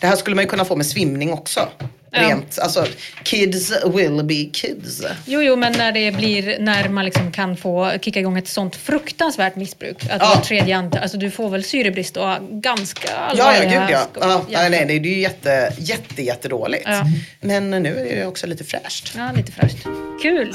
det 0.00 0.06
här 0.06 0.16
skulle 0.16 0.36
man 0.36 0.44
ju 0.44 0.48
kunna 0.48 0.64
få 0.64 0.76
med 0.76 0.86
svimning 0.86 1.32
också. 1.32 1.68
Ja. 2.14 2.20
Rent, 2.22 2.58
alltså, 2.58 2.86
kids 3.22 3.72
will 3.94 4.24
be 4.24 4.44
kids. 4.52 5.02
Jo, 5.26 5.42
jo, 5.42 5.56
men 5.56 5.72
när 5.72 5.92
det 5.92 6.12
blir, 6.12 6.58
när 6.58 6.88
man 6.88 7.04
liksom 7.04 7.32
kan 7.32 7.56
få 7.56 7.92
kicka 8.02 8.20
igång 8.20 8.38
ett 8.38 8.48
sånt 8.48 8.76
fruktansvärt 8.76 9.56
missbruk. 9.56 10.04
Att 10.10 10.22
Ja. 10.22 10.32
var 10.34 10.42
tredje 10.44 10.76
ant, 10.76 10.96
alltså 10.96 11.16
du 11.18 11.30
får 11.30 11.50
väl 11.50 11.64
syrebrist 11.64 12.16
och 12.16 12.34
ganska 12.50 13.08
Ja, 13.10 13.16
allvarliga... 13.16 13.72
ja, 13.74 13.80
gud 13.80 13.90
ja. 13.90 14.06
skor. 14.12 14.44
ja 14.50 14.68
nej, 14.68 14.70
nej, 14.86 14.98
det 15.00 15.08
är 15.08 15.12
ju 15.14 15.20
jätte, 15.20 15.72
jätte, 15.78 16.22
jättedåligt. 16.22 16.84
Ja. 16.86 17.04
Men 17.40 17.70
nu 17.70 18.08
är 18.10 18.16
det 18.16 18.26
också 18.26 18.46
lite 18.46 18.64
fräscht. 18.64 19.12
Ja, 19.16 19.30
lite 19.36 19.52
fräscht. 19.52 19.76
Kul! 20.22 20.54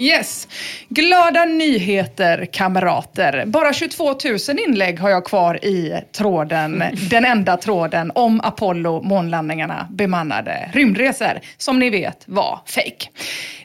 Yes. 0.00 0.48
Glada 0.88 1.44
nyheter 1.44 2.46
kamrater. 2.52 3.44
Bara 3.46 3.72
22 3.72 4.04
000 4.04 4.58
inlägg 4.68 4.98
har 5.00 5.10
jag 5.10 5.24
kvar 5.24 5.64
i 5.64 6.04
tråden, 6.12 6.84
den 7.10 7.24
enda 7.24 7.56
tråden 7.56 8.12
om 8.14 8.40
Apollo 8.40 9.02
månlandningarna 9.02 9.86
bemannade 9.90 10.70
rymdresor, 10.72 11.40
som 11.56 11.78
ni 11.78 11.90
vet 11.90 12.22
var 12.26 12.60
fake. 12.66 13.08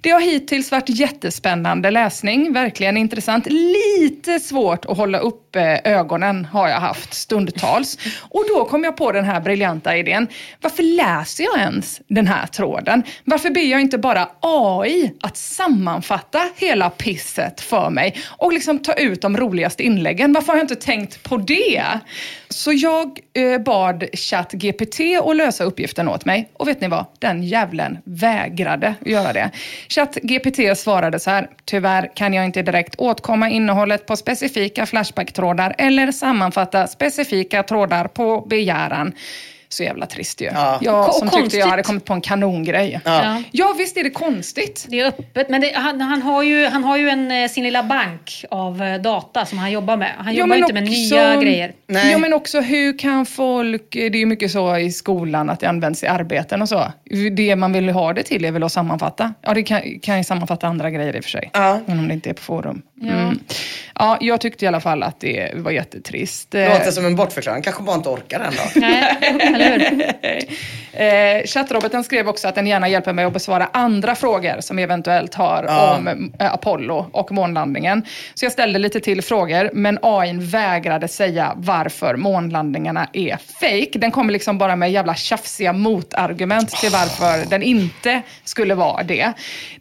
Det 0.02 0.10
har 0.10 0.22
hittills 0.22 0.72
varit 0.72 0.90
jättespännande 0.90 1.92
läsning, 1.92 2.54
verkligen 2.54 2.98
intressant. 2.98 3.48
Lite 3.50 4.40
svårt 4.40 4.86
att 4.86 4.98
hålla 4.98 5.20
upp 5.20 5.56
eh, 5.56 5.78
ögonen 5.84 6.46
har 6.46 6.70
jag 6.70 6.80
haft 6.80 7.14
stundtals. 7.14 7.98
Och 8.22 8.44
då 8.48 8.66
kom 8.66 8.84
jag 8.84 8.98
på 8.98 9.12
den 9.12 9.26
här 9.26 9.42
briljanta 9.42 9.98
idén. 9.98 10.28
Varför 10.62 10.84
läser 10.84 11.44
jag 11.44 11.60
ens 11.60 12.02
den 12.08 12.28
här 12.28 12.48
tråden? 12.48 13.04
Varför 13.24 13.50
ber 13.50 13.62
jag 13.72 13.82
inte 13.82 13.98
bara 13.98 14.30
AI 14.42 15.14
att 15.22 15.38
sammanfatta 15.38 16.25
hela 16.56 16.90
pisset 16.90 17.62
för 17.62 17.90
mig 17.90 18.16
och 18.28 18.54
liksom 18.54 18.80
ta 18.80 18.94
ut 18.94 19.22
de 19.22 19.38
roligaste 19.38 19.84
inläggen? 19.84 20.34
Varför 20.34 20.48
har 20.48 20.58
jag 20.58 20.64
inte 20.64 20.76
tänkt 20.76 21.24
på 21.24 21.38
det? 21.38 21.84
Så 22.50 22.72
jag 22.74 23.20
eh, 23.34 23.62
bad 23.62 24.04
ChatGPT 24.14 25.00
att 25.24 25.36
lösa 25.36 25.64
uppgiften 25.64 26.08
åt 26.08 26.26
mig 26.26 26.50
och 26.54 26.68
vet 26.68 26.82
ni 26.82 26.88
vad? 26.88 27.06
Den 27.20 27.44
jävlen 27.44 27.98
vägrade 28.04 28.96
göra 29.06 29.34
det. 29.34 29.52
ChatGPT 29.90 30.78
svarade 30.78 31.20
så 31.20 31.30
här. 31.30 31.50
Tyvärr 31.66 32.16
kan 32.16 32.34
jag 32.34 32.46
inte 32.46 32.62
direkt 32.62 32.96
åtkomma 32.98 33.50
innehållet 33.50 34.06
på 34.06 34.16
specifika 34.16 34.86
Flashback-trådar 34.86 35.76
eller 35.78 36.12
sammanfatta 36.12 36.88
specifika 36.88 37.64
trådar 37.64 38.08
på 38.08 38.42
begäran. 38.42 39.14
Så 39.70 39.84
jävla 39.84 40.06
trist 40.06 40.42
ju. 40.42 40.46
Ja. 40.46 40.80
Jag 40.82 41.06
Ko- 41.06 41.12
som 41.12 41.22
tyckte 41.22 41.36
jag 41.38 41.42
konstigt. 41.44 41.66
hade 41.66 41.84
kommit 41.84 42.06
på 42.06 42.14
en 42.14 42.22
kanongrej. 42.22 43.00
Ja. 43.06 43.42
Ja, 43.52 43.76
visst 43.78 43.98
är 43.98 44.04
det 44.04 44.10
konstigt. 44.10 44.86
Det 44.90 45.00
är 45.00 45.06
öppet, 45.08 45.50
men 45.50 45.62
det, 45.62 45.72
han, 45.76 46.02
han, 46.02 46.22
har 46.22 46.44
ju, 46.44 46.66
han 46.68 46.84
har 46.84 46.98
ju 46.98 47.10
en, 47.10 47.32
eh, 47.32 47.48
sin 47.50 47.64
lilla 47.64 47.84
bank 47.84 48.46
av 48.50 48.84
eh, 48.84 49.02
data 49.02 49.46
som 49.46 49.58
han 49.58 49.72
jobbar 49.72 49.98
med. 49.98 50.12
Han 50.18 50.34
Ja, 50.34 50.40
jobbar 50.40 50.56
ju 50.56 50.62
inte 50.62 50.74
med 50.74 50.84
nya 50.84 51.36
grejer. 51.42 51.74
Ja, 51.88 52.18
men 52.18 52.34
också 52.34 52.62
hur 52.62 52.98
kan 53.00 53.26
folk, 53.26 53.88
det 53.92 54.06
är 54.06 54.16
ju 54.16 54.26
mycket 54.26 54.52
så 54.52 54.78
i 54.78 54.92
skolan 54.92 55.50
att 55.50 55.60
det 55.60 55.70
används 55.70 56.04
i 56.04 56.08
arbeten 56.08 56.62
och 56.62 56.70
så. 56.70 56.92
Det 57.36 57.56
man 57.56 57.74
vill 57.74 57.90
ha 57.90 58.14
det 58.14 58.24
till 58.24 58.46
är 58.46 58.52
väl 58.52 58.64
att 58.64 58.72
sammanfatta. 58.72 59.34
Ja, 59.42 59.54
det 59.54 59.64
kan, 59.64 59.82
kan 60.02 60.18
ju 60.18 60.24
sammanfatta 60.24 60.68
andra 60.68 60.90
grejer 60.92 61.16
i 61.16 61.20
och 61.20 61.24
för 61.24 61.32
sig. 61.32 61.50
Men 61.86 62.00
om 62.00 62.08
det 62.08 62.14
inte 62.14 62.30
är 62.30 62.34
på 62.34 62.42
forum. 62.42 62.82
Ja. 63.02 63.08
Mm. 63.14 63.40
Ja, 64.00 64.18
jag 64.22 64.42
tyckte 64.42 64.66
i 64.66 64.68
alla 64.68 64.80
fall 64.80 65.04
att 65.04 65.20
det 65.20 65.52
var 65.56 65.72
jättetrist. 65.72 66.54
Låter 66.54 66.92
som 66.92 67.06
en 67.06 67.16
bortförklaring. 67.16 67.64
Kanske 67.64 67.84
bara 67.84 67.96
inte 67.96 68.10
orkar 68.10 68.40
en 68.40 68.56
dag. 68.56 68.66
Nej, 68.76 69.18
eller 69.42 69.80
hur? 69.80 70.40
Eh, 70.98 71.44
chattroboten 71.46 72.04
skrev 72.04 72.28
också 72.28 72.48
att 72.48 72.56
den 72.56 72.68
gärna 72.68 72.88
hjälper 72.90 73.14
mig 73.14 73.26
att 73.26 73.34
besvara 73.34 73.70
andra 73.74 74.16
frågor 74.16 74.62
som 74.62 74.80
eventuellt 74.80 75.34
har 75.34 75.64
Ja. 75.68 75.96
om 75.96 76.32
eh, 76.40 76.54
Apollo 76.54 77.10
och 77.12 77.32
månlandningen. 77.32 78.04
Så 78.34 78.46
jag 78.46 78.52
ställde 78.52 78.80
lite 78.80 79.00
till 79.00 79.22
frågor, 79.22 79.70
men 79.74 80.00
AI 80.02 80.34
vägrade 80.38 81.08
säga 81.08 81.54
varför 81.56 82.16
månlandningarna 82.16 83.08
är 83.14 83.38
fake. 83.60 84.00
Den 84.00 84.12
kommer 84.12 84.34
liksom 84.34 84.58
bara 84.58 84.76
med 84.76 84.92
jävla 84.92 85.16
tjafsiga 85.16 85.74
motargument 85.74 86.70
till 86.70 86.90
varför 86.92 87.50
den 87.50 87.64
inte 87.64 88.22
skulle 88.44 88.76
vara 88.76 89.04
det. 89.04 89.34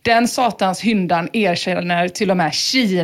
Den 0.02 0.28
satans 0.28 0.80
hyndan 0.80 1.28
erkänner 1.32 2.08
till 2.08 2.30
och 2.30 2.36
med 2.36 2.54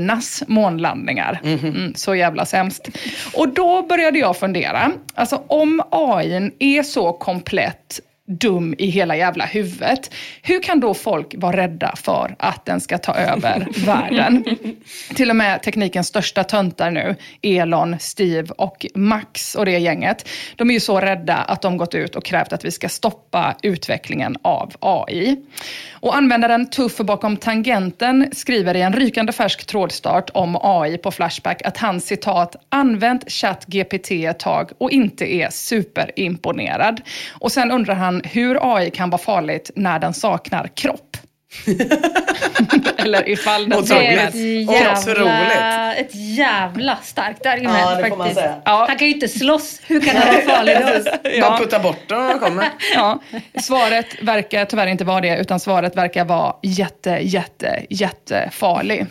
Kinas 0.01 0.43
månlandningar. 0.47 1.41
Mm, 1.45 1.95
så 1.95 2.15
jävla 2.15 2.47
sämst. 2.47 2.89
Och 3.35 3.49
då 3.49 3.83
började 3.83 4.19
jag 4.19 4.37
fundera. 4.37 4.93
Alltså 5.15 5.43
om 5.47 5.83
AI 5.91 6.53
är 6.59 6.83
så 6.83 7.13
komplett 7.13 8.01
dum 8.31 8.75
i 8.79 8.87
hela 8.87 9.17
jävla 9.17 9.45
huvudet. 9.45 10.15
Hur 10.43 10.63
kan 10.63 10.81
då 10.81 10.95
folk 10.95 11.35
vara 11.37 11.57
rädda 11.57 11.97
för 11.97 12.35
att 12.39 12.65
den 12.65 12.81
ska 12.81 12.99
ta 12.99 13.15
över 13.15 13.67
världen? 13.87 14.45
Till 15.15 15.31
och 15.31 15.37
med 15.37 15.63
teknikens 15.63 16.07
största 16.07 16.45
töntar 16.45 16.91
nu, 16.91 17.17
Elon, 17.43 17.97
Steve 18.01 18.49
och 18.59 18.87
Max 18.95 19.55
och 19.55 19.65
det 19.65 19.79
gänget, 19.79 20.29
de 20.57 20.71
är 20.71 20.75
ju 20.75 20.81
så 20.81 21.01
rädda 21.01 21.37
att 21.37 21.63
de 21.63 21.77
gått 21.77 21.95
ut 21.95 22.17
och 22.17 22.25
krävt 22.25 22.53
att 22.53 22.65
vi 22.65 22.71
ska 22.71 22.89
stoppa 22.89 23.57
utvecklingen 23.63 24.37
av 24.43 24.73
AI. 24.81 25.37
Och 25.93 26.17
användaren 26.17 26.71
Tuff 26.71 26.97
bakom 26.99 27.37
tangenten 27.37 28.29
skriver 28.33 28.77
i 28.77 28.81
en 28.83 28.93
rykande 28.93 29.33
färsk 29.33 29.67
trådstart 29.67 30.31
om 30.35 30.59
AI 30.63 30.99
på 30.99 31.11
Flashback 31.11 31.63
att 31.63 31.77
han 31.77 32.01
citat 32.01 32.57
använt 32.69 33.33
ChatGPT 33.33 34.11
ett 34.11 34.39
tag 34.39 34.71
och 34.79 34.91
inte 34.91 35.35
är 35.35 35.51
superimponerad. 35.51 37.01
Och 37.31 37.53
sen 37.53 37.71
undrar 37.71 37.95
han 37.95 38.20
hur 38.25 38.77
AI 38.77 38.91
kan 38.91 39.11
vara 39.11 39.21
farligt 39.23 39.71
när 39.77 39.99
den 39.99 40.15
saknar 40.15 40.69
kropp. 40.75 41.10
Eller 42.97 43.29
ifall 43.29 43.69
den 43.69 43.85
Det 43.85 43.95
är 43.95 44.27
saknar 44.27 44.29
ett 44.29 44.35
jävla, 45.15 45.95
ett 45.95 46.15
jävla 46.15 46.97
starkt 46.97 47.47
argument 47.47 47.79
Ja, 47.81 47.95
det 47.95 48.09
får 48.09 48.17
man 48.17 48.27
faktiskt. 48.27 48.41
säga. 48.41 48.61
Han 48.65 48.97
kan 48.97 49.09
ju 49.09 49.15
inte 49.15 49.29
slåss. 49.29 49.81
Hur 49.87 50.01
kan 50.01 50.17
han 50.17 50.35
vara 50.35 50.57
farlig 50.57 50.77
då? 50.77 51.41
Bara 51.41 51.59
putta 51.59 51.79
bort 51.79 51.99
den 52.09 52.19
när 52.19 52.29
den 52.29 52.39
kommer. 52.39 52.69
Ja, 52.95 53.21
svaret 53.61 54.07
verkar 54.23 54.65
tyvärr 54.65 54.87
inte 54.87 55.05
vara 55.05 55.21
det, 55.21 55.39
utan 55.39 55.61
svaret 55.61 55.97
verkar 55.97 56.25
vara 56.25 56.55
jätte, 56.63 57.11
jätte, 57.23 57.83
jättefarlig. 57.91 59.07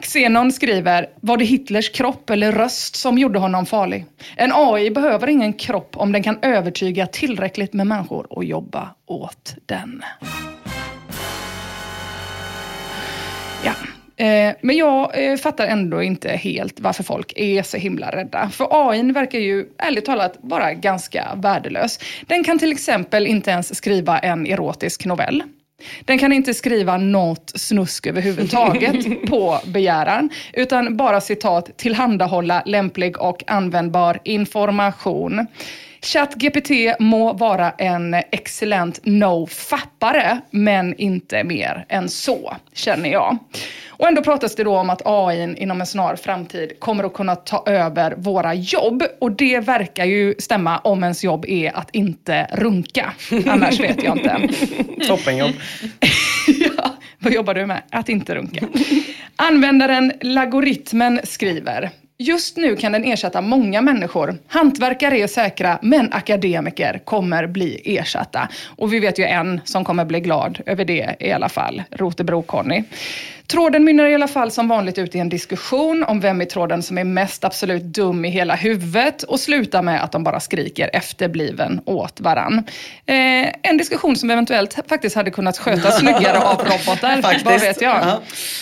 Xenon 0.00 0.52
skriver, 0.52 1.06
var 1.20 1.36
det 1.36 1.44
Hitlers 1.44 1.88
kropp 1.88 2.30
eller 2.30 2.52
röst 2.52 2.96
som 2.96 3.18
gjorde 3.18 3.38
honom 3.38 3.66
farlig? 3.66 4.06
En 4.36 4.52
AI 4.54 4.90
behöver 4.90 5.26
ingen 5.28 5.52
kropp 5.52 5.96
om 5.96 6.12
den 6.12 6.22
kan 6.22 6.38
övertyga 6.42 7.06
tillräckligt 7.06 7.72
med 7.72 7.86
människor 7.86 8.32
och 8.32 8.44
jobba 8.44 8.88
åt 9.06 9.54
den. 9.66 10.02
Eh, 14.18 14.54
men 14.60 14.76
jag 14.76 15.30
eh, 15.30 15.36
fattar 15.36 15.66
ändå 15.66 16.02
inte 16.02 16.28
helt 16.28 16.80
varför 16.80 17.02
folk 17.02 17.32
är 17.36 17.62
så 17.62 17.76
himla 17.76 18.10
rädda. 18.10 18.50
För 18.50 18.68
AI 18.70 19.12
verkar 19.12 19.38
ju 19.38 19.66
ärligt 19.78 20.04
talat 20.04 20.36
vara 20.40 20.74
ganska 20.74 21.28
värdelös. 21.34 21.98
Den 22.26 22.44
kan 22.44 22.58
till 22.58 22.72
exempel 22.72 23.26
inte 23.26 23.50
ens 23.50 23.76
skriva 23.76 24.18
en 24.18 24.46
erotisk 24.46 25.04
novell. 25.04 25.42
Den 26.04 26.18
kan 26.18 26.32
inte 26.32 26.54
skriva 26.54 26.96
något 26.96 27.52
snusk 27.54 28.06
överhuvudtaget 28.06 29.22
på 29.28 29.58
begäran, 29.66 30.30
utan 30.52 30.96
bara 30.96 31.20
citat 31.20 31.76
tillhandahålla 31.76 32.62
lämplig 32.66 33.20
och 33.20 33.44
användbar 33.46 34.18
information. 34.24 35.46
ChatGPT 36.02 36.70
må 36.98 37.32
vara 37.32 37.70
en 37.70 38.14
excellent 38.14 39.00
no-fappare, 39.04 40.40
men 40.50 40.94
inte 40.94 41.44
mer 41.44 41.84
än 41.88 42.08
så, 42.08 42.56
känner 42.72 43.10
jag. 43.10 43.38
Och 43.88 44.08
ändå 44.08 44.22
pratas 44.22 44.54
det 44.54 44.64
då 44.64 44.76
om 44.76 44.90
att 44.90 45.02
AI 45.04 45.54
inom 45.56 45.80
en 45.80 45.86
snar 45.86 46.16
framtid 46.16 46.72
kommer 46.78 47.04
att 47.04 47.14
kunna 47.14 47.36
ta 47.36 47.62
över 47.66 48.14
våra 48.16 48.54
jobb. 48.54 49.02
Och 49.20 49.32
det 49.32 49.60
verkar 49.60 50.04
ju 50.04 50.34
stämma 50.38 50.78
om 50.78 51.02
ens 51.02 51.24
jobb 51.24 51.44
är 51.48 51.76
att 51.76 51.90
inte 51.94 52.48
runka. 52.52 53.12
Annars 53.46 53.80
vet 53.80 54.02
jag 54.02 54.16
inte. 54.16 54.48
Toppenjobb. 55.06 55.52
ja, 56.76 56.94
vad 57.18 57.32
jobbar 57.32 57.54
du 57.54 57.66
med? 57.66 57.82
Att 57.90 58.08
inte 58.08 58.34
runka. 58.34 58.66
Användaren 59.36 60.12
Lagoritmen 60.20 61.20
skriver 61.24 61.90
Just 62.20 62.56
nu 62.56 62.76
kan 62.76 62.92
den 62.92 63.04
ersätta 63.04 63.40
många 63.40 63.82
människor. 63.82 64.38
Hantverkare 64.46 65.18
är 65.18 65.26
säkra, 65.26 65.78
men 65.82 66.12
akademiker 66.12 67.00
kommer 67.04 67.46
bli 67.46 67.96
ersatta. 67.98 68.48
Och 68.76 68.92
vi 68.92 69.00
vet 69.00 69.18
ju 69.18 69.24
en 69.24 69.60
som 69.64 69.84
kommer 69.84 70.04
bli 70.04 70.20
glad 70.20 70.60
över 70.66 70.84
det 70.84 71.16
i 71.20 71.32
alla 71.32 71.48
fall, 71.48 71.82
Rotebro-Conny. 71.90 72.84
Tråden 73.50 73.84
mynnar 73.84 74.06
i 74.06 74.14
alla 74.14 74.28
fall 74.28 74.50
som 74.50 74.68
vanligt 74.68 74.98
ut 74.98 75.14
i 75.14 75.18
en 75.18 75.28
diskussion 75.28 76.04
om 76.04 76.20
vem 76.20 76.42
i 76.42 76.46
tråden 76.46 76.82
som 76.82 76.98
är 76.98 77.04
mest 77.04 77.44
absolut 77.44 77.82
dum 77.82 78.24
i 78.24 78.28
hela 78.28 78.54
huvudet 78.54 79.22
och 79.22 79.40
slutar 79.40 79.82
med 79.82 80.04
att 80.04 80.12
de 80.12 80.24
bara 80.24 80.40
skriker 80.40 80.90
efterbliven 80.92 81.80
åt 81.84 82.20
varann. 82.20 82.58
Eh, 83.06 83.48
en 83.62 83.76
diskussion 83.78 84.16
som 84.16 84.30
eventuellt 84.30 84.78
faktiskt 84.88 85.16
hade 85.16 85.30
kunnat 85.30 85.58
skötas 85.58 85.98
snyggare 86.00 86.38
av 86.38 86.60
robotar, 86.60 87.22
Faktiskt. 87.22 87.46
vad 87.46 87.60
vet 87.60 87.80
jag. 87.80 87.96
Ja. 87.96 88.20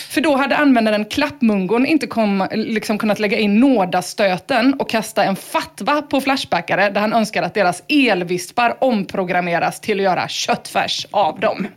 För 0.09 0.21
då 0.21 0.35
hade 0.35 0.57
användaren 0.57 1.05
Klappmungon 1.05 1.85
inte 1.85 2.07
kom, 2.07 2.47
liksom 2.51 2.97
kunnat 2.97 3.19
lägga 3.19 3.37
in 3.37 3.59
nådastöten 3.59 4.73
och 4.73 4.89
kasta 4.89 5.23
en 5.23 5.35
fatwa 5.35 6.01
på 6.01 6.21
Flashbackare 6.21 6.89
där 6.89 7.01
han 7.01 7.13
önskar 7.13 7.43
att 7.43 7.53
deras 7.53 7.83
elvispar 7.87 8.77
omprogrammeras 8.83 9.81
till 9.81 9.99
att 9.99 10.03
göra 10.03 10.27
köttfärs 10.27 11.07
av 11.11 11.39
dem. 11.39 11.67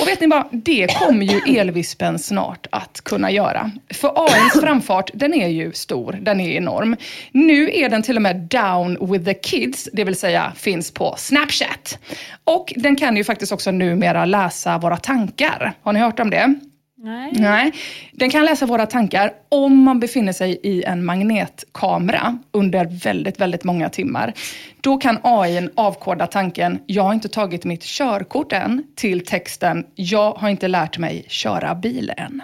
Och 0.00 0.08
vet 0.08 0.20
ni 0.20 0.26
vad? 0.26 0.48
Det 0.52 0.98
kommer 0.98 1.26
ju 1.26 1.40
elvispen 1.58 2.17
snart 2.18 2.66
att 2.70 3.00
kunna 3.00 3.30
göra. 3.30 3.70
För 3.90 4.12
AIns 4.16 4.52
framfart, 4.62 5.10
den 5.14 5.34
är 5.34 5.48
ju 5.48 5.72
stor, 5.72 6.18
den 6.20 6.40
är 6.40 6.50
enorm. 6.50 6.96
Nu 7.32 7.70
är 7.74 7.88
den 7.88 8.02
till 8.02 8.16
och 8.16 8.22
med 8.22 8.36
down 8.36 9.12
with 9.12 9.24
the 9.24 9.34
kids, 9.34 9.88
det 9.92 10.04
vill 10.04 10.16
säga 10.16 10.52
finns 10.56 10.90
på 10.90 11.14
Snapchat. 11.18 11.98
Och 12.44 12.72
den 12.76 12.96
kan 12.96 13.16
ju 13.16 13.24
faktiskt 13.24 13.52
också 13.52 13.70
numera 13.70 14.24
läsa 14.24 14.78
våra 14.78 14.96
tankar. 14.96 15.72
Har 15.82 15.92
ni 15.92 16.00
hört 16.00 16.20
om 16.20 16.30
det? 16.30 16.54
Nej. 17.00 17.32
Nej. 17.34 17.72
Den 18.12 18.30
kan 18.30 18.44
läsa 18.44 18.66
våra 18.66 18.86
tankar 18.86 19.32
om 19.48 19.82
man 19.82 20.00
befinner 20.00 20.32
sig 20.32 20.60
i 20.62 20.82
en 20.84 21.04
magnetkamera 21.04 22.38
under 22.52 22.84
väldigt, 23.04 23.40
väldigt 23.40 23.64
många 23.64 23.88
timmar. 23.88 24.32
Då 24.80 24.96
kan 24.96 25.18
AI 25.22 25.68
avkoda 25.74 26.26
tanken, 26.26 26.78
jag 26.86 27.02
har 27.02 27.14
inte 27.14 27.28
tagit 27.28 27.64
mitt 27.64 27.82
körkort 27.82 28.52
än, 28.52 28.84
till 28.94 29.24
texten, 29.24 29.86
jag 29.94 30.32
har 30.32 30.48
inte 30.48 30.68
lärt 30.68 30.98
mig 30.98 31.24
köra 31.28 31.74
bil 31.74 32.12
än. 32.16 32.42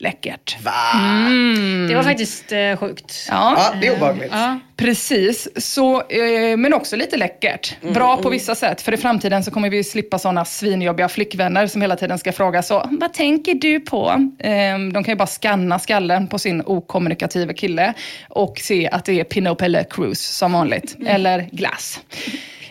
Läckert. 0.00 0.56
Mm. 0.94 1.86
Det 1.88 1.94
var 1.94 2.02
faktiskt 2.02 2.52
eh, 2.52 2.76
sjukt. 2.76 3.26
Ja. 3.30 3.54
Ja, 3.56 3.74
det 3.80 3.86
är 3.86 3.96
obehagligt. 3.96 4.28
Ja. 4.32 4.58
Precis, 4.76 5.48
så, 5.56 6.00
eh, 6.02 6.56
men 6.56 6.74
också 6.74 6.96
lite 6.96 7.16
läckert. 7.16 7.76
Mm, 7.82 7.94
Bra 7.94 8.16
på 8.16 8.28
vissa 8.30 8.54
sätt, 8.54 8.82
för 8.82 8.94
i 8.94 8.96
framtiden 8.96 9.44
så 9.44 9.50
kommer 9.50 9.70
vi 9.70 9.84
slippa 9.84 10.18
sådana 10.18 10.44
svinjobbiga 10.44 11.08
flickvänner 11.08 11.66
som 11.66 11.82
hela 11.82 11.96
tiden 11.96 12.18
ska 12.18 12.32
fråga 12.32 12.62
så, 12.62 12.88
vad 13.00 13.12
tänker 13.12 13.54
du 13.54 13.80
på? 13.80 14.08
Eh, 14.38 14.50
de 14.92 15.04
kan 15.04 15.12
ju 15.12 15.14
bara 15.16 15.26
scanna 15.26 15.78
skallen 15.78 16.26
på 16.26 16.38
sin 16.38 16.62
okommunikativa 16.66 17.52
kille 17.52 17.94
och 18.28 18.58
se 18.58 18.88
att 18.92 19.04
det 19.04 19.20
är 19.20 19.24
Pinot 19.24 19.58
Pelle 19.58 19.84
Cruise 19.90 20.32
som 20.32 20.52
vanligt, 20.52 20.94
Mm. 20.98 21.14
eller 21.14 21.48
glass. 21.52 22.00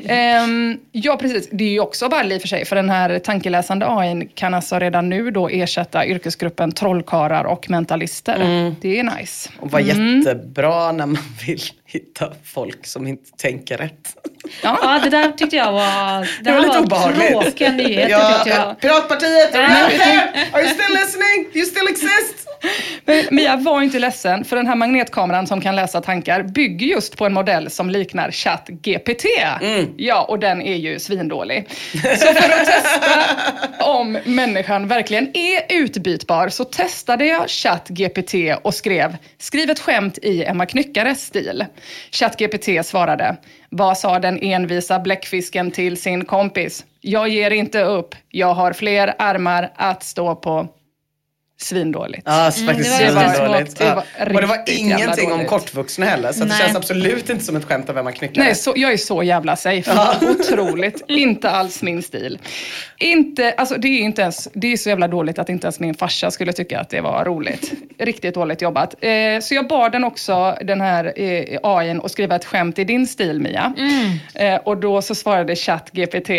Ehm, 0.08 0.78
ja, 0.92 1.18
precis. 1.18 1.50
Det 1.52 1.64
är 1.64 1.70
ju 1.70 1.80
också 1.80 2.10
bara 2.10 2.24
i 2.24 2.38
och 2.38 2.42
för 2.42 2.48
sig, 2.48 2.66
för 2.66 2.76
den 2.76 2.90
här 2.90 3.20
tankeläsande 3.20 3.86
AI 3.90 4.30
kan 4.36 4.54
alltså 4.54 4.80
redan 4.80 5.10
nu 5.10 5.32
då 5.32 5.50
ersätta 5.50 6.06
yrkesgruppen 6.06 6.72
trollkarlar 6.72 7.44
och 7.44 7.70
mentalister. 7.70 8.38
Det 8.82 9.00
är 9.00 9.04
nice. 9.20 9.50
Och 9.60 9.72
var 9.72 9.80
Mm. 9.80 10.18
jättebra 10.20 10.92
när 10.92 11.06
man 11.06 11.18
vill 11.48 11.62
hitta 11.86 12.34
folk 12.44 12.86
som 12.88 13.08
inte 13.08 13.32
tänker 13.38 13.78
rätt. 13.78 14.16
Ja, 14.64 15.00
det 15.04 15.10
där 15.10 15.32
tyckte 15.32 15.56
jag 15.56 15.72
var... 15.72 16.20
Det, 16.20 16.28
Det 16.44 16.52
var 16.52 16.60
här 16.60 16.68
lite 16.68 16.80
obehagligt. 16.80 17.30
tråkiga 17.32 17.72
nyheter 17.72 18.10
ja, 18.10 18.34
tyckte 18.44 18.60
jag. 18.60 18.80
Piratpartiet, 18.80 19.56
are 19.56 19.62
you 19.62 19.72
Ja. 19.72 19.90
there? 19.90 20.46
Are 20.54 20.62
you 20.64 20.70
still 20.74 20.94
listening? 20.96 21.48
Do 21.54 21.60
you 21.60 21.66
still 21.66 21.88
exist? 21.90 22.47
Men 23.06 23.26
Mia, 23.32 23.56
var 23.56 23.82
inte 23.82 24.00
ledsen, 24.00 24.46
för 24.46 24.56
den 24.56 24.68
här 24.68 24.76
magnetkameran 24.76 25.48
som 25.48 25.62
kan 25.62 25.76
läsa 25.76 26.02
tankar 26.02 26.44
bygger 26.44 26.88
just 26.88 27.18
på 27.18 27.26
en 27.26 27.34
modell 27.34 27.70
som 27.70 27.90
liknar 27.90 28.32
ChatGPT. 28.32 29.26
Ja, 29.98 30.26
och 30.30 30.40
den 30.40 30.62
är 30.62 30.76
ju 30.76 31.00
svindålig. 31.00 31.70
Så 31.92 32.26
för 32.34 32.52
att 32.52 32.66
testa 32.66 33.00
om 33.86 34.18
människan 34.26 34.88
verkligen 34.88 35.38
är 35.38 35.62
utbytbar 35.70 36.50
så 36.50 36.64
testade 36.64 37.26
jag 37.26 37.50
ChatGPT 37.50 38.34
och 38.62 38.74
skrev 38.74 39.18
“Skriv 39.38 39.70
ett 39.70 39.80
skämt 39.80 40.18
i 40.18 40.44
Emma 40.44 40.66
Knyckares 40.66 41.26
stil”. 41.26 41.66
ChatGPT 42.12 42.86
svarade 42.86 43.38
“Vad 43.70 43.98
sa 43.98 44.20
den 44.20 44.40
envisa 44.42 45.00
bläckfisken 45.00 45.72
till 45.72 46.02
sin 46.02 46.26
kompis? 46.26 46.86
Jag 47.02 47.28
ger 47.30 47.52
inte 47.52 47.82
upp, 47.82 48.16
jag 48.30 48.54
har 48.54 48.74
fler 48.74 49.14
armar 49.20 49.72
att 49.76 50.04
stå 50.04 50.36
på.” 50.36 50.68
Svindåligt. 51.60 52.22
Ja, 52.26 52.52
så 52.52 52.66
faktiskt 52.66 53.00
det 53.00 53.12
var- 53.12 53.34
svindåligt. 53.34 53.78
det 53.78 53.86
var 53.96 54.04
Ja. 54.20 54.26
Och 54.26 54.42
det 54.42 54.48
var 54.48 54.64
ingenting 54.68 55.32
om 55.32 55.46
kortvuxna 55.46 56.06
heller. 56.06 56.32
Så 56.32 56.44
det 56.44 56.54
känns 56.54 56.76
absolut 56.76 57.30
inte 57.30 57.46
som 57.46 57.56
ett 57.56 57.66
skämt 57.66 57.90
av 57.90 57.98
Emma 57.98 58.12
Knyckare. 58.12 58.44
Nej, 58.46 58.56
så, 58.56 58.74
jag 58.76 58.94
är 58.94 58.98
så 58.98 59.24
jävla 59.24 59.56
safe. 59.56 59.92
Otroligt. 60.40 61.02
Inte 61.08 61.50
alls 61.50 61.82
min 61.84 62.04
stil. 62.04 62.40
Inte, 62.98 63.52
alltså 63.52 63.76
det 63.76 63.88
är 63.88 64.00
inte 64.00 64.22
ens, 64.22 64.48
det 64.54 64.68
är 64.74 64.78
så 64.78 64.90
jävla 64.90 65.08
dåligt 65.08 65.40
att 65.40 65.50
inte 65.50 65.66
ens 65.66 65.80
min 65.80 65.94
farsa 65.96 66.32
skulle 66.32 66.54
tycka 66.54 66.80
att 66.80 66.90
det 66.90 67.02
var 67.02 67.26
roligt. 67.26 67.72
Riktigt 68.00 68.34
dåligt 68.36 68.62
jobbat. 68.62 68.96
Eh, 69.04 69.40
så 69.42 69.54
jag 69.56 69.68
bad 69.68 69.92
den 69.92 70.04
också, 70.04 70.58
den 70.62 70.82
här 70.82 71.14
eh, 71.16 71.60
AIn, 71.64 72.02
att 72.04 72.12
skriva 72.12 72.36
ett 72.36 72.46
skämt 72.46 72.80
i 72.80 72.84
din 72.84 73.08
stil, 73.08 73.40
Mia. 73.42 73.74
Eh, 74.36 74.56
och 74.56 74.78
då 74.78 75.02
så 75.02 75.16
svarade 75.16 75.56
ChatGPT, 75.56 76.30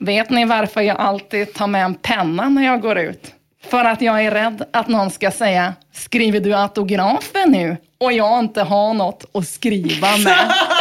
vet 0.00 0.30
ni 0.30 0.44
varför 0.44 0.80
jag 0.80 0.96
alltid 0.96 1.54
tar 1.54 1.66
med 1.66 1.84
en 1.84 1.94
penna 1.94 2.48
när 2.48 2.64
jag 2.64 2.80
går 2.80 2.98
ut? 2.98 3.32
För 3.70 3.84
att 3.84 4.02
jag 4.02 4.24
är 4.24 4.30
rädd 4.30 4.64
att 4.72 4.88
någon 4.88 5.10
ska 5.10 5.30
säga, 5.30 5.74
skriver 5.92 6.40
du 6.40 6.54
autografen 6.54 7.50
nu? 7.50 7.76
Och 7.98 8.12
jag 8.12 8.38
inte 8.38 8.62
har 8.62 8.94
något 8.94 9.24
att 9.34 9.48
skriva 9.48 10.16
med. 10.16 10.52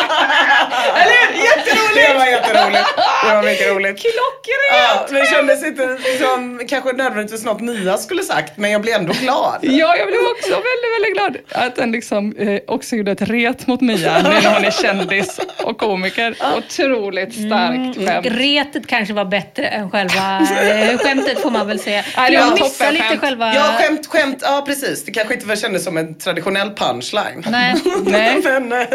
Eller 0.95 1.44
Jätteroligt! 1.44 1.95
Det 2.07 2.14
var 2.18 2.26
jätteroligt. 2.26 2.88
Det 3.27 3.36
var 3.36 3.44
mycket 3.44 3.68
roligt. 3.72 4.02
Klockrent! 4.02 4.72
Ja, 4.72 5.06
men 5.10 5.22
det 5.22 5.27
kändes 5.27 5.65
inte 5.65 5.98
som 6.19 6.61
kanske 6.69 6.91
nödvändigtvis 6.94 7.45
något 7.45 7.61
Mia 7.61 7.98
skulle 7.98 8.23
sagt, 8.23 8.57
men 8.57 8.72
jag 8.72 8.82
blev 8.82 8.95
ändå 8.95 9.14
glad. 9.14 9.57
Ja, 9.61 9.95
jag 9.98 10.07
blev 10.07 10.19
också 10.32 10.49
väldigt, 10.49 10.94
väldigt 10.95 11.14
glad 11.14 11.65
att 11.65 11.76
den 11.76 11.91
liksom 11.91 12.36
eh, 12.38 12.60
också 12.68 12.95
gjorde 12.95 13.11
ett 13.11 13.22
ret 13.22 13.68
mot 13.68 13.82
Mia 13.82 14.18
nu 14.23 14.30
när 14.44 14.53
hon 14.53 14.65
är 14.65 14.72
kändis 14.72 15.40
och 15.64 15.77
komiker. 15.77 16.36
Otroligt 16.57 17.34
starkt 17.34 17.76
Mm, 17.76 18.07
skämt. 18.07 18.26
retet 18.30 18.88
kanske 18.88 19.14
var 19.14 19.26
bättre 19.26 19.68
än 19.68 19.91
själva 19.91 20.40
eh, 20.61 20.98
skämtet 21.03 21.40
får 21.41 21.52
man 21.52 21.68
väl 21.68 21.80
säga. 21.80 22.03
Det 22.27 22.34
jag 22.34 22.53
missade 22.53 22.91
lite 22.91 23.18
själva... 23.18 23.56
Ja, 23.56 23.76
skämt, 23.80 24.07
skämt. 24.07 24.38
Ja, 24.41 24.64
precis. 24.65 25.06
Det 25.06 25.11
kanske 25.11 25.34
inte 25.34 25.56
kändes 25.56 25.84
som 25.84 25.98
en 25.98 26.15
traditionell 26.18 26.69
punchline. 26.76 27.44
Nej. 27.49 27.76
Nej. 28.06 28.41
men, 28.44 28.72
eh, 28.72 28.88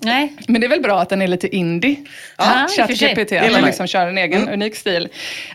Nej. 0.00 0.32
Men 0.52 0.60
det 0.60 0.66
är 0.66 0.68
väl 0.68 0.80
bra 0.80 1.00
att 1.00 1.08
den 1.08 1.22
är 1.22 1.26
lite 1.26 1.56
indie. 1.56 1.96
Ja. 2.38 2.66
ChatGPT, 2.76 3.18
att 3.18 3.28
den 3.28 3.52
man. 3.52 3.64
liksom 3.64 3.86
kör 3.86 4.06
en 4.06 4.18
egen 4.18 4.48
unik 4.48 4.76
stil. 4.76 5.08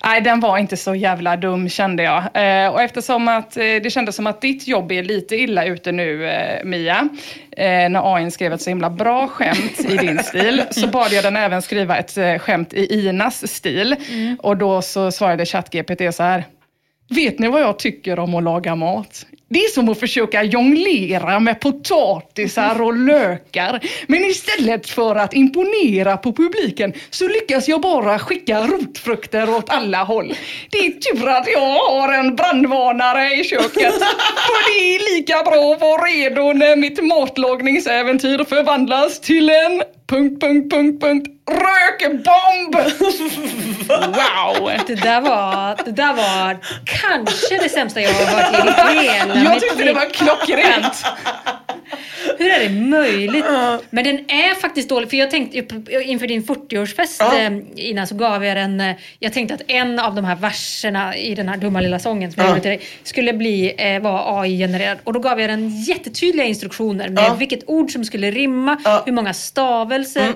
Nej, 0.03 0.21
den 0.21 0.39
var 0.39 0.57
inte 0.57 0.77
så 0.77 0.95
jävla 0.95 1.37
dum 1.37 1.69
kände 1.69 2.03
jag. 2.03 2.23
Eh, 2.33 2.69
och 2.69 2.81
eftersom 2.81 3.27
att 3.27 3.57
eh, 3.57 3.63
det 3.63 3.93
kändes 3.93 4.15
som 4.15 4.27
att 4.27 4.41
ditt 4.41 4.67
jobb 4.67 4.91
är 4.91 5.03
lite 5.03 5.35
illa 5.35 5.65
ute 5.65 5.91
nu, 5.91 6.29
eh, 6.29 6.63
Mia, 6.63 7.09
eh, 7.57 7.89
när 7.89 8.15
AI 8.15 8.31
skrev 8.31 8.53
ett 8.53 8.61
så 8.61 8.69
himla 8.69 8.89
bra 8.89 9.27
skämt 9.27 9.79
i 9.79 9.97
din 9.97 10.19
stil, 10.23 10.63
så 10.71 10.87
bad 10.87 11.11
jag 11.11 11.23
den 11.23 11.37
även 11.37 11.61
skriva 11.61 11.97
ett 11.97 12.17
eh, 12.17 12.37
skämt 12.37 12.73
i 12.73 13.07
Inas 13.07 13.47
stil. 13.53 13.95
Och 14.39 14.57
då 14.57 14.81
så 14.81 15.11
svarade 15.11 15.45
ChatGPT 15.45 16.15
så 16.15 16.23
här. 16.23 16.43
Vet 17.09 17.39
ni 17.39 17.47
vad 17.47 17.61
jag 17.61 17.79
tycker 17.79 18.19
om 18.19 18.35
att 18.35 18.43
laga 18.43 18.75
mat? 18.75 19.25
Det 19.49 19.59
är 19.59 19.69
som 19.69 19.89
att 19.89 19.99
försöka 19.99 20.43
jonglera 20.43 21.39
med 21.39 21.59
potatisar 21.59 22.81
och 22.81 22.97
lökar. 22.97 23.79
Men 24.07 24.25
istället 24.25 24.89
för 24.89 25.15
att 25.15 25.33
imponera 25.33 26.17
på 26.17 26.33
publiken 26.33 26.93
så 27.09 27.27
lyckas 27.27 27.67
jag 27.67 27.81
bara 27.81 28.19
skicka 28.19 28.67
rotfrukter 28.67 29.55
åt 29.55 29.69
alla 29.69 30.03
håll. 30.03 30.33
Det 30.71 30.77
är 30.77 30.91
tur 30.91 31.29
att 31.29 31.47
jag 31.47 31.79
har 31.79 32.13
en 32.13 32.35
brandvarnare 32.35 33.35
i 33.35 33.43
köket. 33.43 33.93
För 34.47 34.73
det 34.73 34.95
är 34.95 35.15
lika 35.15 35.43
bra 35.43 35.73
att 35.73 35.81
vara 35.81 36.01
redo 36.01 36.53
när 36.53 36.75
mitt 36.75 37.03
matlagningsäventyr 37.03 38.43
förvandlas 38.43 39.21
till 39.21 39.49
en... 39.49 39.83
Punkt, 40.07 40.41
punkt, 40.41 40.73
punkt, 40.73 41.01
punkt. 41.01 41.36
Rökbomb! 41.51 42.75
Wow! 43.87 44.71
Det 44.87 44.95
där, 44.95 45.21
var, 45.21 45.85
det 45.85 45.91
där 45.91 46.13
var 46.13 46.57
kanske 46.85 47.57
det 47.63 47.69
sämsta 47.69 48.01
jag 48.01 48.13
har 48.13 48.25
hört 48.25 48.93
i 48.95 49.07
hela 49.09 49.35
Jag 49.51 49.61
tyckte 49.61 49.83
det 49.83 49.93
var 49.93 50.09
klockrent. 50.13 51.05
Hur 52.37 52.51
är 52.51 52.59
det 52.59 52.69
möjligt? 52.69 53.45
Men 53.89 54.03
den 54.03 54.17
är 54.31 54.55
faktiskt 54.55 54.89
dålig. 54.89 55.09
För 55.09 55.17
jag 55.17 55.31
tänkte 55.31 55.57
inför 56.03 56.27
din 56.27 56.43
40-årsfest 56.43 57.17
Ja. 57.19 57.37
eh, 57.39 57.51
innan 57.75 58.07
så 58.07 58.15
gav 58.15 58.45
jag 58.45 58.57
den. 58.57 58.81
eh, 58.81 58.95
Jag 59.19 59.33
tänkte 59.33 59.53
att 59.55 59.61
en 59.67 59.99
av 59.99 60.15
de 60.15 60.25
här 60.25 60.35
verserna 60.35 61.15
i 61.17 61.35
den 61.35 61.49
här 61.49 61.57
dumma 61.57 61.81
lilla 61.81 61.99
sången 61.99 62.31
som 62.31 62.39
jag 62.41 62.45
Ja. 62.45 62.49
gjorde 62.51 62.61
till 62.61 62.69
dig 62.71 62.81
skulle 63.03 63.33
bli, 63.33 63.73
eh, 63.77 63.99
vara 64.01 64.39
AI-genererad. 64.41 64.97
Och 65.03 65.13
då 65.13 65.19
gav 65.19 65.41
jag 65.41 65.49
den 65.49 65.69
jättetydliga 65.83 66.45
instruktioner 66.45 67.09
med 67.09 67.23
Ja. 67.23 67.33
vilket 67.33 67.69
ord 67.69 67.91
som 67.91 68.05
skulle 68.05 68.31
rimma, 68.31 68.77
Ja. 68.83 69.03
hur 69.05 69.13
många 69.13 69.33
stavelser. 69.33 70.33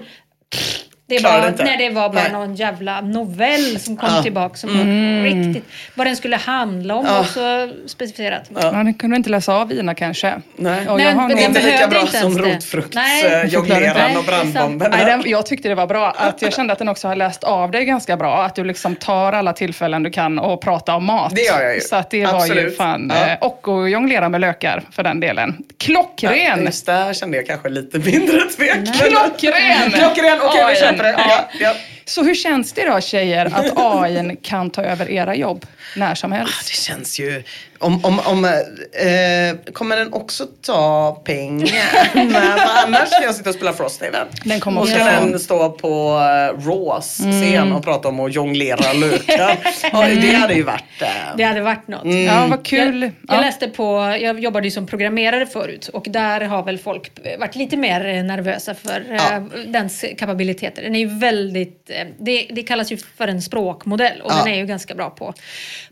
Det 1.17 1.23
var, 1.23 1.47
inte. 1.47 1.63
när 1.63 1.77
det 1.77 1.89
var 1.89 2.09
bara 2.09 2.21
Nej. 2.23 2.31
någon 2.31 2.55
jävla 2.55 3.01
novell 3.01 3.79
som 3.79 3.97
kom 3.97 4.09
Ja. 4.15 4.23
tillbaka 4.23 4.55
som 4.55 4.69
Mm. 4.69 5.23
var 5.23 5.29
riktigt... 5.29 5.65
Vad 5.95 6.07
den 6.07 6.15
skulle 6.15 6.35
handla 6.35 6.95
om 6.95 7.05
Ja. 7.05 7.13
var 7.17 7.23
så 7.23 7.69
specificerat. 7.87 8.49
Ja. 8.61 8.71
den 8.71 8.93
kunde 8.93 9.15
inte 9.17 9.29
läsa 9.29 9.53
av 9.55 9.71
Ina 9.71 9.95
kanske. 9.95 10.33
Nej. 10.55 10.87
Och 10.89 10.97
Nej, 10.97 11.05
jag 11.05 11.13
har 11.15 11.21
men 11.27 11.29
nog- 11.29 11.37
den 11.37 11.45
Inte 11.45 11.61
lika 11.71 11.87
bra 11.87 12.01
inte 12.01 12.11
som 12.17 12.31
ens 12.31 12.43
det. 12.43 12.55
rotfrukts, 12.55 12.95
Nej. 12.95 13.25
eh, 13.25 13.31
Nej, 13.31 13.57
och 13.57 13.65
det 13.67 13.73
är 13.75 14.23
brandbomben. 14.27 14.91
Nej, 14.91 15.05
den, 15.05 15.23
jag 15.25 15.45
tyckte 15.45 15.69
det 15.69 15.75
var 15.75 15.87
bra. 15.87 16.11
Att 16.17 16.41
jag 16.41 16.53
kände 16.53 16.73
att 16.73 16.79
den 16.79 16.89
också 16.89 17.07
har 17.07 17.15
läst 17.15 17.43
av 17.43 17.71
dig 17.71 17.85
ganska 17.85 18.17
bra. 18.17 18.43
Att 18.43 18.55
du 18.55 18.63
liksom 18.63 18.95
tar 18.95 19.33
alla 19.33 19.53
tillfällen 19.53 20.03
du 20.03 20.09
kan 20.09 20.39
och 20.39 20.61
prata 20.61 20.95
om 20.95 21.05
mat. 21.05 21.35
Det 21.35 21.41
gör 21.41 21.61
jag 21.61 21.75
ju. 21.75 21.81
Så 21.81 21.95
att 21.95 22.09
det 22.09 22.25
var 22.25 22.31
ju 22.31 22.37
Absolut. 22.37 22.77
fan... 22.77 23.11
Ja. 23.15 23.27
eh, 23.31 23.37
Och 23.41 23.67
att 23.67 23.91
jonglera 23.91 24.29
med 24.29 24.41
lökar 24.41 24.83
för 24.91 25.03
den 25.03 25.19
delen. 25.19 25.57
Klockren! 25.79 26.65
Just 26.65 26.85
där 26.85 27.13
kände 27.13 27.37
jag 27.37 27.45
kanske 27.47 27.69
lite 27.69 27.97
mindre 27.99 28.39
tvekan. 28.57 28.85
Klockren! 28.85 29.91
Klockren, 29.91 30.39
okej 30.41 30.65
vi 30.69 30.75
AI. 31.03 31.13
köper 31.13 31.23
det. 31.23 31.29
Ja, 31.29 31.49
ja. 31.59 31.73
Så 32.11 32.23
hur 32.23 32.35
känns 32.35 32.73
det 32.73 32.85
då 32.85 33.01
tjejer 33.01 33.45
att 33.45 33.73
AI 33.75 34.37
kan 34.41 34.69
ta 34.69 34.83
över 34.83 35.09
era 35.11 35.35
jobb 35.35 35.65
när 35.95 36.15
som 36.15 36.31
helst? 36.31 36.67
Det 36.67 36.73
känns 36.75 37.19
ju... 37.19 37.43
Om, 37.79 38.05
om, 38.05 38.19
om, 38.25 38.45
eh, 38.45 39.71
kommer 39.73 39.97
den 39.97 40.13
också 40.13 40.45
ta 40.61 41.21
pengar? 41.25 41.69
Annars 42.85 43.09
ska 43.09 43.23
jag 43.23 43.35
sitta 43.35 43.49
och 43.49 43.55
spela 43.55 43.73
Frosthaven. 43.73 44.27
Den 44.45 44.59
kommer 44.59 44.81
och 44.81 44.87
ska 44.87 44.97
också- 44.97 45.25
den 45.29 45.39
stå 45.39 45.69
på 45.69 46.13
uh, 46.17 46.67
Raws 46.67 47.19
Mm. 47.19 47.41
scen 47.41 47.71
och 47.73 47.83
prata 47.83 48.07
om 48.07 48.19
att 48.19 48.35
jonglera 48.35 48.93
lökar. 48.93 49.57
ja, 49.91 50.07
det 50.21 50.33
hade 50.35 50.53
ju 50.53 50.63
varit... 50.63 51.01
eh, 51.01 51.07
Det 51.37 51.43
hade 51.43 51.61
varit 51.61 51.87
något. 51.87 52.03
Mm. 52.03 52.23
Ja, 52.25 52.47
vad 52.49 52.65
kul. 52.65 53.01
Jag, 53.01 53.11
jag 53.27 53.37
Ja. 53.37 53.41
läste 53.41 53.67
på, 53.67 54.17
jag 54.21 54.39
jobbade 54.39 54.67
ju 54.67 54.71
som 54.71 54.87
programmerare 54.87 55.45
förut 55.45 55.87
och 55.93 56.05
där 56.09 56.41
har 56.41 56.63
väl 56.63 56.77
folk 56.77 57.11
varit 57.39 57.55
lite 57.55 57.77
mer 57.77 58.05
eh, 58.05 58.23
nervösa 58.23 58.75
för 58.75 59.05
Ja. 59.09 59.35
eh, 59.35 59.41
dens 59.67 60.05
kapabiliteter. 60.17 60.81
Den 60.81 60.95
är 60.95 60.99
ju 60.99 61.19
väldigt, 61.19 61.89
eh, 61.89 62.00
det, 62.19 62.47
det 62.51 62.63
kallas 62.63 62.91
ju 62.91 62.97
för 62.97 63.27
en 63.27 63.41
språkmodell 63.41 64.21
och 64.21 64.31
Ja. 64.31 64.35
den 64.43 64.53
är 64.53 64.57
ju 64.57 64.65
ganska 64.65 64.95
bra 64.95 65.09
på, 65.09 65.33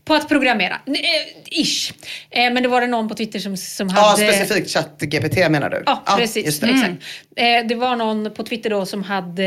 på 0.06 0.14
att 0.14 0.30
programmera. 0.30 0.81
Eh, 0.88 1.61
ish. 1.61 1.94
Eh, 2.30 2.53
men 2.53 2.64
det 2.64 2.69
var 2.69 2.81
det 2.81 2.88
någon 2.88 3.10
på 3.10 3.15
Twitter 3.15 3.40
som, 3.40 3.57
som 3.57 3.88
Ja, 3.95 4.02
hade... 4.02 4.34
specifikt 4.34 4.69
ChatGPT 4.73 5.38
menar 5.49 5.69
du? 5.69 5.84
Ja, 5.86 6.03
precis. 6.18 6.45
just 6.45 6.61
det. 6.61 6.68
Exakt. 6.69 6.94
Eh, 7.36 7.68
det 7.68 7.76
var 7.76 7.95
någon 7.95 8.34
på 8.34 8.44
Twitter 8.44 8.69
då 8.69 8.86
som 8.86 9.03
hade 9.03 9.45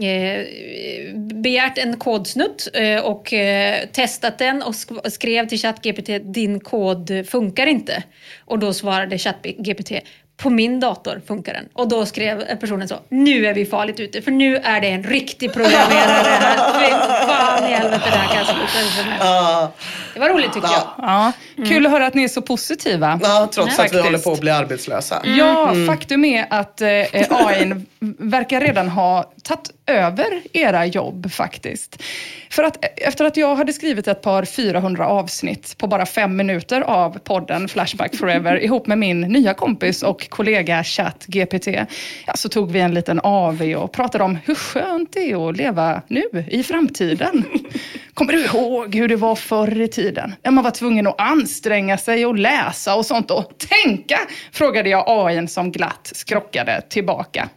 eh, 0.00 0.44
begärt 1.34 1.78
en 1.78 1.96
kodsnutt 1.96 2.68
eh, 2.74 3.00
och 3.04 3.32
eh, 3.32 3.86
testat 3.92 4.38
den 4.38 4.62
och 4.62 4.72
sk- 4.72 5.10
skrev 5.10 5.48
till 5.48 5.58
ChatGPT 5.58 6.10
din 6.34 6.60
kod 6.60 7.10
funkar 7.28 7.66
inte. 7.66 8.02
Och 8.44 8.58
då 8.58 8.72
svarade 8.74 9.18
ChatGPT 9.18 9.92
på 10.42 10.50
min 10.50 10.80
dator 10.80 11.20
funkar 11.26 11.52
den. 11.52 11.68
Och 11.72 11.88
då 11.88 12.06
skrev 12.06 12.56
personen 12.56 12.88
så, 12.88 12.94
nu 13.08 13.46
är 13.46 13.54
vi 13.54 13.66
farligt 13.66 14.00
ute 14.00 14.22
för 14.22 14.30
nu 14.30 14.56
är 14.56 14.80
det 14.80 14.88
en 14.88 15.02
riktig 15.02 15.52
programmerare 15.52 16.28
här. 16.28 16.80
Fy 16.80 16.90
fan 17.26 17.64
i 17.64 17.74
helvete, 17.74 18.02
det 18.04 18.16
här 18.16 18.34
kan 18.34 18.44
sluta 18.44 19.72
Det 20.14 20.20
var 20.20 20.28
roligt 20.28 20.52
tycker 20.52 20.68
jag. 20.68 20.82
Ja, 20.98 21.32
kul 21.68 21.86
att 21.86 21.92
höra 21.92 22.06
att 22.06 22.14
ni 22.14 22.24
är 22.24 22.28
så 22.28 22.42
positiva. 22.42 23.20
ja, 23.22 23.48
trots 23.52 23.58
att 23.58 23.66
vi 23.72 23.76
Faktiskt. 23.76 24.04
håller 24.04 24.18
på 24.18 24.32
att 24.32 24.40
bli 24.40 24.50
arbetslösa. 24.50 25.22
Ja, 25.24 25.74
faktum 25.86 26.24
är 26.24 26.46
att 26.50 26.80
eh, 26.80 26.88
AI 26.88 27.74
verkar 28.18 28.60
redan 28.60 28.88
ha 28.88 29.32
tagit 29.42 29.70
över 29.86 30.42
era 30.52 30.86
jobb 30.86 31.32
faktiskt. 31.32 32.02
För 32.50 32.64
att 32.64 32.84
efter 32.96 33.24
att 33.24 33.36
jag 33.36 33.56
hade 33.56 33.72
skrivit 33.72 34.08
ett 34.08 34.22
par 34.22 34.44
400 34.44 35.06
avsnitt 35.06 35.78
på 35.78 35.86
bara 35.86 36.06
fem 36.06 36.36
minuter 36.36 36.80
av 36.80 37.18
podden 37.18 37.68
Flashback 37.68 38.16
Forever 38.16 38.56
ihop 38.64 38.86
med 38.86 38.98
min 38.98 39.20
nya 39.20 39.54
kompis 39.54 40.02
och 40.02 40.30
kollega 40.30 40.84
ChatGPT, 40.84 41.66
ja, 42.26 42.34
så 42.34 42.48
tog 42.48 42.72
vi 42.72 42.80
en 42.80 42.94
liten 42.94 43.20
AV 43.22 43.62
och 43.62 43.92
pratade 43.92 44.24
om 44.24 44.38
hur 44.44 44.54
skönt 44.54 45.12
det 45.12 45.30
är 45.30 45.48
att 45.48 45.56
leva 45.56 46.02
nu 46.08 46.44
i 46.48 46.62
framtiden. 46.62 47.44
Kommer 48.14 48.32
du 48.32 48.44
ihåg 48.44 48.94
hur 48.94 49.08
det 49.08 49.16
var 49.16 49.34
förr 49.34 49.80
i 49.80 49.88
tiden? 49.88 50.34
Ja, 50.42 50.50
man 50.50 50.64
var 50.64 50.70
tvungen 50.70 51.06
att 51.06 51.20
anstränga 51.20 51.98
sig 51.98 52.26
och 52.26 52.38
läsa 52.38 52.94
och 52.94 53.06
sånt 53.06 53.30
och 53.30 53.52
tänka, 53.58 54.18
frågade 54.52 54.88
jag 54.88 55.04
AIn 55.06 55.48
som 55.48 55.72
glatt 55.72 56.12
skrockade 56.14 56.82
tillbaka. 56.88 57.48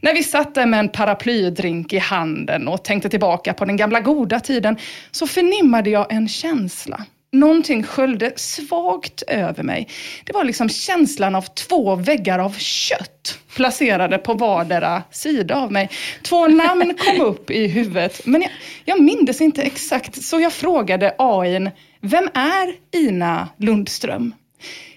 När 0.00 0.14
vi 0.14 0.22
satt 0.22 0.54
där 0.54 0.66
med 0.66 0.80
en 0.80 0.88
paraplydrink 0.88 1.92
i 1.92 1.98
handen 1.98 2.68
och 2.68 2.84
tänkte 2.84 3.08
tillbaka 3.08 3.52
på 3.52 3.64
den 3.64 3.76
gamla 3.76 4.00
goda 4.00 4.40
tiden 4.40 4.76
så 5.10 5.26
förnimmade 5.26 5.90
jag 5.90 6.12
en 6.12 6.28
känsla. 6.28 7.04
Någonting 7.38 7.82
sköljde 7.82 8.32
svagt 8.36 9.22
över 9.26 9.62
mig. 9.62 9.88
Det 10.24 10.32
var 10.32 10.44
liksom 10.44 10.68
känslan 10.68 11.34
av 11.34 11.42
två 11.42 11.94
väggar 11.94 12.38
av 12.38 12.54
kött 12.58 13.38
placerade 13.56 14.18
på 14.18 14.34
vardera 14.34 15.02
sida 15.10 15.56
av 15.56 15.72
mig. 15.72 15.90
Två 16.22 16.46
namn 16.46 16.94
kom 16.98 17.20
upp 17.26 17.50
i 17.50 17.66
huvudet, 17.66 18.26
men 18.26 18.42
jag, 18.42 18.50
jag 18.84 19.02
mindes 19.02 19.40
inte 19.40 19.62
exakt, 19.62 20.22
så 20.22 20.40
jag 20.40 20.52
frågade 20.52 21.14
AIn, 21.18 21.70
vem 22.00 22.28
är 22.34 22.98
Ina 22.98 23.48
Lundström? 23.56 24.34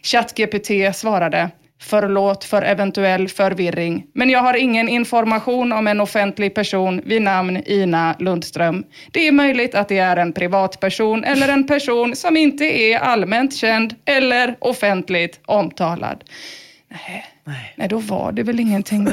ChatGPT 0.04 0.96
svarade, 0.96 1.50
Förlåt 1.82 2.44
för 2.44 2.62
eventuell 2.62 3.28
förvirring, 3.28 4.06
men 4.14 4.30
jag 4.30 4.40
har 4.40 4.54
ingen 4.54 4.90
information 4.90 5.72
om 5.72 5.88
en 5.88 6.00
offentlig 6.02 6.56
person 6.56 7.02
vid 7.06 7.22
namn 7.22 7.64
Ina 7.66 8.16
Lundström. 8.20 8.84
Det 9.12 9.28
är 9.28 9.32
möjligt 9.32 9.76
att 9.76 9.88
det 9.88 9.98
är 9.98 10.18
en 10.18 10.34
privatperson 10.34 11.24
eller 11.24 11.50
en 11.50 11.68
person 11.68 12.16
som 12.16 12.38
inte 12.38 12.66
är 12.66 13.00
allmänt 13.00 13.56
känd 13.56 13.96
eller 14.06 14.56
offentligt 14.60 15.40
omtalad. 15.46 16.24
Nej. 16.88 17.26
Nej, 17.76 17.88
då 17.88 17.98
var 17.98 18.32
det 18.32 18.44
väl 18.44 18.60
ingenting 18.60 19.06
då. 19.06 19.12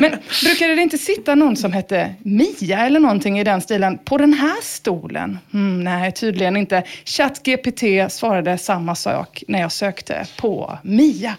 Men 0.00 0.10
brukade 0.44 0.74
det 0.74 0.82
inte 0.82 0.98
sitta 0.98 1.34
någon 1.34 1.56
som 1.56 1.72
hette 1.72 2.14
Mia 2.18 2.86
eller 2.86 3.00
någonting 3.00 3.38
i 3.38 3.44
den 3.44 3.60
stilen 3.60 3.98
på 3.98 4.18
den 4.18 4.34
här 4.34 4.62
stolen? 4.62 5.38
Mm, 5.54 5.84
nej, 5.84 6.12
tydligen 6.12 6.56
inte. 6.56 6.82
ChatGPT 7.04 7.82
svarade 8.12 8.58
samma 8.58 8.94
sak 8.94 9.44
när 9.48 9.60
jag 9.60 9.72
sökte 9.72 10.26
på 10.36 10.78
Mia. 10.82 11.36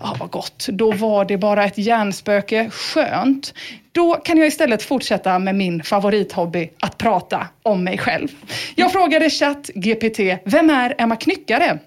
Ja, 0.00 0.16
vad 0.20 0.30
gott. 0.30 0.66
Då 0.68 0.92
var 0.92 1.24
det 1.24 1.38
bara 1.38 1.64
ett 1.64 1.78
hjärnspöke. 1.78 2.70
Skönt. 2.70 3.54
Då 3.92 4.14
kan 4.14 4.38
jag 4.38 4.46
istället 4.46 4.82
fortsätta 4.82 5.38
med 5.38 5.54
min 5.54 5.82
favorithobby, 5.82 6.70
att 6.80 6.98
prata 6.98 7.46
om 7.62 7.84
mig 7.84 7.98
själv. 7.98 8.28
Jag 8.74 8.92
frågade 8.92 9.30
ChatGPT, 9.30 10.18
vem 10.44 10.70
är 10.70 10.94
Emma 10.98 11.16
Knyckare? 11.16 11.78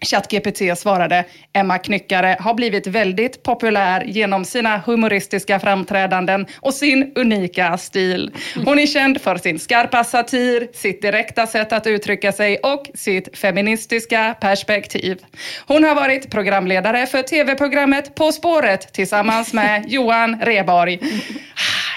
ChatGPT 0.00 0.78
svarade, 0.78 1.24
Emma 1.52 1.78
Knyckare 1.78 2.36
har 2.40 2.54
blivit 2.54 2.86
väldigt 2.86 3.42
populär 3.42 4.04
genom 4.04 4.44
sina 4.44 4.78
humoristiska 4.78 5.60
framträdanden 5.60 6.46
och 6.56 6.74
sin 6.74 7.12
unika 7.14 7.78
stil. 7.78 8.30
Hon 8.64 8.78
är 8.78 8.86
känd 8.86 9.20
för 9.20 9.36
sin 9.36 9.58
skarpa 9.58 10.04
satir, 10.04 10.68
sitt 10.72 11.02
direkta 11.02 11.46
sätt 11.46 11.72
att 11.72 11.86
uttrycka 11.86 12.32
sig 12.32 12.56
och 12.56 12.86
sitt 12.94 13.38
feministiska 13.38 14.34
perspektiv. 14.40 15.18
Hon 15.66 15.84
har 15.84 15.94
varit 15.94 16.30
programledare 16.30 17.06
för 17.06 17.22
tv-programmet 17.22 18.14
På 18.14 18.32
spåret 18.32 18.92
tillsammans 18.92 19.52
med 19.52 19.84
Johan 19.88 20.40
Reborg. 20.40 20.98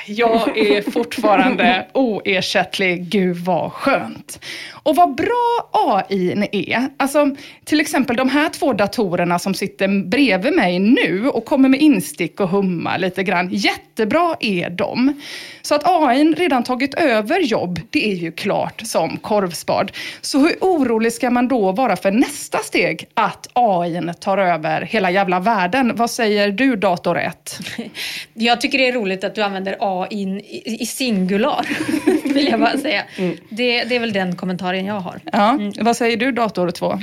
Jag 0.07 0.57
är 0.57 0.91
fortfarande 0.91 1.87
oersättlig. 1.93 3.09
Gud 3.09 3.37
vad 3.37 3.71
skönt. 3.71 4.39
Och 4.83 4.95
vad 4.95 5.15
bra 5.15 5.69
AI 5.71 6.47
är. 6.51 6.89
Alltså, 6.97 7.35
till 7.63 7.79
exempel 7.79 8.15
de 8.15 8.29
här 8.29 8.49
två 8.49 8.73
datorerna 8.73 9.39
som 9.39 9.53
sitter 9.53 10.03
bredvid 10.03 10.53
mig 10.53 10.79
nu 10.79 11.29
och 11.29 11.45
kommer 11.45 11.69
med 11.69 11.81
instick 11.81 12.39
och 12.39 12.49
humma 12.49 12.97
lite 12.97 13.23
grann. 13.23 13.49
Jättebra 13.51 14.35
är 14.39 14.69
de. 14.69 15.21
Så 15.61 15.75
att 15.75 15.81
AI 15.85 16.33
redan 16.33 16.63
tagit 16.63 16.93
över 16.93 17.39
jobb, 17.39 17.79
det 17.89 18.11
är 18.11 18.15
ju 18.15 18.31
klart 18.31 18.81
som 18.85 19.17
korvspad. 19.17 19.91
Så 20.21 20.39
hur 20.39 20.55
orolig 20.61 21.13
ska 21.13 21.29
man 21.29 21.47
då 21.47 21.71
vara 21.71 21.95
för 21.95 22.11
nästa 22.11 22.57
steg? 22.57 23.07
Att 23.13 23.47
AI 23.53 24.01
tar 24.19 24.37
över 24.37 24.81
hela 24.81 25.11
jävla 25.11 25.39
världen. 25.39 25.95
Vad 25.95 26.11
säger 26.11 26.51
du, 26.51 26.75
dator 26.75 27.17
1? 27.17 27.59
Jag 28.33 28.61
tycker 28.61 28.77
det 28.77 28.87
är 28.87 28.93
roligt 28.93 29.23
att 29.23 29.35
du 29.35 29.41
använder 29.41 29.77
AI 29.79 30.23
i, 30.23 30.77
i 30.83 30.85
singular, 30.85 31.67
vill 32.35 32.47
jag 32.47 32.59
bara 32.59 32.77
säga. 32.77 33.03
Det, 33.49 33.83
det 33.83 33.95
är 33.95 33.99
väl 33.99 34.13
den 34.13 34.35
kommentaren 34.35 34.85
jag 34.85 34.99
har. 34.99 35.19
Ja. 35.31 35.59
Vad 35.79 35.97
säger 35.97 36.17
du, 36.17 36.31
dator 36.31 36.71
2? 36.71 36.99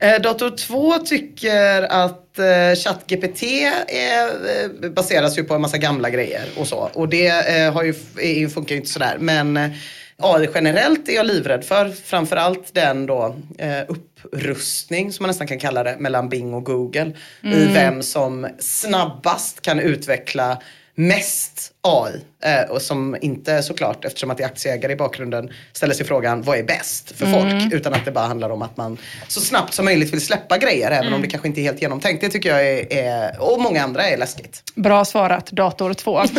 Eh, 0.00 0.20
Dator 0.22 0.50
2 0.56 0.98
tycker 0.98 1.82
att 1.82 2.38
eh, 2.38 2.44
ChatGPT 2.84 3.42
eh, 3.42 4.90
baseras 4.90 5.38
ju 5.38 5.44
på 5.44 5.54
en 5.54 5.60
massa 5.60 5.78
gamla 5.78 6.10
grejer 6.10 6.44
och 6.56 6.66
så. 6.66 6.90
Och 6.94 7.08
det 7.08 7.26
eh, 7.58 7.72
har 7.72 7.82
ju, 7.82 7.94
är, 8.20 8.48
funkar 8.48 8.74
ju 8.74 8.76
inte 8.80 8.92
sådär. 8.92 9.16
Men 9.18 9.56
eh, 9.56 9.70
AI 10.16 10.48
generellt 10.54 11.08
är 11.08 11.12
jag 11.12 11.26
livrädd 11.26 11.64
för. 11.64 11.88
Framförallt 12.04 12.74
den 12.74 13.06
då 13.06 13.36
eh, 13.58 13.80
upprustning 13.88 15.12
som 15.12 15.22
man 15.22 15.28
nästan 15.28 15.46
kan 15.46 15.58
kalla 15.58 15.82
det 15.82 15.96
mellan 15.98 16.28
Bing 16.28 16.54
och 16.54 16.64
Google. 16.64 17.12
I 17.42 17.46
Mm. 17.46 17.72
vem 17.74 18.02
som 18.02 18.48
snabbast 18.58 19.60
kan 19.62 19.80
utveckla 19.80 20.62
mest 20.98 21.72
AI. 21.82 22.20
Eh, 22.44 22.70
och 22.70 22.82
som 22.82 23.16
inte 23.20 23.62
såklart, 23.62 24.04
eftersom 24.04 24.30
att 24.30 24.36
det 24.36 24.42
är 24.42 24.46
aktieägare 24.46 24.92
i 24.92 24.96
bakgrunden, 24.96 25.50
ställer 25.72 25.94
sig 25.94 26.06
frågan 26.06 26.42
vad 26.42 26.58
är 26.58 26.62
bäst 26.62 27.12
för 27.18 27.26
Mm. 27.26 27.40
folk? 27.60 27.72
Utan 27.72 27.94
att 27.94 28.04
det 28.04 28.10
bara 28.10 28.26
handlar 28.26 28.50
om 28.50 28.62
att 28.62 28.76
man 28.76 28.98
så 29.28 29.40
snabbt 29.40 29.74
som 29.74 29.84
möjligt 29.84 30.12
vill 30.12 30.20
släppa 30.20 30.58
grejer 30.58 30.90
även 30.90 31.06
om 31.06 31.08
Mm. 31.08 31.22
det 31.22 31.28
kanske 31.28 31.48
inte 31.48 31.60
är 31.60 31.62
helt 31.62 31.82
genomtänkt. 31.82 32.20
Det 32.20 32.28
tycker 32.28 32.48
jag 32.48 32.68
är, 32.68 32.92
är 32.92 33.40
och 33.42 33.60
många 33.60 33.82
andra 33.82 34.02
är 34.08 34.16
läskigt. 34.16 34.62
Bra 34.74 35.04
svarat, 35.04 35.46
dator 35.50 35.94
2. 35.94 36.22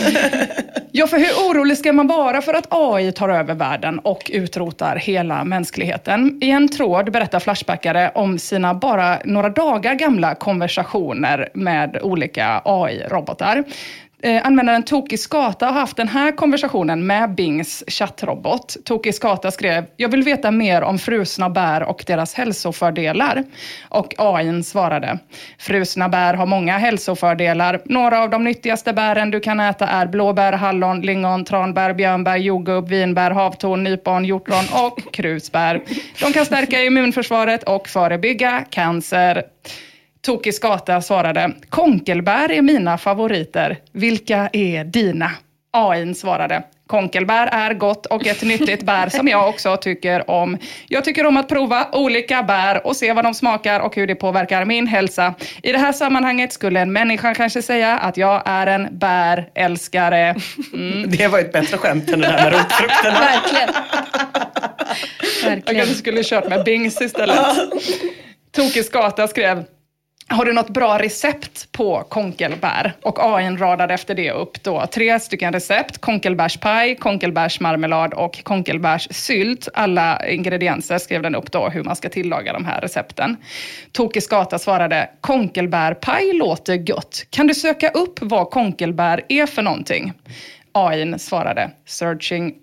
Ja, 0.92 1.08
för 1.08 1.18
hur 1.18 1.32
orolig 1.50 1.78
ska 1.78 1.94
man 1.94 2.08
vara 2.08 2.42
för 2.42 2.54
att 2.54 2.68
AI 2.70 3.12
tar 3.12 3.30
över 3.30 3.54
världen 3.54 4.00
och 4.00 4.32
utrotar 4.34 4.96
hela 4.96 5.44
mänskligheten? 5.44 6.40
I 6.42 6.50
en 6.52 6.70
tråd 6.70 7.12
berättar 7.12 7.40
Flashbackare 7.40 8.12
om 8.16 8.40
sina 8.40 8.74
bara 8.74 9.20
några 9.26 9.50
dagar 9.50 9.94
gamla 9.94 10.36
konversationer 10.36 11.50
med 11.54 11.98
olika 12.02 12.62
AI-robotar. 12.66 13.64
Eh, 14.24 14.46
användaren 14.46 14.84
Tokiskata 14.84 15.66
har 15.66 15.74
haft 15.74 15.98
den 15.98 16.08
här 16.08 16.32
konversationen 16.32 17.08
med 17.08 17.36
Bings 17.36 17.84
chattrobot. 17.88 18.76
Tokiskata 18.86 19.52
skrev, 19.52 19.86
jag 19.98 20.10
vill 20.10 20.24
veta 20.24 20.52
mer 20.52 20.82
om 20.82 21.00
frusna 21.00 21.50
bär 21.50 21.84
och 21.84 22.04
deras 22.08 22.34
hälsofördelar. 22.34 23.44
Och 23.90 24.16
AI 24.18 24.64
svarade, 24.64 25.20
frusna 25.60 26.10
bär 26.10 26.34
har 26.34 26.46
många 26.46 26.78
hälsofördelar. 26.78 27.82
Några 27.86 28.24
av 28.24 28.30
de 28.30 28.44
nyttigaste 28.44 28.94
bären 28.94 29.32
du 29.32 29.40
kan 29.40 29.60
äta 29.60 29.88
är 29.88 30.08
blåbär, 30.08 30.54
hallon, 30.54 31.02
lingon, 31.02 31.46
tranbär, 31.46 31.94
björnbär, 31.94 32.38
jordgubb, 32.38 32.90
vinbär, 32.90 33.32
havtorn, 33.32 33.84
nypon, 33.84 34.26
hjortron 34.26 34.66
och 34.86 35.14
krusbär. 35.14 35.82
De 36.22 36.34
kan 36.34 36.46
stärka 36.46 36.84
immunförsvaret 36.84 37.64
och 37.64 37.88
förebygga 37.88 38.66
cancer. 38.70 39.44
Toki 40.22 40.52
Skata 40.52 41.02
svarade, 41.02 41.52
konkelbär 41.70 42.52
är 42.52 42.62
mina 42.62 42.98
favoriter. 42.98 43.78
Vilka 43.92 44.50
är 44.54 44.84
dina? 44.84 45.32
AIn 45.72 46.16
svarade, 46.16 46.64
konkelbär 46.88 47.48
är 47.48 47.74
gott 47.74 48.06
och 48.06 48.28
ett 48.28 48.42
nyttigt 48.42 48.84
bär 48.84 49.10
som 49.10 49.28
jag 49.28 49.50
också 49.50 49.78
tycker 49.78 50.30
om. 50.30 50.58
Jag 50.88 51.06
tycker 51.06 51.26
om 51.26 51.38
att 51.38 51.48
prova 51.50 51.88
olika 51.92 52.44
bär 52.44 52.88
och 52.88 52.96
se 52.96 53.14
vad 53.14 53.26
de 53.26 53.34
smakar 53.34 53.80
och 53.80 53.96
hur 53.96 54.08
det 54.08 54.16
påverkar 54.16 54.66
min 54.66 54.88
hälsa. 54.88 55.34
I 55.64 55.72
det 55.72 55.78
här 55.78 55.92
sammanhanget 55.92 56.54
skulle 56.54 56.80
en 56.80 56.94
människa 56.94 57.34
kanske 57.34 57.62
säga 57.62 57.98
att 57.98 58.18
jag 58.18 58.42
är 58.46 58.68
en 58.68 58.88
bärälskare. 58.92 60.36
Mm. 60.74 61.10
Det 61.18 61.28
var 61.28 61.40
ett 61.40 61.54
bättre 61.54 61.78
skämt 61.78 62.10
än 62.10 62.20
det 62.20 62.28
där 62.28 62.44
med 62.44 62.54
rotfrukterna. 62.54 63.20
Verkligen. 63.20 63.70
Jag 65.66 65.76
kanske 65.78 65.96
skulle 65.96 66.24
kört 66.24 66.50
med 66.50 66.64
Bings 66.64 67.02
istället. 67.02 67.58
Toki 68.52 68.84
Skata 68.84 69.28
skrev 69.28 69.64
har 70.30 70.46
du 70.46 70.54
något 70.54 70.70
bra 70.70 71.00
recept 71.00 71.72
på 71.72 72.04
konkelbär? 72.10 72.94
Och 73.02 73.20
AIn 73.20 73.58
radade 73.58 73.94
efter 73.94 74.16
det 74.16 74.32
upp 74.32 74.64
då 74.64 74.86
tre 74.92 75.20
stycken 75.20 75.54
recept. 75.54 75.98
Konkelbärspaj, 75.98 76.96
konkelbärsmarmelad 76.96 78.14
och 78.14 78.44
konkelbärssylt. 78.44 79.68
Alla 79.74 80.28
ingredienser 80.28 80.98
skrev 80.98 81.22
den 81.22 81.36
upp 81.36 81.52
då 81.52 81.70
hur 81.70 81.84
man 81.84 81.96
ska 81.96 82.10
tillaga 82.10 82.54
de 82.54 82.66
här 82.66 82.82
recepten. 82.82 83.38
Toki 83.92 84.22
Skata 84.22 84.60
svarade, 84.60 85.10
konkelbärpaj 85.22 86.34
låter 86.34 86.78
gott. 86.78 87.26
Kan 87.30 87.48
du 87.48 87.54
söka 87.54 87.90
upp 87.90 88.20
vad 88.22 88.50
konkelbär 88.50 89.26
är 89.30 89.46
för 89.46 89.62
någonting? 89.62 90.14
AIn 90.72 91.20
svarade, 91.20 91.72
searching 91.86 92.54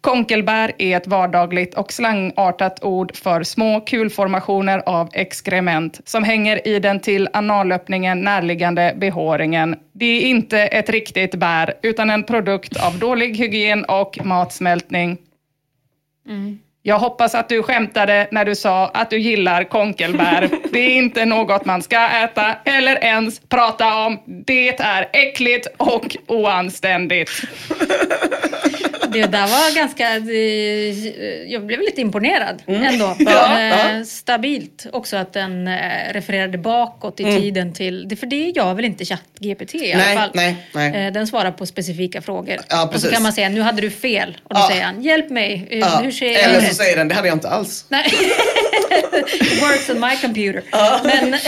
Konkelbär 0.00 0.72
är 0.78 0.96
ett 0.96 1.06
vardagligt 1.06 1.74
och 1.74 1.92
slangartat 1.92 2.84
ord 2.84 3.16
för 3.16 3.42
små 3.42 3.80
kulformationer 3.80 4.82
av 4.86 5.08
exkrement 5.12 6.00
som 6.04 6.24
hänger 6.24 6.68
i 6.68 6.78
den 6.78 7.00
till 7.00 7.28
analöppningen 7.32 8.20
närliggande 8.20 8.94
behåringen. 8.96 9.76
Det 9.92 10.04
är 10.06 10.20
inte 10.20 10.58
ett 10.60 10.90
riktigt 10.90 11.34
bär, 11.34 11.74
utan 11.82 12.10
en 12.10 12.24
produkt 12.24 12.76
av 12.76 12.98
dålig 12.98 13.36
hygien 13.36 13.84
och 13.84 14.18
matsmältning. 14.24 15.18
Mm. 16.28 16.58
Jag 16.86 16.98
hoppas 16.98 17.34
att 17.34 17.48
du 17.48 17.62
skämtade 17.62 18.28
när 18.30 18.44
du 18.44 18.54
sa 18.54 18.86
att 18.88 19.10
du 19.10 19.18
gillar 19.18 19.64
konkelbär. 19.64 20.50
Det 20.72 20.78
är 20.78 20.96
inte 20.96 21.24
något 21.24 21.64
man 21.64 21.82
ska 21.82 22.08
äta 22.08 22.54
eller 22.64 23.04
ens 23.04 23.40
prata 23.40 24.04
om. 24.06 24.18
Det 24.26 24.80
är 24.80 25.08
äckligt 25.12 25.66
och 25.76 26.16
oanständigt. 26.26 27.30
Det 29.08 29.22
där 29.26 29.46
var 29.46 29.76
ganska... 29.76 30.16
eh, 30.16 31.52
Jag 31.52 31.66
blev 31.66 31.80
lite 31.80 32.00
imponerad 32.00 32.62
ändå. 32.66 33.16
Ja, 33.18 33.58
Eh, 33.60 33.96
ja. 33.98 34.04
Stabilt 34.04 34.86
också 34.92 35.16
att 35.16 35.32
den 35.32 35.68
eh, 35.68 36.12
refererade 36.12 36.58
bakåt 36.58 37.20
i 37.20 37.22
Mm. 37.22 37.40
tiden 37.40 37.72
till... 37.72 38.08
det- 38.08 38.16
För 38.16 38.26
det 38.26 38.48
gör 38.56 38.74
väl 38.74 38.84
inte 38.84 39.04
ChatGPT 39.04 39.74
i 39.74 39.78
Nej, 39.78 39.92
alla 40.12 40.20
fall? 40.20 40.30
nej, 40.34 40.56
nej. 40.72 41.06
Eh, 41.06 41.12
Den 41.12 41.26
svarar 41.26 41.50
på 41.50 41.66
specifika 41.66 42.22
frågor. 42.22 42.56
Ja, 42.68 42.90
och 42.94 43.00
så 43.00 43.10
kan 43.10 43.22
man 43.22 43.32
säga 43.32 43.48
nu 43.48 43.60
hade 43.60 43.80
du 43.80 43.90
fel. 43.90 44.36
Och 44.44 44.54
då 44.54 44.60
säger 44.70 44.82
han 44.82 45.02
hjälp 45.02 45.30
mig. 45.30 45.66
eh. 45.70 46.00
Hur 46.02 46.10
ser 46.10 46.26
jag 46.32 46.40
Eller 46.42 46.60
så 46.60 46.66
rätt?" 46.66 46.76
säger 46.76 46.96
den, 46.96 47.08
det 47.08 47.14
hade 47.14 47.28
jag 47.28 47.34
inte 47.36 47.48
alls. 47.48 47.84
Nej. 47.88 48.04
It 49.34 49.62
works 49.62 49.90
on 49.90 50.00
my 50.00 50.16
computer. 50.16 50.62
Men 51.04 51.38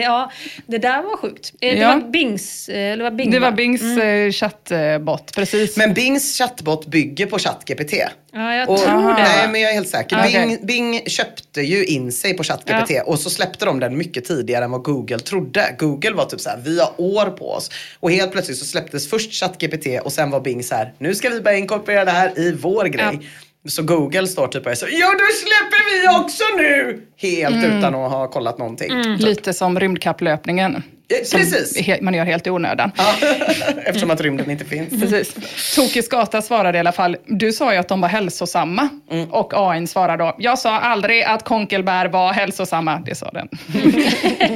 ja, 0.02 0.32
det 0.66 0.78
där 0.78 1.02
var 1.02 1.16
sjukt. 1.16 1.52
Eh, 1.60 1.72
Det 1.74 1.78
Ja. 1.80 1.88
var 1.94 2.10
Bings. 2.10 2.68
eh, 2.68 2.92
Eller 2.92 3.04
var 3.04 3.10
Bing, 3.10 3.30
Det 3.30 3.38
var 3.38 3.50
va? 3.50 3.56
Bings 3.56 3.82
Mm. 3.82 4.26
eh, 4.26 4.32
chattbot, 4.32 5.34
precis. 5.34 5.76
Men 5.76 5.94
Bings 5.94 6.38
chattbot 6.38 6.86
bygger 6.86 7.26
på 7.26 7.38
ChatGPT. 7.38 7.92
Ja, 8.32 8.54
jag 8.54 8.68
Och, 8.70 8.78
tror 8.78 9.08
det. 9.16 9.22
nej, 9.22 9.48
men 9.48 9.60
jag 9.60 9.70
är 9.70 9.74
helt 9.74 9.88
säker. 9.88 10.18
Okej. 10.20 10.46
Bing, 10.46 10.66
Bing 10.66 11.00
köpte 11.06 11.60
ju 11.60 11.84
in 11.84 12.12
sig 12.12 12.34
på 12.36 12.44
ChatGPT 12.44 12.90
Ja. 12.90 13.02
och 13.02 13.18
så 13.18 13.30
släppte 13.30 13.64
de 13.64 13.80
den 13.80 13.96
mycket 13.96 14.24
tidigare 14.24 14.64
än 14.64 14.70
vad 14.70 14.82
Google 14.82 15.18
trodde. 15.18 15.74
Google 15.78 16.10
var 16.12 16.24
typ 16.24 16.40
så 16.40 16.48
här, 16.50 16.58
vi 16.64 16.80
har 16.80 16.92
år 16.96 17.26
på 17.26 17.50
oss. 17.52 17.70
Och 18.00 18.10
helt 18.12 18.32
plötsligt 18.32 18.58
så 18.58 18.64
släpptes 18.64 19.10
först 19.10 19.32
ChatGPT 19.34 19.86
och 20.04 20.12
sen 20.12 20.30
var 20.30 20.40
Bing 20.40 20.62
så 20.64 20.74
här, 20.74 20.92
nu 20.98 21.14
ska 21.14 21.28
vi 21.28 21.40
börja 21.40 21.58
inkorporera 21.58 22.04
det 22.04 22.10
här 22.10 22.38
i 22.38 22.52
vår 22.52 22.84
grej. 22.84 23.20
Så 23.68 23.82
Google 23.82 24.26
står 24.26 24.48
typ 24.48 24.66
och 24.66 24.78
säger, 24.78 25.00
ja 25.00 25.06
då 25.10 25.18
släpper 25.34 26.00
vi 26.02 26.18
också 26.24 26.44
nu! 26.56 27.02
Helt 27.16 27.64
Mm. 27.64 27.78
utan 27.78 27.94
att 27.94 28.10
ha 28.10 28.28
kollat 28.30 28.58
någonting. 28.58 29.16
Lite 29.18 29.52
som 29.52 29.80
rymdkapplöpningen. 29.80 30.82
Precis. 31.08 32.00
man 32.00 32.14
gör 32.14 32.24
helt 32.24 32.46
i 32.46 32.50
onödan. 32.50 32.92
Eftersom 33.84 34.10
att 34.10 34.20
rymden 34.20 34.50
inte 34.50 34.64
finns. 34.64 35.00
Precis. 35.00 35.34
Toki 35.74 36.02
Skata 36.02 36.42
svarade 36.42 36.78
i 36.78 36.80
alla 36.80 36.92
fall, 36.92 37.16
du 37.26 37.52
sa 37.52 37.72
ju 37.72 37.78
att 37.78 37.88
de 37.88 38.00
var 38.00 38.08
hälsosamma. 38.08 38.88
Och 39.30 39.52
AIn 39.54 39.88
svarade 39.88 40.24
då, 40.24 40.36
jag 40.38 40.58
sa 40.58 40.78
aldrig 40.78 41.22
att 41.22 41.44
konkelbär 41.44 42.06
var 42.08 42.32
hälsosamma. 42.32 43.02
Det 43.06 43.14
sa 43.14 43.30
den. 43.30 43.48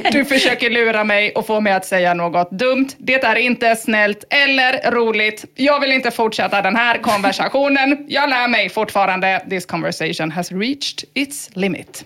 du 0.11 0.25
försöker 0.25 0.69
lura 0.69 1.03
mig 1.03 1.31
och 1.31 1.47
få 1.47 1.59
mig 1.59 1.73
att 1.73 1.85
säga 1.85 2.13
något 2.13 2.51
dumt. 2.51 2.89
Det 2.97 3.23
är 3.23 3.35
inte 3.35 3.75
snällt 3.75 4.23
eller 4.29 4.91
roligt. 4.91 5.45
Jag 5.55 5.79
vill 5.79 5.91
inte 5.91 6.11
fortsätta 6.11 6.61
den 6.61 6.75
här 6.75 6.97
konversationen. 6.97 8.05
Jag 8.09 8.29
lär 8.29 8.47
mig 8.47 8.69
fortfarande. 8.69 9.45
This 9.49 9.65
conversation 9.65 10.31
has 10.31 10.51
reached 10.51 11.09
its 11.13 11.49
limit. 11.53 12.05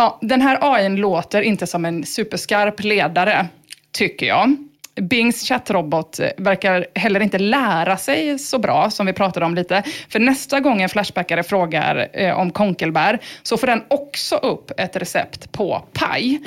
Ja, 0.00 0.18
den 0.22 0.42
här 0.42 0.58
AIn 0.60 0.96
låter 0.96 1.42
inte 1.42 1.66
som 1.66 1.84
en 1.84 2.04
superskarp 2.04 2.82
ledare, 2.82 3.46
tycker 3.92 4.26
jag. 4.26 4.67
Bings 5.00 5.48
chattrobot 5.48 6.20
eh, 6.20 6.28
verkar 6.36 6.86
heller 6.94 7.20
inte 7.20 7.38
lära 7.38 7.96
sig 7.96 8.38
så 8.38 8.58
bra, 8.58 8.90
som 8.90 9.06
vi 9.06 9.12
pratade 9.12 9.46
om 9.46 9.54
lite. 9.54 9.82
För 10.08 10.18
nästa 10.18 10.60
gång 10.60 10.82
en 10.82 10.88
Flashbackare 10.88 11.42
frågar 11.42 12.08
eh, 12.12 12.40
om 12.40 12.50
konkelbär, 12.50 13.18
så 13.42 13.56
får 13.56 13.66
den 13.66 13.82
också 13.88 14.36
upp 14.36 14.80
ett 14.80 14.96
recept 14.96 15.52
på 15.52 15.84
paj. 15.92 16.40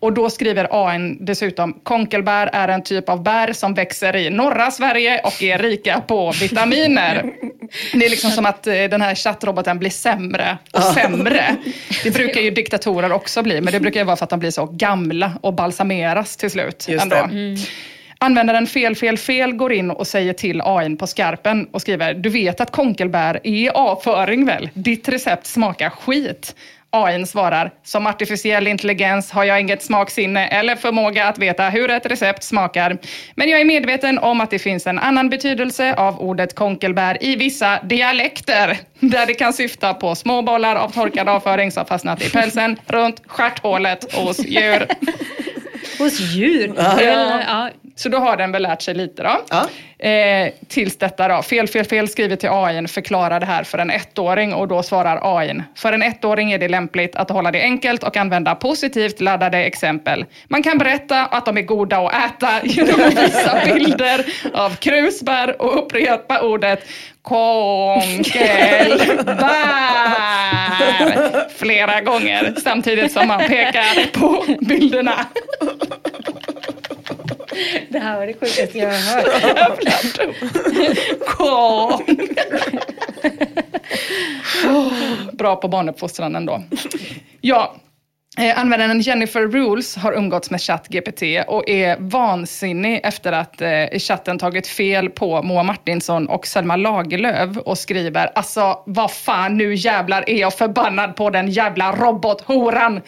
Och 0.00 0.12
då 0.12 0.30
skriver 0.30 0.68
AIn 0.70 1.18
dessutom, 1.20 1.72
konkelbär 1.72 2.50
är 2.52 2.68
en 2.68 2.82
typ 2.82 3.08
av 3.08 3.22
bär 3.22 3.52
som 3.52 3.74
växer 3.74 4.16
i 4.16 4.30
norra 4.30 4.70
Sverige 4.70 5.20
och 5.24 5.42
är 5.42 5.58
rika 5.58 6.00
på 6.00 6.32
vitaminer. 6.40 7.32
Det 7.92 8.06
är 8.06 8.10
liksom 8.10 8.30
som 8.30 8.46
att 8.46 8.66
eh, 8.66 8.72
den 8.72 9.02
här 9.02 9.14
chattroboten 9.14 9.78
blir 9.78 9.90
sämre 9.90 10.58
och 10.72 10.82
sämre. 10.82 11.56
Det 12.04 12.10
brukar 12.10 12.40
ju 12.40 12.50
diktatorer 12.50 13.12
också 13.12 13.42
bli, 13.42 13.60
men 13.60 13.72
det 13.72 13.80
brukar 13.80 14.00
ju 14.00 14.06
vara 14.06 14.16
för 14.16 14.24
att 14.24 14.30
de 14.30 14.38
blir 14.38 14.50
så 14.50 14.66
gamla 14.66 15.32
och 15.40 15.54
balsameras 15.54 16.36
till 16.36 16.50
slut. 16.50 16.86
Just 16.88 17.02
ändå. 17.02 17.28
Användaren 18.18 18.66
fel, 18.66 18.96
fel, 18.96 19.18
fel 19.18 19.52
går 19.52 19.72
in 19.72 19.90
och 19.90 20.06
säger 20.06 20.32
till 20.32 20.60
AIn 20.64 20.96
på 20.96 21.06
skarpen 21.06 21.68
och 21.72 21.80
skriver 21.80 22.14
Du 22.14 22.28
vet 22.28 22.60
att 22.60 22.70
konkelbär 22.70 23.40
är 23.44 23.70
avföring 23.70 24.46
väl? 24.46 24.70
Ditt 24.74 25.08
recept 25.08 25.46
smakar 25.46 25.90
skit. 25.90 26.54
AIn 26.90 27.26
svarar 27.26 27.70
Som 27.84 28.06
artificiell 28.06 28.66
intelligens 28.66 29.30
har 29.30 29.44
jag 29.44 29.60
inget 29.60 29.82
smaksinne 29.82 30.46
eller 30.46 30.76
förmåga 30.76 31.28
att 31.28 31.38
veta 31.38 31.68
hur 31.68 31.90
ett 31.90 32.06
recept 32.06 32.42
smakar. 32.42 32.98
Men 33.34 33.48
jag 33.48 33.60
är 33.60 33.64
medveten 33.64 34.18
om 34.18 34.40
att 34.40 34.50
det 34.50 34.58
finns 34.58 34.86
en 34.86 34.98
annan 34.98 35.28
betydelse 35.28 35.94
av 35.94 36.20
ordet 36.20 36.54
konkelbär 36.54 37.24
i 37.24 37.36
vissa 37.36 37.80
dialekter. 37.82 38.78
Där 39.00 39.26
det 39.26 39.34
kan 39.34 39.52
syfta 39.52 39.94
på 39.94 40.14
små 40.14 40.42
bollar 40.42 40.76
av 40.76 40.88
torkad 40.88 41.28
avföring 41.28 41.70
som 41.72 41.86
fastnat 41.86 42.22
i 42.22 42.30
pälsen 42.30 42.76
runt 42.86 43.22
stjärthålet 43.26 44.14
hos 44.14 44.38
djur. 44.38 44.86
Hos 45.98 46.20
djur? 46.20 46.72
Ja. 46.76 47.00
Eller, 47.00 47.40
ja. 47.40 47.70
Så 47.96 48.08
då 48.08 48.18
har 48.18 48.36
den 48.36 48.52
väl 48.52 48.62
lärt 48.62 48.82
sig 48.82 48.94
lite 48.94 49.22
då. 49.22 49.56
Eh, 49.98 50.52
tills 50.68 50.98
detta 50.98 51.28
då, 51.28 51.42
fel, 51.42 51.68
fel, 51.68 51.84
fel 51.84 52.08
skriver 52.08 52.36
till 52.36 52.48
AIn, 52.48 52.88
förklara 52.88 53.40
det 53.40 53.46
här 53.46 53.62
för 53.64 53.78
en 53.78 53.90
ettåring 53.90 54.54
och 54.54 54.68
då 54.68 54.82
svarar 54.82 55.38
AIn, 55.38 55.62
för 55.76 55.92
en 55.92 56.02
ettåring 56.02 56.52
är 56.52 56.58
det 56.58 56.68
lämpligt 56.68 57.16
att 57.16 57.30
hålla 57.30 57.50
det 57.50 57.60
enkelt 57.60 58.02
och 58.02 58.16
använda 58.16 58.54
positivt 58.54 59.20
laddade 59.20 59.58
exempel. 59.58 60.24
Man 60.48 60.62
kan 60.62 60.78
berätta 60.78 61.26
att 61.26 61.46
de 61.46 61.56
är 61.58 61.62
goda 61.62 61.98
att 61.98 62.12
äta 62.14 62.50
genom 62.64 63.00
att 63.00 63.22
visa 63.22 63.60
bilder 63.64 64.26
av 64.54 64.76
krusbär 64.76 65.62
och 65.62 65.78
upprepa 65.78 66.40
ordet 66.40 66.88
konkelbär 67.22 68.28
flera 71.58 72.00
gånger 72.00 72.54
samtidigt 72.62 73.12
som 73.12 73.28
man 73.28 73.38
pekar 73.38 74.12
på 74.12 74.44
bilderna. 74.60 75.26
Det 77.88 77.98
här 77.98 78.16
var 78.16 78.26
det 78.26 78.32
sjukaste 78.32 78.78
jag 78.78 78.90
har 78.90 79.14
hört. 79.14 79.78
Åh. 81.38 82.00
Åh, 84.66 84.92
Bra 85.32 85.56
på 85.56 85.68
barnuppfostran 85.68 86.36
ändå. 86.36 86.62
Ja, 87.40 87.74
Eh, 88.38 88.58
användaren 88.58 89.00
Jennifer 89.00 89.40
Rules 89.40 89.96
har 89.96 90.12
umgåtts 90.12 90.50
med 90.50 90.60
ChatGPT 90.60 91.22
och 91.46 91.68
är 91.68 91.96
vansinnig 91.98 93.00
efter 93.04 93.32
att 93.32 93.60
eh, 93.60 93.98
chatten 93.98 94.38
tagit 94.38 94.66
fel 94.66 95.10
på 95.10 95.42
Moa 95.42 95.62
Martinsson 95.62 96.28
och 96.28 96.46
Selma 96.46 96.76
Lagerlöf 96.76 97.56
och 97.56 97.78
skriver 97.78 98.30
alltså 98.34 98.82
vad 98.86 99.12
fan 99.12 99.56
nu 99.56 99.74
jävlar 99.74 100.30
är 100.30 100.40
jag 100.40 100.54
förbannad 100.54 101.16
på 101.16 101.30
den 101.30 101.50
jävla 101.50 101.92
robothoran. 101.92 103.00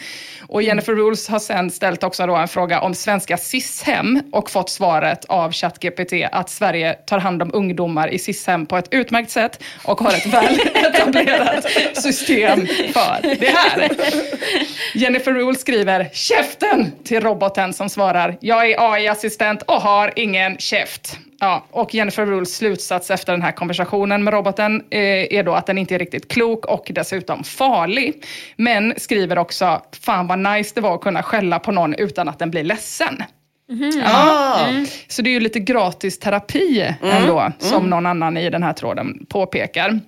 Och 0.48 0.62
Jennifer 0.62 0.92
Rules 0.92 1.28
har 1.28 1.38
sen 1.38 1.70
ställt 1.70 2.04
också 2.04 2.26
då 2.26 2.36
en 2.36 2.48
fråga 2.48 2.80
om 2.80 2.94
svenska 2.94 3.36
SIS-hem 3.36 4.22
och 4.32 4.50
fått 4.50 4.70
svaret 4.70 5.24
av 5.24 5.52
ChatGPT 5.52 6.12
att 6.32 6.50
Sverige 6.50 6.92
tar 6.94 7.18
hand 7.18 7.42
om 7.42 7.50
ungdomar 7.54 8.08
i 8.08 8.18
SIS-hem 8.18 8.66
på 8.66 8.76
ett 8.76 8.88
utmärkt 8.90 9.30
sätt 9.30 9.62
och 9.84 10.00
har 10.00 10.12
ett 10.12 10.26
väl 10.26 10.60
etablerat 10.74 11.66
system 11.94 12.66
för 12.66 13.36
det 13.40 13.48
här. 13.48 13.88
Jennifer 14.94 15.17
Rules 15.26 15.60
skriver 15.60 16.08
“Käften!” 16.12 16.92
till 17.04 17.20
roboten 17.20 17.72
som 17.72 17.88
svarar 17.88 18.36
“Jag 18.40 18.70
är 18.70 18.92
AI-assistent 18.92 19.62
och 19.62 19.74
har 19.74 20.12
ingen 20.16 20.58
käft”. 20.58 21.18
Ja, 21.40 21.64
och 21.70 21.94
Jennifer 21.94 22.26
Rules 22.26 22.56
slutsats 22.56 23.10
efter 23.10 23.32
den 23.32 23.42
här 23.42 23.52
konversationen 23.52 24.24
med 24.24 24.34
roboten 24.34 24.84
eh, 24.90 25.00
är 25.34 25.42
då 25.42 25.52
att 25.54 25.66
den 25.66 25.78
inte 25.78 25.94
är 25.94 25.98
riktigt 25.98 26.28
klok 26.28 26.66
och 26.66 26.90
dessutom 26.94 27.44
farlig. 27.44 28.24
Men 28.56 28.94
skriver 28.96 29.38
också 29.38 29.82
“Fan 30.00 30.26
vad 30.26 30.38
nice 30.38 30.72
det 30.74 30.80
var 30.80 30.94
att 30.94 31.00
kunna 31.00 31.22
skälla 31.22 31.58
på 31.58 31.72
någon 31.72 31.94
utan 31.94 32.28
att 32.28 32.38
den 32.38 32.50
blir 32.50 32.64
ledsen”. 32.64 33.22
Ja. 34.02 34.68
Så 35.08 35.22
det 35.22 35.30
är 35.30 35.32
ju 35.32 35.40
lite 35.40 35.60
gratis 35.60 36.18
terapi 36.18 36.94
ändå, 37.02 37.52
som 37.58 37.90
någon 37.90 38.06
annan 38.06 38.36
i 38.36 38.50
den 38.50 38.62
här 38.62 38.72
tråden 38.72 39.26
påpekar. 39.28 40.00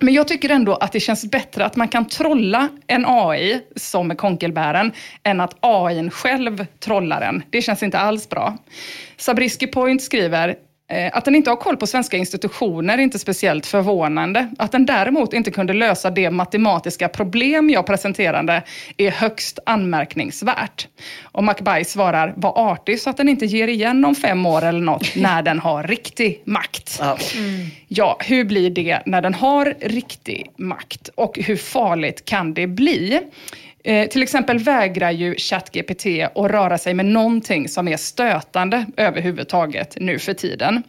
Men 0.00 0.14
jag 0.14 0.28
tycker 0.28 0.48
ändå 0.48 0.74
att 0.74 0.92
det 0.92 1.00
känns 1.00 1.24
bättre 1.24 1.64
att 1.64 1.76
man 1.76 1.88
kan 1.88 2.08
trolla 2.08 2.68
en 2.86 3.04
AI, 3.06 3.60
som 3.76 4.08
med 4.08 4.18
konkelbären, 4.18 4.92
än 5.22 5.40
att 5.40 5.56
AI 5.60 6.10
själv 6.10 6.66
trollar 6.78 7.20
den. 7.20 7.42
Det 7.50 7.62
känns 7.62 7.82
inte 7.82 7.98
alls 7.98 8.28
bra. 8.28 8.58
Sabrisky 9.16 9.66
Point 9.66 10.02
skriver, 10.02 10.54
att 11.12 11.24
den 11.24 11.34
inte 11.34 11.50
har 11.50 11.56
koll 11.56 11.76
på 11.76 11.86
svenska 11.86 12.16
institutioner 12.16 12.98
är 12.98 13.02
inte 13.02 13.18
speciellt 13.18 13.66
förvånande. 13.66 14.48
Att 14.58 14.72
den 14.72 14.86
däremot 14.86 15.32
inte 15.32 15.50
kunde 15.50 15.72
lösa 15.72 16.10
det 16.10 16.30
matematiska 16.30 17.08
problem 17.08 17.70
jag 17.70 17.86
presenterade 17.86 18.62
är 18.96 19.10
högst 19.10 19.58
anmärkningsvärt. 19.66 20.88
Och 21.22 21.44
McBay 21.44 21.84
svarar, 21.84 22.34
var 22.36 22.72
artig 22.72 23.00
så 23.00 23.10
att 23.10 23.16
den 23.16 23.28
inte 23.28 23.46
ger 23.46 23.68
igen 23.68 24.04
om 24.04 24.14
fem 24.14 24.46
år 24.46 24.64
eller 24.64 24.80
något 24.80 25.12
när 25.16 25.42
den 25.42 25.58
har 25.58 25.82
riktig 25.82 26.42
makt. 26.44 27.00
Ja, 27.88 28.16
hur 28.20 28.44
blir 28.44 28.70
det 28.70 29.02
när 29.06 29.22
den 29.22 29.34
har 29.34 29.74
riktig 29.80 30.50
makt? 30.56 31.10
Och 31.14 31.38
hur 31.38 31.56
farligt 31.56 32.24
kan 32.24 32.54
det 32.54 32.66
bli? 32.66 33.20
Eh, 33.84 34.08
till 34.08 34.22
exempel 34.22 34.58
vägrar 34.58 35.10
ju 35.10 35.34
ChatGPT 35.34 36.06
att 36.34 36.50
röra 36.50 36.78
sig 36.78 36.94
med 36.94 37.06
någonting 37.06 37.68
som 37.68 37.88
är 37.88 37.96
stötande 37.96 38.86
överhuvudtaget 38.96 39.96
nu 40.00 40.18
för 40.18 40.34
tiden. 40.34 40.82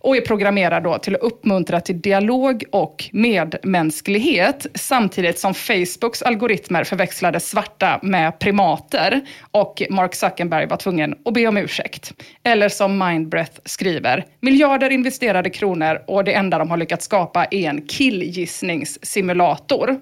Och 0.00 0.16
är 0.16 0.20
programmerad 0.20 0.82
då 0.82 0.98
till 0.98 1.14
att 1.14 1.20
uppmuntra 1.20 1.80
till 1.80 2.00
dialog 2.00 2.64
och 2.72 3.04
medmänsklighet 3.12 4.66
samtidigt 4.74 5.38
som 5.38 5.54
Facebooks 5.54 6.22
algoritmer 6.22 6.84
förväxlade 6.84 7.40
svarta 7.40 8.00
med 8.02 8.38
primater 8.38 9.20
och 9.50 9.82
Mark 9.90 10.14
Zuckerberg 10.14 10.66
var 10.66 10.76
tvungen 10.76 11.14
att 11.24 11.34
be 11.34 11.46
om 11.46 11.56
ursäkt. 11.56 12.12
Eller 12.42 12.68
som 12.68 12.98
Mindbreath 12.98 13.60
skriver, 13.64 14.24
miljarder 14.40 14.90
investerade 14.90 15.50
kronor 15.50 16.02
och 16.06 16.24
det 16.24 16.32
enda 16.32 16.58
de 16.58 16.70
har 16.70 16.76
lyckats 16.76 17.04
skapa 17.04 17.44
är 17.44 17.68
en 17.68 17.86
killgissningssimulator. 17.86 20.00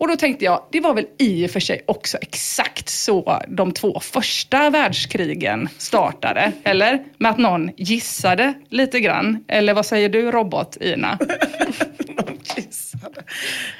Och 0.00 0.08
då 0.08 0.16
tänkte 0.16 0.44
jag, 0.44 0.62
det 0.70 0.80
var 0.80 0.94
väl 0.94 1.06
i 1.18 1.46
och 1.46 1.50
för 1.50 1.60
sig 1.60 1.82
också 1.86 2.18
exakt 2.20 2.88
så 2.88 3.42
de 3.48 3.72
två 3.72 4.00
första 4.00 4.70
världskrigen 4.70 5.68
startade, 5.78 6.52
eller? 6.64 7.04
Med 7.18 7.30
att 7.30 7.38
någon 7.38 7.70
gissade 7.76 8.54
lite 8.68 9.00
grann. 9.00 9.44
Eller 9.48 9.74
vad 9.74 9.86
säger 9.86 10.08
du 10.08 10.30
robot, 10.30 10.76
Ina? 10.80 11.18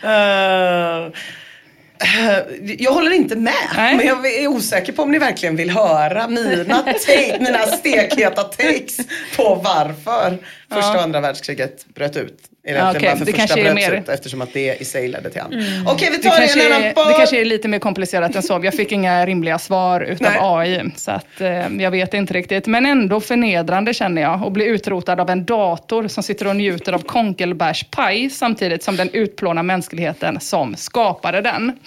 Eh, 0.03 1.05
eh, 1.07 2.39
jag 2.79 2.93
håller 2.93 3.13
inte 3.13 3.37
med, 3.37 3.53
men 3.77 4.07
jag 4.07 4.27
är 4.27 4.47
osäker 4.47 4.93
på 4.93 5.03
om 5.03 5.13
ni 5.13 5.19
verkligen 5.19 5.57
vill 5.57 5.71
höra 5.71 6.29
mina, 6.29 6.83
take, 7.07 7.37
mina 7.41 7.59
stekheta 7.59 8.43
takes 8.43 8.97
på 9.37 9.55
varför 9.55 10.39
första 10.71 10.93
och 10.97 11.03
andra 11.03 11.21
världskriget 11.21 11.87
bröt 11.95 12.17
ut. 12.17 12.39
Är 12.65 12.75
egentligen 12.75 12.97
okej, 12.97 13.09
varför 13.11 13.25
det 13.25 13.33
första 13.33 13.39
kanske 13.47 13.61
är 13.61 13.75
bröts 13.75 13.89
mer- 13.91 14.01
ut 14.01 14.09
eftersom 14.09 14.41
att 14.43 14.53
det 14.53 14.81
i 14.81 14.85
sig 14.85 15.09
ledde 15.09 15.31
till 15.31 15.41
andra. 15.41 15.59
Mm. 15.59 15.87
Okej, 15.87 16.09
vi 16.11 16.17
Det 16.17 16.23
tar 16.23 16.37
kanske, 16.37 16.67
en 16.67 16.73
är, 16.73 16.77
annan 16.77 17.09
det 17.13 17.15
kanske 17.19 17.41
är 17.41 17.45
lite 17.45 17.69
mer 17.69 17.79
komplicerat 17.79 18.37
än 18.37 18.43
så. 18.43 18.61
Jag 18.63 18.75
fick 18.75 18.93
inga 18.93 19.27
rimliga 19.27 19.59
svar 19.59 20.01
utav 20.01 20.33
Nej. 20.33 20.39
AI, 20.41 20.91
så 20.97 21.11
att, 21.11 21.41
eh, 21.41 21.69
jag 21.79 21.91
vet 21.91 22.15
inte 22.15 22.35
riktigt. 22.35 22.67
Men 22.67 22.87
ändå 22.87 23.21
förnedrande 23.21 23.95
känner 23.95 24.23
jag, 24.23 24.45
att 24.45 24.53
bli 24.53 24.65
utrotad 24.65 25.21
av 25.21 25.31
en 25.31 25.45
dator 25.45 26.09
som 26.09 26.23
sitter 26.23 26.47
och 26.47 26.57
njuter 26.57 26.93
av 26.93 26.99
konkelbärspaj 27.03 28.31
samtidigt 28.31 28.83
som 28.83 28.97
den 28.97 29.11
utplånar 29.11 29.63
mänskligheten 29.63 30.41
som 30.41 30.77
skapade 30.77 31.41
den. 31.41 31.79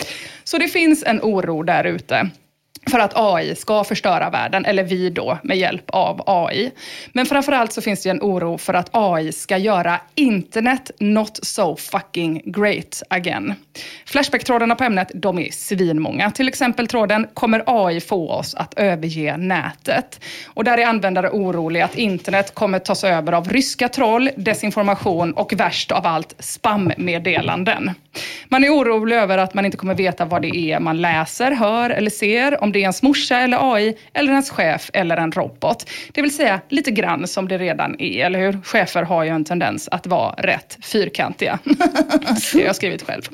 Så 0.44 0.58
det 0.58 0.68
finns 0.68 1.04
en 1.04 1.20
oro 1.22 1.64
där 1.64 1.84
ute 1.84 2.30
för 2.92 3.00
att 3.00 3.12
AI 3.16 3.56
ska 3.56 3.84
förstöra 3.84 4.30
världen, 4.30 4.66
eller 4.66 4.84
vi 4.84 5.10
då 5.10 5.38
med 5.44 5.58
hjälp 5.58 5.84
av 5.88 6.24
AI. 6.26 6.72
Men 7.14 7.26
framförallt 7.26 7.74
så 7.74 7.82
finns 7.82 8.04
det 8.04 8.10
en 8.10 8.22
oro 8.22 8.58
för 8.58 8.74
att 8.74 8.90
AI 8.92 9.32
ska 9.32 9.58
göra 9.58 10.00
internet 10.16 10.92
not 11.00 11.40
so 11.42 11.76
fucking 11.76 12.42
great 12.46 13.04
again. 13.10 13.54
Flashback-trådarna 14.06 14.76
på 14.76 14.84
ämnet, 14.84 15.12
de 15.14 15.40
är 15.40 15.52
svinmånga. 15.52 16.32
Till 16.32 16.48
exempel 16.48 16.88
tråden 16.88 17.28
“Kommer 17.34 17.64
AI 17.66 18.02
få 18.02 18.30
oss 18.32 18.56
att 18.56 18.74
överge 18.74 19.38
nätet?” 19.38 20.20
Och 20.46 20.64
där 20.64 20.78
är 20.78 20.86
användare 20.86 21.30
oroliga 21.30 21.86
att 21.86 21.96
internet 21.96 22.54
kommer 22.54 22.80
tas 22.80 23.04
över 23.04 23.32
av 23.32 23.50
ryska 23.50 23.90
troll, 23.90 24.30
desinformation 24.36 25.34
och 25.34 25.54
värst 25.54 25.92
av 25.92 26.08
allt, 26.08 26.36
spammeddelanden. 26.40 27.92
Man 28.48 28.64
är 28.64 28.70
orolig 28.70 29.16
över 29.16 29.38
att 29.38 29.54
man 29.54 29.66
inte 29.66 29.78
kommer 29.78 29.96
veta 29.96 30.26
vad 30.26 30.42
det 30.42 30.56
är 30.56 30.80
man 30.80 31.02
läser, 31.02 31.52
hör 31.52 31.90
eller 31.90 32.10
ser, 32.10 32.64
om 32.64 32.72
det 32.74 32.80
är 32.80 32.82
ens 32.82 33.02
morsa 33.02 33.40
eller 33.40 33.74
AI, 33.74 33.96
eller 34.14 34.32
ens 34.32 34.50
chef 34.50 34.90
eller 34.94 35.18
en 35.18 35.32
robot. 35.32 35.90
Det 36.12 36.22
vill 36.22 36.36
säga 36.36 36.62
lite 36.70 36.92
grann 36.92 37.28
som 37.28 37.48
det 37.48 37.58
redan 37.58 37.96
är, 38.00 38.26
eller 38.26 38.40
hur? 38.40 38.60
Chefer 38.64 39.04
har 39.04 39.24
ju 39.24 39.30
en 39.30 39.46
tendens 39.46 39.88
att 39.92 40.08
vara 40.08 40.34
rätt 40.38 40.78
fyrkantiga. 40.82 41.60
det 41.64 42.60
har 42.60 42.66
jag 42.66 42.76
skrivit 42.76 43.04
själv. 43.04 43.22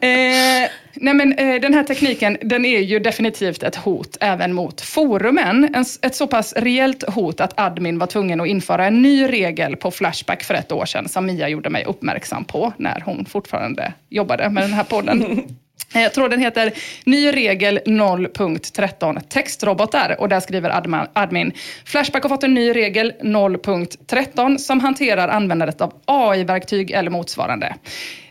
Eh, 0.00 0.70
nej 0.94 1.14
men, 1.14 1.32
eh, 1.32 1.60
den 1.60 1.74
här 1.74 1.84
tekniken 1.84 2.38
den 2.42 2.64
är 2.64 2.78
ju 2.78 2.98
definitivt 2.98 3.62
ett 3.62 3.76
hot 3.76 4.16
även 4.20 4.52
mot 4.52 4.80
forumen. 4.80 5.74
En, 5.74 5.84
ett 6.02 6.14
så 6.14 6.26
pass 6.26 6.54
reellt 6.56 7.08
hot 7.08 7.40
att 7.40 7.60
admin 7.60 7.98
var 7.98 8.06
tvungen 8.06 8.40
att 8.40 8.46
införa 8.46 8.86
en 8.86 9.02
ny 9.02 9.28
regel 9.28 9.76
på 9.76 9.90
Flashback 9.90 10.42
för 10.42 10.54
ett 10.54 10.72
år 10.72 10.86
sedan 10.86 11.08
som 11.08 11.26
Mia 11.26 11.48
gjorde 11.48 11.70
mig 11.70 11.84
uppmärksam 11.84 12.44
på 12.44 12.72
när 12.76 13.02
hon 13.04 13.24
fortfarande 13.24 13.92
jobbade 14.08 14.50
med 14.50 14.62
den 14.62 14.72
här 14.72 14.84
podden. 14.84 15.44
Eh, 15.94 16.12
Tråden 16.12 16.40
heter 16.40 16.72
Ny 17.04 17.32
regel 17.32 17.80
0.13 17.86 19.20
textrobotar 19.28 20.16
och 20.18 20.28
där 20.28 20.40
skriver 20.40 20.70
admin 21.12 21.52
Flashback 21.84 22.22
har 22.22 22.28
fått 22.28 22.44
en 22.44 22.54
ny 22.54 22.72
regel 22.72 23.12
0.13 23.22 24.58
som 24.58 24.80
hanterar 24.80 25.28
användandet 25.28 25.80
av 25.80 25.92
AI-verktyg 26.04 26.90
eller 26.90 27.10
motsvarande. 27.10 27.74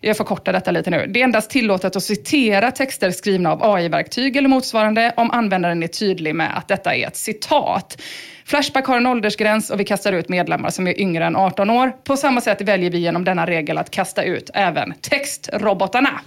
Jag 0.01 0.17
förkortar 0.17 0.53
detta 0.53 0.71
lite 0.71 0.89
nu. 0.89 1.05
Det 1.07 1.19
är 1.19 1.23
endast 1.23 1.51
tillåtet 1.51 1.95
att 1.95 2.03
citera 2.03 2.71
texter 2.71 3.11
skrivna 3.11 3.51
av 3.51 3.63
AI-verktyg 3.63 4.37
eller 4.37 4.49
motsvarande 4.49 5.13
om 5.17 5.31
användaren 5.31 5.83
är 5.83 5.87
tydlig 5.87 6.35
med 6.35 6.57
att 6.57 6.67
detta 6.67 6.95
är 6.95 7.07
ett 7.07 7.17
citat. 7.17 8.01
Flashback 8.47 8.85
har 8.85 8.97
en 8.97 9.05
åldersgräns 9.05 9.69
och 9.69 9.79
vi 9.79 9.83
kastar 9.83 10.13
ut 10.13 10.29
medlemmar 10.29 10.69
som 10.69 10.87
är 10.87 10.99
yngre 10.99 11.25
än 11.25 11.35
18 11.35 11.69
år. 11.69 11.91
På 12.03 12.17
samma 12.17 12.41
sätt 12.41 12.61
väljer 12.61 12.91
vi 12.91 12.97
genom 12.97 13.23
denna 13.23 13.47
regel 13.47 13.77
att 13.77 13.89
kasta 13.91 14.23
ut 14.23 14.49
även 14.53 14.93
textrobotarna. 15.01 16.19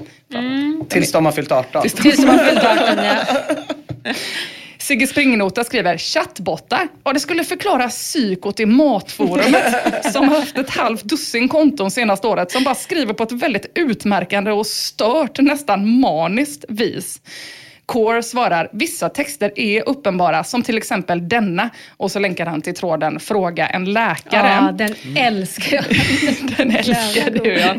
Tills 0.89 1.13
de 1.13 1.25
har 1.25 1.33
fyllt 1.33 1.53
18. 1.53 1.83
Tills 1.83 2.17
de 2.17 2.29
har 2.29 2.39
fyllt 2.39 2.65
18, 2.65 3.05
ja. 3.05 4.15
Sigge 4.79 5.07
Springnota 5.07 5.65
skriver 5.65 5.99
chattbottar. 5.99 6.89
Ja, 7.05 7.13
det 7.13 7.21
skulle 7.21 7.45
förklara 7.45 7.89
psykot 7.89 8.61
i 8.61 8.67
matforumet 8.67 10.13
som 10.13 10.29
har 10.29 10.37
haft 10.37 10.59
ett 10.59 10.71
halvt 10.71 11.05
dussin 11.05 11.49
konton 11.49 11.91
senaste 11.91 12.27
året 12.27 12.51
som 12.51 12.65
bara 12.65 12.75
skriver 12.75 13.15
på 13.15 13.23
ett 13.23 13.33
väldigt 13.33 13.67
utmärkande 13.75 14.51
och 14.51 14.67
stört, 14.67 15.39
nästan 15.39 16.01
maniskt 16.01 16.65
vis. 16.69 17.21
Core 17.91 18.23
svarar, 18.23 18.69
vissa 18.73 19.09
texter 19.09 19.53
är 19.57 19.89
uppenbara, 19.89 20.45
som 20.45 20.63
till 20.63 20.79
exempel 20.79 21.29
denna. 21.29 21.71
Och 21.97 22.11
så 22.11 22.19
länkar 22.19 22.47
han 22.47 22.63
till 22.63 22.75
tråden 22.75 23.21
Fråga 23.21 23.67
en 23.67 23.93
läkare. 23.93 24.49
Ja, 24.49 24.73
den 24.73 24.95
älskar 25.17 25.77
jag. 25.77 25.85
Den 26.57 26.71
älskar 26.71 27.31
du 27.31 27.53
ja. 27.53 27.75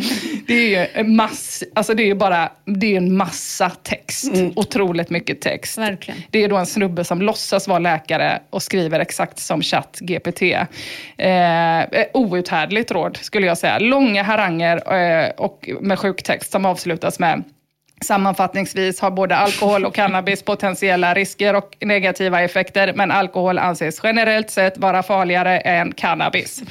Det 0.47 0.53
är 0.53 0.67
ju 0.69 0.87
en 0.93 1.15
mass, 1.15 1.63
alltså 1.75 1.93
det 1.93 2.09
är 2.09 2.15
bara, 2.15 2.51
det 2.65 2.93
är 2.93 2.97
en 2.97 3.17
massa 3.17 3.69
text. 3.69 4.31
Otroligt 4.55 5.09
mycket 5.09 5.41
text. 5.41 5.77
Verkligen. 5.77 6.21
Det 6.29 6.43
är 6.43 6.49
då 6.49 6.57
en 6.57 6.65
snubbe 6.65 7.03
som 7.03 7.21
låtsas 7.21 7.67
vara 7.67 7.79
läkare 7.79 8.41
och 8.49 8.63
skriver 8.63 8.99
exakt 8.99 9.39
som 9.39 9.61
ChatGPT. 9.61 10.41
Eh, 10.41 12.05
outhärdligt 12.13 12.91
råd 12.91 13.17
skulle 13.17 13.47
jag 13.47 13.57
säga. 13.57 13.79
Långa 13.79 14.23
haranger 14.23 14.93
eh, 14.93 15.29
och 15.29 15.69
med 15.81 15.99
sjuktext 15.99 16.51
som 16.51 16.65
avslutas 16.65 17.19
med 17.19 17.43
Sammanfattningsvis 18.05 18.99
har 18.99 19.11
både 19.11 19.35
alkohol 19.35 19.85
och 19.85 19.95
cannabis 19.95 20.43
potentiella 20.43 21.13
risker 21.13 21.55
och 21.55 21.77
negativa 21.81 22.41
effekter, 22.41 22.93
men 22.93 23.11
alkohol 23.11 23.57
anses 23.57 23.99
generellt 24.03 24.49
sett 24.49 24.77
vara 24.77 25.03
farligare 25.03 25.59
än 25.59 25.91
cannabis. 25.93 26.63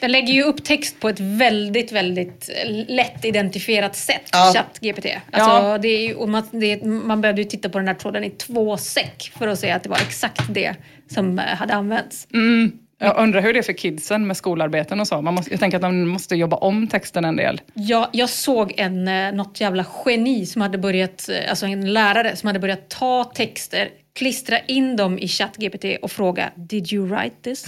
Den 0.00 0.12
lägger 0.12 0.34
ju 0.34 0.42
upp 0.42 0.64
text 0.64 1.00
på 1.00 1.08
ett 1.08 1.20
väldigt, 1.20 1.92
väldigt 1.92 2.50
lätt 2.88 3.24
identifierat 3.24 3.96
sätt, 3.96 4.22
Ja. 4.32 4.52
ChatGPT. 4.54 5.06
Alltså, 5.32 5.50
Ja. 5.50 5.78
det 5.78 5.88
är 5.88 6.08
ju, 6.08 6.14
och 6.14 6.28
man, 6.28 6.42
det, 6.50 6.84
man 6.84 7.20
behövde 7.20 7.42
ju 7.42 7.48
titta 7.48 7.68
på 7.68 7.78
den 7.78 7.88
här 7.88 7.94
tråden 7.94 8.24
i 8.24 8.30
två 8.30 8.76
säck 8.76 9.32
för 9.38 9.48
att 9.48 9.58
se 9.58 9.70
att 9.70 9.82
det 9.82 9.88
var 9.88 9.96
exakt 9.96 10.42
det 10.48 10.74
som 11.10 11.38
eh, 11.38 11.44
hade 11.44 11.74
använts. 11.74 12.26
Mm. 12.34 12.72
Jag 13.02 13.18
undrar 13.18 13.40
hur 13.40 13.52
det 13.52 13.58
är 13.58 13.62
för 13.62 13.72
kidsen 13.72 14.26
med 14.26 14.36
skolarbeten 14.36 15.00
och 15.00 15.08
så. 15.08 15.22
Man 15.22 15.34
måste, 15.34 15.50
jag 15.50 15.60
tänker 15.60 15.76
att 15.78 15.82
de 15.82 16.08
måste 16.08 16.36
jobba 16.36 16.56
om 16.56 16.88
texten 16.88 17.24
en 17.24 17.36
del. 17.36 17.60
Jag, 17.74 18.08
jag 18.12 18.28
såg 18.28 18.74
en, 18.76 19.08
eh, 19.08 19.32
något 19.32 19.60
jävla 19.60 19.86
geni 20.04 20.46
som 20.46 20.62
hade 20.62 20.78
börjat, 20.78 21.28
eh, 21.28 21.50
alltså 21.50 21.66
en 21.66 21.92
lärare 21.92 22.36
som 22.36 22.46
hade 22.46 22.58
börjat 22.58 22.88
ta 22.88 23.24
texter, 23.24 23.88
klistra 24.14 24.58
in 24.58 24.96
dem 24.96 25.18
i 25.18 25.28
ChatGPT 25.28 25.84
och 26.02 26.10
fråga 26.10 26.50
“Did 26.54 26.92
you 26.92 27.08
write 27.08 27.36
this?” 27.42 27.64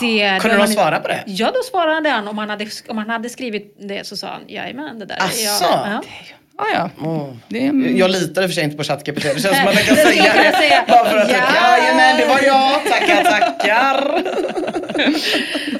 Det, 0.00 0.38
Kunde 0.40 0.56
det 0.56 0.62
de 0.62 0.68
svara 0.68 1.00
på 1.00 1.08
det? 1.08 1.22
Ja, 1.26 1.50
då 1.54 1.60
svarade 1.70 2.08
han. 2.08 2.28
Om 2.28 2.38
han 2.38 2.50
hade, 2.50 2.66
om 2.88 2.98
han 2.98 3.10
hade 3.10 3.28
skrivit 3.28 3.76
det 3.80 4.06
så 4.06 4.16
sa 4.16 4.26
han 4.26 4.42
“Jajamän, 4.48 4.98
det 4.98 5.04
där 5.04 5.16
är 5.16 5.44
jag”. 5.44 5.92
Ja. 5.92 6.02
Ah, 6.62 6.66
ja. 6.74 6.90
Det 7.48 7.66
är, 7.66 7.98
Jag 7.98 8.10
och 8.44 8.50
för 8.50 8.54
sig 8.54 8.64
inte 8.64 8.76
på 8.76 8.84
ChatGPT. 8.84 9.22
Det 9.22 9.40
känns 9.42 9.42
som 9.58 9.68
att 9.68 9.74
jag 9.74 9.84
kan 9.86 9.96
Det 9.96 10.02
säga 10.02 10.32
kunna 10.32 10.52
säga. 10.58 10.84
Bara 10.88 11.04
för 11.10 11.16
att 11.16 11.30
Ja. 11.30 11.36
jajamän, 11.78 12.16
det 12.18 12.26
var 12.26 12.40
jag. 12.40 12.84
Tackar, 12.84 13.24
tackar. 13.24 14.22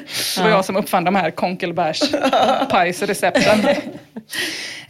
Det 0.35 0.43
var 0.43 0.49
jag 0.49 0.65
som 0.65 0.75
uppfann 0.75 1.03
de 1.03 1.15
här 1.15 1.31
konkelbärs 1.31 2.01
pajsrecepten. 2.69 3.65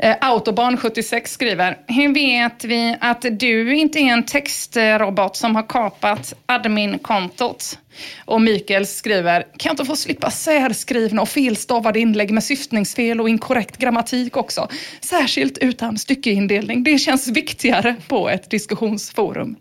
Eh, 0.04 0.16
Autobahn76 0.22 1.26
skriver, 1.26 1.78
hur 1.88 2.14
vet 2.14 2.64
vi 2.64 2.96
att 3.02 3.26
du 3.32 3.76
inte 3.76 4.00
är 4.00 4.14
en 4.14 4.26
textrobot 4.26 5.36
som 5.36 5.56
har 5.56 5.64
kapat 5.64 6.34
admin-kontot? 6.46 7.78
Och 8.26 8.42
Mikael 8.42 8.88
skriver, 8.88 9.42
kan 9.42 9.70
jag 9.70 9.74
inte 9.74 9.86
få 9.86 9.96
slippa 9.96 10.32
särskrivna 10.32 11.22
och 11.22 11.30
felstavade 11.30 12.00
inlägg 12.00 12.32
med 12.32 12.44
syftningsfel 12.44 13.22
och 13.22 13.30
inkorrekt 13.30 13.78
grammatik 13.78 14.38
också? 14.38 14.68
Särskilt 15.02 15.58
utan 15.58 15.98
styckeindelning. 15.98 16.84
Det 16.84 16.98
känns 16.98 17.28
viktigare 17.28 17.96
på 18.08 18.30
ett 18.30 18.50
diskussionsforum. 18.50 19.56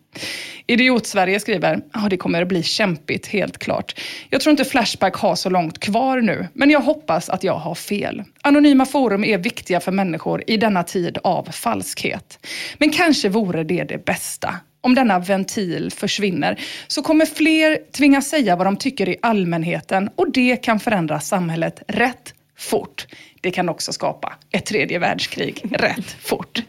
Idiot-Sverige 0.66 1.41
skriver, 1.41 1.81
ja 1.93 2.07
det 2.11 2.16
kommer 2.16 2.43
att 2.43 2.49
bli 2.49 2.62
kämpigt 2.62 3.27
helt 3.27 3.59
klart. 3.59 4.01
Jag 4.31 4.41
tror 4.41 4.51
inte 4.51 4.65
Flashback 4.65 5.16
har 5.16 5.35
så 5.35 5.49
långt 5.51 5.81
kvar 5.81 6.20
nu, 6.20 6.48
men 6.52 6.70
jag 6.70 6.81
hoppas 6.81 7.28
att 7.28 7.44
jag 7.44 7.55
har 7.55 7.74
fel. 7.74 8.22
Anonyma 8.43 8.86
forum 8.86 9.24
är 9.24 9.39
viktiga 9.39 9.81
för 9.81 9.93
människor 9.93 10.43
i 10.47 10.56
denna 10.56 10.82
tid 10.82 11.18
av 11.24 11.44
falskhet. 11.52 12.47
Men 12.78 12.90
kanske 12.90 13.28
vore 13.28 13.64
det 13.64 13.85
det 13.85 14.05
bästa. 14.05 14.55
Om 14.81 14.94
denna 14.94 15.18
ventil 15.18 15.93
försvinner 15.93 16.60
så 16.86 17.02
kommer 17.02 17.27
fler 17.27 17.78
tvingas 17.93 18.28
säga 18.28 18.56
vad 18.56 18.66
de 18.66 18.77
tycker 18.77 19.09
i 19.09 19.16
allmänheten 19.22 20.10
och 20.16 20.32
det 20.32 20.56
kan 20.56 20.81
förändra 20.81 21.20
samhället 21.20 21.82
rätt 21.89 22.35
fort. 22.59 23.06
Det 23.40 23.51
kan 23.51 23.68
också 23.68 23.93
skapa 23.93 24.32
ett 24.51 24.66
tredje 24.66 24.98
världskrig 24.98 25.62
rätt 25.70 26.16
fort. 26.20 26.62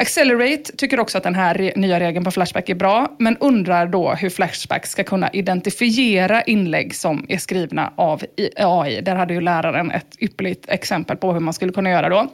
Accelerate 0.00 0.72
tycker 0.76 1.00
också 1.00 1.18
att 1.18 1.24
den 1.24 1.34
här 1.34 1.54
re- 1.54 1.72
nya 1.76 2.00
regeln 2.00 2.24
på 2.24 2.30
Flashback 2.30 2.68
är 2.68 2.74
bra, 2.74 3.16
men 3.18 3.36
undrar 3.36 3.86
då 3.86 4.12
hur 4.12 4.30
Flashback 4.30 4.86
ska 4.86 5.04
kunna 5.04 5.30
identifiera 5.30 6.42
inlägg 6.42 6.94
som 6.94 7.26
är 7.28 7.38
skrivna 7.38 7.92
av 7.96 8.22
AI. 8.56 9.00
Där 9.00 9.16
hade 9.16 9.34
ju 9.34 9.40
läraren 9.40 9.90
ett 9.90 10.16
ypperligt 10.18 10.68
exempel 10.68 11.16
på 11.16 11.32
hur 11.32 11.40
man 11.40 11.54
skulle 11.54 11.72
kunna 11.72 11.90
göra 11.90 12.08
då. 12.08 12.28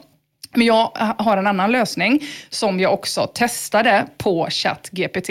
Men 0.53 0.67
jag 0.67 0.91
har 1.17 1.37
en 1.37 1.47
annan 1.47 1.71
lösning 1.71 2.23
som 2.49 2.79
jag 2.79 2.93
också 2.93 3.27
testade 3.27 4.05
på 4.17 4.47
ChatGPT. 4.49 5.29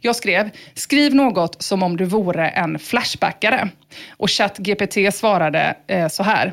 Jag 0.00 0.16
skrev, 0.16 0.50
skriv 0.74 1.14
något 1.14 1.62
som 1.62 1.82
om 1.82 1.96
du 1.96 2.04
vore 2.04 2.48
en 2.48 2.78
flashbackare. 2.78 3.68
Och 4.10 4.30
ChatGPT 4.30 5.14
svarade 5.14 5.76
eh, 5.86 6.08
så 6.08 6.22
här. 6.22 6.52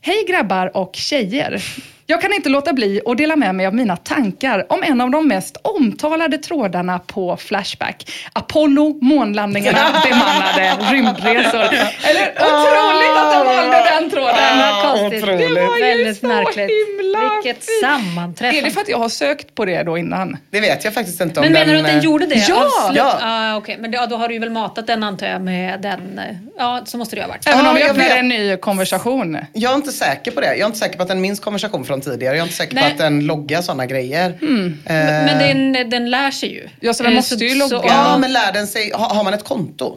Hej 0.00 0.24
grabbar 0.28 0.76
och 0.76 0.96
tjejer! 0.96 1.62
Jag 2.06 2.20
kan 2.20 2.32
inte 2.32 2.48
låta 2.48 2.72
bli 2.72 3.00
att 3.06 3.16
dela 3.16 3.36
med 3.36 3.54
mig 3.54 3.66
av 3.66 3.74
mina 3.74 3.96
tankar 3.96 4.66
om 4.68 4.82
en 4.82 5.00
av 5.00 5.10
de 5.10 5.28
mest 5.28 5.56
omtalade 5.62 6.38
trådarna 6.38 6.98
på 6.98 7.36
Flashback. 7.36 8.10
Apollo, 8.32 8.98
månlandningarna, 9.02 9.78
bemannade 10.08 10.72
rymdresor. 10.92 11.62
Eller 11.62 12.32
otroligt 12.36 13.16
att 13.16 13.32
de 13.32 13.46
valde 13.56 13.84
den 14.00 14.10
tråden! 14.10 14.34
Ja, 14.58 14.94
konstigt. 14.96 15.26
Det 15.26 15.36
var 15.66 15.76
ju 15.78 15.82
Väldigt 15.84 16.20
så 16.20 16.26
märkligt. 16.26 16.70
himla 16.70 17.32
Vilket 17.44 17.64
sammanträffande. 17.82 18.58
Är 18.60 18.62
det 18.64 18.70
för 18.70 18.80
att 18.80 18.88
jag 18.88 18.98
har 18.98 19.08
sökt 19.08 19.54
på 19.54 19.64
det 19.64 19.82
då 19.82 19.98
innan? 19.98 20.36
Det 20.50 20.60
vet 20.60 20.84
jag 20.84 20.94
faktiskt 20.94 21.20
inte 21.20 21.40
om 21.40 21.44
Men 21.46 21.52
menar 21.52 21.72
du 21.72 21.78
att 21.78 21.86
den 21.86 21.98
eh, 21.98 22.04
gjorde 22.04 22.26
det? 22.26 22.34
Ja! 22.48 22.54
Avslut- 22.56 22.96
Ja. 22.96 23.18
Ah, 23.22 23.56
okej. 23.56 23.76
Men 23.80 23.92
ja, 23.92 24.06
då 24.06 24.16
har 24.16 24.28
du 24.28 24.38
väl 24.38 24.50
matat 24.50 24.86
den 24.86 25.02
antar 25.02 25.26
jag 25.26 25.42
med 25.42 25.80
den. 25.80 26.18
eh, 26.18 26.24
Ja, 26.58 26.82
så 26.84 26.98
måste 26.98 27.16
det 27.16 27.20
ju 27.20 27.22
ha 27.24 27.28
varit. 27.28 27.46
Även 27.48 27.64
Ja, 27.64 27.68
om 27.70 27.74
vi 27.74 27.80
jag 27.80 27.90
öppnar 27.90 28.16
en 28.16 28.28
ny 28.28 28.56
konversation. 28.56 29.38
Jag 29.52 29.72
är 29.72 29.76
inte 29.76 29.92
säker 29.92 30.30
på 30.30 30.40
det. 30.40 30.46
Jag 30.46 30.58
är 30.60 30.66
inte 30.66 30.78
säker 30.78 30.96
på 30.96 31.02
att 31.02 31.08
den 31.08 31.20
minns 31.20 31.40
konversation 31.40 31.84
från 31.92 32.00
tidigare. 32.00 32.34
Jag 32.36 32.40
är 32.42 32.46
inte 32.46 32.56
säker 32.56 32.74
Nej. 32.74 32.84
på 32.84 32.90
att 32.90 32.98
den 32.98 33.26
loggar 33.26 33.62
sådana 33.62 33.86
grejer. 33.86 34.38
Eh, 34.40 34.92
Men 34.94 35.72
den, 35.72 35.90
den 35.90 36.10
lär 36.10 36.30
sig 36.30 36.52
ju. 36.52 36.68
Ja, 36.80 36.94
så 36.94 37.02
den 37.02 37.12
Eh, 37.12 37.16
måste 37.16 37.34
ju 37.44 37.54
logga. 37.54 37.80
Ja, 37.86 38.18
men 38.18 38.32
lär 38.32 38.52
den 38.52 38.66
sig... 38.66 38.90
Har, 38.94 39.14
har 39.14 39.24
man 39.24 39.34
ett 39.34 39.44
konto? 39.44 39.96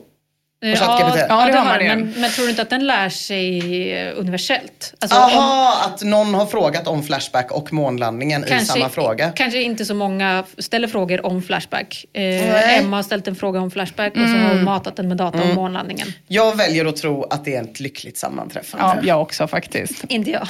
ChatGPT? 0.76 1.18
Ja, 1.20 1.26
Ja, 1.30 1.46
det 1.52 1.58
har 1.58 1.66
man. 1.66 1.88
Men, 1.88 2.14
men 2.22 2.32
tror 2.32 2.44
du 2.46 2.50
inte 2.50 2.62
att 2.62 2.70
den 2.70 2.88
lär 2.88 3.10
sig 3.10 3.92
eh, 3.94 4.14
universellt? 4.20 4.94
Alltså, 5.02 5.18
om- 5.18 5.74
att 5.86 6.02
någon 6.04 6.34
har 6.34 6.46
frågat 6.46 6.88
om 6.88 7.04
Flashback 7.04 7.52
och 7.52 7.74
månlandningen 7.74 8.46
i 8.46 8.66
samma 8.66 8.90
fråga. 8.90 9.32
Kanske 9.36 9.62
inte 9.62 9.86
så 9.86 9.94
många 9.94 10.44
ställer 10.58 10.88
frågor 10.88 11.26
om 11.26 11.42
Flashback. 11.42 12.06
Eh. 12.14 12.80
Emma 12.80 12.96
har 12.96 13.04
ställt 13.04 13.28
en 13.28 13.36
fråga 13.36 13.60
om 13.62 13.72
Flashback 13.72 14.14
och 14.14 14.20
så 14.30 14.36
har 14.38 14.50
hon 14.56 14.64
matat 14.64 14.96
den 14.96 15.08
med 15.08 15.18
data 15.18 15.42
om 15.42 15.56
månlandningen. 15.56 16.08
Jag 16.28 16.58
väljer 16.58 16.86
att 16.86 16.96
tro 16.98 17.24
att 17.24 17.46
det 17.46 17.56
är 17.56 17.64
ett 17.64 17.80
lyckligt 17.80 18.18
sammanträffande. 18.18 18.86
Ja, 19.02 19.08
jag 19.08 19.22
också 19.22 19.48
faktiskt. 19.48 20.04
Inte 20.08 20.32
jag. 20.32 20.48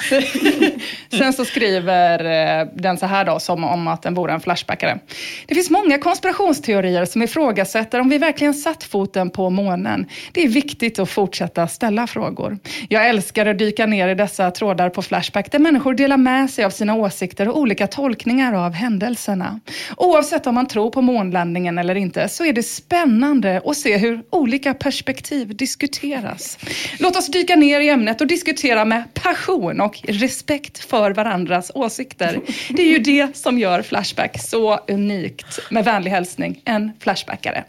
Sen 1.19 1.33
så 1.33 1.45
skriver 1.45 2.25
eh, 2.61 2.67
den 2.75 2.97
så 2.97 3.05
här 3.05 3.25
då, 3.25 3.39
som 3.39 3.63
om 3.63 3.87
att 3.87 4.01
den 4.01 4.13
vore 4.13 4.33
en 4.33 4.39
flashbackare. 4.41 4.99
Det 5.47 5.55
finns 5.55 5.69
många 5.69 5.97
konspirationsteorier 5.97 7.05
som 7.05 7.21
ifrågasätter 7.23 7.99
om 7.99 8.09
vi 8.09 8.17
verkligen 8.17 8.53
satt 8.53 8.83
foten 8.83 9.29
på 9.29 9.49
månen. 9.49 10.04
Det 10.31 10.43
är 10.43 10.47
viktigt 10.47 10.99
att 10.99 11.09
fortsätta 11.09 11.67
ställa 11.67 12.07
frågor. 12.07 12.57
Jag 12.89 13.09
älskar 13.09 13.45
att 13.45 13.59
dyka 13.59 13.85
ner 13.85 14.07
i 14.07 14.15
dessa 14.15 14.51
trådar 14.51 14.89
på 14.89 15.01
Flashback 15.01 15.51
där 15.51 15.59
människor 15.59 15.93
delar 15.93 16.17
med 16.17 16.49
sig 16.49 16.65
av 16.65 16.69
sina 16.69 16.95
åsikter 16.95 17.47
och 17.47 17.59
olika 17.59 17.87
tolkningar 17.87 18.53
av 18.53 18.73
händelserna. 18.73 19.59
Oavsett 19.97 20.47
om 20.47 20.55
man 20.55 20.67
tror 20.67 20.91
på 20.91 21.01
månlandningen 21.01 21.77
eller 21.77 21.95
inte 21.95 22.29
så 22.29 22.45
är 22.45 22.53
det 22.53 22.63
spännande 22.63 23.61
att 23.65 23.77
se 23.77 23.97
hur 23.97 24.23
olika 24.29 24.73
perspektiv 24.73 25.55
diskuteras. 25.55 26.57
Låt 26.99 27.15
oss 27.15 27.27
dyka 27.27 27.55
ner 27.55 27.79
i 27.79 27.89
ämnet 27.89 28.21
och 28.21 28.27
diskutera 28.27 28.85
med 28.85 29.03
passion 29.13 29.81
och 29.81 30.01
respekt 30.03 30.77
för 30.77 31.11
varandras 31.11 31.71
åsikter. 31.75 32.39
Det 32.69 32.81
är 32.81 32.91
ju 32.91 32.99
det 32.99 33.37
som 33.37 33.59
gör 33.59 33.81
Flashback 33.81 34.41
så 34.41 34.79
unikt. 34.87 35.59
Med 35.71 35.85
vänlig 35.85 36.11
hälsning, 36.11 36.61
en 36.65 36.91
Flashbackare. 36.99 37.63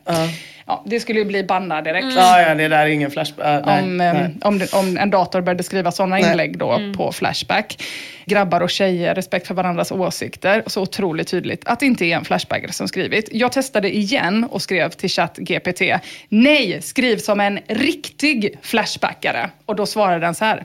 Ja, 0.68 0.82
det 0.86 1.00
skulle 1.00 1.18
ju 1.18 1.24
bli 1.24 1.44
banna 1.44 1.82
direkt. 1.82 2.06
Ja, 2.16 2.40
ja, 2.42 2.54
det 2.54 2.68
där 2.68 2.78
är 2.78 2.86
ingen 2.86 3.10
Flashback. 3.10 3.46
äh, 3.66 3.78
Om, 3.78 3.96
nej. 3.96 4.30
om, 4.40 4.58
det- 4.58 4.72
om 4.74 4.96
en 4.98 5.10
dator 5.10 5.40
började 5.40 5.62
skriva 5.62 5.92
sådana 5.92 6.18
inlägg 6.18 6.58
då 6.58 6.80
på 6.96 7.12
Flashback. 7.12 7.82
Grabbar 8.24 8.60
och 8.60 8.70
tjejer, 8.70 9.14
respekt 9.14 9.46
för 9.46 9.54
varandras 9.54 9.92
åsikter. 9.92 10.62
Så 10.66 10.82
otroligt 10.82 11.28
tydligt 11.28 11.62
att 11.68 11.80
det 11.80 11.86
inte 11.86 12.04
är 12.04 12.16
en 12.16 12.24
Flashbackare 12.24 12.72
som 12.72 12.88
skrivit. 12.88 13.28
Jag 13.32 13.52
testade 13.52 13.96
igen 13.96 14.44
och 14.50 14.62
skrev 14.62 14.88
till 14.90 15.10
ChatGPT. 15.10 15.80
Nej, 16.28 16.82
skriv 16.82 17.16
som 17.16 17.40
en 17.40 17.58
riktig 17.68 18.58
Flashbackare. 18.62 19.50
Och 19.66 19.76
då 19.76 19.86
svarade 19.86 20.20
den 20.26 20.34
så 20.34 20.44
här. 20.44 20.64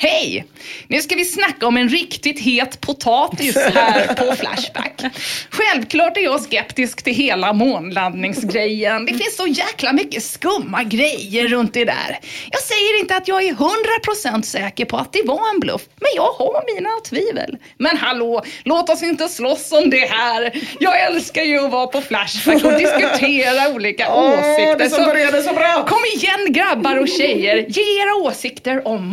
Hej! 0.00 0.44
Nu 0.88 1.00
ska 1.02 1.14
vi 1.14 1.24
snacka 1.24 1.66
om 1.66 1.76
en 1.76 1.88
riktigt 1.88 2.40
het 2.40 2.80
potatis 2.80 3.56
här 3.56 4.14
på 4.14 4.36
Flashback. 4.36 5.02
Självklart 5.50 6.16
är 6.16 6.20
jag 6.20 6.40
skeptisk 6.40 7.02
till 7.02 7.14
hela 7.14 7.52
månlandningsgrejen. 7.52 9.06
Det 9.06 9.14
finns 9.14 9.36
så 9.36 9.46
jäkla 9.46 9.92
mycket 9.92 10.22
skumma 10.22 10.82
grejer 10.82 11.48
runt 11.48 11.74
det 11.74 11.84
där. 11.84 12.18
Jag 12.50 12.62
säger 12.62 13.00
inte 13.00 13.16
att 13.16 13.28
jag 13.28 13.42
är 13.42 13.54
100% 13.54 14.42
säker 14.42 14.84
på 14.84 14.96
att 14.96 15.12
det 15.12 15.22
var 15.24 15.54
en 15.54 15.60
bluff, 15.60 15.82
men 16.00 16.08
jag 16.16 16.32
har 16.32 16.74
mina 16.74 16.90
tvivel. 17.08 17.56
Men 17.78 17.96
hallå, 17.96 18.44
låt 18.64 18.90
oss 18.90 19.02
inte 19.02 19.28
slåss 19.28 19.72
om 19.72 19.90
det 19.90 20.06
här. 20.10 20.52
Jag 20.80 21.00
älskar 21.02 21.42
ju 21.42 21.58
att 21.64 21.70
vara 21.70 21.86
på 21.86 22.00
Flashback 22.00 22.64
och 22.64 22.72
diskutera 22.72 23.68
olika 23.74 24.06
Åh, 24.14 24.32
åsikter. 24.32 24.78
det 24.78 24.90
som 24.90 25.04
började 25.04 25.42
så 25.42 25.52
bra. 25.54 25.86
Kom 25.88 26.00
igen 26.16 26.52
grabbar 26.52 26.96
och 26.96 27.08
tjejer, 27.08 27.56
ge 27.68 28.02
era 28.02 28.14
åsikter 28.14 28.88
om 28.88 29.06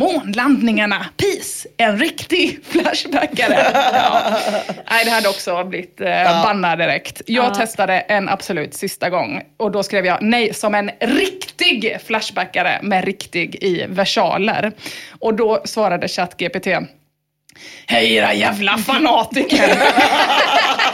månlandningarna. 0.76 1.06
Peace, 1.16 1.68
en 1.76 1.98
riktig 1.98 2.58
Flashbackare. 2.64 3.66
Ja. 3.92 4.22
Nej, 4.90 5.04
det 5.04 5.10
hade 5.10 5.28
också 5.28 5.64
blivit 5.64 6.00
eh, 6.00 6.42
bannad 6.42 6.78
direkt. 6.78 7.22
Jag 7.26 7.44
Ja. 7.44 7.54
testade 7.54 7.98
en 8.00 8.28
absolut 8.28 8.74
sista 8.74 9.10
gång 9.10 9.42
och 9.56 9.70
då 9.70 9.82
skrev 9.82 10.06
jag 10.06 10.18
nej 10.22 10.54
som 10.54 10.74
en 10.74 10.90
riktig 11.00 11.96
Flashbackare 12.06 12.78
med 12.82 13.04
riktig 13.04 13.54
i 13.64 13.84
versaler. 13.88 14.72
Och 15.20 15.34
då 15.34 15.62
svarade 15.64 16.08
ChatGPT 16.08 16.66
Hej 17.86 18.14
era 18.14 18.34
jävla 18.34 18.78
fanatiker! 18.78 19.78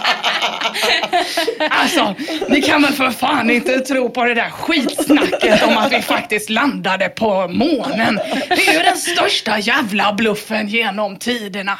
Alltså, 1.70 2.14
ni 2.48 2.62
kan 2.62 2.82
väl 2.82 2.92
för 2.92 3.10
fan 3.10 3.50
inte 3.50 3.80
tro 3.80 4.10
på 4.10 4.24
det 4.24 4.34
där 4.34 4.50
skitsnacket 4.50 5.62
om 5.62 5.76
att 5.76 5.92
vi 5.92 6.02
faktiskt 6.02 6.50
landade 6.50 7.08
på 7.08 7.48
månen. 7.48 8.20
Det 8.48 8.68
är 8.68 8.72
ju 8.72 8.82
den 8.82 8.96
största 8.96 9.58
jävla 9.58 10.12
bluffen 10.12 10.68
genom 10.68 11.16
tiderna. 11.16 11.78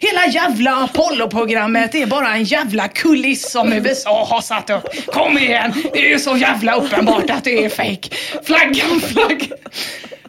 Hela 0.00 0.26
jävla 0.26 0.84
Apollo-programmet 0.84 1.94
är 1.94 2.06
bara 2.06 2.28
en 2.28 2.44
jävla 2.44 2.88
kuliss 2.88 3.50
som 3.50 3.72
USA 3.72 4.24
har 4.24 4.40
satt 4.40 4.70
upp. 4.70 5.06
Kom 5.06 5.38
igen, 5.38 5.72
det 5.92 5.98
är 5.98 6.08
ju 6.08 6.18
så 6.18 6.36
jävla 6.36 6.74
uppenbart 6.74 7.30
att 7.30 7.44
det 7.44 7.64
är 7.64 7.68
fake. 7.68 8.08
Flaggan, 8.44 9.00
flaggan. 9.00 9.58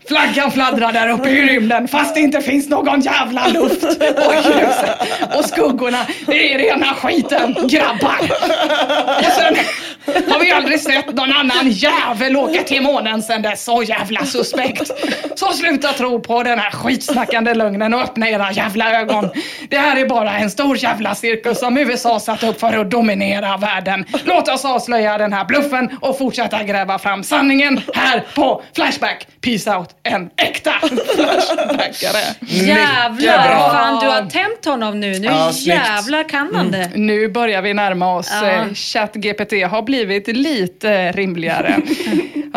Flaggan 0.07 0.52
fladdrar 0.52 0.91
där 0.91 1.10
uppe 1.10 1.30
i 1.30 1.41
rymden 1.41 1.88
fast 1.88 2.15
det 2.15 2.22
inte 2.22 2.41
finns 2.41 2.69
någon 2.69 3.02
jävla 3.02 3.48
luft. 3.48 3.84
Och 3.84 4.34
ljuset 4.36 4.99
och 5.38 5.45
skuggorna, 5.45 6.07
det 6.26 6.53
är 6.53 6.60
rena 6.60 6.86
skiten, 6.86 7.56
grabbar. 7.68 8.19
Och 9.19 9.32
sen 9.32 9.56
har 10.06 10.40
vi 10.40 10.52
aldrig 10.52 10.80
sett 10.82 11.14
någon 11.14 11.34
annan 11.34 11.69
jävel 11.69 12.38
åka 12.38 12.64
till 12.64 12.82
månen 12.82 13.22
sen 13.22 13.41
dess. 13.41 13.64
Så 13.64 13.84
jävla 13.84 14.26
suspekt. 14.26 14.91
Så 15.36 15.52
sluta 15.52 15.94
tro 15.94 16.19
på 16.22 16.44
den 16.44 16.60
här 16.60 16.72
skitsnackande 16.72 17.53
lögnen 17.53 17.94
och 17.94 18.02
öppna 18.02 18.30
era 18.30 18.52
jävla 18.52 19.02
ögon. 19.02 19.30
Det 19.69 19.77
här 19.77 19.98
är 20.02 20.06
bara 20.06 20.38
en 20.38 20.49
stor 20.49 20.77
jävla 20.84 21.15
cirkus 21.15 21.60
som 21.60 21.77
USA 21.77 22.19
satt 22.19 22.44
upp 22.44 22.60
för 22.60 22.77
att 22.77 22.91
dominera 22.91 23.57
världen. 23.57 24.06
Låt 24.26 24.48
oss 24.49 24.65
avslöja 24.65 25.18
den 25.18 25.34
här 25.34 25.45
bluffen 25.45 25.90
och 26.02 26.18
fortsätta 26.18 26.64
gräva 26.64 26.99
fram 26.99 27.23
sanningen 27.23 27.82
här 27.94 28.23
på 28.36 28.64
Flashback. 28.76 29.27
Peace 29.41 29.76
out, 29.76 29.90
en 30.03 30.30
äkta 30.38 30.72
Flashbackare. 31.15 32.36
Jävlar! 32.40 33.45
bra. 33.49 33.69
Fan, 33.69 33.99
du 33.99 34.07
har 34.07 34.30
tänt 34.30 34.65
honom 34.65 34.99
nu. 34.99 35.19
Nu 35.19 35.27
Ja, 35.27 35.52
jävlar 35.53 36.30
kan 36.30 36.56
han 36.56 36.72
det. 36.72 36.91
Nu 36.95 37.27
börjar 37.30 37.61
vi 37.61 37.73
närma 37.73 38.15
oss. 38.15 38.30
Ja. 38.41 38.52
Ja. 38.52 38.65
ChatGPT 38.76 39.52
har 39.72 39.82
blivit 39.82 39.94
lite 40.34 41.11
rimligare. 41.11 41.76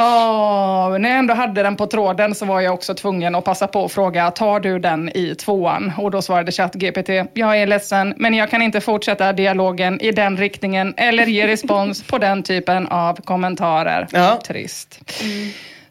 Ja, 0.01 0.97
när 1.01 1.09
jag 1.09 1.19
ändå 1.19 1.35
hade 1.35 1.63
den 1.63 1.77
på 1.77 1.87
tråden 1.87 2.35
så 2.35 2.45
var 2.45 2.61
jag 2.61 2.75
också 2.75 2.95
tvungen 2.95 3.35
att 3.35 3.45
passa 3.45 3.67
på 3.67 3.85
att 3.85 3.93
fråga, 3.93 4.31
tar 4.31 4.61
du 4.61 4.79
den 4.79 5.09
i 5.09 5.35
tvåan? 5.35 5.93
Och 5.99 6.11
då 6.11 6.23
svarade 6.23 6.53
ChatGPT, 6.53 7.09
jag 7.35 7.63
är 7.63 7.67
ledsen, 7.67 8.15
men 8.17 8.35
jag 8.35 8.51
kan 8.51 8.63
inte 8.63 8.81
fortsätta 8.81 9.33
dialogen 9.33 10.01
i 10.01 10.13
den 10.13 10.37
riktningen 10.37 10.95
eller 10.97 11.27
ge 11.27 11.47
respons 11.47 12.03
på 12.03 12.19
den 12.19 12.43
typen 12.43 12.87
av 12.87 13.21
kommentarer. 13.21 14.07
Trist. 14.47 15.01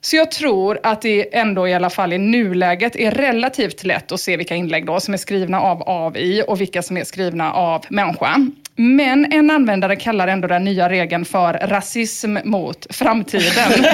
Så 0.01 0.15
jag 0.15 0.31
tror 0.31 0.79
att 0.83 1.01
det 1.01 1.37
ändå 1.37 1.67
i 1.67 1.73
alla 1.73 1.89
fall 1.89 2.13
i 2.13 2.17
nuläget 2.17 2.95
är 2.95 3.11
relativt 3.11 3.83
lätt 3.83 4.11
att 4.11 4.19
se 4.19 4.37
vilka 4.37 4.55
inlägg 4.55 4.85
då 4.85 4.99
som 4.99 5.13
är 5.13 5.17
skrivna 5.17 5.61
av 5.61 5.83
AI 5.85 6.43
och 6.47 6.61
vilka 6.61 6.81
som 6.81 6.97
är 6.97 7.03
skrivna 7.03 7.53
av 7.53 7.85
människa. 7.89 8.35
Men 8.79 9.31
en 9.31 9.49
användare 9.49 9.95
kallar 9.95 10.27
ändå 10.27 10.47
den 10.47 10.63
nya 10.63 10.89
regeln 10.89 11.25
för 11.25 11.53
rasism 11.53 12.37
mot 12.43 12.87
framtiden. 12.89 13.85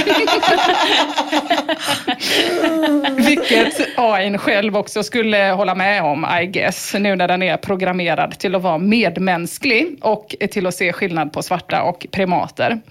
Vilket 3.17 3.97
AI 3.97 4.37
själv 4.37 4.77
också 4.77 5.03
skulle 5.03 5.37
hålla 5.37 5.75
med 5.75 6.03
om, 6.03 6.25
I 6.41 6.45
guess, 6.45 6.93
nu 6.99 7.15
när 7.15 7.27
den 7.27 7.43
är 7.43 7.57
programmerad 7.57 8.39
till 8.39 8.55
att 8.55 8.61
vara 8.61 8.77
medmänsklig 8.77 9.97
och 10.01 10.35
till 10.51 10.67
att 10.67 10.75
se 10.75 10.93
skillnad 10.93 11.33
på 11.33 11.41
svarta 11.41 11.83
och 11.83 12.05
primater. 12.11 12.81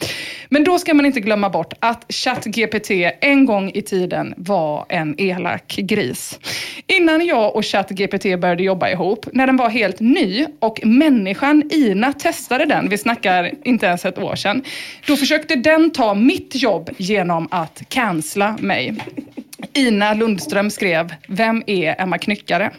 Men 0.49 0.65
då 0.65 0.79
ska 0.79 0.95
man 0.95 1.07
inte 1.07 1.21
glömma 1.21 1.51
bort 1.51 1.75
att 1.79 2.05
ChatGPT 2.09 2.91
en 3.21 3.47
gång 3.47 3.71
i 3.75 3.83
tiden 3.83 4.35
var 4.37 4.87
en 4.89 5.15
elak 5.19 5.75
gris. 5.79 6.39
Innan 6.87 7.27
jag 7.27 7.57
och 7.57 7.65
ChatGPT 7.65 8.41
började 8.41 8.63
jobba 8.63 8.89
ihop, 8.89 9.27
när 9.33 9.47
den 9.47 9.57
var 9.57 9.69
helt 9.69 10.01
ny 10.01 10.47
och 10.61 10.81
människan 10.85 11.63
Ina 11.83 12.13
testade 12.13 12.65
den, 12.65 12.89
vi 12.89 12.99
snackar 12.99 13.53
inte 13.65 13.87
ens 13.87 14.05
ett 14.05 14.19
år 14.19 14.37
sedan, 14.37 14.63
då 15.07 15.17
försökte 15.17 15.55
den 15.55 15.91
ta 15.91 16.15
mitt 16.15 16.55
jobb 16.55 16.91
genom 16.97 17.49
att 17.51 17.83
cancella 17.89 18.57
mig. 18.61 18.95
Ina 19.75 20.15
Lundström 20.15 20.71
skrev, 20.71 21.15
vem 21.29 21.63
är 21.67 22.01
Emma 22.01 22.19
Knyckare? 22.19 22.71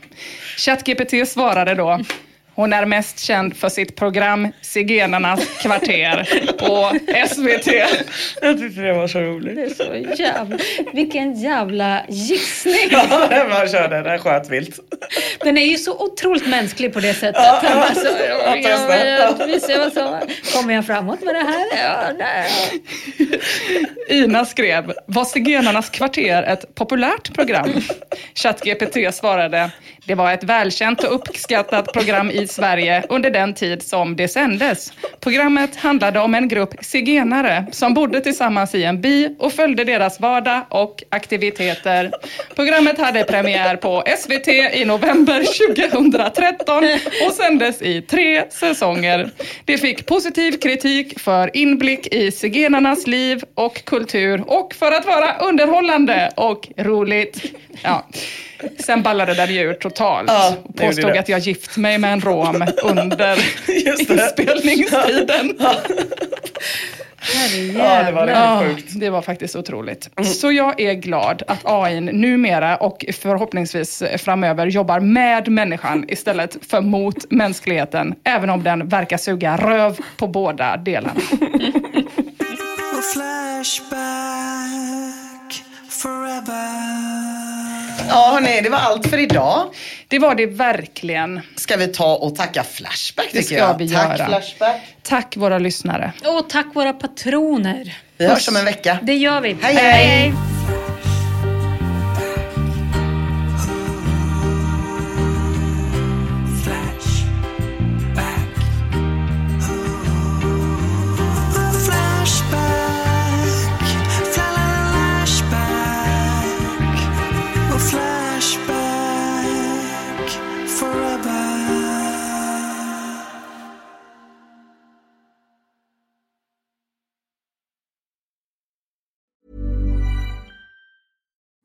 ChatGPT 0.57 1.27
svarade 1.27 1.75
då, 1.75 1.99
hon 2.55 2.73
är 2.73 2.85
mest 2.85 3.19
känd 3.19 3.55
för 3.57 3.69
sitt 3.69 3.95
program 3.95 4.47
Zigenarnas 4.61 5.39
kvarter 5.61 6.29
på 6.59 6.91
SVT. 7.27 7.73
Jag 8.41 8.59
tyckte 8.59 8.81
det 8.81 8.93
var 8.93 9.07
så 9.07 9.19
roligt. 9.19 9.55
Det 9.55 9.63
är 9.63 9.69
så 9.69 10.21
jävla... 10.21 10.57
Vilken 10.93 11.33
jävla 11.41 12.01
gissning! 12.09 12.75
Ja, 12.91 13.45
man 13.49 13.67
körde 13.67 14.01
den 14.01 14.19
sköt 14.19 14.49
vilt. 14.49 14.79
Den 15.39 15.57
är 15.57 15.65
ju 15.65 15.77
så 15.77 15.99
otroligt 16.05 16.47
mänsklig 16.47 16.93
på 16.93 16.99
det 16.99 17.13
sättet. 17.13 17.41
Ja. 17.43 17.59
Han 17.63 17.79
bara 17.79 17.95
så, 17.95 18.07
Ja, 18.29 18.55
ja, 18.55 18.63
testa. 18.63 19.07
ja, 19.07 19.45
vi 19.47 19.59
ser 19.59 19.79
vad 19.79 19.93
som... 19.93 20.19
Kommer 20.53 20.73
jag 20.73 20.85
framåt 20.85 21.21
med 21.23 21.35
det 21.35 21.41
här? 21.41 21.65
Ja, 21.83 22.11
nej. 22.17 22.49
Ina 24.09 24.45
skrev, 24.45 24.93
var 25.05 25.25
Zigenarnas 25.25 25.89
kvarter 25.89 26.43
ett 26.43 26.75
populärt 26.75 27.33
program? 27.35 27.69
ChatGPT 28.35 29.15
svarade, 29.15 29.71
det 30.05 30.15
var 30.15 30.33
ett 30.33 30.43
välkänt 30.43 31.03
och 31.03 31.15
uppskattat 31.15 31.93
program 31.93 32.31
i 32.31 32.47
Sverige 32.47 33.03
under 33.09 33.29
den 33.29 33.53
tid 33.53 33.83
som 33.83 34.15
det 34.15 34.27
sändes. 34.27 34.93
Programmet 35.19 35.75
handlade 35.75 36.19
om 36.19 36.35
en 36.35 36.47
grupp 36.47 36.73
zigenare 36.81 37.65
som 37.71 37.93
bodde 37.93 38.21
tillsammans 38.21 38.75
i 38.75 38.83
en 38.83 39.01
by 39.01 39.35
och 39.39 39.53
följde 39.53 39.83
deras 39.83 40.19
vardag 40.19 40.61
och 40.69 41.03
aktiviteter. 41.09 42.11
Programmet 42.55 42.97
hade 42.97 43.23
premiär 43.23 43.75
på 43.75 44.03
SVT 44.17 44.47
i 44.47 44.85
november 44.85 45.69
2013 45.69 46.83
och 47.27 47.33
sändes 47.33 47.81
i 47.81 48.01
tre 48.01 48.43
säsonger. 48.49 49.31
Det 49.65 49.77
fick 49.77 50.05
positiv 50.05 50.51
kritik 50.51 51.19
för 51.19 51.57
inblick 51.57 52.07
i 52.07 52.31
zigenarnas 52.31 53.07
liv 53.07 53.43
och 53.55 53.85
kultur 53.85 54.43
och 54.47 54.73
för 54.73 54.91
att 54.91 55.05
vara 55.05 55.37
underhållande 55.37 56.31
och 56.35 56.67
roligt. 56.77 57.43
Ja. 57.83 58.05
Sen 58.79 59.01
ballade 59.01 59.33
den 59.33 59.53
ju 59.53 59.61
ur 59.61 59.73
totalt 59.95 60.29
Ja, 60.31 60.55
och 60.63 60.75
påstod 60.75 61.13
det. 61.13 61.19
att 61.19 61.29
jag 61.29 61.39
gift 61.39 61.77
mig 61.77 61.97
med 61.97 62.13
en 62.13 62.21
rom 62.21 62.65
under 62.83 63.37
inspelningstiden. 63.89 65.57
Ja, 67.75 68.03
det 68.03 68.11
var 68.11 68.27
Ja, 68.27 68.63
sjukt. 68.65 68.87
det 68.99 69.09
var 69.09 69.21
faktiskt 69.21 69.55
otroligt. 69.55 70.09
Så 70.23 70.51
jag 70.51 70.81
är 70.81 70.93
glad 70.93 71.43
att 71.47 71.59
AI 71.63 72.01
numera 72.01 72.77
och 72.77 73.05
förhoppningsvis 73.13 74.03
framöver 74.17 74.65
jobbar 74.67 74.99
med 74.99 75.47
människan 75.47 76.05
istället 76.07 76.57
för 76.69 76.81
mot 76.81 77.31
mänskligheten. 77.31 78.15
Även 78.23 78.49
om 78.49 78.63
den 78.63 78.87
verkar 78.87 79.17
suga 79.17 79.57
röv 79.57 79.97
på 80.17 80.27
båda 80.27 80.77
delarna. 80.77 81.19
Flashback 83.13 83.89
forever. 85.89 87.32
Ja, 88.09 88.29
hörni, 88.33 88.61
det 88.61 88.69
var 88.69 88.77
allt 88.77 89.07
för 89.07 89.17
idag. 89.17 89.65
Det 90.07 90.19
var 90.19 90.35
det 90.35 90.45
verkligen. 90.45 91.41
Ska 91.55 91.77
vi 91.77 91.87
ta 91.87 92.15
och 92.15 92.35
tacka 92.35 92.63
Flashback 92.63 93.25
Det 93.31 93.41
tycker 93.41 93.55
ska 93.55 93.65
jag. 93.65 93.77
vi 93.77 93.89
Tack 93.89 94.19
göra. 94.19 94.27
Flashback. 94.27 94.81
Tack 95.03 95.37
våra 95.37 95.59
lyssnare. 95.59 96.13
Och 96.25 96.49
tack 96.49 96.65
våra 96.73 96.93
patroner. 96.93 97.97
Vi 98.17 98.25
hörs 98.27 98.47
om 98.49 98.55
en 98.55 98.65
vecka. 98.65 98.99
Det 99.01 99.13
gör 99.15 99.41
vi. 99.41 99.57
Hej, 99.61 99.75
hej. 99.75 100.33
Flashback, 100.33 100.82